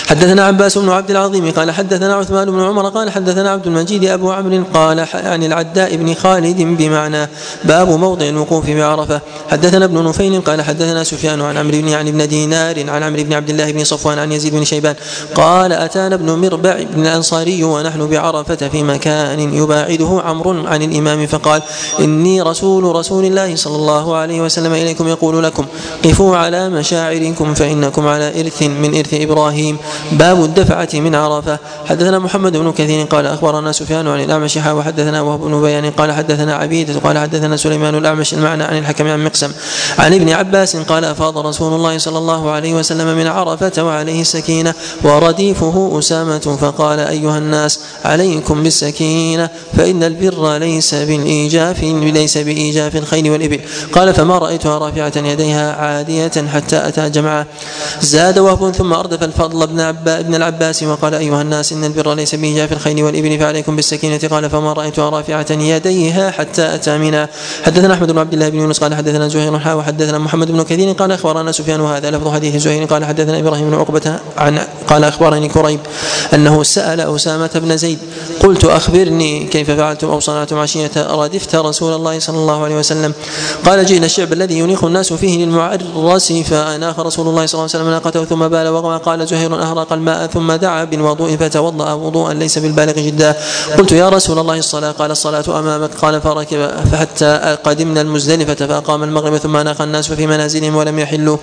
حدثنا 0.06 0.44
عباس 0.46 0.78
بن 0.78 0.88
عبد 0.88 1.10
العظيم 1.10 1.50
قال 1.50 1.70
حدثنا 1.70 2.14
عثمان 2.14 2.50
بن 2.50 2.62
عمر 2.62 2.88
قال 2.88 3.10
حدثنا 3.10 3.50
عبد 3.50 3.66
المجيد 3.66 4.04
أبو 4.04 4.32
عمرو 4.32 4.64
قال 4.74 5.06
عن 5.14 5.44
العداء 5.44 5.96
بن 5.96 6.14
خالد 6.14 6.60
بمعنى 6.60 7.28
باب 7.64 7.88
موضع 7.88 8.28
الوقوف 8.28 8.70
بعرفه 8.70 9.20
حدثنا 9.50 9.84
ابن 9.84 10.04
نفيل 10.04 10.40
قال 10.40 10.62
حدثنا 10.62 11.04
سفيان 11.04 11.40
عن 11.40 11.56
عمرو 11.56 11.80
بن 11.80 11.88
يعني 11.88 12.12
بن 12.12 12.28
دينار 12.28 12.90
عن 12.90 13.02
عمرو 13.02 13.22
بن 13.22 13.32
عبد 13.32 13.50
الله 13.50 13.72
بن 13.72 13.84
صفوان 13.84 14.18
عن 14.18 14.32
يزيد 14.32 14.54
بن 14.54 14.64
شيبان 14.64 14.94
قال 15.34 15.72
أتانا 15.72 16.14
ابن 16.14 16.30
مربع 16.30 16.82
بن 16.94 17.06
الأنصاري 17.06 17.64
ونحن 17.64 18.06
بعرفة 18.06 18.68
في 18.68 18.82
مكان 18.82 19.54
يباعده 19.54 20.22
عمرو 20.24 20.66
عن 20.66 20.82
الإمام 20.82 21.26
فقال 21.26 21.62
إني 22.00 22.42
رسول 22.42 22.84
رسول 22.96 23.24
الله 23.24 23.56
صلى 23.56 23.76
الله 23.76 24.16
عليه 24.16 24.40
وسلم 24.40 24.72
إليكم 24.72 25.08
يقول 25.08 25.44
لكم 25.44 25.66
قفوا 26.04 26.36
على 26.36 26.68
مشاعركم 26.68 27.54
فإنكم 27.54 28.06
على 28.06 28.40
إرث 28.40 28.62
من 28.62 28.94
إرث 28.98 29.14
إبراهيم. 29.14 29.78
باب 30.12 30.44
الدفعة 30.44 30.88
من 30.94 31.14
عرفة. 31.14 31.58
حدثنا 31.86 32.18
محمد 32.18 32.56
بن 32.56 32.72
كثير 32.72 33.06
قال 33.06 33.26
أخبرنا 33.26 33.72
سفيان 33.72 34.08
عن 34.08 34.20
الأعمش 34.20 34.56
وحدثنا 34.56 35.20
وهب 35.20 35.40
بن 35.40 35.62
بيان 35.62 35.90
قال 35.90 36.12
حدثنا 36.12 36.54
عبيدة 36.54 37.00
قال 37.00 37.18
حدثنا 37.18 37.56
سليمان 37.56 37.94
الأعمش 37.94 38.34
المعنى 38.34 38.64
عن 38.64 38.78
الحكم 38.78 39.06
عن 39.06 39.24
مقسم. 39.24 39.52
عن 39.98 40.14
ابن 40.14 40.30
عباس 40.30 40.76
قال 40.76 41.04
أفاض 41.04 41.38
رسول 41.38 41.72
الله 41.72 41.98
صلى 41.98 42.18
الله 42.18 42.50
عليه 42.50 42.74
وسلم 42.74 43.16
من 43.16 43.26
عرفة 43.26 43.84
وعليه 43.84 44.20
السكينة 44.20 44.74
ورديفه 45.04 45.98
أسامة 45.98 46.38
فقال 46.38 46.98
أيها 46.98 47.38
الناس 47.38 47.80
عليكم 48.04 48.62
بالسكينة 48.62 49.50
فإن 49.76 50.02
البر 50.04 50.56
ليس 50.56 50.94
بالإيجاف 50.94 51.82
ليس 51.82 52.38
بإيجاف 52.38 52.96
الخيل 52.96 53.30
والإبل. 53.30 53.60
قال 53.92 54.14
فما 54.14 54.38
رأيتها 54.38 54.78
رافعة 54.78 55.12
يديها 55.16 55.72
عادية 55.72 56.32
حتى 56.54 56.88
أتى 56.88 57.10
جمعة 57.10 57.46
زاد 58.00 58.38
وهب 58.38 58.70
ثم 58.70 58.92
أردف 58.92 59.22
الفضل 59.22 59.66
بن 59.66 59.80
ابن 59.90 60.34
العباس 60.34 60.82
وقال 60.82 61.14
أيها 61.14 61.42
الناس 61.42 61.72
إن 61.72 61.84
البر 61.84 62.14
ليس 62.14 62.34
بإيجاف 62.34 62.72
الخيل 62.72 63.02
والإبل 63.02 63.38
فعليكم 63.38 63.76
بالسكينة 63.76 64.20
قال 64.30 64.50
فما 64.50 64.72
رأيتها 64.72 65.10
رافعة 65.10 65.52
يديها 65.52 66.30
حتى 66.30 66.74
أتى 66.74 66.98
منها. 66.98 67.28
حدثنا 67.64 67.94
أحمد 67.94 68.12
بن 68.12 68.18
عبد 68.18 68.32
الله 68.32 68.48
بن 68.48 68.58
يونس 68.58 68.78
قال 68.78 68.94
حدثنا 68.94 69.28
زهير 69.28 69.58
حا 69.58 69.72
وحدثنا 69.72 70.18
محمد 70.18 70.50
بن 70.50 70.62
كثير 70.62 70.92
قال 70.92 71.12
أخبرنا 71.12 71.52
سفيان 71.52 71.80
وهذا 71.80 72.10
لفظ 72.10 72.28
حديث 72.28 72.56
زهير 72.56 72.84
قال 72.84 73.04
حدثنا 73.04 73.38
إبراهيم 73.38 73.70
بن 73.70 73.76
عقبة 73.76 74.18
عن 74.36 74.58
قال 74.88 75.04
أخبرني 75.04 75.48
كريب 75.48 75.80
أنه 76.34 76.62
سأل 76.62 77.00
أسامة 77.00 77.50
بن 77.54 77.76
زيد 77.76 77.98
قلت 78.42 78.64
أخبرني 78.64 79.44
كيف 79.44 79.70
فعلتم 79.70 80.10
أو 80.10 80.20
صنعتم 80.20 80.58
عشية 80.58 80.90
ردفت 80.96 81.54
رسول 81.54 81.94
الله 81.94 82.18
صلى 82.18 82.36
الله 82.36 82.64
عليه 82.64 82.76
وسلم. 82.76 83.12
قال 83.66 83.86
جئنا 83.86 84.06
الشعب 84.06 84.32
الذي 84.32 84.58
ينيخ 84.58 84.84
الناس 84.84 85.12
فيه 85.12 85.44
للمعرس 85.44 86.32
فأناخ 86.32 87.00
رسول 87.00 87.28
الله 87.28 87.46
صلى 87.46 87.58
الله 87.58 87.70
عليه 87.74 87.84
وسلم 87.84 87.90
ناقته 87.90 88.24
ثم 88.24 88.48
بال 88.48 88.68
وقال 88.68 88.98
قال 89.02 89.26
زهير 89.26 89.54
أهرق 89.76 89.92
الماء 89.92 90.26
ثم 90.26 90.52
دعا 90.52 90.84
بالوضوء 90.84 91.36
فتوضأ 91.36 91.92
وضوءا 91.92 92.34
ليس 92.34 92.58
بالبالغ 92.58 92.92
جدا. 92.92 93.36
قلت 93.78 93.92
يا 93.92 94.08
رسول 94.08 94.38
الله 94.38 94.58
الصلاة 94.58 94.90
قال 94.90 95.10
الصلاة 95.10 95.58
أمامك. 95.58 95.90
قال 95.94 96.20
فركب 96.20 96.70
فحتى 96.92 97.56
قدمنا 97.64 98.00
المزدلفة 98.00 98.66
فأقام 98.66 99.02
المغرب 99.02 99.36
ثم 99.36 99.56
ناخ 99.56 99.80
الناس 99.80 100.12
في 100.12 100.26
منازلهم 100.26 100.76
ولم 100.76 100.98
يحلوا. 100.98 101.36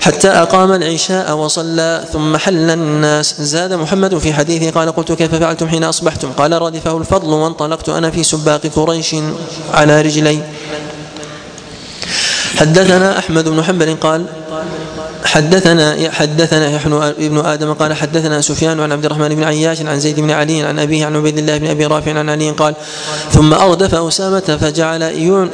حتى 0.00 0.28
أقام 0.28 0.72
العشاء 0.72 1.36
وصلى 1.36 2.04
ثم 2.12 2.36
حل 2.36 2.70
الناس. 2.70 3.40
زاد 3.40 3.72
محمد 3.72 4.18
في 4.18 4.34
حديثه 4.34 4.70
قال 4.70 4.92
قلت 4.92 5.12
كيف 5.12 5.34
فعلتم 5.34 5.68
حين 5.68 5.84
أصبحتم؟ 5.84 6.32
قال 6.32 6.62
ردفه 6.62 6.96
الفضل 6.96 7.28
وانطلقت 7.28 7.88
أنا 7.88 8.10
في 8.10 8.22
سباق 8.22 8.60
قريش 8.76 9.16
على 9.72 10.02
رجلي. 10.02 10.38
حدثنا 12.56 13.18
أحمد 13.18 13.48
بن 13.48 13.62
حنبل 13.62 13.96
قال 14.00 14.26
حدثنا 15.24 16.10
حدثنا 16.10 16.70
يحن 16.70 16.92
ابن 16.92 17.38
آدم 17.38 17.72
قال 17.72 17.94
حدثنا 17.94 18.40
سفيان 18.40 18.80
عن 18.80 18.92
عبد 18.92 19.04
الرحمن 19.04 19.28
بن 19.28 19.44
عياش 19.44 19.82
عن 19.82 20.00
زيد 20.00 20.20
بن 20.20 20.30
علي 20.30 20.62
عن 20.62 20.78
أبيه 20.78 21.06
عن 21.06 21.16
عبيد 21.16 21.38
الله 21.38 21.58
بن 21.58 21.66
أبي 21.66 21.86
رافع 21.86 22.18
عن 22.18 22.28
علي 22.30 22.50
قال 22.50 22.74
ثم 23.32 23.54
اردف 23.54 23.94
أسامة 23.94 24.58
فجعل 24.60 25.02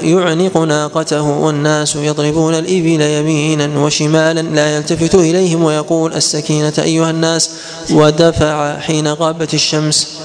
يعنق 0.03 0.57
ناقته 0.57 1.23
والناس 1.23 1.97
يضربون 1.97 2.55
الإبل 2.55 3.01
يمينا 3.01 3.79
وشمالا 3.79 4.41
لا 4.41 4.77
يلتفت 4.77 5.15
إليهم 5.15 5.65
ويقول 5.65 6.15
السكينة 6.15 6.73
أيها 6.79 7.11
الناس. 7.11 7.51
ودفع 7.91 8.79
حين 8.79 9.09
غابت 9.09 9.55
الشمس. 9.55 10.20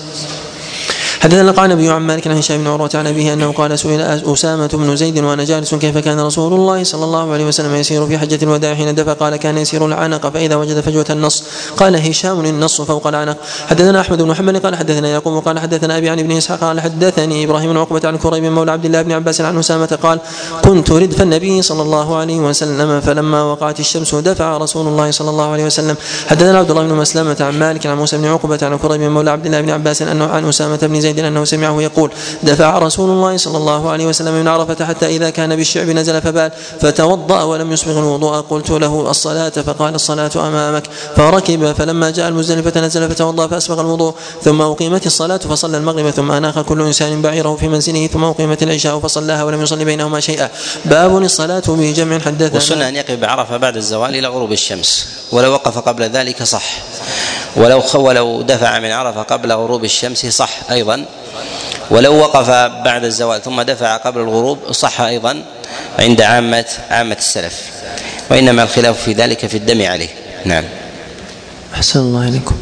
حدثنا 1.25 1.51
قال 1.51 1.71
النبي 1.71 1.89
عن 1.89 2.01
مالك 2.01 2.27
عن 2.27 2.37
هشام 2.37 2.57
بن 2.57 2.67
عروة 2.67 2.89
عن 2.95 3.07
أبيه 3.07 3.33
أنه 3.33 3.51
قال 3.51 3.79
سئل 3.79 4.01
أسامة 4.01 4.67
بن 4.67 4.95
زيد 4.95 5.19
وأنا 5.19 5.43
جالس 5.43 5.75
كيف 5.75 5.97
كان 5.97 6.19
رسول 6.19 6.53
الله 6.53 6.83
صلى 6.83 7.03
الله 7.03 7.33
عليه 7.33 7.45
وسلم 7.45 7.75
يسير 7.75 8.07
في 8.07 8.17
حجة 8.17 8.39
الوداع 8.43 8.75
حين 8.75 8.95
دفع؟ 8.95 9.13
قال 9.13 9.35
كان 9.35 9.57
يسير 9.57 9.85
العنق 9.85 10.29
فإذا 10.29 10.55
وجد 10.55 10.79
فجوة 10.79 11.05
النص. 11.09 11.43
قال 11.77 12.09
هشام 12.09 12.45
النص 12.45 12.81
فوق 12.81 13.07
العنق. 13.07 13.37
حدثنا 13.67 14.01
أحمد 14.01 14.21
بن 14.21 14.27
محمد 14.27 14.57
قال 14.57 14.75
حدثنا 14.75 15.07
يعقوب 15.07 15.43
قال 15.43 15.59
حدثنا 15.59 15.97
أبي 15.97 16.09
عن 16.09 16.19
ابن 16.19 16.31
إسحاق 16.31 16.59
قال 16.59 16.81
حدثني 16.81 17.43
إبراهيم 17.43 17.69
بن 17.71 17.77
عقبة 17.77 18.01
عن 18.03 18.17
كريب 18.17 18.43
مولى 18.43 18.71
عبد 18.71 18.85
الله 18.85 19.01
بن 19.01 19.11
عباس 19.11 19.41
عن 19.41 19.57
أسامة 19.57 19.99
قال 20.03 20.19
كنت 20.63 20.91
ردف 20.91 21.21
النبي 21.21 21.61
صلى 21.61 21.81
الله 21.81 22.15
عليه 22.15 22.39
وسلم 22.39 23.01
فلما 23.01 23.43
وقعت 23.43 23.79
الشمس 23.79 24.15
دفع 24.15 24.57
رسول 24.57 24.87
الله 24.87 25.11
صلى 25.11 25.29
الله 25.29 25.51
عليه 25.51 25.65
وسلم. 25.65 25.95
حدثنا 26.27 26.59
عبد 26.59 26.71
الله 26.71 26.83
بن 26.83 26.95
مسلمة 26.95 27.37
عن 27.39 27.59
مالك 27.59 27.85
عن 27.85 27.97
موسى 27.97 28.17
بن 28.17 28.25
عقبة 28.25 28.59
عن 28.61 28.77
كريب 28.77 29.01
مولى 29.01 29.31
عبد 29.31 29.45
الله 29.45 29.61
بن 29.61 29.69
عباس 29.69 30.01
انه 30.01 30.25
عن 30.25 30.45
أسامة 30.49 30.79
بن 30.81 31.01
زيد 31.01 31.14
أنه 31.19 31.45
سمعه 31.45 31.81
يقول 31.81 31.95
يقول 31.95 32.11
دفع 32.43 32.79
رسول 32.79 33.09
الله 33.09 33.37
صلى 33.37 33.57
الله 33.57 33.89
عليه 33.89 34.05
وسلم 34.05 34.33
من 34.33 34.47
عرفة 34.47 34.85
حتى 34.85 35.05
إذا 35.05 35.29
كان 35.29 35.55
بالشعب 35.55 35.89
نزل 35.89 36.21
فبال 36.21 36.51
فتوضأ 36.81 37.43
ولم 37.43 37.71
يسبغ 37.71 37.99
الوضوء. 37.99 38.41
قلت 38.41 38.69
له 38.71 39.11
الصلاة 39.11 39.49
فقال 39.49 39.95
الصلاة 39.95 40.31
أمامك. 40.35 40.83
فركب 41.15 41.71
فلما 41.71 42.09
جاء 42.09 42.27
المزدلفة 42.27 42.81
نزل 42.81 43.09
فتوضأ 43.09 43.47
فأسبغ 43.47 43.81
الوضوء. 43.81 44.13
ثم 44.43 44.61
أقيمت 44.61 45.05
الصلاة 45.05 45.37
فصلى 45.37 45.77
المغرب. 45.77 46.09
ثم 46.09 46.31
أناخ 46.31 46.59
كل 46.59 46.81
إنسان 46.81 47.21
بعيره 47.21 47.55
في 47.55 47.67
منزله. 47.67 48.07
ثم 48.07 48.23
أقيمت 48.23 48.63
العشاء 48.63 48.99
فصلاها 48.99 49.43
ولم 49.43 49.61
يصلي 49.61 49.85
بينهما 49.85 50.19
شيئا. 50.19 50.49
باب 50.85 51.17
الصلاة 51.17 51.63
بجمع 51.67 52.19
حدثنا 52.19 52.53
والسنة 52.53 52.87
أن 52.87 52.95
يقف 52.95 53.19
بعرفة 53.19 53.57
بعد 53.57 53.77
الزوال 53.77 54.15
إلى 54.15 54.27
غروب 54.27 54.51
الشمس 54.51 55.07
ولو 55.31 55.51
وقف 55.51 55.77
قبل 55.77 56.03
ذلك 56.03 56.43
صح. 56.43 56.63
ولو 57.55 57.83
ولو 57.93 58.41
دفع 58.41 58.79
من 58.79 58.91
عرفة 58.91 59.21
قبل 59.21 59.51
غروب 59.51 59.83
الشمس 59.83 60.25
صح 60.25 60.71
أيضا. 60.71 61.05
ولو 61.89 62.15
وقف 62.15 62.49
بعد 62.83 63.03
الزوال 63.03 63.41
ثم 63.41 63.61
دفع 63.61 63.97
قبل 63.97 64.21
الغروب 64.21 64.71
صح 64.71 65.01
أيضا 65.01 65.43
عند 65.99 66.21
عامه 66.21 66.65
عامة 66.89 67.17
السلف. 67.19 67.61
وإنما 68.29 68.63
الخلاف 68.63 69.01
في 69.01 69.13
ذلك 69.13 69.45
في 69.45 69.57
الدم 69.57 69.81
عليه. 69.81 70.09
نعم. 70.45 70.63
أحسن 71.75 71.99
الله 71.99 72.27
إليكم. 72.27 72.55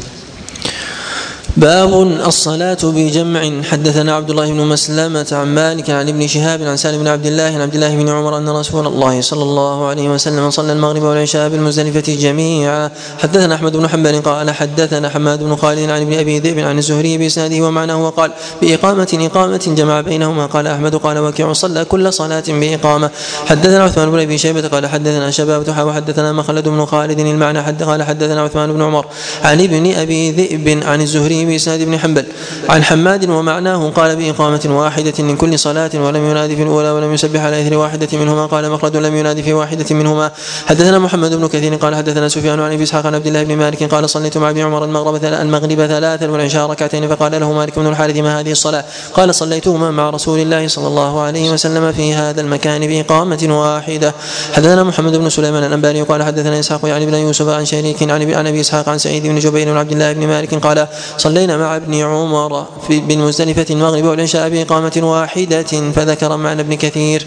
باب 1.64 2.02
الصلاة 2.02 2.78
بجمع. 2.82 3.62
حدثنا 3.62 4.14
عبد 4.14 4.30
الله 4.30 4.50
بن 4.52 4.60
مسلمة 4.60 5.26
عن 5.32 5.54
مالك 5.54 5.90
عن 5.90 6.08
ابن 6.08 6.26
شهاب 6.26 6.62
عن 6.62 6.76
سالم 6.76 6.98
بن 6.98 7.08
عبد 7.08 7.26
الله 7.26 7.42
عن 7.42 7.60
عبد 7.60 7.74
الله 7.74 7.96
بن 7.96 8.08
عمر 8.08 8.36
أن 8.38 8.48
رسول 8.48 8.86
الله 8.86 9.20
صلى 9.20 9.42
الله 9.42 9.86
عليه 9.86 10.08
وسلم 10.08 10.50
صلى 10.50 10.72
المغرب 10.72 11.02
والعشاء 11.02 11.48
بالمزدلفة 11.48 12.14
جميعا. 12.14 12.90
حدثنا 13.18 13.54
أحمد 13.54 13.76
بن 13.76 13.88
حنبل 13.88 14.20
قال 14.20 14.50
حدثنا 14.50 15.08
حماد 15.08 15.42
بن 15.42 15.56
خالد 15.56 15.90
عن 15.90 16.00
ابن 16.02 16.12
أبي 16.12 16.38
ذئب 16.38 16.58
عن 16.58 16.78
الزهري 16.78 17.18
بإسناده 17.18 17.66
ومعناه 17.66 18.04
وقال 18.04 18.30
بإقامة 18.62 19.18
إقامة 19.32 19.74
جمع 19.76 20.00
بينهما. 20.00 20.46
قال 20.46 20.66
أحمد 20.66 20.96
قال 20.96 21.18
وكيع 21.18 21.52
صلى 21.52 21.84
كل 21.84 22.12
صلاة 22.12 22.44
بإقامة. 22.48 23.10
حدثنا 23.46 23.82
عثمان 23.82 24.10
بن 24.10 24.20
أبي 24.20 24.38
شيبة 24.38 24.68
قال 24.68 24.86
حدثنا 24.86 25.30
شباب 25.30 25.86
وحدثنا 25.86 26.32
مخلد 26.32 26.68
بن 26.68 26.84
خالد 26.84 27.20
المعنى. 27.20 27.62
حد 27.62 27.82
قال 27.82 28.02
حدثنا 28.02 28.40
عثمان 28.42 28.72
بن 28.72 28.82
عمر 28.82 29.06
عن 29.42 29.60
ابن 29.60 29.94
أبي 29.94 30.30
ذئب 30.30 30.82
عن 30.84 31.00
الزهري 31.00 31.53
بإسناد 31.54 31.80
ابن 31.80 31.98
حنبل. 31.98 32.24
عن 32.68 32.84
حماد 32.84 33.30
ومعناه 33.30 33.90
قال 33.90 34.16
بإقامة 34.16 34.64
واحدة 34.66 35.16
من 35.18 35.36
كل 35.36 35.58
صلاة 35.58 35.90
ولم 35.94 36.30
ينادي 36.30 36.56
في 36.56 36.62
الأولى 36.62 36.90
ولم 36.90 37.14
يسبح 37.14 37.40
على 37.40 37.62
إثر 37.62 37.76
واحدة 37.76 38.08
منهما. 38.12 38.46
قال 38.46 38.70
مخلد 38.70 38.96
لم 38.96 39.16
ينادي 39.16 39.42
في 39.42 39.52
واحدة 39.52 39.88
منهما. 39.90 40.30
حدثنا 40.66 40.98
محمد 40.98 41.34
بن 41.34 41.46
كثير 41.48 41.74
قال 41.74 41.94
حدثنا 41.94 42.28
سفيان 42.28 42.60
عن 42.60 42.72
إبي 42.72 42.82
إسحاق 42.82 43.06
عن 43.06 43.14
عبد 43.14 43.26
الله 43.26 43.42
بن 43.42 43.56
مالك 43.56 43.94
قال 43.94 44.10
صليت 44.10 44.38
مع 44.38 44.50
ابن 44.50 44.60
عمر 44.60 44.84
المغرب 44.84 45.24
المغرب 45.24 45.86
ثلاثا 45.86 46.30
والعشاء 46.30 46.70
ركعتين 46.70 47.08
فقال 47.08 47.40
له 47.40 47.52
مالك 47.52 47.78
بن 47.78 47.86
الحارث 47.86 48.16
ما 48.16 48.40
هذه 48.40 48.52
الصلاة؟ 48.52 48.84
قال 49.14 49.34
صليتهما 49.34 49.90
مع 49.90 50.10
رسول 50.10 50.38
الله 50.38 50.68
صلى 50.68 50.86
الله 50.86 51.20
عليه 51.20 51.50
وسلم 51.50 51.92
في 51.92 52.14
هذا 52.14 52.40
المكان 52.40 52.86
بإقامة 52.86 53.46
واحدة. 53.50 54.14
حدثنا 54.52 54.82
محمد 54.82 55.16
بن 55.16 55.28
سليمان 55.28 55.64
الأنباري 55.64 56.02
قال 56.02 56.22
حدثنا 56.22 56.60
إسحاق 56.60 56.80
يعني 56.88 57.06
بن 57.06 57.14
يوسف 57.14 57.48
عن 57.48 57.64
شريك 57.64 58.02
عن 58.02 58.46
ابي 58.46 58.60
إسحاق 58.60 58.88
عن 58.88 58.98
سعيد 58.98 59.26
بن 59.26 59.38
جبير 59.38 59.68
وعبد 59.68 59.92
الله 59.92 60.12
بن 60.12 60.26
مالك 60.26 60.54
قال 60.54 60.86
صلينا 61.34 61.56
مع 61.56 61.76
ابن 61.76 61.94
عمر 61.94 62.66
في 62.88 63.00
بالمزدلفة 63.00 63.66
المغرب 63.70 64.04
والعشاء 64.04 64.48
بإقامة 64.48 65.00
واحدة 65.02 65.62
فذكر 65.92 66.36
معنى 66.36 66.60
ابن 66.60 66.74
كثير. 66.74 67.26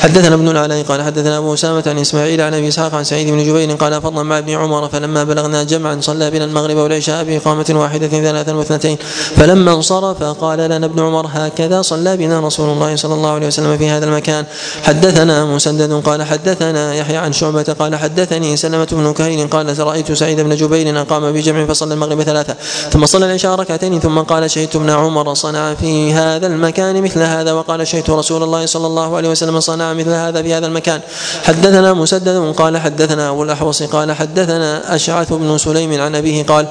حدثنا 0.00 0.34
ابن 0.34 0.48
العلاء 0.48 0.82
قال 0.82 1.02
حدثنا 1.02 1.38
أبو 1.38 1.54
أسامة 1.54 1.82
عن 1.86 1.98
إسماعيل 1.98 2.40
عن 2.40 2.54
أبي 2.54 2.68
إسحاق 2.68 2.94
عن 2.94 3.04
سعيد 3.04 3.30
بن 3.30 3.44
جبير 3.44 3.76
قال 3.76 4.02
فضلا 4.02 4.22
مع 4.22 4.38
ابن 4.38 4.50
عمر 4.50 4.88
فلما 4.88 5.24
بلغنا 5.24 5.62
جمعا 5.62 5.98
صلى 6.00 6.30
بنا 6.30 6.44
المغرب 6.44 6.76
والعشاء 6.76 7.24
بإقامة 7.24 7.66
واحدة 7.70 8.08
ثلاثا 8.08 8.52
واثنتين 8.52 8.98
فلما 9.36 9.72
انصرف 9.72 10.22
قال 10.22 10.58
لنا 10.58 10.86
ابن 10.86 11.00
عمر 11.00 11.26
هكذا 11.32 11.82
صلى 11.82 12.16
بنا 12.16 12.40
رسول 12.40 12.70
الله 12.70 12.96
صلى 12.96 13.14
الله 13.14 13.30
عليه 13.30 13.46
وسلم 13.46 13.78
في 13.78 13.90
هذا 13.90 14.04
المكان 14.04 14.44
حدثنا 14.82 15.44
مسدد 15.44 15.92
قال 15.92 16.22
حدثنا 16.22 16.94
يحيى 16.94 17.16
عن 17.16 17.32
شعبة 17.32 17.76
قال 17.78 17.96
حدثني 17.96 18.56
سلمة 18.56 18.88
بن 18.92 19.12
كهيل 19.12 19.48
قال 19.48 19.78
رأيت 19.78 20.12
سعيد 20.12 20.40
بن 20.40 20.56
جبير 20.56 21.00
أقام 21.00 21.32
بجمع 21.32 21.66
فصلى 21.66 21.94
المغرب 21.94 22.22
ثلاثة 22.22 22.54
ثم 22.90 23.06
صلى 23.06 23.26
العشاء 23.26 23.54
ركعتين 23.54 24.00
ثم 24.00 24.18
قال 24.18 24.50
شهدت 24.50 24.76
ابن 24.76 24.90
عمر 24.90 25.34
صنع 25.34 25.74
في 25.74 26.12
هذا 26.12 26.46
المكان 26.46 27.02
مثل 27.02 27.22
هذا 27.22 27.52
وقال 27.52 27.86
شهدت 27.86 28.10
رسول 28.10 28.42
الله 28.42 28.66
صلى 28.66 28.86
الله 28.86 29.16
عليه 29.16 29.28
وسلم 29.28 29.60
صنع 29.60 29.85
مثل 29.92 30.10
هذا 30.10 30.42
في 30.42 30.54
هذا 30.54 30.66
المكان. 30.66 31.00
حدثنا 31.44 31.92
مسدد 31.92 32.54
قال 32.56 32.78
حدثنا 32.78 33.30
أبو 33.30 33.42
الأحوص 33.42 33.82
قال 33.82 34.12
حدثنا 34.12 34.94
أشعث 34.94 35.32
بن 35.32 35.58
سليم 35.58 36.00
عن 36.00 36.14
أبيه 36.14 36.44
قال 36.44 36.66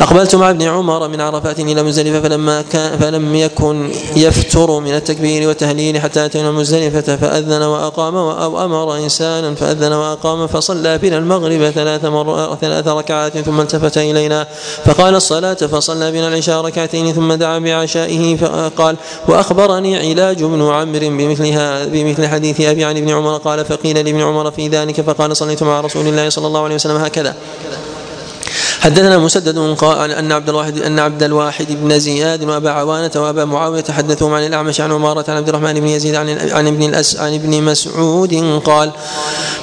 أقبلت 0.00 0.34
مع 0.34 0.50
ابن 0.50 0.62
عمر 0.62 1.08
من 1.08 1.20
عرفات 1.20 1.60
إلى 1.60 1.82
مزدلفة 1.82 2.20
فلما 2.20 2.62
كان 2.62 2.98
فلم 2.98 3.34
يكن 3.34 3.90
يفتر 4.16 4.80
من 4.80 4.94
التكبير 4.94 5.48
والتهليل 5.48 6.00
حتى 6.00 6.24
أتينا 6.24 6.50
مزدلفه 6.50 7.16
فأذن 7.16 7.62
وأقام 7.62 8.16
أو 8.16 8.64
أمر 8.64 8.96
إنسانا 8.96 9.54
فأذن 9.54 9.92
وأقام 9.92 10.46
فصلى 10.46 10.98
بنا 10.98 11.18
المغرب 11.18 11.70
ثلاث 11.70 12.04
مرات 12.04 12.58
ثلاث 12.60 12.88
ركعات 12.88 13.38
ثم 13.38 13.60
التفت 13.60 13.98
إلينا. 13.98 14.46
فقال 14.84 15.14
الصلاة 15.14 15.54
فصلى 15.54 16.12
بنا 16.12 16.28
العشاء 16.28 16.60
ركعتين 16.60 17.12
ثم 17.12 17.32
دعا 17.32 17.58
بعشائه 17.58 18.36
فقال 18.36 18.96
وأخبرني 19.28 20.10
علاج 20.10 20.44
بن 20.44 20.62
عمرو 20.62 21.08
بمثلها 21.08 21.84
بمثل 21.84 22.26
حديث 22.26 22.57
أبي 22.60 22.84
عن 22.84 22.96
ابن 22.96 23.10
عمر 23.10 23.36
قال 23.36 23.64
فقيل 23.64 24.04
لابن 24.04 24.20
عمر 24.20 24.50
في 24.50 24.68
ذلك 24.68 25.00
فقال 25.00 25.36
صليت 25.36 25.62
مع 25.62 25.80
رسول 25.80 26.06
الله 26.06 26.28
صلى 26.28 26.46
الله 26.46 26.64
عليه 26.64 26.74
وسلم 26.74 26.96
هكذا. 26.96 27.36
حدثنا 28.80 29.18
مسدد 29.18 29.58
قال 29.58 30.12
أن 30.12 30.32
عبد 30.32 30.48
الواحد 30.48 30.78
أن 30.78 30.98
عبد 30.98 31.22
الواحد 31.22 31.66
بن 31.70 31.98
زياد 31.98 32.44
وأبا 32.44 32.70
عوانة 32.70 33.10
وأبا 33.16 33.44
معاوية 33.44 33.80
تحدثوا 33.80 34.36
عن 34.36 34.46
الأعمش 34.46 34.80
عن 34.80 34.92
عمارة 34.92 35.24
عن 35.28 35.36
عبد 35.36 35.48
الرحمن 35.48 35.80
بن 35.80 35.88
يزيد 35.88 36.14
عن 36.14 36.28
عن 36.50 36.66
ابن 36.66 36.82
الأس 36.82 37.16
عن 37.16 37.34
ابن 37.34 37.62
مسعود 37.62 38.60
قال 38.64 38.92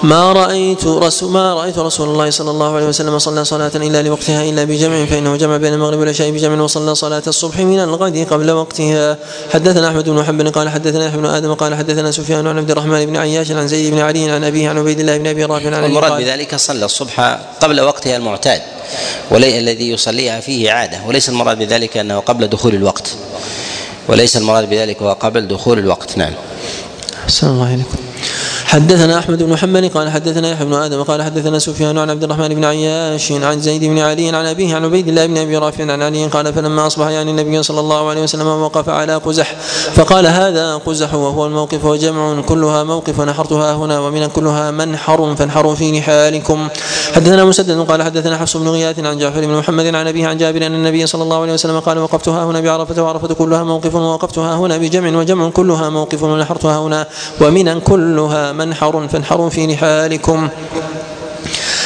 ما 0.03 0.33
رأيت 0.33 0.85
رسول 0.85 1.31
ما 1.31 1.53
رأيت 1.53 1.77
رسول 1.77 2.09
الله 2.09 2.29
صلى 2.29 2.51
الله 2.51 2.75
عليه 2.75 2.85
وسلم 2.85 3.19
صلى 3.19 3.45
صلاة 3.45 3.71
إلا 3.75 4.01
لوقتها 4.01 4.49
إلا 4.49 4.63
بجمع 4.63 5.05
فإنه 5.05 5.35
جمع 5.35 5.57
بين 5.57 5.73
المغرب 5.73 5.99
والعشاء 5.99 6.31
بجمع 6.31 6.63
وصلى 6.63 6.95
صلاة 6.95 7.23
الصبح 7.27 7.59
من 7.59 7.79
الغد 7.79 8.27
قبل 8.31 8.51
وقتها. 8.51 9.17
حدثنا 9.53 9.87
أحمد 9.87 10.09
بن 10.09 10.15
محمد 10.15 10.49
قال 10.49 10.69
حدثنا 10.69 11.05
يحيى 11.05 11.17
بن 11.17 11.25
آدم 11.25 11.53
قال 11.53 11.75
حدثنا 11.75 12.11
سفيان 12.11 12.47
عن 12.47 12.57
عبد 12.57 12.71
الرحمن 12.71 13.05
بن 13.05 13.17
عياش 13.17 13.51
عن 13.51 13.67
زيد 13.67 13.93
بن 13.93 13.99
علي 13.99 14.31
عن 14.31 14.43
أبيه 14.43 14.69
عن 14.69 14.77
عبيد 14.77 14.99
الله 14.99 15.17
بن 15.17 15.27
أبي 15.27 15.45
رافع 15.45 15.75
عن 15.75 15.85
المراد 15.85 16.21
بذلك 16.21 16.55
صلى 16.55 16.85
الصبح 16.85 17.39
قبل 17.61 17.81
وقتها 17.81 18.17
المعتاد. 18.17 18.61
ولي 19.31 19.59
الذي 19.59 19.89
يصليها 19.89 20.39
فيه 20.39 20.71
عادة. 20.71 21.01
وليس 21.07 21.29
المراد 21.29 21.59
بذلك 21.59 21.97
أنه 21.97 22.19
قبل 22.19 22.47
دخول 22.47 22.75
الوقت. 22.75 23.15
وليس 24.07 24.37
المراد 24.37 24.69
بذلك 24.69 25.01
هو 25.01 25.13
قبل 25.13 25.47
دخول 25.47 25.79
الوقت. 25.79 26.17
نعم. 26.17 26.33
الله 27.43 27.73
إليكم. 27.73 28.04
حدثنا 28.75 29.19
أحمد 29.19 29.43
بن 29.43 29.49
محمد 29.49 29.85
قال 29.85 30.09
حدثنا 30.09 30.51
يحيى 30.51 30.65
بن 30.65 30.73
آدم 30.73 31.03
قال 31.03 31.23
حدثنا 31.23 31.59
سفيان 31.59 31.97
عن 31.97 32.09
عبد 32.09 32.23
الرحمن 32.23 32.47
بن 32.47 32.65
عياش 32.65 33.31
عن 33.31 33.59
زيد 33.59 33.83
بن 33.83 33.99
علي 33.99 34.29
عن 34.29 34.45
أبيه 34.45 34.75
عن 34.75 34.85
عبيد 34.85 35.07
الله 35.07 35.25
بن 35.25 35.37
أبي 35.37 35.57
رافع 35.57 35.91
عن 35.91 36.01
علي 36.01 36.25
قال 36.27 36.53
فلما 36.53 36.87
أصبح 36.87 37.07
يعني 37.07 37.31
النبي 37.31 37.63
صلى 37.63 37.79
الله 37.79 38.09
عليه 38.09 38.23
وسلم 38.23 38.47
وقف 38.47 38.89
على 38.89 39.15
قزح 39.15 39.55
فقال 39.93 40.27
هذا 40.27 40.75
قزح 40.75 41.13
وهو 41.13 41.45
الموقف 41.45 41.85
وجمع 41.85 42.41
كلها 42.41 42.83
موقف 42.83 43.21
نحرتها 43.21 43.73
هنا 43.73 43.99
ومن 43.99 44.27
كلها 44.27 44.71
منحر 44.71 45.35
فانحروا 45.35 45.75
في 45.75 45.99
رحالكم 45.99 46.67
حدثنا 47.15 47.45
مسدد 47.45 47.79
قال 47.79 48.03
حدثنا 48.03 48.37
حفص 48.37 48.57
بن 48.57 48.67
غياث 48.67 48.99
عن 48.99 49.17
جعفر 49.17 49.41
بن 49.41 49.53
محمد 49.57 49.85
عن 49.95 50.07
أبيه 50.07 50.27
عن 50.27 50.37
جابر 50.37 50.65
أن 50.65 50.73
النبي 50.73 51.07
صلى 51.07 51.23
الله 51.23 51.41
عليه 51.41 51.53
وسلم 51.53 51.79
قال 51.79 51.97
وقفتها 51.97 52.43
هنا 52.43 52.61
بعرفة 52.61 53.03
وعرفة 53.03 53.33
كلها 53.33 53.63
موقف 53.63 53.95
ووقفتها 53.95 54.55
هنا 54.55 54.77
بجمع 54.77 55.19
وجمع 55.19 55.49
كلها 55.49 55.89
موقف 55.89 56.23
ونحرتها 56.23 56.77
هنا 56.79 57.07
ومن 57.41 57.79
كلها 57.79 58.64
منحر 58.65 59.07
فانحروا 59.07 59.49
في 59.49 59.65
رحالكم 59.65 60.49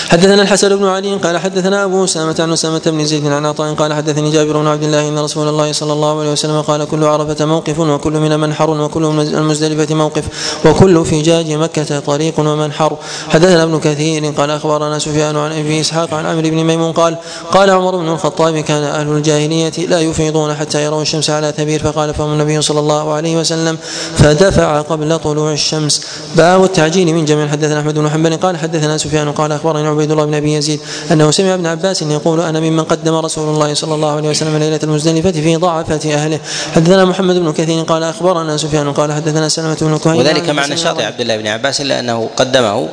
حدثنا 0.10 0.42
الحسن 0.42 0.76
بن 0.76 0.86
علي 0.86 1.14
قال 1.16 1.38
حدثنا 1.38 1.84
أبو 1.84 2.04
أسامة 2.04 2.36
عن 2.40 2.52
أسامة 2.52 2.82
بن 2.86 3.06
زيد 3.06 3.26
عن 3.26 3.46
عطاء 3.46 3.74
قال 3.74 3.94
حدثني 3.94 4.32
جابر 4.32 4.58
بن 4.58 4.68
عبد 4.68 4.84
الله 4.84 5.08
إن 5.08 5.20
رسول 5.20 5.48
الله 5.48 5.72
صلى 5.72 5.94
الله 5.94 6.20
عليه 6.20 6.32
وسلم 6.32 6.62
قال 6.62 6.88
كل 6.90 7.04
عرفة 7.04 7.46
موقف 7.46 7.80
وكل 7.80 8.14
من 8.14 8.40
منحر 8.40 8.70
وكل 8.70 9.06
المزدلفة 9.06 9.96
موقف 9.96 10.24
وكل 10.66 11.06
فجاج 11.06 11.52
مكة 11.52 12.00
طريق 12.00 12.40
ومنحر. 12.40 12.98
حدثنا 13.30 13.64
ابن 13.64 13.80
كثير 13.80 14.26
قال 14.26 14.52
أخبرنا 14.52 15.00
سفيان 15.00 15.38
عن 15.38 15.52
أبي 15.52 15.82
إسحاق 15.82 16.14
عن 16.14 16.26
عمرو 16.26 16.50
بن 16.50 16.64
ميمون 16.64 16.92
قال 16.92 17.18
قال 17.52 17.70
عمر 17.70 17.98
بن 17.98 18.10
الخطاب 18.10 18.60
كان 18.60 18.84
أهل 18.84 19.08
الجاهلية 19.08 19.88
لا 19.88 20.00
يفيضون 20.00 20.54
حتى 20.54 20.84
يروا 20.84 21.02
الشمس 21.02 21.30
على 21.30 21.54
ثبير 21.58 21.84
فقال 21.84 22.14
فهم 22.14 22.34
النبي 22.34 22.62
صلى 22.62 22.80
الله 22.80 23.14
عليه 23.14 23.38
وسلم 23.38 23.78
فدفع 24.16 24.82
قبل 24.82 25.20
طلوع 25.20 25.52
الشمس. 25.52 26.02
باب 26.36 26.64
التعجيل 26.64 27.14
من 27.14 27.26
جميع. 27.26 27.48
حدثنا 27.48 27.80
أحمد 27.80 27.96
بن 27.96 28.10
حنبل 28.10 28.38
قال 28.38 28.58
حدثنا 28.58 28.98
سفيان 28.98 29.32
قال 29.32 29.52
أخبرنا 29.52 29.99
عبيد 30.00 30.12
الله 30.12 30.26
بن 30.26 30.34
أبي 30.34 30.54
يزيد 30.54 30.80
أنه 31.12 31.32
سمع 31.32 31.54
ابن 31.54 31.66
عباس 31.66 32.02
يقول 32.02 32.42
أنا 32.42 32.60
ممن 32.60 32.84
قدم 32.84 33.16
رسول 33.16 33.50
الله 33.54 33.74
صلى 33.74 33.96
الله 33.96 34.16
عليه 34.16 34.30
وسلم 34.30 34.58
ليلة 34.58 34.80
المزدلفة 34.84 35.32
في 35.32 35.56
ضعفة 35.56 36.14
أهله. 36.14 36.40
حدثنا 36.76 37.06
محمد 37.06 37.36
بن 37.36 37.52
كثير 37.52 37.84
قال 37.84 38.04
أخبرنا 38.04 38.58
سفيان 38.58 38.94
قال 38.94 39.14
حدثنا 39.14 39.50
سلمة 39.50 39.78
بن 39.82 39.98
كهيل 39.98 40.20
وذلك 40.20 40.50
مع 40.50 40.66
نشاط 40.66 41.02
عبد 41.02 41.22
الله 41.22 41.38
بن 41.38 41.48
عباس 41.48 41.82
إلا 41.82 42.00
أنه 42.00 42.30
قدمه. 42.38 42.90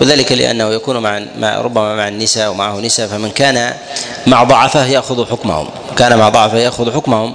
وذلك 0.00 0.32
لأنه 0.32 0.64
يكون 0.64 0.98
مع, 0.98 1.60
ربما 1.60 1.96
مع 1.96 2.08
النساء 2.08 2.50
ومعه 2.50 2.80
نساء 2.80 3.06
فمن 3.06 3.30
كان 3.30 3.74
مع 4.26 4.44
ضعفه 4.44 4.86
يأخذ 4.86 5.26
حكمهم. 5.26 5.68
كان 5.96 6.18
مع 6.18 6.28
ضعفه 6.28 6.58
يأخذ 6.58 6.92
حكمهم. 6.92 7.34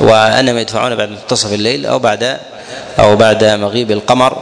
وأنما 0.00 0.60
يدفعون 0.60 0.94
بعد 0.94 1.08
منتصف 1.10 1.52
الليل 1.52 1.86
أو 1.86 1.98
بعد 1.98 2.36
أو 2.98 3.16
بعد 3.16 3.44
مغيب 3.44 3.90
القمر. 3.90 4.36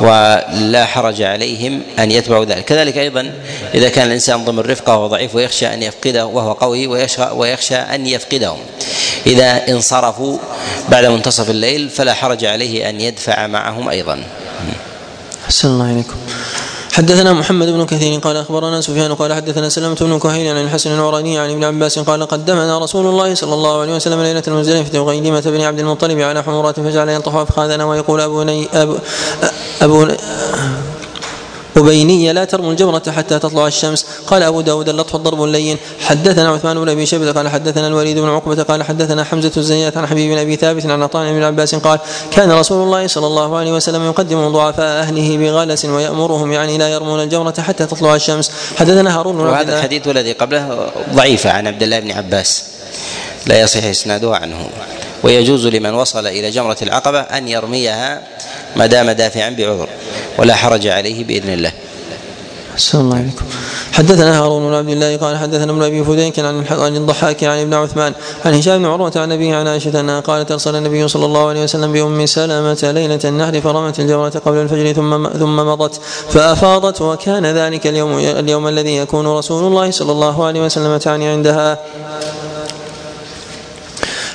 ولا 0.00 0.84
حرج 0.84 1.22
عليهم 1.22 1.82
أن 1.98 2.10
يتبعوا 2.10 2.44
ذلك. 2.44 2.64
كذلك 2.64 2.98
أيضا 2.98 3.32
إذا 3.74 3.88
كان 3.88 4.06
الإنسان 4.06 4.44
ضمن 4.44 4.58
رفقه 4.58 4.96
وهو 4.96 5.06
ضعيف 5.06 5.34
ويخشى 5.34 5.66
أن 5.74 5.82
يفقده 5.82 6.26
وهو 6.26 6.52
قوي 6.52 6.86
ويخشى, 6.86 7.22
ويخشى 7.22 7.76
أن 7.76 8.06
يفقدهم. 8.06 8.58
إذا 9.26 9.68
انصرفوا 9.68 10.38
بعد 10.88 11.04
منتصف 11.04 11.50
الليل 11.50 11.88
فلا 11.88 12.14
حرج 12.14 12.44
عليه 12.44 12.88
أن 12.88 13.00
يدفع 13.00 13.46
معهم 13.46 13.88
أيضا. 13.88 14.24
أحسن 15.44 15.68
الله 15.68 15.92
إليكم. 15.92 16.16
حدثنا 16.96 17.32
محمد 17.32 17.68
بن 17.68 17.86
كثير 17.86 18.20
قال 18.20 18.36
أخبرنا 18.36 18.80
سفيان 18.80 19.14
قال 19.14 19.32
حدثنا 19.32 19.68
سلمة 19.68 19.96
بن 20.00 20.18
كهيل 20.18 20.56
عن 20.56 20.64
الحسن 20.64 20.94
العراني 20.94 21.38
عن 21.38 21.50
ابن 21.50 21.64
عباس 21.64 21.98
قال 21.98 22.26
قدمنا 22.26 22.78
رسول 22.78 23.06
الله 23.06 23.34
صلى 23.34 23.54
الله 23.54 23.80
عليه 23.80 23.96
وسلم 23.96 24.20
ليلة 24.20 24.42
المزدلفة 24.48 25.00
وغيلمة 25.00 25.40
بن 25.40 25.60
عبد 25.60 25.78
المطلب 25.78 26.20
على 26.20 26.42
حمرات 26.42 26.80
فجعل 26.80 27.08
ينطح 27.08 27.34
افخاذنا 27.34 27.84
ويقول 27.84 28.20
أبو 28.20 28.42
ني 28.42 28.68
أبو, 28.74 28.96
أبو 29.82 30.08
أبينية 31.76 32.32
لا 32.32 32.44
ترموا 32.44 32.70
الجمرة 32.70 33.02
حتى 33.16 33.38
تطلع 33.38 33.66
الشمس. 33.66 34.06
قال 34.26 34.42
أبو 34.42 34.60
داود 34.60 34.88
اللطف 34.88 35.14
الضرب 35.14 35.44
اللين. 35.44 35.78
حدثنا 36.00 36.48
عثمان 36.48 36.80
بن 36.80 36.88
أبي 36.88 37.06
شيبة 37.06 37.32
قال 37.32 37.48
حدثنا 37.48 37.86
الوليد 37.86 38.18
بن 38.18 38.28
عقبة 38.28 38.62
قال 38.62 38.82
حدثنا 38.82 39.24
حمزة 39.24 39.52
الزيات 39.56 39.96
عن 39.96 40.06
حبيب 40.06 40.32
بن 40.32 40.38
أبي 40.38 40.56
ثابت 40.56 40.86
عن 40.86 41.02
عطاء 41.02 41.32
بن 41.32 41.42
عباس 41.42 41.74
قال 41.74 41.98
كان 42.30 42.52
رسول 42.52 42.82
الله 42.82 43.06
صلى 43.06 43.26
الله 43.26 43.56
عليه 43.56 43.72
وسلم 43.72 44.06
يقدم 44.06 44.48
ضعفاء 44.48 45.02
أهله 45.02 45.36
بغلس 45.36 45.84
ويأمرهم 45.84 46.52
يعني 46.52 46.78
لا 46.78 46.88
يرمون 46.88 47.20
الجمرة 47.20 47.54
حتى 47.60 47.86
تطلع 47.86 48.14
الشمس. 48.14 48.50
حدثنا 48.76 49.18
هارون 49.18 49.40
وهذا 49.40 49.78
الحديث 49.78 50.08
الذي 50.08 50.32
قبله 50.32 50.90
ضعيف 51.14 51.46
عن 51.46 51.66
عبد 51.66 51.82
الله 51.82 52.00
بن 52.00 52.10
عباس. 52.10 52.64
لا 53.46 53.60
يصح 53.60 53.84
إسناده 53.84 54.36
عنه. 54.36 54.68
ويجوز 55.22 55.66
لمن 55.66 55.94
وصل 55.94 56.26
إلى 56.26 56.50
جمرة 56.50 56.76
العقبة 56.82 57.20
أن 57.20 57.48
يرميها 57.48 58.22
ما 58.76 58.86
دام 58.86 59.10
دافعا 59.10 59.50
بعذر 59.50 59.88
ولا 60.38 60.54
حرج 60.54 60.86
عليه 60.86 61.24
بإذن 61.24 61.52
الله. 61.52 61.72
أحسن 62.76 63.00
الله 63.00 63.16
عليكم 63.16 63.44
حدثنا 63.92 64.40
هارون 64.40 64.68
بن 64.68 64.74
عبد 64.74 64.88
الله 64.88 65.16
قال 65.16 65.36
حدثنا 65.36 65.72
ابن 65.72 65.82
أبي 65.82 66.04
فديك 66.04 66.38
عن 66.38 66.64
عن 66.70 66.96
الضحاك 66.96 67.44
عن 67.44 67.58
ابن 67.58 67.74
عثمان 67.74 68.12
عن 68.44 68.54
هشام 68.54 68.78
بن 68.78 68.84
عروة 68.84 69.12
عن 69.16 69.32
أبيه 69.32 69.56
عن 69.56 69.68
عائشة 69.68 70.00
أنها 70.00 70.20
قالت 70.20 70.52
أرسل 70.52 70.76
النبي 70.76 71.08
صلى 71.08 71.24
الله 71.24 71.48
عليه 71.48 71.62
وسلم 71.62 71.92
بأم 71.92 72.26
سلمة 72.26 72.78
ليلة 72.94 73.20
النحر 73.24 73.60
فرمت 73.60 74.00
الجمرة 74.00 74.42
قبل 74.46 74.56
الفجر 74.56 74.92
ثم 74.92 75.28
ثم 75.28 75.56
مضت 75.56 76.00
فأفاضت 76.30 77.02
وكان 77.02 77.46
ذلك 77.46 77.86
اليوم 77.86 78.18
اليوم 78.18 78.68
الذي 78.68 78.96
يكون 78.96 79.26
رسول 79.26 79.64
الله 79.64 79.90
صلى 79.90 80.12
الله 80.12 80.44
عليه 80.44 80.60
وسلم 80.60 80.96
تعني 80.96 81.28
عندها 81.28 81.78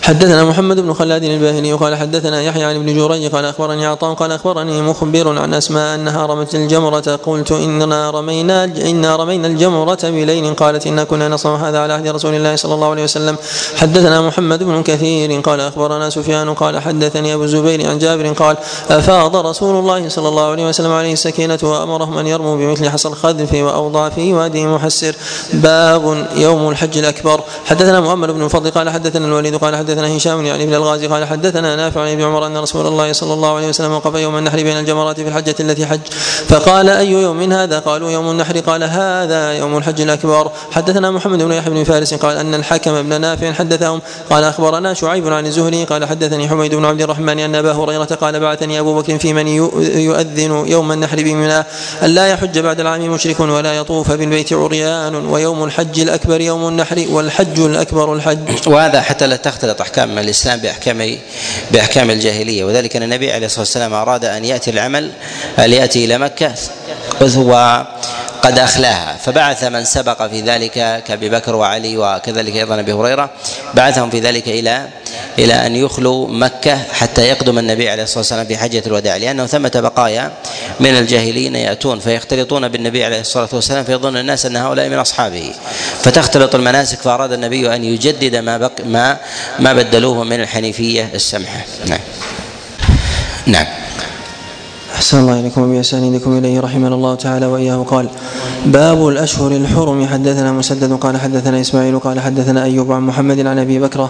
حدثنا 0.01 0.43
محمد 0.43 0.79
بن 0.79 0.93
خلاد 0.93 1.23
الباهلي 1.23 1.73
قال 1.73 1.95
حدثنا 1.95 2.41
يحيى 2.41 2.63
عن 2.63 2.75
ابن 2.75 2.85
جريج 2.85 3.31
قال 3.31 3.45
أخبرني 3.45 3.85
عطاء 3.85 4.13
قال 4.13 4.31
أخبرني 4.31 4.81
مخبر 4.81 5.39
عن 5.39 5.53
أسماء 5.53 5.95
أنها 5.95 6.25
رمت 6.25 6.55
الجمرة. 6.55 7.19
قلت 7.25 7.51
اننا 7.51 8.09
رمينا 8.09 8.63
إنا 8.63 9.15
رمينا 9.15 9.47
الجمرة 9.47 9.99
بليل. 10.03 10.55
قالت 10.55 10.87
إنا 10.87 11.03
كنا 11.03 11.27
نصنع 11.27 11.55
هذا 11.55 11.79
على 11.79 11.93
عهد 11.93 12.07
رسول 12.07 12.33
الله 12.33 12.55
صلى 12.55 12.73
الله 12.73 12.89
عليه 12.89 13.03
وسلم. 13.03 13.35
حدثنا 13.75 14.21
محمد 14.21 14.63
بن 14.63 14.83
كثير 14.83 15.41
قال 15.41 15.59
أخبرنا 15.59 16.09
سفيان 16.09 16.53
قال 16.53 16.79
حدثني 16.79 17.33
أبو 17.33 17.43
الزبير 17.43 17.89
عن 17.89 17.99
جابر 17.99 18.33
قال 18.33 18.57
أفاض 18.89 19.35
رسول 19.35 19.79
الله 19.79 20.09
صلى 20.09 20.27
الله 20.27 20.51
عليه 20.51 20.67
وسلم 20.69 20.91
عليه 20.91 21.13
السكينة 21.13 21.59
وأمرهم 21.63 22.17
أن 22.17 22.27
يرموا 22.27 22.55
بمثل 22.55 22.89
حصى 22.89 23.07
الخذف 23.07 23.53
واوضع 23.53 24.09
في 24.09 24.33
وادي 24.33 24.65
محسر. 24.65 25.15
باب 25.53 26.27
يوم 26.35 26.69
الحج 26.69 26.97
الأكبر. 26.97 27.41
حدثنا 27.65 27.99
مؤمل 27.99 28.33
بن 28.33 28.43
الفضل 28.43 28.71
قال 28.71 28.89
حدثنا 28.89 29.25
الوليد 29.25 29.55
قال 29.55 29.75
حدثنا 29.75 29.90
حدثنا 29.91 30.17
هشام 30.17 30.45
يعني 30.45 30.63
ابن 30.63 30.73
الغازي 30.73 31.07
قال 31.07 31.27
حدثنا 31.27 31.75
نافع 31.75 32.01
عن 32.01 32.07
ابن 32.07 32.21
عمر 32.21 32.45
أن 32.45 32.57
رسول 32.57 32.87
الله 32.87 33.13
صلى 33.13 33.33
الله 33.33 33.55
عليه 33.55 33.67
وسلم 33.67 33.91
وقف 33.91 34.15
يوم 34.15 34.37
النحر 34.37 34.57
بين 34.57 34.79
الجمرات 34.79 35.19
في 35.19 35.27
الحجة 35.27 35.55
التي 35.59 35.85
حج 35.85 35.99
فقال 36.47 36.89
أي 36.89 37.11
يوم 37.11 37.51
هذا؟ 37.51 37.79
قالوا 37.79 38.11
يوم 38.11 38.31
النحر. 38.31 38.59
قال 38.59 38.83
هذا 38.83 39.53
يوم 39.53 39.77
الحج 39.77 40.01
الأكبر. 40.01 40.51
حدثنا 40.71 41.11
محمد 41.11 41.43
بن 41.43 41.51
يحيى 41.51 41.73
بن 41.73 41.83
فارس 41.83 42.13
قال 42.13 42.37
أن 42.37 42.53
الحكم 42.53 43.01
بن 43.01 43.21
نافع 43.21 43.51
حدثهم. 43.51 44.01
قال 44.29 44.43
أخبرنا 44.43 44.93
شعيب 44.93 45.27
عن 45.27 45.45
الزهري 45.45 45.83
قال 45.83 46.05
حدثني 46.05 46.49
حميد 46.49 46.75
بن 46.75 46.85
عبد 46.85 47.01
الرحمن 47.01 47.39
أن 47.39 47.55
أبا 47.55 47.71
هريرة 47.71 48.03
قال 48.21 48.39
بعثني 48.39 48.79
أبو 48.79 49.01
بكر 49.01 49.17
في 49.17 49.33
من 49.33 49.47
يؤذن 49.47 50.63
يوم 50.67 50.91
النحر 50.91 51.17
بمنى. 51.17 51.63
الا 52.03 52.27
يحج 52.27 52.59
بعد 52.59 52.79
العام 52.79 53.01
مشرك 53.01 53.39
ولا 53.39 53.73
يطوف 53.73 54.11
بالبيت 54.11 54.53
عريان 54.53 55.15
ويوم 55.15 55.63
الحج 55.63 55.99
الأكبر 55.99 56.41
يوم 56.41 56.67
النحر 56.67 57.05
والحج 57.09 57.59
الأكبر 57.59 58.13
الحج. 58.13 58.67
وهذا 58.67 59.01
حتى 59.01 59.27
لا 59.27 59.35
تختلط 59.35 59.80
احكام 59.81 60.17
الإسلام 60.17 60.59
بأحكام 60.59 61.17
بأحكام 61.71 62.09
الجاهلية. 62.09 62.63
وذلك 62.63 62.95
أن 62.95 63.03
النبي 63.03 63.31
عليه 63.31 63.45
الصلاة 63.45 63.61
والسلام 63.61 63.93
أراد 63.93 64.25
أن 64.25 64.45
يأتي 64.45 64.71
العمل 64.71 65.11
أن 65.59 65.73
يأتي 65.73 66.05
إلى 66.05 66.17
مكة 66.17 66.53
وهو 67.21 67.85
قد 68.41 68.59
أخلاها. 68.59 69.17
فبعث 69.17 69.63
من 69.63 69.85
سبق 69.85 70.27
في 70.27 70.41
ذلك 70.41 71.03
كأبي 71.07 71.29
بكر 71.29 71.55
وعلي 71.55 71.97
وكذلك 71.97 72.55
أيضا 72.55 72.79
أبي 72.79 72.93
هريرة 72.93 73.29
بعثهم 73.73 74.09
في 74.09 74.19
ذلك 74.19 74.47
إلى 74.47 74.87
إلى 75.39 75.53
أن 75.53 75.75
يخلوا 75.75 76.27
مكة 76.27 76.77
حتى 76.93 77.21
يقدم 77.21 77.59
النبي 77.59 77.89
عليه 77.89 78.03
الصلاة 78.03 78.19
والسلام 78.19 78.45
في 78.45 78.57
حجة 78.57 78.83
الوداع 78.87 79.17
لأنه 79.17 79.45
ثمة 79.45 79.71
بقايا 79.75 80.31
من 80.79 80.89
الجاهلين 80.89 81.55
يأتون 81.55 81.99
فيختلطون 81.99 82.67
بالنبي 82.67 83.05
عليه 83.05 83.19
الصلاة 83.19 83.49
والسلام 83.53 83.83
فيظن 83.83 84.17
الناس 84.17 84.45
أن 84.45 84.55
هؤلاء 84.55 84.89
من 84.89 84.99
أصحابه. 84.99 85.53
فتختلط 86.03 86.55
المناسك 86.55 86.99
فأراد 86.99 87.31
النبي 87.31 87.75
أن 87.75 87.83
يجدد 87.83 88.35
ما 88.35 88.57
بق 88.57 88.71
ما 88.85 89.17
ما 89.59 89.73
بدلوه 89.73 90.23
من 90.23 90.41
الحنيفية 90.41 91.09
السمحة. 91.13 91.65
نعم. 91.87 91.99
نعم. 93.45 93.80
أحسن 95.01 95.19
الله 95.19 95.39
إليكم 95.39 95.61
وبأسانيدكم 95.61 96.37
إليه 96.37 96.59
رحمنا 96.59 96.95
الله 96.95 97.15
تعالى 97.15 97.45
وإياه. 97.45 97.83
قال 97.83 98.05
باب 98.65 99.07
الأشهر 99.07 99.51
الحرم. 99.51 100.05
حدثنا 100.05 100.51
مسدد 100.51 100.93
قال 100.93 101.17
حدثنا 101.17 101.61
إسماعيل 101.61 101.99
قال 101.99 102.19
حدثنا 102.19 102.63
أيوب 102.63 102.91
عن 102.91 103.01
محمد 103.01 103.39
عن 103.39 103.59
أبي 103.59 103.79
بكرة 103.79 104.09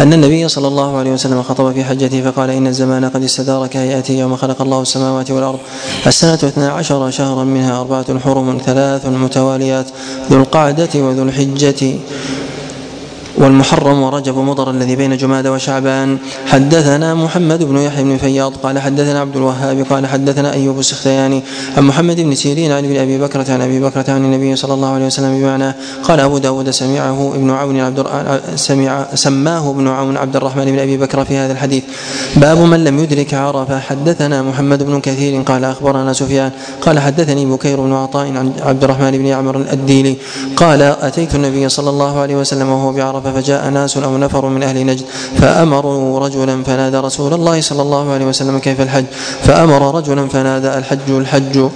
أن 0.00 0.12
النبي 0.12 0.48
صلى 0.48 0.68
الله 0.68 0.96
عليه 0.96 1.12
وسلم 1.12 1.42
خطب 1.42 1.72
في 1.72 1.84
حجته 1.84 2.30
فقال 2.30 2.50
إن 2.50 2.66
الزمان 2.66 3.04
قد 3.04 3.22
استدار 3.22 3.66
كهيئته 3.66 4.12
يوم 4.12 4.36
خلق 4.36 4.62
الله 4.62 4.82
السماوات 4.82 5.30
والأرض. 5.30 5.58
السنة 6.06 6.34
اثنا 6.34 6.70
عشر 6.70 7.10
شهرا 7.10 7.44
منها 7.44 7.80
أربعة 7.80 8.18
حرم 8.18 8.58
ثلاث 8.66 9.06
متواليات 9.06 9.86
ذو 10.30 10.36
القعدة 10.36 10.90
وذو 10.94 11.22
الحجة. 11.22 11.94
والمحرم 13.38 14.02
ورجب 14.02 14.38
مضر 14.38 14.70
الذي 14.70 14.96
بين 14.96 15.16
جماد 15.16 15.46
وشعبان. 15.46 16.18
حدثنا 16.46 17.14
محمد 17.14 17.62
بن 17.62 17.76
يحيى 17.76 18.04
بن 18.04 18.16
فياض 18.16 18.52
قال 18.56 18.78
حدثنا 18.78 19.20
عبد 19.20 19.36
الوهاب 19.36 19.86
قال 19.90 20.06
حدثنا 20.06 20.52
أيوب 20.52 20.78
السختياني 20.78 21.42
عن 21.76 21.84
محمد 21.84 22.20
بن 22.20 22.34
سيرين 22.34 22.72
عن 22.72 22.84
ابن 22.84 22.96
أبي 22.96 23.18
بكرة 23.18 23.52
عن 23.52 23.60
أبي 23.60 23.80
بكرة 23.80 24.04
عن 24.08 24.24
النبي 24.24 24.56
صلى 24.56 24.74
الله 24.74 24.88
عليه 24.88 25.06
وسلم 25.06 25.40
بمعنى 25.40 25.74
قال 26.04 26.20
أبو 26.20 26.38
داود 26.38 26.70
سمعه 26.70 27.32
ابن 27.34 27.50
عون 27.50 27.80
عبد 27.80 28.06
سمع 28.54 29.06
سماه 29.14 29.70
ابن 29.70 29.88
عون 29.88 30.16
عبد 30.16 30.36
الرحمن 30.36 30.64
بن 30.64 30.78
أبي 30.78 30.96
بكر 30.96 31.24
في 31.24 31.36
هذا 31.36 31.52
الحديث. 31.52 31.84
باب 32.36 32.58
من 32.58 32.84
لم 32.84 32.98
يدرك 32.98 33.34
عرفة. 33.34 33.78
حدثنا 33.78 34.42
محمد 34.42 34.82
بن 34.82 35.00
كثير 35.00 35.42
قال 35.42 35.64
أخبرنا 35.64 36.12
سفيان 36.12 36.50
قال 36.80 37.00
حدثني 37.00 37.46
بكير 37.46 37.80
بن 37.80 37.92
عطاء 37.92 38.26
عن 38.26 38.52
عبد 38.62 38.84
الرحمن 38.84 39.10
بن 39.10 39.26
عمرو 39.26 39.60
الديلي 39.60 40.16
قال 40.56 40.82
أتيت 40.82 41.34
النبي 41.34 41.68
صلى 41.68 41.90
الله 41.90 42.18
عليه 42.20 42.36
وسلم 42.36 42.68
وهو 42.68 42.92
بعرفة 42.92 43.21
فجاء 43.28 43.70
ناس 43.70 43.96
أو 43.96 44.18
نفر 44.18 44.48
من 44.48 44.62
أهل 44.62 44.86
نجد 44.86 45.04
فأمروا 45.38 46.20
رجلا 46.20 46.62
فنادى 46.64 46.96
رسول 46.96 47.34
الله 47.34 47.60
صلى 47.60 47.82
الله 47.82 48.12
عليه 48.12 48.26
وسلم 48.26 48.58
كيف 48.58 48.80
الحج؟ 48.80 49.04
فأمر 49.42 49.94
رجلا 49.94 50.28
فنادى 50.28 50.78
الحج 50.78 51.10
الحج 51.10 51.68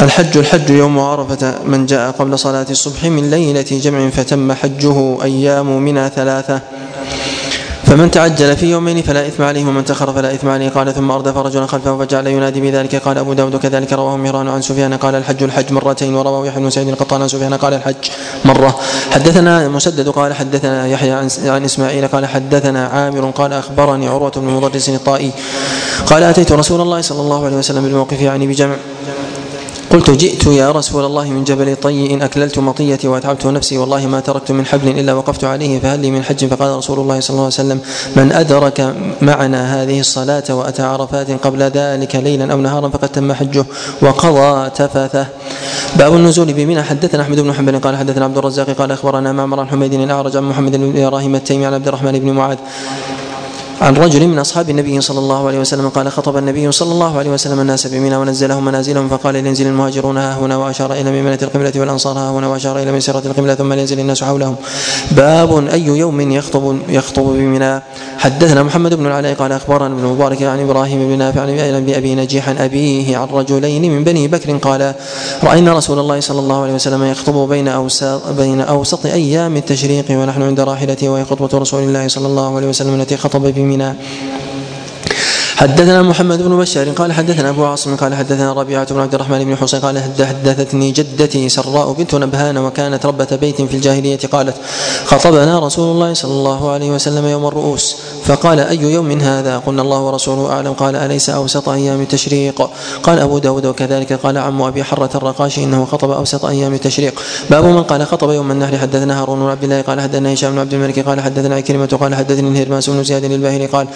الحج 0.00 0.38
الحج 0.38 0.70
يوم 0.70 0.98
عرفة 0.98 1.54
من 1.66 1.86
جاء 1.86 2.10
قبل 2.10 2.38
صلاة 2.38 2.66
الصبح 2.70 3.04
من 3.04 3.30
ليلة 3.30 3.62
جمع 3.70 4.10
فتم 4.10 4.52
حجه 4.52 5.22
أيام 5.22 5.82
منى 5.82 6.08
ثلاثة 6.08 6.60
فمن 7.84 8.10
تعجل 8.10 8.56
في 8.56 8.70
يومين 8.70 9.02
فلا 9.02 9.26
إثم 9.26 9.42
عليه 9.42 9.64
ومن 9.64 9.84
تأخر 9.84 10.12
فلا 10.12 10.34
إثم 10.34 10.48
عليه. 10.48 10.68
قال 10.68 10.94
ثم 10.94 11.10
أردف 11.10 11.36
رجلا 11.36 11.66
خلفه 11.66 11.98
فجعل 11.98 12.26
ينادي 12.26 12.60
بذلك. 12.60 12.96
قال 12.96 13.18
أبو 13.18 13.32
داود 13.32 13.56
كذلك 13.56 13.92
رواه 13.92 14.16
مهران 14.16 14.48
عن 14.48 14.62
سفيان. 14.62 14.94
قال 14.94 15.14
الحج 15.14 15.42
الحج 15.42 15.72
مرتين. 15.72 16.14
ورواه 16.14 16.46
يحيى 16.46 16.62
بن 16.62 16.70
سعيد 16.70 16.88
القطان 16.88 17.22
عن 17.22 17.28
سفيان. 17.28 17.54
قال 17.54 17.74
الحج 17.74 18.10
مرة. 18.44 18.78
حدثنا 19.10 19.68
مسدد 19.68 20.08
قال 20.08 20.34
حدثنا 20.34 20.86
يحيى 20.86 21.12
عن, 21.12 21.28
عن 21.44 21.64
إسماعيل. 21.64 22.08
قال 22.08 22.26
حدثنا 22.26 22.86
عامر. 22.86 23.30
قال 23.30 23.52
أخبرني 23.52 24.08
عروة 24.08 24.32
بن 24.36 24.46
مدرس 24.46 24.88
الطائي. 24.88 25.30
قال 26.06 26.22
أتيت 26.22 26.52
رسول 26.52 26.80
الله 26.80 27.00
صلى 27.00 27.20
الله 27.20 27.44
عليه 27.46 27.56
وسلم 27.56 27.82
بالموقف 27.82 28.20
يعني 28.20 28.46
بجمع. 28.46 28.76
قلت 29.92 30.10
جئت 30.10 30.46
يا 30.46 30.72
رسول 30.72 31.04
الله 31.04 31.30
من 31.30 31.44
جبل 31.44 31.76
طي 31.76 32.14
إن 32.14 32.22
أكللت 32.22 32.58
مطيتي 32.58 33.08
وأتعبت 33.08 33.46
نفسي 33.46 33.78
والله 33.78 34.06
ما 34.06 34.20
تركت 34.20 34.52
من 34.52 34.66
حبل 34.66 34.88
إلا 34.88 35.12
وقفت 35.12 35.44
عليه 35.44 35.80
فهل 35.80 36.00
لي 36.00 36.10
من 36.10 36.22
حج؟ 36.22 36.46
فقال 36.46 36.76
رسول 36.76 37.00
الله 37.00 37.20
صلى 37.20 37.34
الله 37.34 37.44
عليه 37.44 37.54
وسلم 37.54 37.80
من 38.16 38.32
أدرك 38.32 38.94
معنا 39.22 39.82
هذه 39.82 40.00
الصلاة 40.00 40.44
وأتى 40.50 40.82
عرفات 40.82 41.30
قبل 41.30 41.62
ذلك 41.62 42.16
ليلا 42.16 42.52
أو 42.52 42.58
نهارا 42.60 42.88
فقد 42.88 43.08
تم 43.08 43.32
حجه 43.32 43.64
وقضى 44.02 44.70
تفثه 44.70 45.26
باب 45.96 46.14
النزول 46.14 46.52
بمنى. 46.52 46.82
حدثنا 46.82 47.22
أحمد 47.22 47.40
بن 47.40 47.52
حنبل 47.52 47.78
قال 47.78 47.96
حدثنا 47.96 48.24
عبد 48.24 48.38
الرزاق 48.38 48.70
قال 48.70 48.92
أخبرنا 48.92 49.32
معمر 49.32 49.60
عن 49.60 49.68
حميد 49.68 49.94
الأعرج 49.94 50.36
عن 50.36 50.42
محمد 50.42 50.76
بن 50.76 51.02
إبراهيم 51.04 51.34
التيمي 51.34 51.66
عن 51.66 51.74
عبد 51.74 51.88
الرحمن 51.88 52.12
بن 52.12 52.30
معاذ 52.30 52.58
عن 53.82 53.96
رجل 53.96 54.26
من 54.26 54.38
أصحاب 54.38 54.70
النبي 54.70 55.00
صلى 55.00 55.18
الله 55.18 55.46
عليه 55.46 55.58
وسلم 55.58 55.88
قال 55.88 56.12
خطب 56.12 56.36
النبي 56.36 56.72
صلى 56.72 56.92
الله 56.92 57.18
عليه 57.18 57.30
وسلم 57.30 57.60
الناس 57.60 57.86
بمنى 57.86 58.16
ونزلهم 58.16 58.64
منازلهم 58.64 59.08
فقال 59.08 59.34
لينزل 59.34 59.66
المهاجرون 59.66 60.16
ها 60.18 60.34
هنا 60.38 60.56
وأشار 60.56 60.92
إلى 60.92 61.10
ميمنه 61.10 61.38
القبلة 61.42 61.72
والأنصار 61.76 62.18
ها 62.18 62.30
هنا 62.30 62.48
وأشار 62.48 62.78
إلى 62.78 62.92
ميسره 62.92 63.22
القبلة 63.26 63.54
ثم 63.54 63.72
ينزل 63.72 64.00
الناس 64.00 64.24
حولهم. 64.24 64.56
باب 65.10 65.66
أي 65.68 65.86
يوم 65.86 66.20
يخطب 66.20 66.78
يخطب 66.88 67.22
بمنى. 67.22 67.82
حدثنا 68.18 68.62
محمد 68.62 68.94
بن 68.94 69.06
العلاء 69.06 69.34
قال 69.34 69.52
أخبرنا 69.52 69.94
ابن 69.94 70.04
مبارك 70.04 70.42
عن 70.42 70.60
إبراهيم 70.60 71.08
بن 71.08 71.18
نافع 71.18 71.40
عن 71.40 71.88
أبي 71.88 72.14
نجيح 72.14 72.48
عن 72.48 72.58
أبيه 72.58 73.16
عن 73.16 73.28
رجلين 73.28 73.92
من 73.92 74.04
بني 74.04 74.28
بكر 74.28 74.56
قال 74.56 74.94
رأينا 75.44 75.72
رسول 75.72 75.98
الله 75.98 76.20
صلى 76.20 76.40
الله 76.40 76.62
عليه 76.62 76.74
وسلم 76.74 77.02
يخطب 77.04 77.48
بين 77.48 77.68
اوسط 77.68 78.28
بين 78.38 78.60
أوسط 78.60 79.06
أيام 79.06 79.56
التشريق 79.56 80.04
ونحن 80.10 80.42
عند 80.42 80.60
راحلته 80.60 81.08
وهي 81.08 81.24
خطبة 81.24 81.58
رسول 81.58 81.82
الله 81.82 82.08
صلى 82.08 82.26
الله 82.26 82.56
عليه 82.56 82.68
وسلم 82.68 83.00
التي 83.00 83.16
خطب 83.16 83.42
بمنى 83.42 83.71
مسلمنا 83.72 84.41
حدثنا 85.56 86.02
محمد 86.02 86.42
بن 86.42 86.58
بشار 86.58 86.88
قال 86.88 87.12
حدثنا 87.12 87.48
أبو 87.50 87.64
عاصم 87.64 87.96
قال 87.96 88.14
حدثنا 88.14 88.52
ربيعة 88.52 88.94
بن 88.94 89.00
عبد 89.00 89.14
الرحمن 89.14 89.44
بن 89.44 89.56
حسين 89.56 89.80
قال 89.80 90.02
حدثتني 90.02 90.90
جدتي 90.90 91.48
سراء 91.48 91.92
بنت 91.92 92.14
نبهان 92.14 92.58
وكانت 92.58 93.06
ربة 93.06 93.36
بيت 93.40 93.62
في 93.62 93.76
الجاهلية 93.76 94.18
قالت 94.32 94.56
خطبنا 95.04 95.58
رسول 95.58 95.92
الله 95.92 96.14
صلى 96.14 96.32
الله 96.32 96.70
عليه 96.70 96.90
وسلم 96.90 97.26
يوم 97.26 97.46
الرؤوس. 97.46 97.96
فقال 98.24 98.60
أي 98.60 98.78
يوم 98.80 99.20
هذا؟ 99.20 99.58
قلنا 99.58 99.82
الله 99.82 100.00
ورسوله 100.00 100.52
أعلم. 100.52 100.72
قال 100.72 100.96
أليس 100.96 101.30
أوسط 101.30 101.68
أيام 101.68 102.00
التشريق؟ 102.00 102.70
قال 103.02 103.18
أبو 103.18 103.38
داود 103.38 103.66
وكذلك 103.66 104.12
قال 104.12 104.38
عم 104.38 104.62
أبي 104.62 104.84
حرة 104.84 105.10
الرقاشي 105.14 105.64
إنه 105.64 105.84
خطب 105.84 106.10
أوسط 106.10 106.44
أيام 106.44 106.74
التشريق. 106.74 107.22
باب 107.50 107.64
من 107.64 107.82
قال 107.82 108.06
خطب 108.06 108.30
يوم 108.30 108.50
النهر 108.50 108.78
حدثنا 108.78 109.22
هارون 109.22 109.40
بن 109.40 109.50
عبد 109.50 109.64
الله 109.64 109.80
قال 109.82 110.00
حدثنا 110.00 110.32
هشام 110.32 110.52
بن 110.52 110.58
عبد 110.58 110.74
الملك 110.74 110.98
قال 110.98 111.20
حدثنا 111.20 111.60
كلمة 111.60 111.98
قال 112.00 112.14
حدثني 112.14 112.48
الهرماس 112.48 112.90
بن 112.90 113.04
زياد 113.04 113.24
الباهلي 113.24 113.66
قال 113.66 113.86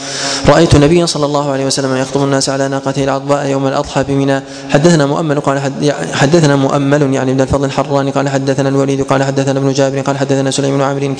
رأيت 0.48 0.74
النبي 0.74 1.06
صلى 1.06 1.26
الله 1.26 1.45
عليه 1.52 1.66
وسلم 1.66 1.96
يخطب 1.96 2.24
الناس 2.24 2.48
على 2.48 2.68
ناقته 2.68 3.04
العضباء 3.04 3.46
يوم 3.46 3.66
الأضحى 3.66 4.02
بمنى. 4.02 4.42
حدثنا 4.70 5.06
مؤمل 5.06 5.40
قال 5.40 5.60
حدثنا 6.12 6.56
مؤمل 6.56 7.14
يعني 7.14 7.30
ابن 7.32 7.40
الفضل 7.40 7.64
الحراني 7.64 8.10
قال 8.10 8.28
حدثنا 8.28 8.68
الوليد 8.68 9.02
قال 9.02 9.22
حدثنا 9.22 9.58
ابن 9.58 9.72
جابر 9.72 10.00
قال 10.00 10.18
حدثنا 10.18 10.50
سليم 10.50 10.76
بن 10.76 10.82
عمرو 10.82 11.14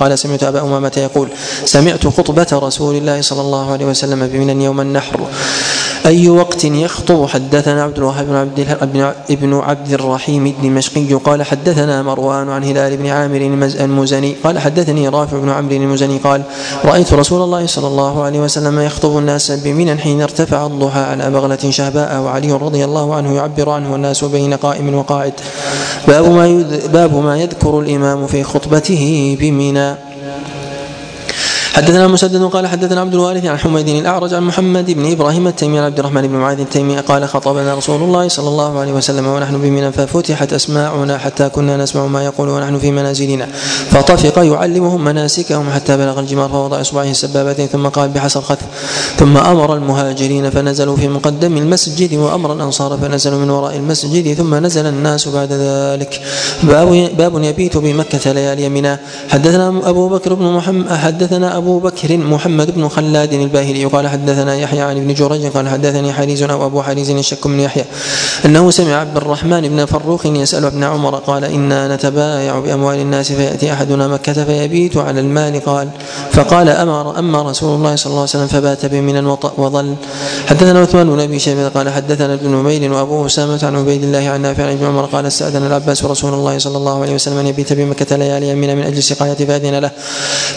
قال 0.00 0.18
سمعت 0.18 0.42
أبا 0.42 0.60
أمامة 0.62 0.92
يقول 0.96 1.28
سمعت 1.64 2.06
خطبه 2.06 2.46
رسول 2.52 2.94
الله 2.94 3.20
صلى 3.20 3.40
الله 3.40 3.72
عليه 3.72 3.86
وسلم 3.86 4.26
بمنى 4.26 4.64
يوم 4.64 4.80
النحر. 4.80 5.20
أي 6.06 6.28
وقت 6.28 6.64
يخطب؟ 6.64 7.26
حدثنا 7.26 7.82
عبد 7.82 7.96
الوهاب 7.96 8.26
بن 8.26 8.34
عبد 8.34 9.14
ابن 9.30 9.54
عبد 9.54 9.92
الرحيم 9.92 10.46
الدمشقي 10.46 11.14
قال 11.14 11.42
حدثنا 11.42 12.02
مروان 12.02 12.48
عن 12.48 12.64
هلال 12.64 12.96
بن 12.96 13.06
عامر 13.06 13.40
المزني 13.80 14.36
قال 14.44 14.58
حدثني 14.58 15.08
رافع 15.08 15.38
بن 15.38 15.48
عمرو 15.48 15.76
المزني 15.76 16.18
قال 16.18 16.42
رأيت 16.84 17.12
رسول 17.12 17.42
الله 17.42 17.66
صلى 17.66 17.86
الله 17.86 18.22
عليه 18.22 18.40
وسلم 18.40 18.80
يخطب 18.80 19.18
الناس 19.18 19.50
بمنى 19.64 19.96
حين 19.96 20.22
ارتفع 20.22 20.66
الضحى 20.66 21.00
على 21.00 21.30
بغلة 21.30 21.70
شهباء 21.70 22.20
وعلي 22.20 22.52
رضي 22.52 22.84
الله 22.84 23.14
عنه 23.14 23.34
يعبر 23.34 23.70
عنه 23.70 23.92
والناس 23.92 24.24
بين 24.24 24.54
قائم 24.54 24.94
وقاعد. 24.94 25.32
باب 26.08 26.24
ما 26.30 26.64
باب 26.92 27.14
ما 27.14 27.38
يذكر 27.38 27.80
الإمام 27.80 28.26
في 28.26 28.42
خطبته 28.44 29.36
بمنى. 29.40 30.09
حدثنا 31.74 32.06
مسدد 32.06 32.42
قال 32.42 32.66
حدثنا 32.66 33.00
عبد 33.00 33.14
الوارث 33.14 33.44
عن 33.44 33.58
حميد 33.58 33.88
الأعرج 33.88 34.34
عن 34.34 34.42
محمد 34.42 34.90
بن 34.90 35.12
إبراهيم 35.12 35.46
التيمي 35.46 35.78
عن 35.78 35.84
عبد 35.84 35.98
الرحمن 35.98 36.26
بن 36.26 36.34
معاذ 36.34 36.60
التيمي 36.60 36.98
قال 36.98 37.28
خطبنا 37.28 37.74
رسول 37.74 38.02
الله 38.02 38.28
صلى 38.28 38.48
الله 38.48 38.78
عليه 38.78 38.92
وسلم 38.92 39.26
ونحن 39.26 39.60
بمنى 39.60 39.92
ففتحت 39.92 40.52
أسماعنا 40.52 41.18
حتى 41.18 41.48
كنا 41.48 41.76
نسمع 41.76 42.06
ما 42.06 42.24
يقول 42.24 42.48
ونحن 42.48 42.78
في 42.78 42.90
منازلنا. 42.90 43.46
فطفق 43.90 44.38
يعلمهم 44.38 45.04
مناسكهم 45.04 45.70
حتى 45.70 45.96
بلغ 45.96 46.20
الجمار 46.20 46.48
فوضع 46.48 46.80
إصبعه 46.80 47.04
السبابتين 47.04 47.66
ثم 47.66 47.88
قال 47.88 48.08
بحسب 48.08 48.40
الخث. 48.40 48.60
ثم 49.18 49.36
أمر 49.36 49.74
المهاجرين 49.74 50.50
فنزلوا 50.50 50.96
في 50.96 51.08
مقدم 51.08 51.56
المسجد 51.56 52.14
وأمر 52.14 52.52
الأنصار 52.52 52.98
فنزلوا 52.98 53.38
من 53.38 53.50
وراء 53.50 53.76
المسجد 53.76 54.34
ثم 54.34 54.54
نزل 54.54 54.86
الناس 54.86 55.28
بعد 55.28 55.52
ذلك. 55.52 56.20
باب 56.62 57.10
باب 57.18 57.44
يبيت 57.44 57.76
بمكة 57.76 58.32
ليالي 58.32 58.68
منى 58.68 58.96
حدثنا 59.28 59.68
أبو 59.68 60.08
بكر 60.08 60.34
بن 60.34 60.44
محمد 60.44 60.92
حدثنا 60.92 61.59
أبو 61.60 61.78
بكر 61.78 62.16
محمد 62.16 62.68
بن 62.74 62.88
خلاد 62.88 63.32
الباهلي. 63.32 63.84
قال 63.84 64.08
حدثنا 64.08 64.54
يحيى 64.56 64.80
عن 64.80 64.96
ابن 64.96 65.14
جريج 65.14 65.46
قال 65.46 65.68
حدثني 65.68 66.12
حريز 66.12 66.42
أو 66.42 66.66
أبو 66.66 66.82
حريز 66.82 67.10
الشك 67.10 67.46
من 67.46 67.60
يحيى. 67.60 67.84
أنه 68.44 68.70
سمع 68.70 68.94
عبد 68.94 69.16
الرحمن 69.16 69.68
بن 69.68 69.84
فروخ 69.84 70.26
يسأل 70.26 70.64
ابن 70.64 70.84
عمر 70.84 71.14
قال 71.18 71.44
إنا 71.44 71.94
نتبايع 71.94 72.58
بأموال 72.58 72.98
الناس 72.98 73.32
فيأتي 73.32 73.72
أحدنا 73.72 74.08
مكة 74.08 74.44
فيبيت 74.44 74.96
على 74.96 75.20
المال. 75.20 75.60
قال 75.64 75.88
فقال 76.32 76.68
أمر 76.68 77.18
أما 77.18 77.42
رسول 77.50 77.74
الله 77.76 77.96
صلى 77.96 78.10
الله 78.10 78.20
عليه 78.20 78.30
وسلم 78.30 78.46
فبات 78.46 78.86
بمنا 78.86 79.38
وظل. 79.56 79.94
حدثنا 80.46 80.80
عثمان 80.80 81.10
بن 81.10 81.20
أبي 81.20 81.38
شيبة 81.38 81.68
قال 81.68 81.88
حدثنا 81.88 82.34
ابن 82.34 82.48
نمير 82.50 82.92
وأبو 82.92 83.26
أسامة 83.26 83.58
عن 83.62 83.76
عبيد 83.76 84.02
الله 84.02 84.28
عن 84.28 84.42
نافع 84.42 84.64
عن 84.64 84.72
ابن 84.72 84.86
عمر 84.86 85.04
قال 85.04 85.26
استأذن 85.26 85.66
العباس 85.66 86.04
رسول 86.04 86.34
الله 86.34 86.58
صلى 86.58 86.76
الله 86.76 87.02
عليه 87.02 87.14
وسلم 87.14 87.38
أن 87.38 87.46
يبيت 87.46 87.72
بمكة 87.72 88.16
ليالي 88.16 88.54
من 88.54 88.76
من 88.76 88.82
أجل 88.82 89.02
سقاية 89.02 89.34
فأذن 89.34 89.74
له. 89.74 89.90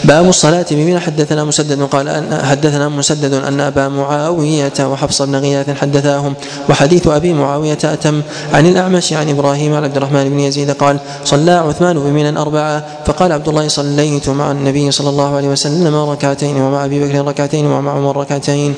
باب 0.04 0.28
الصلاة 0.28 0.66
بمنى 0.70 0.93
حدثنا 0.98 1.44
مسدد 1.44 1.82
قال 1.82 2.08
أن 2.08 2.44
حدثنا 2.44 2.88
مسدد 2.88 3.32
أن 3.32 3.60
أبا 3.60 3.88
معاوية 3.88 4.72
وحفص 4.80 5.22
بن 5.22 5.36
غياث 5.36 5.70
حدثاهم 5.70 6.34
وحديث 6.68 7.06
أبي 7.06 7.32
معاوية 7.32 7.78
أتم 7.84 8.22
عن 8.52 8.66
الأعمش 8.66 9.12
عن 9.12 9.28
إبراهيم 9.28 9.74
عن 9.74 9.84
عبد 9.84 9.96
الرحمن 9.96 10.28
بن 10.30 10.40
يزيد 10.40 10.70
قال 10.70 10.98
صلى 11.24 11.50
عثمان 11.50 11.98
بمنى 11.98 12.38
أربعة 12.38 12.84
فقال 13.06 13.32
عبد 13.32 13.48
الله 13.48 13.68
صليت 13.68 14.28
مع 14.28 14.50
النبي 14.50 14.90
صلى 14.90 15.10
الله 15.10 15.36
عليه 15.36 15.48
وسلم 15.48 15.94
ركعتين 15.94 16.56
ومع 16.56 16.84
أبي 16.84 17.04
بكر 17.04 17.24
ركعتين 17.24 17.66
ومع 17.66 17.92
عمر 17.92 18.16
ركعتين. 18.16 18.74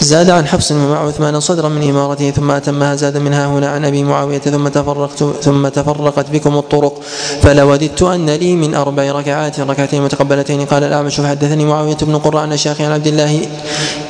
زاد 0.00 0.30
عن 0.30 0.46
حفص 0.46 0.72
ومع 0.72 1.06
عثمان 1.06 1.40
صدرا 1.40 1.68
من 1.68 1.88
إمارته 1.88 2.30
ثم 2.30 2.50
أتمها 2.50 2.94
زاد 2.94 3.16
منها 3.16 3.46
هنا 3.46 3.68
عن 3.68 3.84
أبي 3.84 4.04
معاوية 4.04 4.38
ثم 4.38 4.68
تفرقت 4.68 5.24
ثم 5.42 5.68
تفرقت 5.68 6.30
بكم 6.30 6.58
الطرق. 6.58 7.00
فلوددت 7.42 8.02
أن 8.02 8.30
لي 8.30 8.54
من 8.54 8.74
أربع 8.74 9.12
ركعات 9.12 9.60
ركعتين 9.60 10.02
متقبلتين. 10.02 10.64
قال 10.64 10.84
الأعمش 10.84 11.20
حدثني 11.50 11.64
معاوية 11.64 11.96
بن 12.02 12.16
قرة 12.16 12.40
عن 12.40 12.52
الشيخ 12.52 12.80
عن 12.80 12.92
عبد 12.92 13.06
الله 13.06 13.46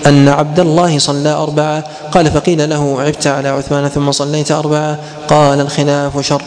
أن 0.07 0.29
عبد 0.29 0.61
الله 0.61 0.99
صلى 0.99 1.29
أربعة 1.29 1.85
قال 2.13 2.31
فقيل 2.31 2.71
له 2.71 3.01
عبت 3.01 3.27
على 3.27 3.49
عثمان 3.49 3.89
ثم 3.89 4.13
صليت 4.13 4.53
أربعة 4.53 4.99
قال 5.29 5.61
الخلاف 5.61 6.27
شر. 6.27 6.43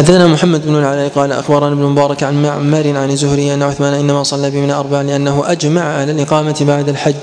حدثنا 0.00 0.26
محمد 0.26 0.66
بن 0.66 0.74
العلاء 0.74 1.08
قال 1.08 1.32
أخبرنا 1.32 1.72
ابن 1.72 1.82
مبارك 1.82 2.22
عن 2.22 2.42
معمر 2.42 2.96
عن 2.96 3.16
زهري 3.16 3.54
أن 3.54 3.62
عثمان 3.62 3.94
إنما 3.94 4.22
صلى 4.22 4.50
بمن 4.50 4.70
أربع 4.70 5.02
لأنه 5.02 5.42
أجمع 5.46 5.82
على 5.82 6.12
الإقامة 6.12 6.56
بعد 6.60 6.88
الحج. 6.88 7.14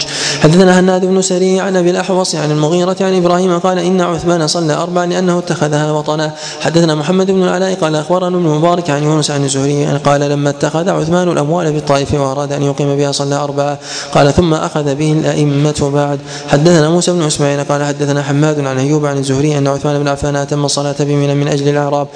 حدثنا 0.42 0.80
هناد 0.80 1.06
بن 1.06 1.22
سري 1.22 1.60
عن 1.60 1.76
أبي 1.76 1.90
الأحوص 1.90 2.36
عن 2.36 2.52
المغيرة 2.52 2.96
عن 3.02 3.18
إبراهيم 3.18 3.60
قال 3.60 3.80
إن 3.80 4.02
عثمان 4.02 4.48
صلى 4.48 4.74
أربع 4.74 5.06
لأنه 5.06 5.40
اتخذها 5.40 5.92
وطنا. 5.92 6.34
حدثنا 6.62 6.96
محمد 6.96 7.32
بن 7.32 7.44
العلاء 7.44 7.74
قال 7.74 7.96
أخبرنا 7.96 8.38
ابن 8.38 8.48
مبارك 8.48 8.90
عن 8.90 9.04
يونس 9.04 9.32
عن 9.32 9.44
الزهري 9.44 9.86
قال 9.86 10.22
لما 10.22 10.50
اتخذ 10.50 10.90
عثمان 10.90 11.32
الأموال 11.32 11.72
بالطائف 11.72 12.14
وأراد 12.14 12.52
أن 12.52 12.64
يقيم 12.64 12.96
بها 12.96 13.12
صلى 13.12 13.36
اربعه 13.36 13.80
قال 14.14 14.34
ثم 14.34 14.54
أخذ 14.54 14.96
به 14.96 15.12
الأئمة 15.12 15.92
بعد. 15.94 16.20
حدثنا 16.48 16.90
موسى 16.90 17.12
بن 17.12 17.24
اسماعيل 17.24 17.64
قال 17.64 17.84
حدثنا 17.84 18.24
حماد 18.24 18.60
عن 18.60 18.78
أيوب 18.78 19.06
عن 19.06 19.18
الزهري 19.18 19.58
أن 19.58 19.68
عثمان 19.68 20.00
بن 20.00 20.08
عفان 20.08 20.36
أتم 20.36 20.66
الصلاة 20.66 20.96
بمن 21.00 21.38
من 21.38 21.48
أجل 21.48 21.70
الإعراب 21.70 22.08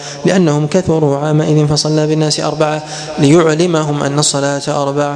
لانهم 0.52 0.68
كثروا 0.68 1.18
عامئذ 1.18 1.68
فصلى 1.68 2.08
بالناس 2.08 2.40
أربعة 2.40 2.84
ليعلمهم 3.20 4.04
أن 4.04 4.20
الصلاة 4.20 4.62
أربع 4.68 5.16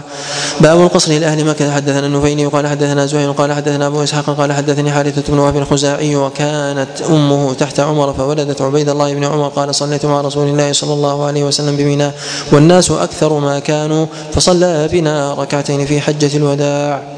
باب 0.62 0.82
القصر 0.82 1.12
لأهل 1.12 1.46
مكة. 1.46 1.72
حدثنا 1.72 2.08
النفيلي 2.08 2.46
قال 2.46 2.68
حدثنا 2.68 3.06
زهير 3.06 3.32
قال 3.32 3.54
حدثنا 3.54 3.88
أبو 3.88 4.04
إسحاق 4.04 4.30
قال 4.30 4.54
حدثني 4.54 4.92
حارثة 4.92 5.34
بن 5.34 5.40
وهب 5.40 5.58
الخزاعي 5.58 6.16
وكانت 6.16 7.02
أمه 7.10 7.54
تحت 7.54 7.80
عمر 7.80 8.14
فولدت 8.14 8.62
عبيد 8.62 8.90
الله 8.90 9.14
بن 9.14 9.24
عمر 9.24 9.48
قال 9.48 9.76
صليت 9.76 10.06
مع 10.06 10.22
رسول 10.22 10.48
الله 10.48 10.74
صلى 10.74 10.94
الله 10.94 11.26
عليه 11.26 11.44
وسلم 11.44 11.76
بمنى 11.76 12.12
والناس 12.52 12.92
أكثر 12.92 13.40
ما 13.40 13.60
كانوا 13.60 14.06
فصلى 14.34 14.90
بنا 14.92 15.34
ركعتين 15.34 15.86
في 15.86 16.02
حجة 16.02 16.38
الوداع. 16.38 17.15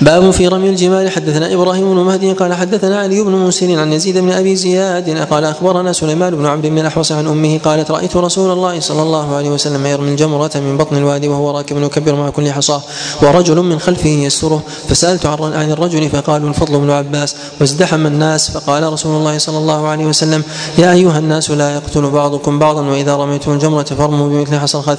باب 0.00 0.30
في 0.30 0.48
رمي 0.48 0.68
الجمال. 0.70 1.10
حدثنا 1.10 1.54
إبراهيم 1.54 1.94
بن 1.94 2.00
مهدي 2.00 2.32
قال 2.32 2.54
حدثنا 2.54 3.00
علي 3.00 3.22
بن 3.22 3.32
منسر 3.32 3.78
عن 3.78 3.92
يزيد 3.92 4.18
بن 4.18 4.30
أبي 4.30 4.56
زياد 4.56 5.18
قال 5.30 5.44
أخبرنا 5.44 5.92
سليمان 5.92 6.36
بن 6.36 6.46
عمرو 6.46 6.68
بن 6.68 6.78
الأحوص 6.78 7.12
عن 7.12 7.26
أمه 7.26 7.58
قالت 7.64 7.90
رأيت 7.90 8.16
رسول 8.16 8.50
الله 8.50 8.80
صلى 8.80 9.02
الله 9.02 9.36
عليه 9.36 9.50
وسلم 9.50 9.86
يرمي 9.86 10.10
الجمرة 10.10 10.50
من 10.54 10.76
بطن 10.76 10.96
الوادي 10.96 11.28
وهو 11.28 11.50
راكب 11.50 11.82
يكبر 11.82 12.14
مع 12.14 12.30
كل 12.30 12.52
حصاة 12.52 12.80
ورجل 13.22 13.56
من 13.62 13.78
خلفه 13.78 14.08
يستره. 14.08 14.62
فسألت 14.88 15.26
عن 15.26 15.70
الرجل 15.72 16.08
فقالوا 16.08 16.48
الفضل 16.48 16.78
بن 16.78 16.90
عباس. 16.90 17.36
وازدحم 17.60 18.06
الناس 18.06 18.50
فقال 18.50 18.92
رسول 18.92 19.16
الله 19.16 19.38
صلى 19.38 19.58
الله 19.58 19.88
عليه 19.88 20.06
وسلم 20.06 20.42
يا 20.78 20.92
أيها 20.92 21.18
الناس 21.18 21.50
لا 21.50 21.74
يقتل 21.74 22.10
بعضكم 22.10 22.58
بعضا 22.58 22.82
وإذا 22.82 23.16
رميتم 23.16 23.52
الجمرة 23.52 23.82
فارموا 23.82 24.28
بمثل 24.28 24.58
حصى 24.58 24.78
الخذ 24.78 24.96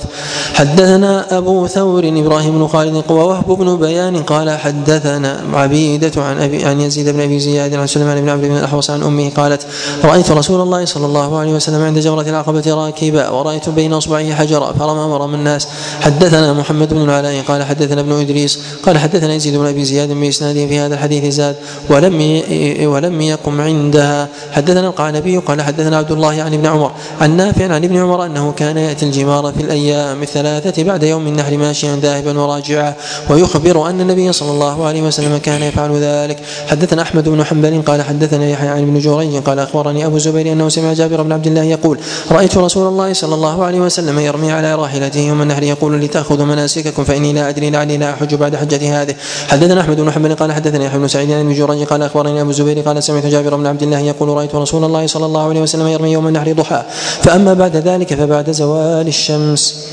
حدثنا 0.53 1.37
أبو 1.37 1.67
ثور 1.67 2.07
إبراهيم 2.07 2.59
بن 2.59 2.67
خالد 2.67 3.03
ووهب 3.09 3.47
بن 3.47 3.77
بيان 3.77 4.23
قال 4.23 4.49
حد 4.49 4.86
حدثنا 4.87 5.43
عبيدة 5.53 6.11
عن 6.23 6.41
أبي 6.41 6.65
عن 6.65 6.81
يزيد 6.81 7.09
بن 7.09 7.19
أبي 7.19 7.39
زياد 7.39 7.73
عن 7.73 7.87
سليمان 7.87 8.21
بن 8.21 8.29
عمرو 8.29 8.47
بن 8.47 8.57
الأحوص 8.57 8.89
عن 8.89 9.03
أمه 9.03 9.29
قالت 9.29 9.67
رأيت 10.03 10.31
رسول 10.31 10.61
الله 10.61 10.85
صلى 10.85 11.05
الله 11.05 11.39
عليه 11.39 11.51
وسلم 11.51 11.81
عند 11.81 11.99
جمرة 11.99 12.21
العقبة 12.21 12.73
راكبا 12.73 13.29
ورأيت 13.29 13.69
بين 13.69 13.93
أصبعيه 13.93 14.33
حجرا 14.33 14.73
فرمى 14.73 15.09
مرم 15.09 15.33
الناس. 15.33 15.67
حدثنا 16.01 16.53
محمد 16.53 16.93
بن 16.93 17.01
العلاء 17.01 17.43
قال 17.47 17.63
حدثنا 17.63 18.01
ابن 18.01 18.11
إدريس 18.11 18.59
قال 18.83 18.97
حدثنا 18.97 19.33
يزيد 19.33 19.55
بن 19.55 19.65
أبي 19.65 19.85
زياد 19.85 20.11
بإسناده 20.11 20.67
في 20.67 20.79
هذا 20.79 20.93
الحديث 20.93 21.33
زاد 21.33 21.55
ولم 21.89 22.41
ولم 22.83 23.21
يقم 23.21 23.61
عندها. 23.61 24.27
حدثنا 24.51 24.87
القعنبي 24.87 25.37
قال 25.37 25.61
حدثنا 25.61 25.97
عبد 25.97 26.11
الله 26.11 26.41
عن 26.43 26.53
ابن 26.53 26.65
عمر 26.65 26.91
عن 27.21 27.37
نافع 27.37 27.73
عن 27.73 27.83
ابن 27.83 27.97
عمر 27.97 28.25
أنه 28.25 28.51
كان 28.51 28.77
يأتي 28.77 29.05
الجمار 29.05 29.53
في 29.57 29.63
الأيام 29.63 30.21
الثلاثة 30.23 30.83
بعد 30.83 31.03
يوم 31.03 31.27
النحر 31.27 31.57
ماشيا 31.57 31.95
ذاهبا 31.95 32.39
وراجعا 32.39 32.93
ويخبر 33.29 33.89
أن 33.89 34.01
النبي 34.01 34.33
صلى 34.33 34.51
الله 34.51 34.76
الله 34.77 34.87
عليه 34.87 35.01
وسلم 35.01 35.37
كان 35.37 35.63
يفعل 35.63 35.91
ذلك. 35.97 36.37
حدثنا 36.67 37.01
أحمد 37.01 37.29
بن 37.29 37.43
حنبل 37.43 37.81
قال 37.81 38.01
حدثنا 38.01 38.49
يحيى 38.49 38.69
عن 38.69 38.81
ابن 38.81 38.99
جريج 38.99 39.43
قال 39.43 39.59
أخبرني 39.59 40.05
أبو 40.05 40.15
الزبير 40.15 40.51
أنه 40.51 40.69
سمع 40.69 40.93
جابر 40.93 41.21
بن 41.21 41.31
عبد 41.31 41.47
الله 41.47 41.63
يقول 41.63 41.99
رأيت 42.31 42.57
رسول 42.57 42.87
الله 42.87 43.13
صلى 43.13 43.35
الله 43.35 43.65
عليه 43.65 43.79
وسلم 43.79 44.19
يرمي 44.19 44.51
على 44.51 44.75
راحلته 44.75 45.19
يوم 45.19 45.41
النهر 45.41 45.63
يقول 45.63 46.01
لتأخذوا 46.01 46.45
مناسككم 46.45 47.03
فإني 47.03 47.33
لا 47.33 47.49
أدري 47.49 47.69
لعلي 47.69 47.97
لا 47.97 48.13
أحج 48.13 48.35
بعد 48.35 48.55
حجتي 48.55 48.89
هذه. 48.89 49.15
حدثنا 49.47 49.81
أحمد 49.81 50.01
بن 50.01 50.11
حنبل 50.11 50.35
قال 50.35 50.51
حدثنا 50.51 50.85
يحيى 50.85 50.99
بن 50.99 51.07
سعيد 51.07 51.31
عن 51.31 51.39
ابن 51.39 51.53
جريج 51.53 51.83
قال 51.83 52.03
أخبرني 52.03 52.41
أبو 52.41 52.49
الزبير 52.49 52.79
قال 52.79 53.03
سمعت 53.03 53.25
جابر 53.25 53.55
بن 53.55 53.67
عبد 53.67 53.83
الله 53.83 53.99
يقول 53.99 54.29
رأيت 54.29 54.55
رسول 54.55 54.83
الله 54.83 55.07
صلى 55.07 55.25
الله 55.25 55.49
عليه 55.49 55.61
وسلم 55.61 55.87
يرمي 55.87 56.11
يوم 56.11 56.27
النهر 56.27 56.53
ضحى 56.53 56.83
فأما 57.21 57.53
بعد 57.53 57.75
ذلك 57.75 58.13
فبعد 58.13 58.51
زوال 58.51 59.07
الشمس. 59.07 59.87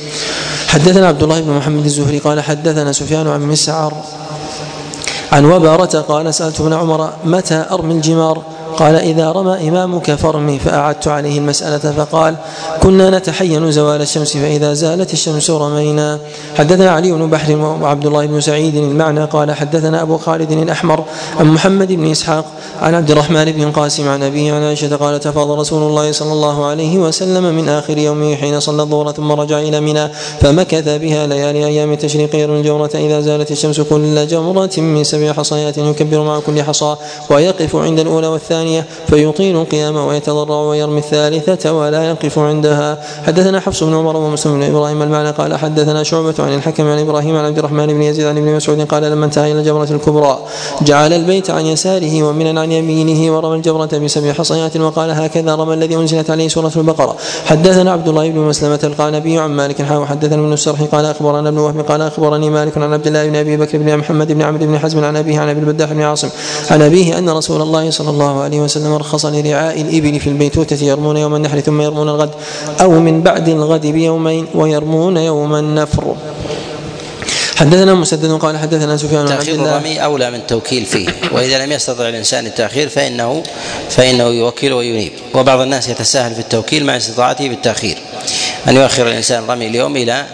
حدثنا 0.68 1.08
عبد 1.08 1.22
الله 1.22 1.40
بن 1.40 1.50
محمد 1.50 1.84
الزهري 1.84 2.18
قال 2.18 2.40
حدثنا 2.40 2.92
سفيان 2.92 3.28
عن 3.28 3.42
مسعر 3.42 3.92
عن 5.34 5.44
وبارة 5.44 6.00
قال 6.08 6.34
سألت 6.34 6.60
ابن 6.60 6.72
عمر 6.72 7.10
متى 7.24 7.66
أرمي 7.70 7.94
الجمار؟ 7.94 8.42
قال 8.76 8.94
إذا 8.96 9.32
رمى 9.32 9.68
إمامك 9.68 10.14
فارمي 10.14 10.58
فأعدت 10.58 11.08
عليه 11.08 11.38
المسألة 11.38 11.92
فقال 11.92 12.36
كنا 12.82 13.18
نتحين 13.18 13.70
زوال 13.70 14.00
الشمس 14.02 14.36
فإذا 14.36 14.72
زالت 14.72 15.12
الشمس 15.12 15.50
رمينا. 15.50 16.18
حدثنا 16.58 16.90
علي 16.90 17.12
بن 17.12 17.30
بحر 17.30 17.56
وعبد 17.56 18.06
الله 18.06 18.26
بن 18.26 18.40
سعيد 18.40 18.76
المعنى 18.76 19.24
قال 19.24 19.52
حدثنا 19.52 20.02
أبو 20.02 20.18
خالد 20.18 20.52
الأحمر 20.52 21.04
عن 21.40 21.46
محمد 21.46 21.92
بن 21.92 22.10
إسحاق 22.10 22.44
عن 22.82 22.94
عبد 22.94 23.10
الرحمن 23.10 23.52
بن 23.52 23.72
قاسم 23.72 24.08
عن 24.08 24.22
أبيه 24.22 24.52
عن 24.52 24.62
عائشة 24.62 24.96
قالت 24.96 25.28
فاض 25.28 25.50
رسول 25.50 25.82
الله 25.82 26.12
صلى 26.12 26.32
الله 26.32 26.64
عليه 26.66 26.98
وسلم 26.98 27.54
من 27.54 27.68
آخر 27.68 27.98
يومه 27.98 28.34
حين 28.34 28.60
صلى 28.60 28.82
الظهر 28.82 29.12
ثم 29.12 29.32
رجع 29.32 29.58
إلى 29.58 29.80
منى 29.80 30.08
فمكث 30.40 30.88
بها 30.88 31.26
ليالي 31.26 31.66
أيام 31.66 31.92
التشريق 31.92 32.36
يرمي 32.36 32.58
الجمرة 32.58 32.90
إذا 32.94 33.20
زالت 33.20 33.50
الشمس 33.50 33.80
كل 33.80 34.26
جمرة 34.26 34.70
من 34.76 35.04
سبع 35.04 35.32
حصيات 35.32 35.78
يكبر 35.78 36.22
مع 36.22 36.40
كل 36.40 36.62
حصى 36.62 36.96
ويقف 37.30 37.76
عند 37.76 38.00
الأولى 38.00 38.26
والثانية 38.26 38.63
فيطيل 39.06 39.56
القيام 39.56 39.96
ويتضرع 39.96 40.60
ويرمي 40.60 40.98
الثالثة 40.98 41.72
ولا 41.72 42.10
يقف 42.10 42.38
عندها. 42.38 42.98
حدثنا 43.26 43.60
حفص 43.60 43.84
بن 43.84 43.94
عمر 43.94 44.16
ومسلم 44.16 44.54
بن 44.54 44.62
إبراهيم 44.62 45.02
المعنى 45.02 45.30
قال 45.30 45.56
حدثنا 45.56 46.02
شعبة 46.02 46.34
عن 46.38 46.54
الحكم 46.54 46.86
عن 46.86 46.98
إبراهيم 46.98 47.36
عن 47.36 47.44
عبد 47.44 47.58
الرحمن 47.58 47.86
بن 47.86 48.02
يزيد 48.02 48.26
عن 48.26 48.38
ابن 48.38 48.56
مسعود 48.56 48.80
قال 48.80 49.02
لما 49.02 49.26
انتهى 49.26 49.52
إلى 49.52 49.60
الجمرة 49.60 49.88
الكبرى 49.90 50.38
جعل 50.82 51.12
البيت 51.12 51.50
عن 51.50 51.66
يساره 51.66 52.22
ومن 52.22 52.58
عن 52.58 52.72
يمينه 52.72 53.36
ورمى 53.36 53.56
الجمرة 53.56 53.98
بسبع 54.04 54.32
حصيات 54.32 54.76
وقال 54.76 55.10
هكذا 55.10 55.54
رمى 55.54 55.74
الذي 55.74 55.96
أنزلت 55.96 56.30
عليه 56.30 56.48
سورة 56.48 56.72
البقرة. 56.76 57.16
حدثنا 57.46 57.92
عبد 57.92 58.08
الله 58.08 58.30
بن 58.30 58.38
مسلمة 58.38 58.80
القعنبي 58.84 59.38
عن 59.38 59.50
مالك 59.50 59.82
حاو. 59.82 60.06
حدثنا 60.06 60.40
ابن 60.40 60.52
السرح 60.52 60.82
قال 60.82 61.04
أخبرنا 61.04 61.48
ابن 61.48 61.58
وهب 61.58 61.80
قال 61.80 62.02
أخبرني 62.02 62.50
مالك 62.50 62.78
عن 62.78 62.92
عبد 62.92 63.06
الله 63.06 63.26
بن 63.26 63.36
أبي 63.36 63.56
بكر 63.56 63.78
بن 63.78 63.96
محمد 63.96 64.32
بن 64.32 64.42
عمرو 64.42 64.66
بن 64.66 64.78
حزم 64.78 65.04
عن 65.04 65.16
أبيه 65.16 65.38
عن 65.38 65.48
أبي 65.48 65.60
البداح 65.60 65.92
بن 65.92 66.02
عاصم 66.02 66.28
عن 66.70 66.82
أبيه 66.82 67.18
أن 67.18 67.30
رسول 67.30 67.62
الله 67.62 67.90
صلى 67.90 68.10
الله 68.10 68.40
عليه 68.40 68.53
وسلم 68.60 68.94
رخص 68.94 69.26
لرعاء 69.26 69.80
الإبل 69.80 70.20
في 70.20 70.26
البيتوتة 70.26 70.84
يرمون 70.84 71.16
يوم 71.16 71.34
النحر 71.34 71.60
ثم 71.60 71.80
يرمون 71.80 72.08
الغد 72.08 72.30
أو 72.80 72.90
من 72.90 73.22
بعد 73.22 73.48
الغد 73.48 73.86
بيومين 73.86 74.46
ويرمون 74.54 75.16
يوم 75.16 75.54
النفر. 75.54 76.16
حدثنا 77.56 77.94
مسدد 77.94 78.30
قال 78.30 78.58
حدثنا 78.58 78.96
سفيان 78.96 79.26
تأخير 79.26 79.54
الرمي 79.54 80.04
أولى 80.04 80.30
من 80.30 80.36
التوكيل 80.36 80.84
فيه 80.84 81.08
وإذا 81.32 81.66
لم 81.66 81.72
يستطع 81.72 82.08
الإنسان 82.08 82.46
التأخير 82.46 82.88
فإنه 82.88 83.42
فإنه 83.90 84.24
يوكل 84.24 84.72
وينيب. 84.72 85.12
وبعض 85.34 85.60
الناس 85.60 85.88
يتساهل 85.88 86.34
في 86.34 86.40
التوكيل 86.40 86.84
مع 86.86 86.96
استطاعته 86.96 87.48
بالتأخير 87.48 87.98
أن 88.68 88.76
يؤخر 88.76 89.06
الإنسان 89.06 89.44
رمي 89.48 89.66
اليوم 89.66 89.96
إلى 89.96 90.26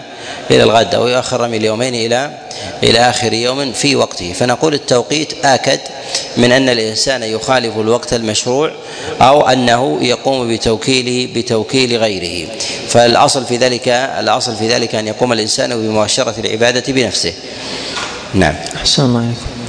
إلى 0.51 0.63
الغد 0.63 0.95
أو 0.95 1.07
يؤخر 1.07 1.41
رمي 1.41 1.57
اليومين 1.57 1.95
إلى 1.95 2.31
إلى 2.83 2.99
آخر 2.99 3.33
يوم 3.33 3.71
في 3.71 3.95
وقته. 3.95 4.33
فنقول 4.33 4.73
التوقيت 4.73 5.45
آكد 5.45 5.79
من 6.37 6.51
أن 6.51 6.69
الإنسان 6.69 7.23
يخالف 7.23 7.77
الوقت 7.77 8.13
المشروع 8.13 8.71
أو 9.21 9.41
أنه 9.41 9.97
يقوم 10.01 10.53
بتوكيله 10.53 11.33
بتوكيل 11.35 11.97
غيره. 11.97 12.47
فالأصل 12.87 13.45
في 13.45 13.57
ذلك 13.57 13.87
الأصل 13.87 14.55
في 14.55 14.67
ذلك 14.67 14.95
أن 14.95 15.07
يقوم 15.07 15.33
الإنسان 15.33 15.69
بمباشرة 15.69 16.35
العبادة 16.39 16.93
بنفسه. 16.93 17.33
نعم. 18.33 18.55
أحسن 18.75 19.05
الله 19.05 19.19
عليكم 19.19 19.60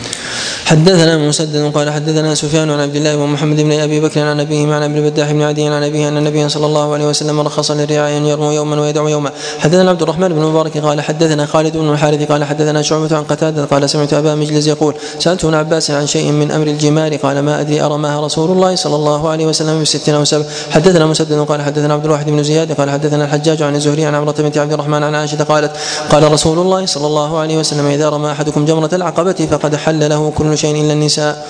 حدثنا 0.72 1.16
مسدد 1.18 1.72
قال 1.74 1.90
حدثنا 1.90 2.34
سفيان 2.34 2.70
عن 2.70 2.80
عبد 2.80 2.96
الله 2.96 3.16
ومحمد 3.16 3.60
بن 3.60 3.72
أبي 3.72 4.00
بكر 4.00 4.20
عن 4.20 4.40
أبيه 4.40 4.74
عن 4.74 4.82
ابن 4.82 4.96
البداح 4.96 5.32
بن 5.32 5.42
عدي 5.42 5.66
عن 5.66 5.82
أبيه 5.82 6.08
أن 6.08 6.16
النبي 6.16 6.48
صلى 6.48 6.66
الله 6.66 6.92
عليه 6.92 7.06
وسلم 7.08 7.40
رخص 7.40 7.70
للرعاية 7.70 8.18
ان 8.18 8.26
يرموا 8.26 8.52
يوما 8.52 8.80
ويدعو 8.80 9.08
يوما. 9.08 9.30
حدثنا 9.58 9.90
عبد 9.90 10.02
الرحمن 10.02 10.28
بن 10.28 10.40
مبارك 10.42 10.78
قال 10.78 11.00
حدثنا 11.00 11.46
خالد 11.46 11.76
بن 11.76 11.92
الحارث 11.92 12.32
قال 12.32 12.44
حدثنا 12.44 12.82
شعبة 12.82 13.16
عن 13.16 13.22
قتادة 13.24 13.64
قال 13.64 13.90
سمعت 13.90 14.14
أبا 14.14 14.34
مجلس 14.34 14.66
يقول 14.66 14.94
سألت 15.18 15.44
ابن 15.44 15.54
عباس 15.54 15.90
عن 15.90 16.06
شيء 16.06 16.32
من 16.32 16.50
أمر 16.50 16.66
الجمار 16.66 17.16
قال 17.16 17.38
ما 17.38 17.60
أدري 17.60 17.80
أرماها 17.80 18.20
رسول 18.20 18.50
الله 18.50 18.74
صلى 18.74 18.96
الله 18.96 19.28
عليه 19.28 19.46
وسلم 19.46 19.82
بست 19.82 20.08
أو 20.08 20.24
سبع. 20.24 20.44
حدثنا 20.70 21.06
مسدد 21.06 21.38
قال 21.38 21.62
حدثنا 21.62 21.94
عبد 21.94 22.04
الواحد 22.04 22.26
بن 22.26 22.42
زياد 22.42 22.72
قال 22.72 22.90
حدثنا 22.90 23.24
الحجاج 23.24 23.62
عن 23.62 23.74
الزهري 23.74 24.04
عن 24.04 24.14
عمرة 24.14 24.34
بنت 24.38 24.58
عبد 24.58 24.72
الرحمن 24.72 25.02
عن 25.02 25.14
عائشة 25.14 25.44
قالت 25.44 25.72
قال 26.10 26.32
رسول 26.32 26.58
الله 26.58 26.86
صلى 26.86 27.06
الله 27.06 27.38
عليه 27.38 27.58
وسلم 27.58 27.86
إذا 27.86 28.08
رمى 28.08 28.30
أحدكم 28.30 28.64
جمرة 28.64 28.90
العقبة 28.92 29.48
فقد 29.50 29.76
حل 29.76 30.08
له 30.08 30.32
كل 30.36 30.61
شيء 30.62 30.74
إلا 30.80 30.92
النساء. 30.92 31.46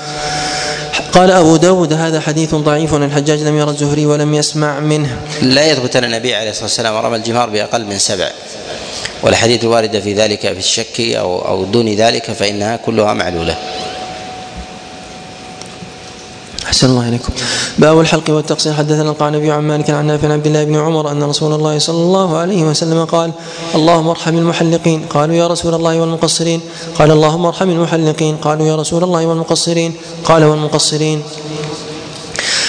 قال 1.12 1.30
أبو 1.30 1.56
داود 1.56 1.92
هذا 1.92 2.20
حديث 2.20 2.54
ضعيف 2.54 2.94
الحجاج 2.94 3.40
لم 3.42 3.58
يرى 3.58 3.70
الزهري 3.70 4.06
ولم 4.06 4.34
يسمع 4.34 4.80
منه. 4.80 5.16
لا 5.42 5.70
يثبت 5.70 5.96
أن 5.96 6.04
النبي 6.04 6.34
عليه 6.34 6.50
الصلاة 6.50 6.64
والسلام 6.64 6.94
رمى 6.96 7.16
الجمار 7.16 7.50
بأقل 7.50 7.84
من 7.84 7.98
سبع. 7.98 8.30
والحديث 9.22 9.64
الواردة 9.64 10.00
في 10.00 10.14
ذلك 10.14 10.40
في 10.40 10.58
الشك 10.58 11.00
أو 11.00 11.48
أو 11.48 11.64
دون 11.64 11.88
ذلك 11.88 12.32
فإنها 12.32 12.76
كلها 12.76 13.12
معلولة. 13.12 13.56
أحسن 16.72 16.90
الله 16.90 17.08
إليكم. 17.08 17.32
باب 17.78 18.00
الحلق 18.00 18.30
والتقصير. 18.30 18.72
حدثنا 18.72 19.10
القعنبي 19.10 19.50
عن 19.52 19.62
مالك 19.68 19.90
عن 19.90 20.06
نافع 20.06 20.32
عبد 20.32 20.46
الله 20.46 20.64
بن 20.64 20.76
عمر 20.76 21.10
أن 21.10 21.22
رسول 21.22 21.52
الله 21.52 21.78
صلى 21.78 22.02
الله 22.02 22.36
عليه 22.36 22.62
وسلم 22.64 23.04
قال 23.04 23.32
اللهم 23.74 24.08
ارحم 24.08 24.38
المحلقين. 24.38 25.04
قالوا 25.10 25.36
يا 25.36 25.46
رسول 25.46 25.74
الله 25.74 26.00
والمقصرين. 26.00 26.60
قال 26.98 27.10
اللهم 27.10 27.46
ارحم 27.46 27.70
المحلقين. 27.70 28.36
قالوا 28.36 28.66
يا 28.66 28.76
رسول 28.76 29.04
الله 29.04 29.26
والمقصرين. 29.26 29.92
قال 30.24 30.44
والمقصرين. 30.44 31.22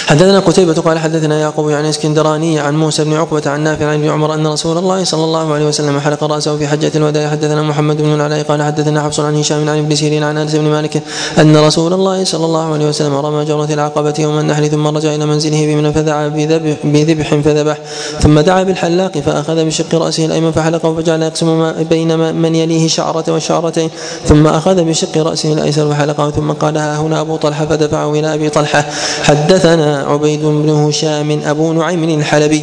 حدثنا 0.06 0.40
قتيبة 0.40 0.74
قال 0.74 0.98
حدثنا 0.98 1.40
يعقوب 1.40 1.70
عن 1.70 1.84
إسكندراني 1.84 2.60
عن 2.60 2.76
موسى 2.76 3.04
بن 3.04 3.12
عقبة 3.12 3.50
عن 3.50 3.60
نافع 3.60 3.86
عن 3.86 3.94
ابن 3.94 4.08
عمر 4.08 4.34
أن 4.34 4.46
رسول 4.46 4.78
الله 4.78 5.04
صلى 5.04 5.24
الله 5.24 5.54
عليه 5.54 5.66
وسلم 5.66 6.00
حلق 6.00 6.24
رأسه 6.24 6.56
في 6.56 6.68
حجة 6.68 6.92
الوداع. 6.96 7.30
حدثنا 7.30 7.62
محمد 7.62 7.96
بن 7.96 8.14
العلاء 8.14 8.42
قال 8.42 8.62
حدثنا 8.62 9.02
حفص 9.02 9.20
عن 9.20 9.36
هشام 9.36 9.68
عن 9.68 9.78
ابن 9.78 9.94
سيرين 9.94 10.24
عن 10.24 10.38
أنس 10.38 10.54
بن 10.54 10.64
مالك 10.64 11.02
أن 11.38 11.56
رسول 11.56 11.92
الله 11.92 12.24
صلى 12.24 12.44
الله 12.44 12.72
عليه 12.72 12.88
وسلم 12.88 13.14
رمى 13.14 13.44
جرة 13.44 13.74
العقبة 13.74 14.14
يوم 14.18 14.38
النحر 14.38 14.66
ثم 14.66 14.86
رجع 14.86 15.14
إلى 15.14 15.26
منزله 15.26 15.66
بمنى 15.66 15.92
فدعا 15.92 16.28
بذبح, 16.28 16.76
بذبح 16.84 17.34
فذبح. 17.34 17.78
ثم 18.20 18.40
دعا 18.40 18.62
بالحلاق 18.62 19.18
فأخذ 19.18 19.64
بشق 19.64 19.94
رأسه 19.94 20.24
الأيمن 20.24 20.52
فحلقه 20.52 20.94
فجعل 20.94 21.22
يقسم 21.22 21.72
بين 21.72 22.18
من 22.34 22.54
يليه 22.54 22.88
شعرة 22.88 23.24
والشعرتين 23.28 23.90
ثم 24.24 24.46
أخذ 24.46 24.84
بشق 24.84 25.18
رأسه 25.18 25.52
الأيسر 25.52 25.90
فحلقه. 25.90 26.30
ثم 26.30 26.52
قال 26.52 26.78
ها 26.78 26.96
هنا 26.96 27.20
أبو 27.20 27.36
طلحة 27.36 27.66
فدفعه 27.66 28.12
إلى 28.12 28.34
أبي 28.34 28.50
طلحة. 28.50 28.84
حدثنا 29.22 29.93
عبيد 29.94 30.42
بن 30.42 30.70
هشام 30.70 31.40
أبو 31.44 31.72
نعيم 31.72 32.04
الحلبي 32.04 32.62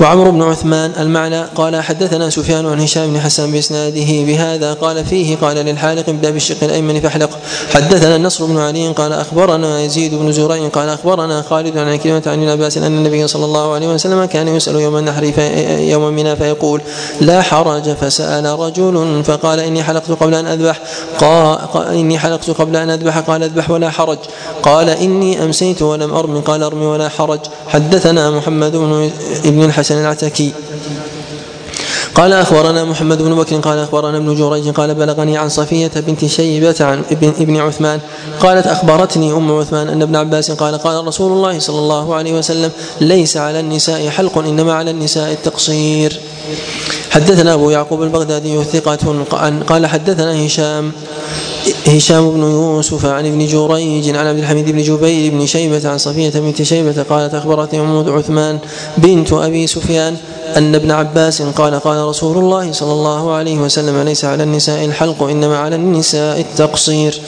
وعمرو 0.00 0.30
بن 0.30 0.42
عثمان 0.42 0.92
المعنى. 0.98 1.42
قال 1.54 1.82
حدثنا 1.82 2.30
سفيان 2.30 2.66
عن 2.66 2.80
هشام 2.80 3.12
بن 3.12 3.20
حسن 3.20 3.52
بإسناده 3.52 4.06
بهذا. 4.26 4.72
قال 4.72 5.04
فيه 5.04 5.36
قال 5.36 5.56
للحالق 5.56 6.08
ابدأ 6.08 6.30
بالشق 6.30 6.64
الأيمن 6.64 7.00
فاحلق. 7.00 7.30
حدثنا 7.74 8.16
النصر 8.16 8.44
بن 8.44 8.58
علي 8.58 8.88
قال 8.88 9.12
أخبرنا 9.12 9.80
يزيد 9.80 10.14
بن 10.14 10.32
زريع 10.32 10.68
قال 10.68 10.88
أخبرنا 10.88 11.42
خالد 11.42 11.78
عن 11.78 11.96
كلمة 11.96 12.22
عن 12.26 12.42
العباس 12.42 12.78
أن 12.78 12.84
النبي 12.84 13.28
صلى 13.28 13.44
الله 13.44 13.74
عليه 13.74 13.88
وسلم 13.88 14.24
كان 14.24 14.48
يسأل 14.48 14.76
يوم 14.76 14.96
النحر 14.96 15.32
في 15.32 15.90
يوم 15.90 16.12
منى 16.14 16.36
فيقول 16.36 16.80
لا 17.20 17.42
حرج؟ 17.42 17.90
فسأل 17.92 18.58
رجل 18.58 19.22
فقال 19.24 19.60
إني 19.60 19.82
حلقت 19.82 20.10
قبل 20.10 20.34
أن 20.34 20.46
أذبح. 20.46 20.80
قال 21.20 21.58
إني 21.88 22.18
حلقت 22.18 22.50
قبل 22.50 22.76
أن 22.76 22.90
أذبح. 22.90 23.18
قال 23.18 23.42
أذبح 23.42 23.70
ولا 23.70 23.90
حرج. 23.90 24.18
قال 24.62 24.88
إني 24.88 25.44
أمسيت 25.44 25.82
ولم 25.82 26.14
أرمي 26.14 26.40
قال 26.52 26.62
أرمي 26.62 26.86
ولا 26.86 27.08
حرج. 27.08 27.40
حدثنا 27.68 28.30
محمد 28.30 28.72
بن 28.76 29.10
ابن 29.44 29.64
الحسن 29.64 30.00
العتكي. 30.00 30.52
قال 32.14 32.32
أخبرنا 32.32 32.84
محمد 32.84 33.22
بن 33.22 33.34
بكر 33.34 33.56
قال 33.56 33.78
أخبرنا 33.78 34.16
ابن 34.16 34.34
جريج 34.34 34.68
قال 34.68 34.94
بلغني 34.94 35.38
عن 35.38 35.48
صفية 35.48 35.90
بنت 35.96 36.24
شيبة 36.24 36.76
عن 36.80 37.02
ابن, 37.10 37.28
ابن 37.40 37.56
عثمان 37.56 38.00
قالت 38.40 38.66
أخبرتني 38.66 39.32
أم 39.32 39.58
عثمان 39.58 39.88
أن 39.88 40.02
ابن 40.02 40.16
عباس 40.16 40.50
قال 40.50 40.78
قال 40.78 41.06
رسول 41.06 41.32
الله 41.32 41.58
صلى 41.58 41.78
الله 41.78 42.14
عليه 42.14 42.32
وسلم 42.38 42.70
ليس 43.00 43.36
على 43.36 43.60
النساء 43.60 44.08
حلق 44.08 44.38
إنما 44.38 44.72
على 44.72 44.90
النساء 44.90 45.32
التقصير. 45.32 46.20
حدثنا 47.10 47.54
أبو 47.54 47.70
يعقوب 47.70 48.02
البغدادي 48.02 48.64
ثقة 48.64 49.24
قال 49.68 49.86
حدثنا 49.86 50.46
هشام 50.46 50.92
هشام 51.86 52.30
بن 52.30 52.40
يوسف 52.40 53.06
عن 53.06 53.26
ابن 53.26 53.46
جريج 53.46 54.16
عن 54.16 54.26
عبد 54.26 54.38
الحميد 54.38 54.70
بن 54.70 54.82
جبير 54.82 55.32
بن 55.32 55.46
شيبة 55.46 55.88
عن 55.88 55.98
صفية 55.98 56.30
بنت 56.30 56.62
شيبة 56.62 57.02
قالت 57.02 57.34
أخبرتني 57.34 57.80
أم 57.80 58.08
عثمان 58.08 58.58
بنت 58.98 59.32
أبي 59.32 59.66
سفيان 59.66 60.16
أن 60.56 60.74
ابن 60.74 60.90
عباس 60.90 61.42
قال 61.42 61.80
قال 61.80 62.04
رسول 62.04 62.38
الله 62.38 62.72
صلى 62.72 62.92
الله 62.92 63.32
عليه 63.32 63.58
وسلم 63.58 64.02
ليس 64.02 64.24
على 64.24 64.42
النساء 64.42 64.84
الحلق 64.84 65.22
إنما 65.22 65.58
على 65.58 65.76
النساء 65.76 66.40
التقصير. 66.40 67.20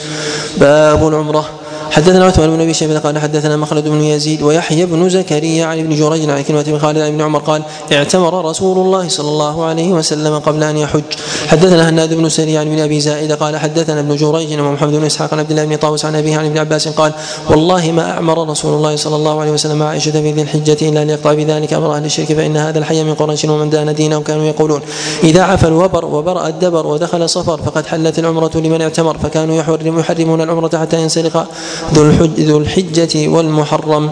باب 0.57 1.07
العمرة. 1.07 1.49
حدثنا 1.91 2.25
عثمان 2.25 2.49
بن 2.49 2.61
أبي 2.61 2.73
شيبة 2.73 2.99
قال 2.99 3.19
حدثنا 3.19 3.57
مخلد 3.57 3.87
بن 3.87 4.01
يزيد 4.01 4.41
ويحيى 4.41 4.85
بن 4.85 5.09
زكريا 5.09 5.65
عن 5.65 5.79
ابن 5.79 5.95
جريج 5.95 6.29
عن 6.29 6.41
كلمة 6.41 6.61
بن 6.61 6.79
خالد 6.79 6.97
عن 6.97 7.07
ابن 7.07 7.21
عمر 7.21 7.39
قال 7.39 7.61
اعتمر 7.91 8.45
رسول 8.45 8.77
الله 8.77 9.07
صلى 9.07 9.29
الله 9.29 9.65
عليه 9.65 9.93
وسلم 9.93 10.39
قبل 10.39 10.63
أن 10.63 10.77
يحج. 10.77 11.03
حدثنا 11.47 11.89
هناد 11.89 12.13
بن 12.13 12.29
سري 12.29 12.57
عن 12.57 12.67
ابن 12.67 12.79
أبي 12.79 12.99
زائد 12.99 13.31
قال 13.33 13.57
حدثنا 13.57 13.99
ابن 13.99 14.15
جريج 14.15 14.59
ومحمد 14.59 14.93
بن 14.93 15.05
إسحاق 15.05 15.33
عن 15.33 15.39
عبد 15.39 15.51
الله 15.51 15.65
بن 15.65 15.75
طاووس 15.75 16.05
عن 16.05 16.15
أبيه 16.15 16.37
عن 16.37 16.45
ابن 16.45 16.57
عباس 16.57 16.87
قال 16.87 17.11
والله 17.49 17.91
ما 17.91 18.11
أعمر 18.11 18.49
رسول 18.49 18.73
الله 18.73 18.95
صلى 18.95 19.15
الله 19.15 19.41
عليه 19.41 19.51
وسلم 19.51 19.83
عائشة 19.83 20.11
في 20.11 20.31
ذي 20.31 20.41
الحجة 20.41 20.77
إلا 20.89 21.05
ليقطع 21.05 21.33
بذلك 21.33 21.73
أمر 21.73 21.95
أهل 21.95 22.05
الشرك 22.05 22.33
فإن 22.33 22.57
هذا 22.57 22.79
الحي 22.79 23.03
من 23.03 23.13
قريش 23.13 23.45
ومن 23.45 23.69
دان 23.69 23.95
دينه 23.95 24.21
كانوا 24.21 24.45
يقولون 24.45 24.81
إذا 25.23 25.43
عفى 25.43 25.67
الوبر 25.67 26.05
وبرأ 26.05 26.47
الدبر 26.47 26.87
ودخل 26.87 27.29
صفر 27.29 27.61
فقد 27.61 27.85
حلت 27.85 28.19
العمرة 28.19 28.51
لمن 28.55 28.81
اعتمر 28.81 29.17
فكانوا 29.17 29.55
يحرمون 29.55 30.41
العمرة 30.41 30.77
حتى 30.77 31.01
ينسلق 31.01 31.47
ذو 31.93 32.01
الحج 32.03 32.39
ذو 32.39 32.57
الحجة 32.57 33.27
والمحرم. 33.27 34.09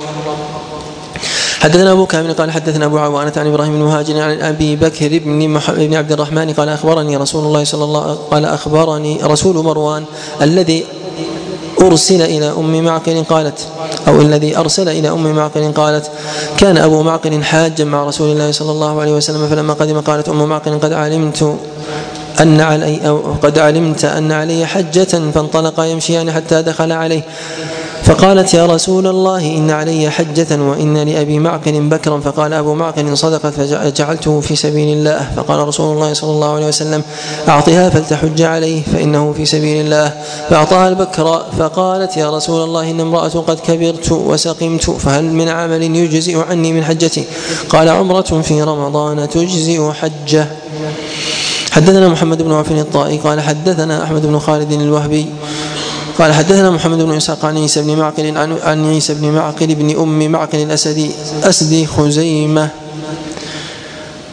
حدثنا 1.60 1.92
أبو 1.92 2.06
كامل 2.06 2.34
قال 2.34 2.52
حدثنا 2.52 2.86
أبو 2.86 2.98
عوانة 2.98 3.34
عن 3.38 3.48
إبراهيم 3.48 3.74
بن 3.74 3.80
مهاجر 3.80 4.22
عن 4.22 4.42
أبي 4.42 4.76
بكر 4.76 5.20
بن 5.26 5.50
محمد 5.50 5.80
بن 5.80 5.96
عبد 5.96 6.12
الرحمن 6.12 6.54
قال 6.54 6.70
أخبرني 6.70 7.18
رسول 7.18 7.46
الله 7.46 7.64
صلى 7.64 7.84
الله 7.84 8.18
قال 8.32 8.46
أخبرني 8.46 9.20
رسول 9.24 9.56
مروان 9.56 10.04
الذي 10.42 10.86
أرسل 11.82 12.22
إلى 12.22 12.50
أم 12.50 12.84
معقل 12.84 13.24
قالت 13.24 13.60
أو 14.08 14.22
الذي 14.22 14.58
أرسل 14.58 14.90
إلى 14.90 15.10
أم 15.10 15.36
معقل 15.36 15.72
قالت 15.72 16.12
كان 16.58 16.78
أبو 16.78 17.04
معقل 17.04 17.44
حاجا 17.44 17.86
مع 17.86 18.04
رسول 18.04 18.32
الله 18.32 18.52
صلى 18.52 18.72
الله 18.72 19.02
عليه 19.02 19.12
وسلم 19.12 19.48
فلما 19.48 19.74
قدم 19.74 20.02
قالت 20.02 20.30
أم 20.30 20.50
معقل 20.50 20.80
قد 20.80 20.94
علمت 20.94 21.58
أن 22.42 22.62
علي 22.62 23.08
أو 23.08 23.22
قد 23.44 23.60
علمت 23.60 24.06
أن 24.06 24.32
علي 24.32 24.66
حجة 24.66 25.32
فانطلقا 25.34 25.86
يمشيان 25.86 26.32
حتى 26.32 26.62
دخل 26.62 26.92
عليه. 26.92 27.22
فقالت 28.04 28.54
يا 28.54 28.66
رسول 28.66 29.08
الله 29.08 29.58
إن 29.58 29.72
علي 29.72 30.10
حجة 30.10 30.62
وإن 30.62 30.98
لأبي 30.98 31.40
معقل 31.40 31.90
بكرا. 31.90 32.20
فقال 32.20 32.54
أبو 32.54 32.74
معقل 32.74 33.18
صدقت 33.18 33.54
فجعلته 33.54 34.42
في 34.42 34.56
سبيل 34.56 34.98
الله. 34.98 35.28
فقال 35.36 35.68
رسول 35.68 35.96
الله 35.96 36.14
صلى 36.14 36.32
الله 36.32 36.56
عليه 36.56 36.68
وسلم 36.68 37.04
أعطها 37.48 37.90
فلتحج 37.90 38.42
عليه 38.42 38.82
فإنه 38.94 39.34
في 39.34 39.46
سبيل 39.46 39.86
الله. 39.86 40.14
فأعطاها 40.50 40.90
البكر 40.90 41.46
فقالت 41.60 42.18
يا 42.18 42.38
رسول 42.38 42.64
الله 42.64 42.92
إن 42.92 43.00
امرأة 43.00 43.30
قد 43.30 43.60
كبرت 43.60 44.12
وسقمت 44.12 44.90
فهل 44.90 45.24
من 45.24 45.50
عمل 45.50 45.84
يجزئ 45.84 46.38
عني 46.50 46.74
من 46.74 46.84
حجتي؟ 46.84 47.24
قال 47.70 47.90
عمرة 47.90 48.42
في 48.42 48.64
رمضان 48.64 49.30
تجزئ 49.30 49.92
حجة. 49.92 50.48
حدثنا 51.74 52.08
محمد 52.08 52.42
بن 52.42 52.52
عفن 52.52 52.80
الطائي 52.80 53.18
قال 53.18 53.42
حدثنا 53.42 54.04
أحمد 54.04 54.26
بن 54.26 54.40
خالد 54.40 54.72
الوهبي 54.72 55.26
قال 56.20 56.34
حدثنا 56.34 56.70
محمد 56.70 56.98
بن 56.98 57.16
اسحاق 57.16 57.46
عن 57.46 57.58
عيسى 57.58 57.82
بن 57.82 57.98
معقل 57.98 58.38
عن 58.38 58.58
عن 58.64 58.90
عيسى 58.90 59.14
بن 59.14 59.32
معقل 59.32 59.76
بن 59.76 60.00
أم 60.00 60.32
معقل 60.32 60.58
الأسدي 60.58 61.12
أسدي 61.44 61.86
خزيمة. 61.88 62.70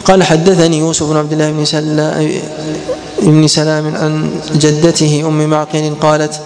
قال 0.05 0.23
حدثني 0.23 0.79
يوسف 0.79 1.07
بن 1.07 1.17
عبد 1.17 1.33
الله 1.33 1.51
بن 1.51 1.65
سلام 1.65 2.31
بن 3.23 3.47
سلام 3.47 3.97
عن 3.97 4.31
جدته 4.55 5.25
أم 5.27 5.51
معقل 5.51 5.95
قالت 6.01 6.41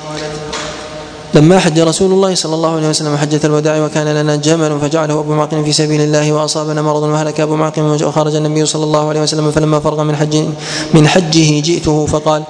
لما 1.35 1.59
حج 1.59 1.81
رسول 1.81 2.13
الله 2.13 2.35
صلى 2.35 2.55
الله 2.55 2.77
عليه 2.77 2.89
وسلم 2.89 3.17
حجة 3.17 3.41
الوداع 3.45 3.85
وكان 3.85 4.09
لنا 4.09 4.37
جمل 4.37 4.81
فجعله 4.81 5.21
أبو 5.21 5.35
معقل 5.35 5.65
في 5.65 5.73
سبيل 5.73 6.01
الله 6.01 6.33
وأصابنا 6.33 6.83
مرض 6.83 7.03
وهلك 7.03 7.41
أبو 7.41 7.57
معقل 7.57 7.83
وخرج 7.83 8.35
النبي 8.35 8.67
صلى 8.67 8.85
الله 8.85 9.09
عليه 9.09 9.23
وسلم 9.23 9.51
فلما 9.51 9.81
فرغ 9.81 10.03
من 10.03 10.17
حج 10.17 10.45
من 10.95 11.09
حجه 11.09 11.61
جئته 11.61 12.07
فقال 12.07 12.43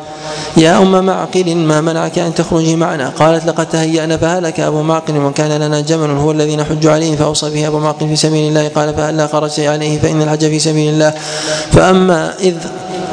يا 0.56 0.78
أم 0.78 1.04
معقل 1.06 1.56
ما 1.56 1.80
منعك 1.80 2.18
أن 2.18 2.34
تخرجي 2.34 2.76
معنا؟ 2.76 3.08
قالت 3.08 3.46
لقد 3.46 3.68
تهيأنا 3.68 4.16
فهلك 4.16 4.60
أبو 4.60 4.82
معقل 4.82 5.16
وكان 5.16 5.52
لنا 5.52 5.80
جمل 5.80 6.10
هو 6.10 6.30
الذي 6.30 6.56
نحج 6.56 6.86
عليه 6.86 7.16
فأوصى 7.16 7.50
به 7.50 7.66
أبو 7.66 7.78
معقل 7.78 8.08
في 8.08 8.16
سبيل 8.16 8.48
الله. 8.48 8.68
قال 8.68 8.94
فهلا 8.94 9.26
خرجت 9.26 9.60
عليه 9.60 9.98
فإن 9.98 10.22
الحج 10.22 10.40
في 10.40 10.58
سبيل 10.58 10.94
الله. 10.94 11.14
فأما 11.72 12.34
إذ 12.40 12.54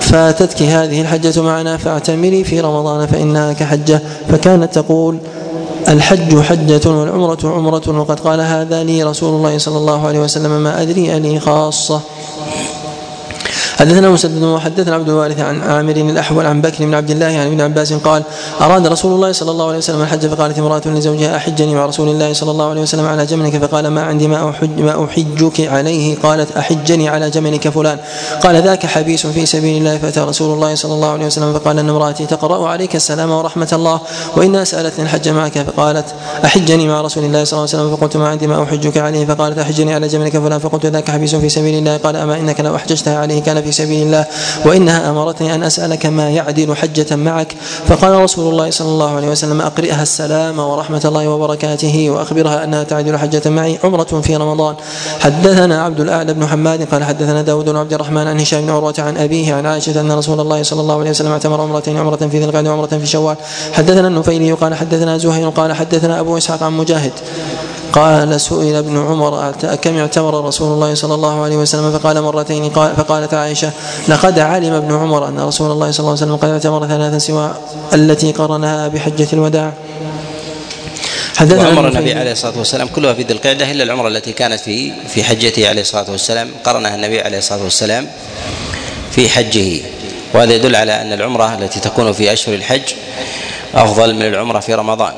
فاتتك 0.01 0.61
هذه 0.61 1.01
الحجة 1.01 1.41
معنا 1.41 1.77
فاعتمري 1.77 2.43
في 2.43 2.59
رمضان 2.59 3.07
فإنها 3.07 3.53
كحجة 3.53 4.01
فكانت 4.29 4.73
تقول 4.73 5.17
الحج 5.89 6.39
حجة 6.39 6.89
والعمرة 6.89 7.39
عمرة 7.43 7.99
وقد 7.99 8.19
قال 8.19 8.41
هذا 8.41 8.83
لي 8.83 9.03
رسول 9.03 9.35
الله 9.35 9.57
صلى 9.57 9.77
الله 9.77 10.07
عليه 10.07 10.19
وسلم 10.19 10.63
ما 10.63 10.81
أدري 10.81 11.17
ألي 11.17 11.39
خاصة. 11.39 12.01
حدثنا 13.79 14.09
مسدد 14.09 14.43
وحدثنا 14.43 14.95
عبد 14.95 15.09
الوارث 15.09 15.39
عن 15.39 15.61
عامر 15.61 15.95
الأحول 15.95 16.45
عن 16.45 16.61
بكر 16.61 16.85
بن 16.85 16.93
عبد 16.93 17.09
الله 17.11 17.25
عن 17.25 17.47
ابن 17.47 17.61
عباس 17.61 17.93
قال 17.93 18.23
أراد 18.61 18.87
رسول 18.87 19.13
الله 19.13 19.31
صلى 19.31 19.51
الله 19.51 19.67
عليه 19.67 19.77
وسلم 19.77 20.01
الحج 20.01 20.27
فقالت 20.27 20.59
امرأة 20.59 20.81
لزوجها 20.85 21.35
أحجني 21.35 21.75
مع 21.75 21.85
رسول 21.85 22.09
الله 22.09 22.33
صلى 22.33 22.51
الله 22.51 22.69
عليه 22.69 22.81
وسلم 22.81 23.05
على 23.05 23.25
جملك 23.25 23.57
فقال 23.57 23.87
ما 23.87 24.03
عندي 24.03 24.27
ما 24.27 24.49
احج 24.49 24.79
ما 24.79 25.05
أحجك 25.05 25.61
عليه؟ 25.61 26.17
قالت 26.23 26.57
أحجني 26.57 27.09
على 27.09 27.29
جملك 27.29 27.69
فلان. 27.69 27.97
قال 28.43 28.55
ذاك 28.55 28.85
حبيس 28.85 29.27
في 29.27 29.45
سبيل 29.45 29.77
الله 29.77 29.97
فأتى 29.97 30.19
رسول 30.19 30.53
الله 30.53 30.75
صلى 30.75 30.93
الله 30.93 31.09
عليه 31.09 31.25
وسلم 31.25 31.53
فقال 31.53 31.79
إن 31.79 31.89
امرأتي 31.89 32.25
تقرأ 32.25 32.67
عليك 32.67 32.95
السلام 32.95 33.31
ورحمة 33.31 33.69
الله 33.73 33.99
وانها 34.35 34.63
سألتني 34.63 35.05
الحج 35.05 35.29
معك؟ 35.29 35.57
فقالت 35.59 36.05
أحجني 36.45 36.87
مع 36.87 37.01
رسول 37.01 37.23
الله 37.25 37.43
صلى 37.43 37.57
الله 37.57 37.69
عليه 37.73 37.83
وسلم 37.83 37.97
فقلت 37.97 38.17
ما 38.17 38.27
عندي 38.27 38.47
ما 38.47 38.63
أحجك 38.63 38.97
عليه؟ 38.97 39.25
فقالت 39.25 39.59
أحجني 39.59 39.93
على 39.93 40.07
جملك 40.07 40.37
فلان. 40.37 40.59
فقلت 40.59 40.85
ذاك 40.85 41.11
حبيس 41.11 41.35
في 41.35 41.49
سبيل 41.49 41.77
الله. 41.77 41.97
قال 41.97 42.15
أما 42.15 42.37
إنك 42.37 42.59
لو 42.59 42.75
أحججتها 42.75 43.17
عليه 43.17 43.41
كان 43.41 43.60
في 43.61 43.71
سبيل 43.71 44.05
الله. 44.05 44.25
وإنها 44.65 45.09
أمرتني 45.09 45.55
أن 45.55 45.63
أسألك 45.63 46.05
ما 46.05 46.29
يعدل 46.29 46.75
حجة 46.75 47.15
معك. 47.15 47.55
فقال 47.87 48.13
رسول 48.13 48.53
الله 48.53 48.69
صلى 48.71 48.87
الله 48.87 49.15
عليه 49.15 49.27
وسلم 49.27 49.61
أقرئها 49.61 50.03
السلام 50.03 50.59
ورحمة 50.59 51.01
الله 51.05 51.27
وبركاته 51.29 52.09
وأخبرها 52.09 52.63
أنها 52.63 52.83
تعدل 52.83 53.17
حجة 53.17 53.49
معي 53.49 53.79
عمرة 53.83 54.21
في 54.23 54.35
رمضان. 54.35 54.75
حدثنا 55.19 55.83
عبد 55.83 55.99
الأعلى 55.99 56.33
بن 56.33 56.47
حماد 56.47 56.87
قال 56.91 57.03
حدثنا 57.03 57.41
داود 57.41 57.65
بن 57.65 57.75
عبد 57.75 57.93
الرحمن 57.93 58.27
عن 58.27 58.39
هشام 58.39 58.61
بن 58.61 58.69
عروة 58.69 58.95
عن 58.99 59.17
أبيه 59.17 59.53
عن 59.53 59.65
عائشة 59.65 60.01
أن 60.01 60.11
رسول 60.11 60.39
الله 60.39 60.63
صلى 60.63 60.81
الله 60.81 60.99
عليه 60.99 61.09
وسلم 61.09 61.31
اعتمر 61.31 61.61
عمرتين 61.61 61.97
عمرة 61.97 62.15
في 62.15 62.39
ذي 62.39 62.45
القعدة 62.45 62.69
وعمرة 62.69 62.87
في 62.87 63.05
شوال. 63.05 63.35
حدثنا 63.73 64.07
النفيلي 64.07 64.51
قال 64.51 64.75
حدثنا 64.75 65.17
زهير 65.17 65.49
قال 65.49 65.73
حدثنا 65.73 66.19
أبو 66.19 66.37
إسحاق 66.37 66.63
عن 66.63 66.73
مجاهد. 66.73 67.11
قال 67.93 68.41
سئل 68.41 68.75
ابن 68.75 68.97
عمر 68.97 69.51
كم 69.81 69.97
اعتمر 69.97 70.45
رسول 70.47 70.73
الله 70.73 70.95
صلى 70.95 71.13
الله 71.13 71.43
عليه 71.43 71.55
وسلم؟ 71.55 71.91
فقال 71.91 72.21
مرتين. 72.21 72.69
قال 72.69 72.95
فقالت 72.95 73.33
عائشة 73.33 73.71
لقد 74.07 74.39
علم 74.39 74.73
ابن 74.73 74.95
عمر 74.95 75.27
أن 75.27 75.39
رسول 75.39 75.71
الله 75.71 75.91
صلى 75.91 75.99
الله 75.99 76.11
عليه 76.11 76.21
وسلم 76.21 76.35
قد 76.35 76.49
اعتمر 76.49 76.87
ثلاثا 76.87 77.17
سوى 77.17 77.53
التي 77.93 78.31
قرنها 78.31 78.87
بحجة 78.87 79.27
الوداع. 79.33 79.73
حدثنا 81.35 81.67
وعمر 81.67 81.87
النبي 81.87 82.13
عليه 82.13 82.31
الصلاة 82.31 82.57
والسلام 82.57 82.87
كلها 82.87 83.13
في 83.13 83.23
ذي 83.23 83.33
القعدة 83.33 83.71
إلا 83.71 83.83
العمرة 83.83 84.07
التي 84.07 84.31
كانت 84.31 84.59
في 84.59 84.93
في 85.07 85.23
حجته 85.23 85.69
عليه 85.69 85.81
الصلاة 85.81 86.11
والسلام. 86.11 86.49
قرنها 86.63 86.95
النبي 86.95 87.21
عليه 87.21 87.37
الصلاة 87.37 87.63
والسلام 87.63 88.07
في 89.11 89.29
حجه. 89.29 89.81
وهذا 90.33 90.53
يدل 90.53 90.75
على 90.75 91.01
أن 91.01 91.13
العمرة 91.13 91.53
التي 91.53 91.79
تكون 91.79 92.11
في 92.13 92.33
أشهر 92.33 92.55
الحج 92.55 92.93
أفضل 93.75 94.15
من 94.15 94.21
العمرة 94.21 94.59
في 94.59 94.73
رمضان. 94.73 95.13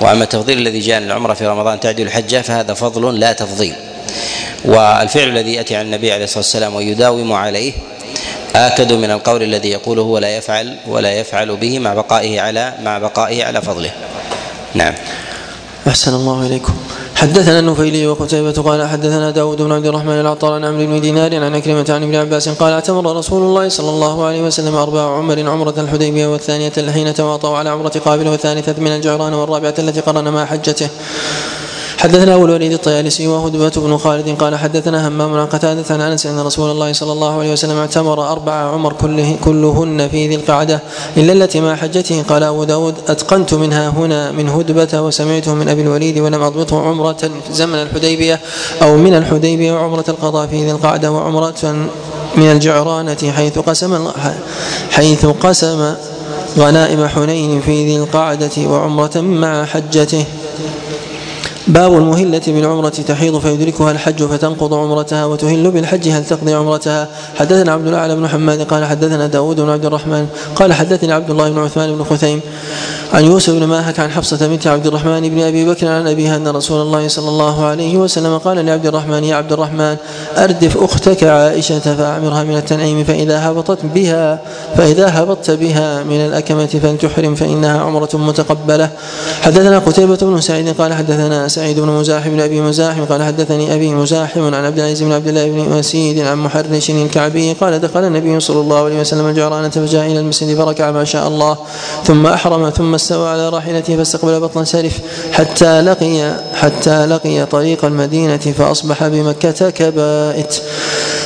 وأما 0.00 0.24
التفضيل 0.24 0.58
الذي 0.58 0.78
جاء 0.78 0.98
العمرة 0.98 1.34
في 1.34 1.46
رمضان 1.46 1.80
تعدل 1.80 2.02
الحجة 2.02 2.42
فهذا 2.42 2.74
فضل 2.74 3.20
لا 3.20 3.32
تفضيل 3.32 3.74
والفعل 4.64 5.28
الذي 5.28 5.54
يأتي 5.54 5.76
عن 5.76 5.86
النبي 5.86 6.12
عليه 6.12 6.24
الصلاة 6.24 6.38
والسلام 6.38 6.74
ويداوم 6.74 7.32
عليه 7.32 7.72
آكد 8.56 8.92
من 8.92 9.10
القول 9.10 9.42
الذي 9.42 9.68
يقوله 9.68 10.02
ولا 10.02 10.36
يفعل 10.36 10.76
ولا 10.86 11.12
يفعل 11.12 11.56
به 11.56 11.78
مع 11.78 11.94
بقائه 11.94 12.40
على 12.40 12.74
مع 12.82 12.98
بقائه 12.98 13.44
على 13.44 13.62
فضله. 13.62 13.90
نعم. 14.74 14.94
أحسن 15.88 16.14
الله 16.14 16.46
إليكم. 16.46 16.74
حدثنا 17.18 17.58
النفيلي 17.58 18.06
وقتيبة 18.06 18.52
قال 18.52 18.88
حدثنا 18.88 19.30
داود 19.30 19.62
بن 19.62 19.72
عبد 19.72 19.86
الرحمن 19.86 20.20
العطار 20.20 20.52
عن 20.52 20.64
عمرو 20.64 20.86
بن 20.86 21.00
دينار 21.00 21.44
عن 21.44 21.54
أكرمة 21.54 21.86
عن 21.88 22.02
ابن 22.02 22.14
عباس 22.14 22.48
قال 22.48 22.72
اعتمر 22.72 23.16
رسول 23.16 23.42
الله 23.42 23.68
صلى 23.68 23.90
الله 23.90 24.24
عليه 24.24 24.42
وسلم 24.42 24.74
أربع 24.74 25.16
عمر 25.16 25.48
عمرة 25.48 25.74
الحديبية 25.78 26.26
والثانية 26.26 26.92
حين 26.92 27.14
تواطوا 27.14 27.56
على 27.56 27.70
عمرة 27.70 27.92
قابل 28.04 28.28
والثالثة 28.28 28.82
من 28.82 28.88
الجعران 28.96 29.34
والرابعة 29.34 29.74
التي 29.78 30.00
قرن 30.00 30.28
مع 30.28 30.44
حجته. 30.44 30.88
حدثنا 31.98 32.34
ابو 32.34 32.44
الوليد 32.44 32.72
الطيالسي 32.72 33.26
وهدبة 33.26 33.72
بن 33.76 33.96
خالد 33.96 34.28
قال 34.38 34.56
حدثنا 34.56 35.08
همام 35.08 35.34
عن 35.34 35.46
قتادة 35.46 35.84
عن 35.90 36.00
أنس 36.00 36.26
أن 36.26 36.40
رسول 36.40 36.70
الله 36.70 36.92
صلى 36.92 37.12
الله 37.12 37.38
عليه 37.38 37.52
وسلم 37.52 37.76
اعتمر 37.76 38.32
أربع 38.32 38.52
عمر 38.52 38.92
كله 38.92 39.36
كلهن 39.44 40.08
في 40.08 40.28
ذي 40.28 40.34
القعدة 40.34 40.80
إلا 41.16 41.32
التي 41.32 41.60
مع 41.60 41.76
حجته. 41.76 42.22
قال 42.22 42.42
أبو 42.42 42.64
داود 42.64 42.94
أتقنت 43.08 43.54
منها 43.54 43.88
هنا 43.88 44.32
من 44.32 44.48
هدبة 44.48 45.00
وسمعته 45.00 45.54
من 45.54 45.68
أبي 45.68 45.82
الوليد 45.82 46.18
ولم 46.18 46.42
أضبطه 46.42 46.88
عمرة 46.88 47.30
زمن 47.50 47.74
الحديبية 47.74 48.40
أو 48.82 48.96
من 48.96 49.14
الحديبية 49.14 49.72
وعمرة 49.72 50.04
القضاء 50.08 50.46
في 50.46 50.64
ذي 50.64 50.70
القعدة 50.70 51.12
وعمرة 51.12 51.88
من 52.36 52.52
الجعرانة 52.52 53.32
حيث 53.36 53.58
قسم 53.58 54.08
حيث 54.90 55.26
قسم 55.26 55.94
غنائم 56.58 57.08
حنين 57.08 57.60
في 57.60 57.86
ذي 57.86 57.96
القعدة 57.96 58.50
وعمرة 58.58 59.20
مع 59.20 59.64
حجته. 59.64 60.24
باب 61.68 61.96
المهلة 61.96 62.40
بالعمرة 62.46 62.88
تحيض 62.88 63.38
فيدركها 63.38 63.90
الحج 63.90 64.22
فتنقض 64.22 64.74
عمرتها 64.74 65.24
وتهل 65.24 65.70
بالحج 65.70 66.08
هل 66.08 66.24
تقضي 66.24 66.54
عمرتها؟ 66.54 67.08
حدثنا 67.36 67.72
عبد 67.72 67.86
الأعلى 67.86 68.16
بن 68.16 68.28
حماد 68.28 68.62
قال 68.62 68.84
حدثنا 68.84 69.26
داود 69.26 69.60
بن 69.60 69.70
عبد 69.70 69.84
الرحمن 69.84 70.26
قال 70.56 70.72
حدثني 70.72 71.12
عبد 71.12 71.30
الله 71.30 71.50
بن 71.50 71.58
عثمان 71.58 71.96
بن 71.96 72.04
خثيم 72.04 72.40
عن 73.12 73.24
يوسف 73.24 73.52
بن 73.52 73.64
ماهك 73.64 74.00
عن 74.00 74.10
حفصة 74.10 74.46
بنت 74.46 74.66
عبد 74.66 74.86
الرحمن 74.86 75.28
بن 75.28 75.40
أبي 75.40 75.64
بكر 75.64 75.88
عن 75.88 76.06
أبيها 76.06 76.36
أن 76.36 76.48
رسول 76.48 76.82
الله 76.82 77.08
صلى 77.08 77.28
الله 77.28 77.64
عليه 77.64 77.96
وسلم 77.96 78.38
قال 78.38 78.66
لعبد 78.66 78.86
الرحمن 78.86 79.24
يا 79.24 79.36
عبد 79.36 79.52
الرحمن 79.52 79.96
أردف 80.36 80.76
أختك 80.76 81.24
عائشة 81.24 81.78
فأعمرها 81.78 82.44
من 82.44 82.56
التنعيم 82.56 83.04
فإذا 83.04 83.50
هبطت 83.50 83.78
بها 83.94 84.40
فإذا 84.76 85.08
هبطت 85.08 85.50
بها 85.50 86.02
من 86.02 86.26
الأكمة 86.26 86.66
فلتحرم 86.66 87.34
فإنها 87.34 87.80
عمرة 87.80 88.10
متقبلة. 88.14 88.90
حدثنا 89.42 89.78
قتيبة 89.78 90.16
بن 90.16 90.40
سعيد 90.40 90.68
قال 90.80 90.94
حدثنا 90.94 91.48
سعيد 91.58 91.80
بن 91.80 91.88
مزاحم 91.88 92.30
بن 92.30 92.40
أبي 92.40 92.60
مزاحم 92.60 93.04
قال 93.04 93.22
حدثني 93.22 93.74
أبي 93.74 93.94
مزاحم 93.94 94.54
عن 94.54 94.64
عبد 94.64 94.78
العزيز 94.78 95.02
بن 95.02 95.12
عبد 95.12 95.28
الله 95.28 95.50
بن 95.50 95.72
اسيد 95.72 96.18
عن 96.18 96.38
محرش 96.38 96.90
الكعبي 96.90 97.52
قال 97.52 97.80
دخل 97.80 98.04
النبي 98.04 98.40
صلى 98.40 98.60
الله 98.60 98.84
عليه 98.84 99.00
وسلم 99.00 99.26
الجعرانة 99.26 99.68
فجاء 99.68 100.06
إلى 100.06 100.20
المسجد 100.20 100.56
فركع 100.56 100.90
ما 100.90 101.04
شاء 101.04 101.28
الله 101.28 101.56
ثم 102.04 102.26
أحرم 102.26 102.70
ثم 102.70 102.94
استوى 102.94 103.28
على 103.28 103.48
راحلته 103.48 103.96
فاستقبل 103.96 104.40
بطن 104.40 104.64
سرف 104.64 104.98
حتى 105.32 105.80
لقي 105.80 106.34
حتى 106.54 107.06
لقي 107.06 107.46
طريق 107.46 107.84
المدينة 107.84 108.36
فأصبح 108.36 109.06
بمكة 109.06 109.70
كبائت. 109.70 110.62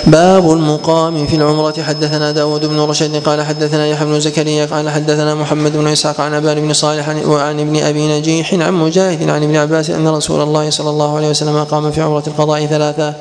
باب 0.06 0.52
المقام 0.52 1.26
في 1.26 1.36
العمرة. 1.36 1.74
حدثنا 1.82 2.32
داود 2.32 2.66
بن 2.66 2.80
رشد 2.80 3.16
قال 3.16 3.42
حدثنا 3.42 3.86
يحيى 3.86 4.06
بن 4.06 4.20
زكريا 4.20 4.66
قال 4.66 4.90
حدثنا 4.90 5.34
محمد 5.34 5.76
بن 5.76 5.86
إسحاق 5.86 6.20
عن 6.20 6.34
أبان 6.34 6.60
بن 6.60 6.72
صالح 6.72 7.09
وعن 7.26 7.60
ابن 7.60 7.76
أبي 7.76 8.18
نجيح 8.18 8.54
عن 8.54 8.74
مجاهد 8.74 9.28
عن 9.28 9.42
ابن 9.42 9.56
عباس 9.56 9.90
أن 9.90 10.06
رسول 10.23 10.40
الله 10.40 10.70
صلى 10.70 10.90
الله 10.90 11.16
عليه 11.16 11.28
وسلم 11.31 11.65
قام 11.65 11.90
في 11.90 12.01
عمرة 12.01 12.23
القضاء 12.27 12.66
ثلاثا 12.66 13.15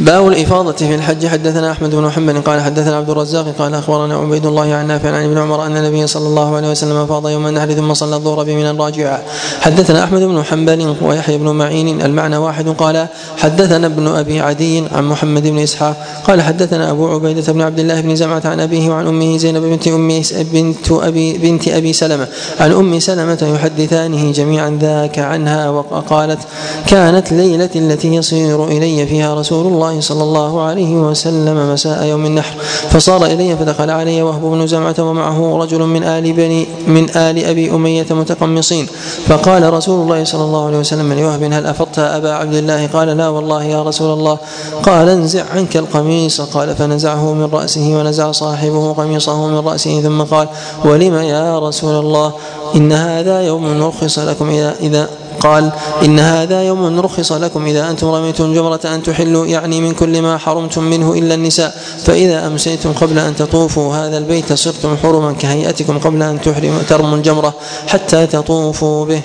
باب 0.00 0.28
الإفاضة 0.28 0.72
في 0.72 0.94
الحج. 0.94 1.26
حدثنا 1.26 1.70
أحمد 1.72 1.90
بن 1.90 2.02
محمد 2.02 2.36
قال 2.36 2.60
حدثنا 2.60 2.96
عبد 2.96 3.10
الرزاق 3.10 3.54
قال 3.58 3.74
أخبرنا 3.74 4.16
عبيد 4.16 4.46
الله 4.46 4.74
عن 4.74 4.86
نافع 4.86 5.08
عن 5.08 5.24
ابن 5.24 5.38
عمر 5.38 5.66
أن 5.66 5.76
النبي 5.76 6.06
صلى 6.06 6.26
الله 6.26 6.56
عليه 6.56 6.70
وسلم 6.70 6.96
أفاض 6.96 7.28
يوم 7.28 7.46
النحر 7.46 7.72
ثم 7.72 7.94
صلى 7.94 8.16
الظهر 8.16 8.44
بمن 8.44 8.80
راجعا 8.80 9.22
حدثنا 9.60 10.04
أحمد 10.04 10.22
بن 10.22 10.42
حنبل 10.42 10.94
ويحيى 11.02 11.38
بن 11.38 11.48
معين. 11.48 12.02
المعنى 12.02 12.36
واحد 12.36 12.68
قال 12.68 13.06
حدثنا 13.36 13.86
ابن 13.86 14.08
أبي 14.08 14.40
عدي 14.40 14.84
عن 14.92 15.04
محمد 15.04 15.42
بن 15.42 15.58
إسحاق 15.58 15.96
قال 16.24 16.42
حدثنا 16.42 16.90
أبو 16.90 17.08
عبيدة 17.08 17.52
بن 17.52 17.62
عبد 17.62 17.78
الله 17.78 18.00
بن 18.00 18.16
زمعة 18.16 18.42
عن 18.44 18.60
أبيه 18.60 18.90
وعن 18.90 19.06
أمه 19.06 19.36
زينب 19.36 19.62
بنت 19.62 19.88
أم 19.88 20.22
بنت 20.52 20.92
أبي 20.92 21.38
بنت 21.38 21.68
أبي 21.68 21.92
سلمة. 21.92 22.26
عن 22.60 22.72
أم 22.72 23.00
سلمة 23.00 23.54
يحدثانه 23.54 24.32
جميعا 24.32 24.78
ذاك 24.80 25.18
عنها 25.18 25.70
وقالت 25.70 26.38
كانت 26.86 27.32
ليلة 27.32 27.70
التي 27.76 28.14
يصير 28.14 28.64
إلي 28.64 29.06
فيها 29.06 29.34
رسول 29.34 29.66
الله 29.66 29.83
الله 29.84 30.00
صلى 30.00 30.22
الله 30.22 30.62
عليه 30.62 30.94
وسلم 30.94 31.72
مساء 31.72 32.04
يوم 32.04 32.26
النحر. 32.26 32.56
فصار 32.90 33.26
إلي 33.26 33.56
فدخل 33.56 33.90
علي 33.90 34.22
وهب 34.22 34.40
بن 34.40 34.66
زمعة 34.66 34.94
ومعه 34.98 35.58
رجل 35.62 35.80
من 35.82 36.02
آل 36.04 36.32
بني 36.32 36.66
من 36.86 37.10
آل 37.16 37.44
أبي 37.44 37.70
أمية 37.70 38.06
متقمصين. 38.10 38.86
فقال 39.26 39.72
رسول 39.72 40.02
الله 40.02 40.24
صلى 40.24 40.44
الله 40.44 40.66
عليه 40.66 40.78
وسلم 40.78 41.12
لوهب 41.12 41.42
هل 41.42 41.66
أفضت 41.66 41.98
أبا 41.98 42.32
عبد 42.32 42.54
الله 42.54 42.86
قال 42.86 43.08
لا 43.08 43.28
والله 43.28 43.64
يا 43.64 43.82
رسول 43.82 44.18
الله. 44.18 44.38
قال 44.82 45.08
انزع 45.08 45.44
عنك 45.54 45.76
القميص. 45.76 46.40
قال 46.40 46.76
فنزعه 46.76 47.32
من 47.32 47.48
رأسه 47.52 47.98
ونزع 47.98 48.32
صاحبه 48.32 48.92
قميصه 48.92 49.46
من 49.46 49.58
رأسه. 49.58 50.00
ثم 50.00 50.22
قال 50.22 50.48
ولم 50.84 51.14
يا 51.14 51.58
رسول 51.58 51.94
الله؟ 52.04 52.32
إن 52.74 52.92
هذا 52.92 53.42
يوم 53.42 53.82
رخص 53.82 54.18
لكم 54.18 54.50
إذا 54.50 54.74
إذا 54.80 55.08
قال 55.44 55.72
إن 56.04 56.18
هذا 56.18 56.62
يوم 56.62 57.00
رخص 57.00 57.32
لكم 57.32 57.66
إذا 57.66 57.90
أنتم 57.90 58.08
رميتم 58.08 58.54
جمرة 58.54 58.80
أن 58.84 59.02
تحلوا 59.02 59.46
يعني 59.46 59.80
من 59.80 59.92
كل 59.92 60.22
ما 60.22 60.38
حرمتم 60.38 60.84
منه 60.84 61.12
إلا 61.12 61.34
النساء. 61.34 61.70
فإذا 62.04 62.46
أمسيتم 62.46 62.92
قبل 62.92 63.18
أن 63.18 63.36
تطوفوا 63.36 63.94
هذا 63.96 64.18
البيت 64.18 64.52
صرتم 64.52 64.96
حرما 64.96 65.32
كهيئتكم 65.32 65.98
قبل 65.98 66.22
أن 66.22 66.40
تحرموا 66.40 66.82
ترموا 66.88 67.16
الجمرة 67.16 67.54
حتى 67.86 68.26
تطوفوا 68.26 69.04
به. 69.04 69.22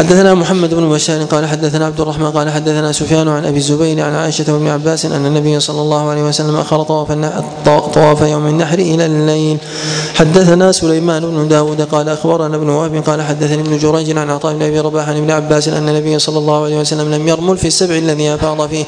حدثنا 0.00 0.34
محمد 0.34 0.74
بن 0.74 0.88
بشار 0.88 1.22
قال 1.24 1.46
حدثنا 1.46 1.86
عبد 1.86 2.00
الرحمن 2.00 2.30
قال 2.30 2.50
حدثنا 2.50 2.92
سفيان 2.92 3.28
عن 3.28 3.44
أبي 3.44 3.56
الزبير 3.56 4.00
عن 4.00 4.14
عائشة 4.14 4.52
وابن 4.54 4.68
عباس 4.68 5.04
أن 5.04 5.26
النبي 5.26 5.60
صلى 5.60 5.80
الله 5.80 6.10
عليه 6.10 6.22
وسلم 6.22 6.56
أخر 6.56 6.82
طواف 6.82 7.12
طواف 7.94 8.20
يوم 8.20 8.46
النحر 8.46 8.78
إلى 8.78 9.06
الليل. 9.06 9.58
حدثنا 10.14 10.72
سليمان 10.72 11.22
بن 11.22 11.48
داود 11.48 11.82
قال 11.82 12.08
أخبرنا 12.08 12.56
ابن 12.56 12.68
وهب 12.68 13.02
قال 13.06 13.22
حدثني 13.22 13.60
ابن 13.60 13.78
جريج 13.78 14.18
عن 14.18 14.30
عطاء 14.30 14.54
بن 14.54 14.62
أبي 14.62 14.80
رباح 14.80 15.08
عن 15.08 15.16
ابن 15.16 15.30
عباس 15.30 15.68
أن 15.68 15.88
النبي 15.88 16.18
صلى 16.18 16.38
الله 16.38 16.64
عليه 16.64 16.80
وسلم 16.80 17.14
لم 17.14 17.28
يرمل 17.28 17.58
في 17.58 17.66
السبع 17.66 17.94
الذي 17.94 18.34
أفاض 18.34 18.68
فيه. 18.68 18.84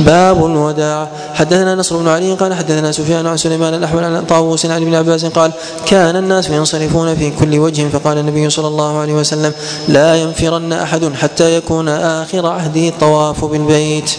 باب 0.00 0.46
الوداع. 0.46 1.08
حدثنا 1.34 1.74
نصر 1.74 1.96
بن 1.96 2.08
علي 2.08 2.34
قال 2.34 2.54
حدثنا 2.54 2.92
سفيان 2.92 3.26
عن 3.26 3.36
سليمان 3.36 3.74
الأحول 3.74 4.04
عن 4.04 4.24
طاووس 4.24 4.66
عن 4.66 4.82
ابن 4.82 4.94
عباس 4.94 5.24
قال 5.24 5.52
كان 5.86 6.16
الناس 6.16 6.50
ينصرفون 6.50 7.14
في 7.14 7.30
كل 7.40 7.58
وجه 7.58 7.88
فقال 7.88 8.18
النبي 8.18 8.50
صلى 8.50 8.68
الله 8.68 8.98
عليه 8.98 9.12
وسلم 9.12 9.52
لا 9.88 10.16
ينفر 10.16 10.53
ينفرن 10.54 10.72
أحد 10.72 11.14
حتى 11.14 11.56
يكون 11.56 11.88
آخر 11.88 12.46
عهده 12.46 12.88
الطواف 12.88 13.44
بالبيت. 13.44 14.10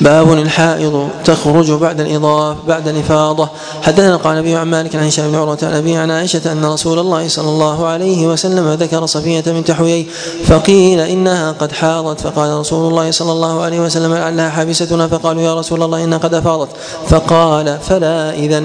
باب 0.00 0.32
الحائض 0.32 1.08
تخرج 1.24 1.72
بعد 1.72 2.00
الإضافة 2.00 2.56
بعد 2.68 2.88
الإفاضة. 2.88 3.48
حدثنا 3.82 4.16
قال 4.16 4.36
أبي 4.36 4.56
عن 4.56 4.66
مالك 4.66 4.96
عن 4.96 5.06
هشام 5.06 5.28
بن 5.28 5.34
عروة 5.34 5.58
عن 5.62 5.72
أبي 5.72 5.96
عن 5.96 6.10
عائشة 6.10 6.52
أن 6.52 6.64
رسول 6.64 6.98
الله 6.98 7.28
صلى 7.28 7.48
الله 7.48 7.86
عليه 7.86 8.26
وسلم 8.26 8.72
ذكر 8.72 9.06
صفية 9.06 9.40
بنت 9.40 9.70
حيي 9.70 10.06
فقيل 10.44 11.00
إنها 11.00 11.52
قد 11.52 11.72
حاضت. 11.72 12.20
فقال 12.20 12.60
رسول 12.60 12.90
الله 12.90 13.10
صلى 13.10 13.32
الله 13.32 13.62
عليه 13.62 13.80
وسلم 13.80 14.14
لعلها 14.14 14.50
حابستنا 14.50 15.08
فقالوا 15.08 15.42
يا 15.42 15.54
رسول 15.54 15.82
الله 15.82 16.04
إنها 16.04 16.18
قد 16.18 16.34
أفاضت. 16.34 16.68
فقال 17.08 17.78
فلا 17.88 18.34
إذا 18.34 18.64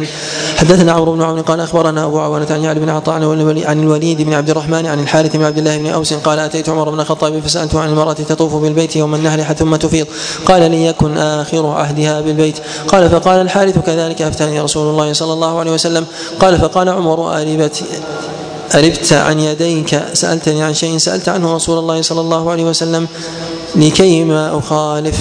حدثنا 0.58 0.92
عمرو 0.92 1.14
بن 1.14 1.22
عون 1.22 1.42
قال 1.42 1.60
أخبرنا 1.60 2.06
أبو 2.06 2.20
عوانة 2.20 2.48
عن 2.50 2.64
يعلى 2.64 2.80
بن 2.80 2.90
عطاء 2.90 3.16
عن 3.66 3.80
الوليد 3.80 4.22
بن 4.22 4.34
عبد 4.34 4.50
الرحمن 4.50 4.86
عن 4.86 5.00
الحارث 5.00 5.36
بن 5.36 5.44
عبد 5.44 5.58
الله 5.58 5.78
بن 5.78 5.88
أوس 5.88 6.14
قال 6.14 6.40
أتيت 6.40 6.70
عمر 6.70 6.90
بن 6.90 7.00
الخطاب 7.00 7.40
فسألته 7.40 7.80
عن 7.80 7.90
المرأة 7.90 8.14
تطوف 8.14 8.56
بالبيت 8.56 8.96
يوم 8.96 9.16
النهر 9.16 9.44
ثم 9.44 9.76
تفيض. 9.76 10.08
قال 10.46 10.72
ليكن 10.72 11.21
آخر 11.22 11.68
عهدها 11.68 12.22
بالبيت. 12.22 12.58
قال 12.88 13.10
فقال 13.10 13.42
الحارث 13.42 13.80
كذلك 13.80 14.22
أفتاني 14.22 14.62
رسول 14.62 14.90
الله 14.90 15.14
صلى 15.14 15.34
الله 15.34 15.60
عليه 15.60 15.72
وسلم. 15.72 16.06
قال 16.40 16.60
فقال 16.60 16.90
عمر 16.90 17.42
أربت 17.42 17.84
أربت 18.76 19.14
عن 19.14 19.40
يديك 19.40 20.02
سألتني 20.14 20.64
عن 20.64 20.74
شيء 20.74 20.98
سألت 20.98 21.30
عنه 21.30 21.56
رسول 21.56 21.80
الله 21.80 22.02
صلى 22.02 22.22
الله 22.22 22.52
عليه 22.52 22.64
وسلم 22.64 23.08
لكي 23.76 24.24
ما 24.24 24.58
أخالف. 24.58 25.20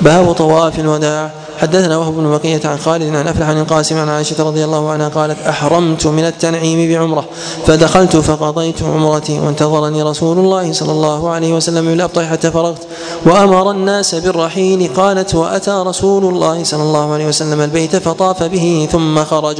باب 0.00 0.32
طواف 0.32 0.78
الوداع 0.78 1.30
حدثنا 1.60 1.96
وهب 1.96 2.14
بن 2.14 2.30
بقية 2.30 2.60
عن 2.64 2.78
خالد 2.78 3.16
عن 3.16 3.28
أفلح 3.28 3.48
عن 3.48 3.60
القاسم 3.60 3.98
عن 3.98 4.08
عائشة 4.08 4.44
رضي 4.44 4.64
الله 4.64 4.90
عنها 4.90 5.08
قالت 5.08 5.38
أحرمت 5.48 6.06
من 6.06 6.24
التنعيم 6.24 6.92
بعمرة 6.92 7.24
فدخلت 7.66 8.16
فقضيت 8.16 8.82
عمرتي 8.82 9.40
وانتظرني 9.40 10.02
رسول 10.02 10.38
الله 10.38 10.72
صلى 10.72 10.92
الله 10.92 11.30
عليه 11.30 11.52
وسلم 11.52 11.86
بالأبطح 11.86 12.24
حتى 12.24 12.50
فرغت 12.50 12.82
وأمر 13.26 13.70
الناس 13.70 14.14
بالرحيل 14.14 14.90
قالت 14.96 15.34
وأتى 15.34 15.82
رسول 15.86 16.24
الله 16.24 16.64
صلى 16.64 16.82
الله 16.82 17.12
عليه 17.12 17.26
وسلم 17.26 17.60
البيت 17.60 17.96
فطاف 17.96 18.42
به 18.42 18.88
ثم 18.92 19.24
خرج. 19.24 19.56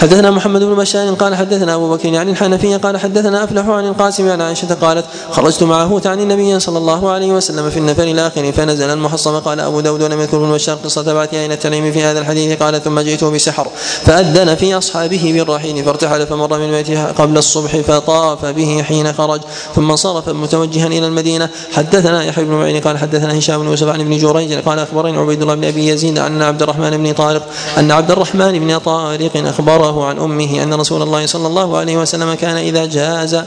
حدثنا 0.00 0.30
محمد 0.30 0.62
بن 0.62 0.74
بشار 0.74 1.14
قال 1.14 1.34
حدثنا 1.34 1.74
أبو 1.74 1.90
بكر 1.90 2.16
عن 2.16 2.28
الحنفية 2.28 2.76
قال 2.76 2.96
حدثنا 2.96 3.44
أفلح 3.44 3.68
عن 3.68 3.86
القاسم 3.88 4.30
عن 4.30 4.40
عائشة 4.40 4.74
قالت 4.74 5.04
خرجت 5.30 5.62
معه 5.62 5.98
تعني 5.98 6.22
النبي 6.22 6.60
صلى 6.60 6.78
الله 6.78 7.10
عليه 7.10 7.32
وسلم 7.32 7.70
في 7.70 7.76
النفر 7.76 8.02
الآخر 8.02 8.52
فنزل 8.52 8.90
المحصم 8.90 9.38
قال 9.38 9.60
أبو 9.60 9.80
داود 9.80 10.02
ولم 10.02 10.20
يذكر 10.20 10.36
ابن 10.36 10.52
بشار 10.52 10.78
قصة 10.84 11.12
بعث 11.14 11.39
إلى 11.46 11.54
التنعيم 11.54 11.92
في 11.92 12.02
هذا 12.02 12.18
الحديث 12.18 12.62
قال 12.62 12.82
ثم 12.82 13.00
جئته 13.00 13.30
بسحر 13.30 13.68
فأذن 14.04 14.54
في 14.54 14.74
أصحابه 14.74 15.32
بالرحيل 15.36 15.84
فارتحل 15.84 16.26
فمر 16.26 16.58
من 16.58 16.70
بيته 16.70 17.04
قبل 17.04 17.38
الصبح 17.38 17.76
فطاف 17.76 18.44
به 18.44 18.82
حين 18.82 19.12
خرج 19.12 19.40
ثم 19.74 19.96
صرف 19.96 20.28
متوجها 20.28 20.86
إلى 20.86 21.06
المدينة. 21.06 21.48
حدثنا 21.72 22.24
يحيى 22.24 22.44
بن 22.44 22.52
معين 22.52 22.80
قال 22.80 22.98
حدثنا 22.98 23.38
هشام 23.38 23.60
بن 23.60 23.66
يوسف 23.66 23.88
عن 23.88 24.00
ابن 24.00 24.18
جريج 24.18 24.52
قال 24.52 24.78
أخبرني 24.78 25.18
عبيد 25.18 25.42
الله 25.42 25.54
بن 25.54 25.64
أبي 25.64 25.88
يزيد 25.88 26.18
أن 26.18 26.42
عبد 26.42 26.62
الرحمن 26.62 26.96
بن 26.96 27.12
طارق 27.12 27.48
أن 27.78 27.90
عبد 27.90 28.10
الرحمن 28.10 28.58
بن 28.58 28.78
طارق 28.78 29.30
أخبره 29.36 30.04
عن 30.04 30.18
أمه 30.18 30.62
أن 30.62 30.74
رسول 30.74 31.02
الله 31.02 31.26
صلى 31.26 31.46
الله 31.46 31.76
عليه 31.76 31.96
وسلم 31.96 32.34
كان 32.34 32.56
إذا 32.56 32.86
جاز 32.86 33.40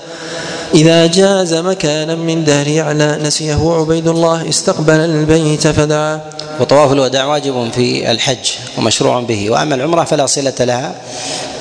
إذا 0.73 1.07
جاز 1.07 1.53
مكانا 1.53 2.15
من 2.15 2.43
دار 2.43 2.67
يعلى 2.67 3.19
نسيه 3.21 3.73
عبيد 3.79 4.07
الله 4.07 4.49
استقبل 4.49 4.93
البيت 4.93 5.67
فدعا. 5.67 6.21
وطواف 6.59 6.91
الوداع 6.91 7.25
واجب 7.25 7.71
في 7.75 8.11
الحج 8.11 8.51
ومشروع 8.77 9.19
به. 9.19 9.49
وأما 9.49 9.75
العمرة 9.75 10.03
فلا 10.03 10.25
صلة 10.25 10.53
لها 10.59 10.95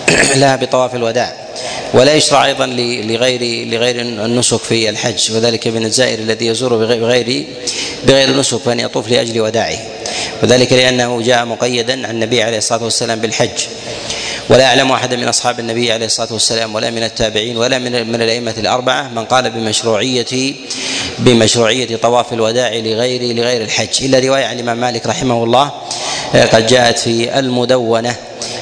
لها 0.40 0.56
بطواف 0.56 0.94
الوداع. 0.94 1.32
ولا 1.94 2.14
يشرع 2.14 2.46
أيضا 2.46 2.66
لغير 2.66 3.68
لغير 3.68 4.00
النسك 4.00 4.56
في 4.56 4.88
الحج. 4.88 5.32
وذلك 5.32 5.66
من 5.66 5.84
الزائر 5.84 6.18
الذي 6.18 6.46
يزور 6.46 6.76
بغير 6.76 7.46
بغير 8.06 8.28
النسك 8.28 8.56
فان 8.56 8.80
يطوف 8.80 9.08
لأجل 9.08 9.40
وداعه. 9.40 9.78
وذلك 10.42 10.72
لأنه 10.72 11.22
جاء 11.22 11.44
مقيدا 11.44 12.06
عن 12.06 12.14
النبي 12.14 12.42
عليه 12.42 12.58
الصلاة 12.58 12.84
والسلام 12.84 13.20
بالحج. 13.20 13.66
ولا 14.48 14.64
أعلم 14.64 14.92
أحدا 14.92 15.16
من 15.16 15.28
أصحاب 15.28 15.60
النبي 15.60 15.92
عليه 15.92 16.06
الصلاة 16.06 16.32
والسلام 16.32 16.74
ولا 16.74 16.90
من 16.90 17.02
التابعين 17.02 17.56
ولا 17.56 17.78
من 17.78 18.12
من 18.12 18.22
الأئمة 18.22 18.54
الأربعة 18.58 19.08
من 19.08 19.24
قال 19.24 19.50
بمشروعية 19.50 20.54
بمشروعية 21.18 21.96
طواف 21.96 22.32
الوداع 22.32 22.74
لغير 22.74 23.36
لغير 23.36 23.62
الحج. 23.62 24.04
إلا 24.04 24.18
رواية 24.18 24.44
عن 24.44 24.54
الإمام 24.54 24.80
مالك 24.80 25.06
رحمه 25.06 25.44
الله 25.44 25.70
قد 26.52 26.66
جاءت 26.66 26.98
في 26.98 27.38
المدونة. 27.38 28.16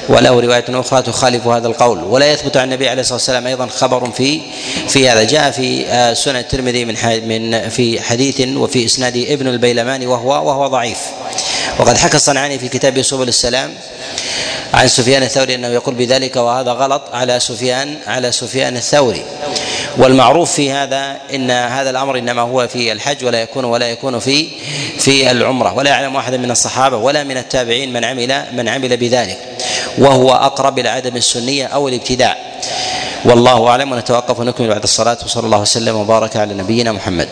وله 0.09 0.29
رواية 0.29 0.65
أخرى 0.69 1.01
تخالف 1.01 1.47
هذا 1.47 1.67
القول. 1.67 2.03
ولا 2.03 2.31
يثبت 2.31 2.57
عن 2.57 2.63
النبي 2.63 2.89
عليه 2.89 3.01
الصلاة 3.01 3.15
والسلام 3.15 3.47
أيضا 3.47 3.67
خبر 3.67 4.11
في 4.11 4.41
في 4.87 5.09
هذا. 5.09 5.23
جاء 5.23 5.51
في 5.51 5.87
آه، 5.87 6.13
سنن 6.13 6.35
الترمذي 6.35 6.85
من 6.85 6.95
من 7.27 7.69
في 7.69 8.01
حديث 8.01 8.41
وفي 8.57 8.85
إسناد 8.85 9.17
ابن 9.17 9.47
البيلمان 9.47 10.07
وهو 10.07 10.29
وهو 10.29 10.67
ضعيف. 10.67 10.99
وقد 11.79 11.97
حكى 11.97 12.17
الصنعاني 12.17 12.59
في 12.59 12.67
كتاب 12.67 13.01
سبل 13.01 13.27
السلام 13.27 13.73
عن 14.73 14.87
سفيان 14.87 15.23
الثوري 15.23 15.55
أنه 15.55 15.67
يقول 15.67 15.95
بذلك 15.95 16.35
وهذا 16.35 16.71
غلط 16.71 17.01
على 17.13 17.39
سفيان 17.39 17.97
على 18.07 18.31
سفيان 18.31 18.77
الثوري. 18.77 19.23
والمعروف 19.97 20.51
في 20.51 20.71
هذا 20.71 21.17
إن 21.33 21.51
هذا 21.51 21.89
الأمر 21.89 22.17
إنما 22.17 22.41
هو 22.41 22.67
في 22.67 22.91
الحج 22.91 23.25
ولا 23.25 23.41
يكون 23.41 23.65
ولا 23.65 23.89
يكون 23.89 24.19
في 24.19 24.47
في 24.99 25.31
العمرة. 25.31 25.73
ولا 25.73 25.89
يعلم 25.89 26.15
أحد 26.15 26.35
من 26.35 26.51
الصحابة 26.51 26.97
ولا 26.97 27.23
من 27.23 27.37
التابعين 27.37 27.93
من 27.93 28.05
عمل 28.05 28.43
من 28.53 28.69
عمل 28.69 28.97
بذلك. 28.97 29.37
وهو 29.97 30.33
أقرب 30.33 30.79
إلى 30.79 30.89
عدم 30.89 31.15
السنية 31.15 31.65
أو 31.65 31.87
الابتداع. 31.87 32.37
والله 33.25 33.67
أعلم 33.67 33.91
ونتوقف 33.91 34.39
ونكمل 34.39 34.67
بعد 34.67 34.83
الصلاة. 34.83 35.17
وصلى 35.25 35.45
الله 35.45 35.59
وسلم 35.59 35.95
وبارك 35.95 36.35
على 36.35 36.53
نبينا 36.53 36.91
محمد. 36.91 37.29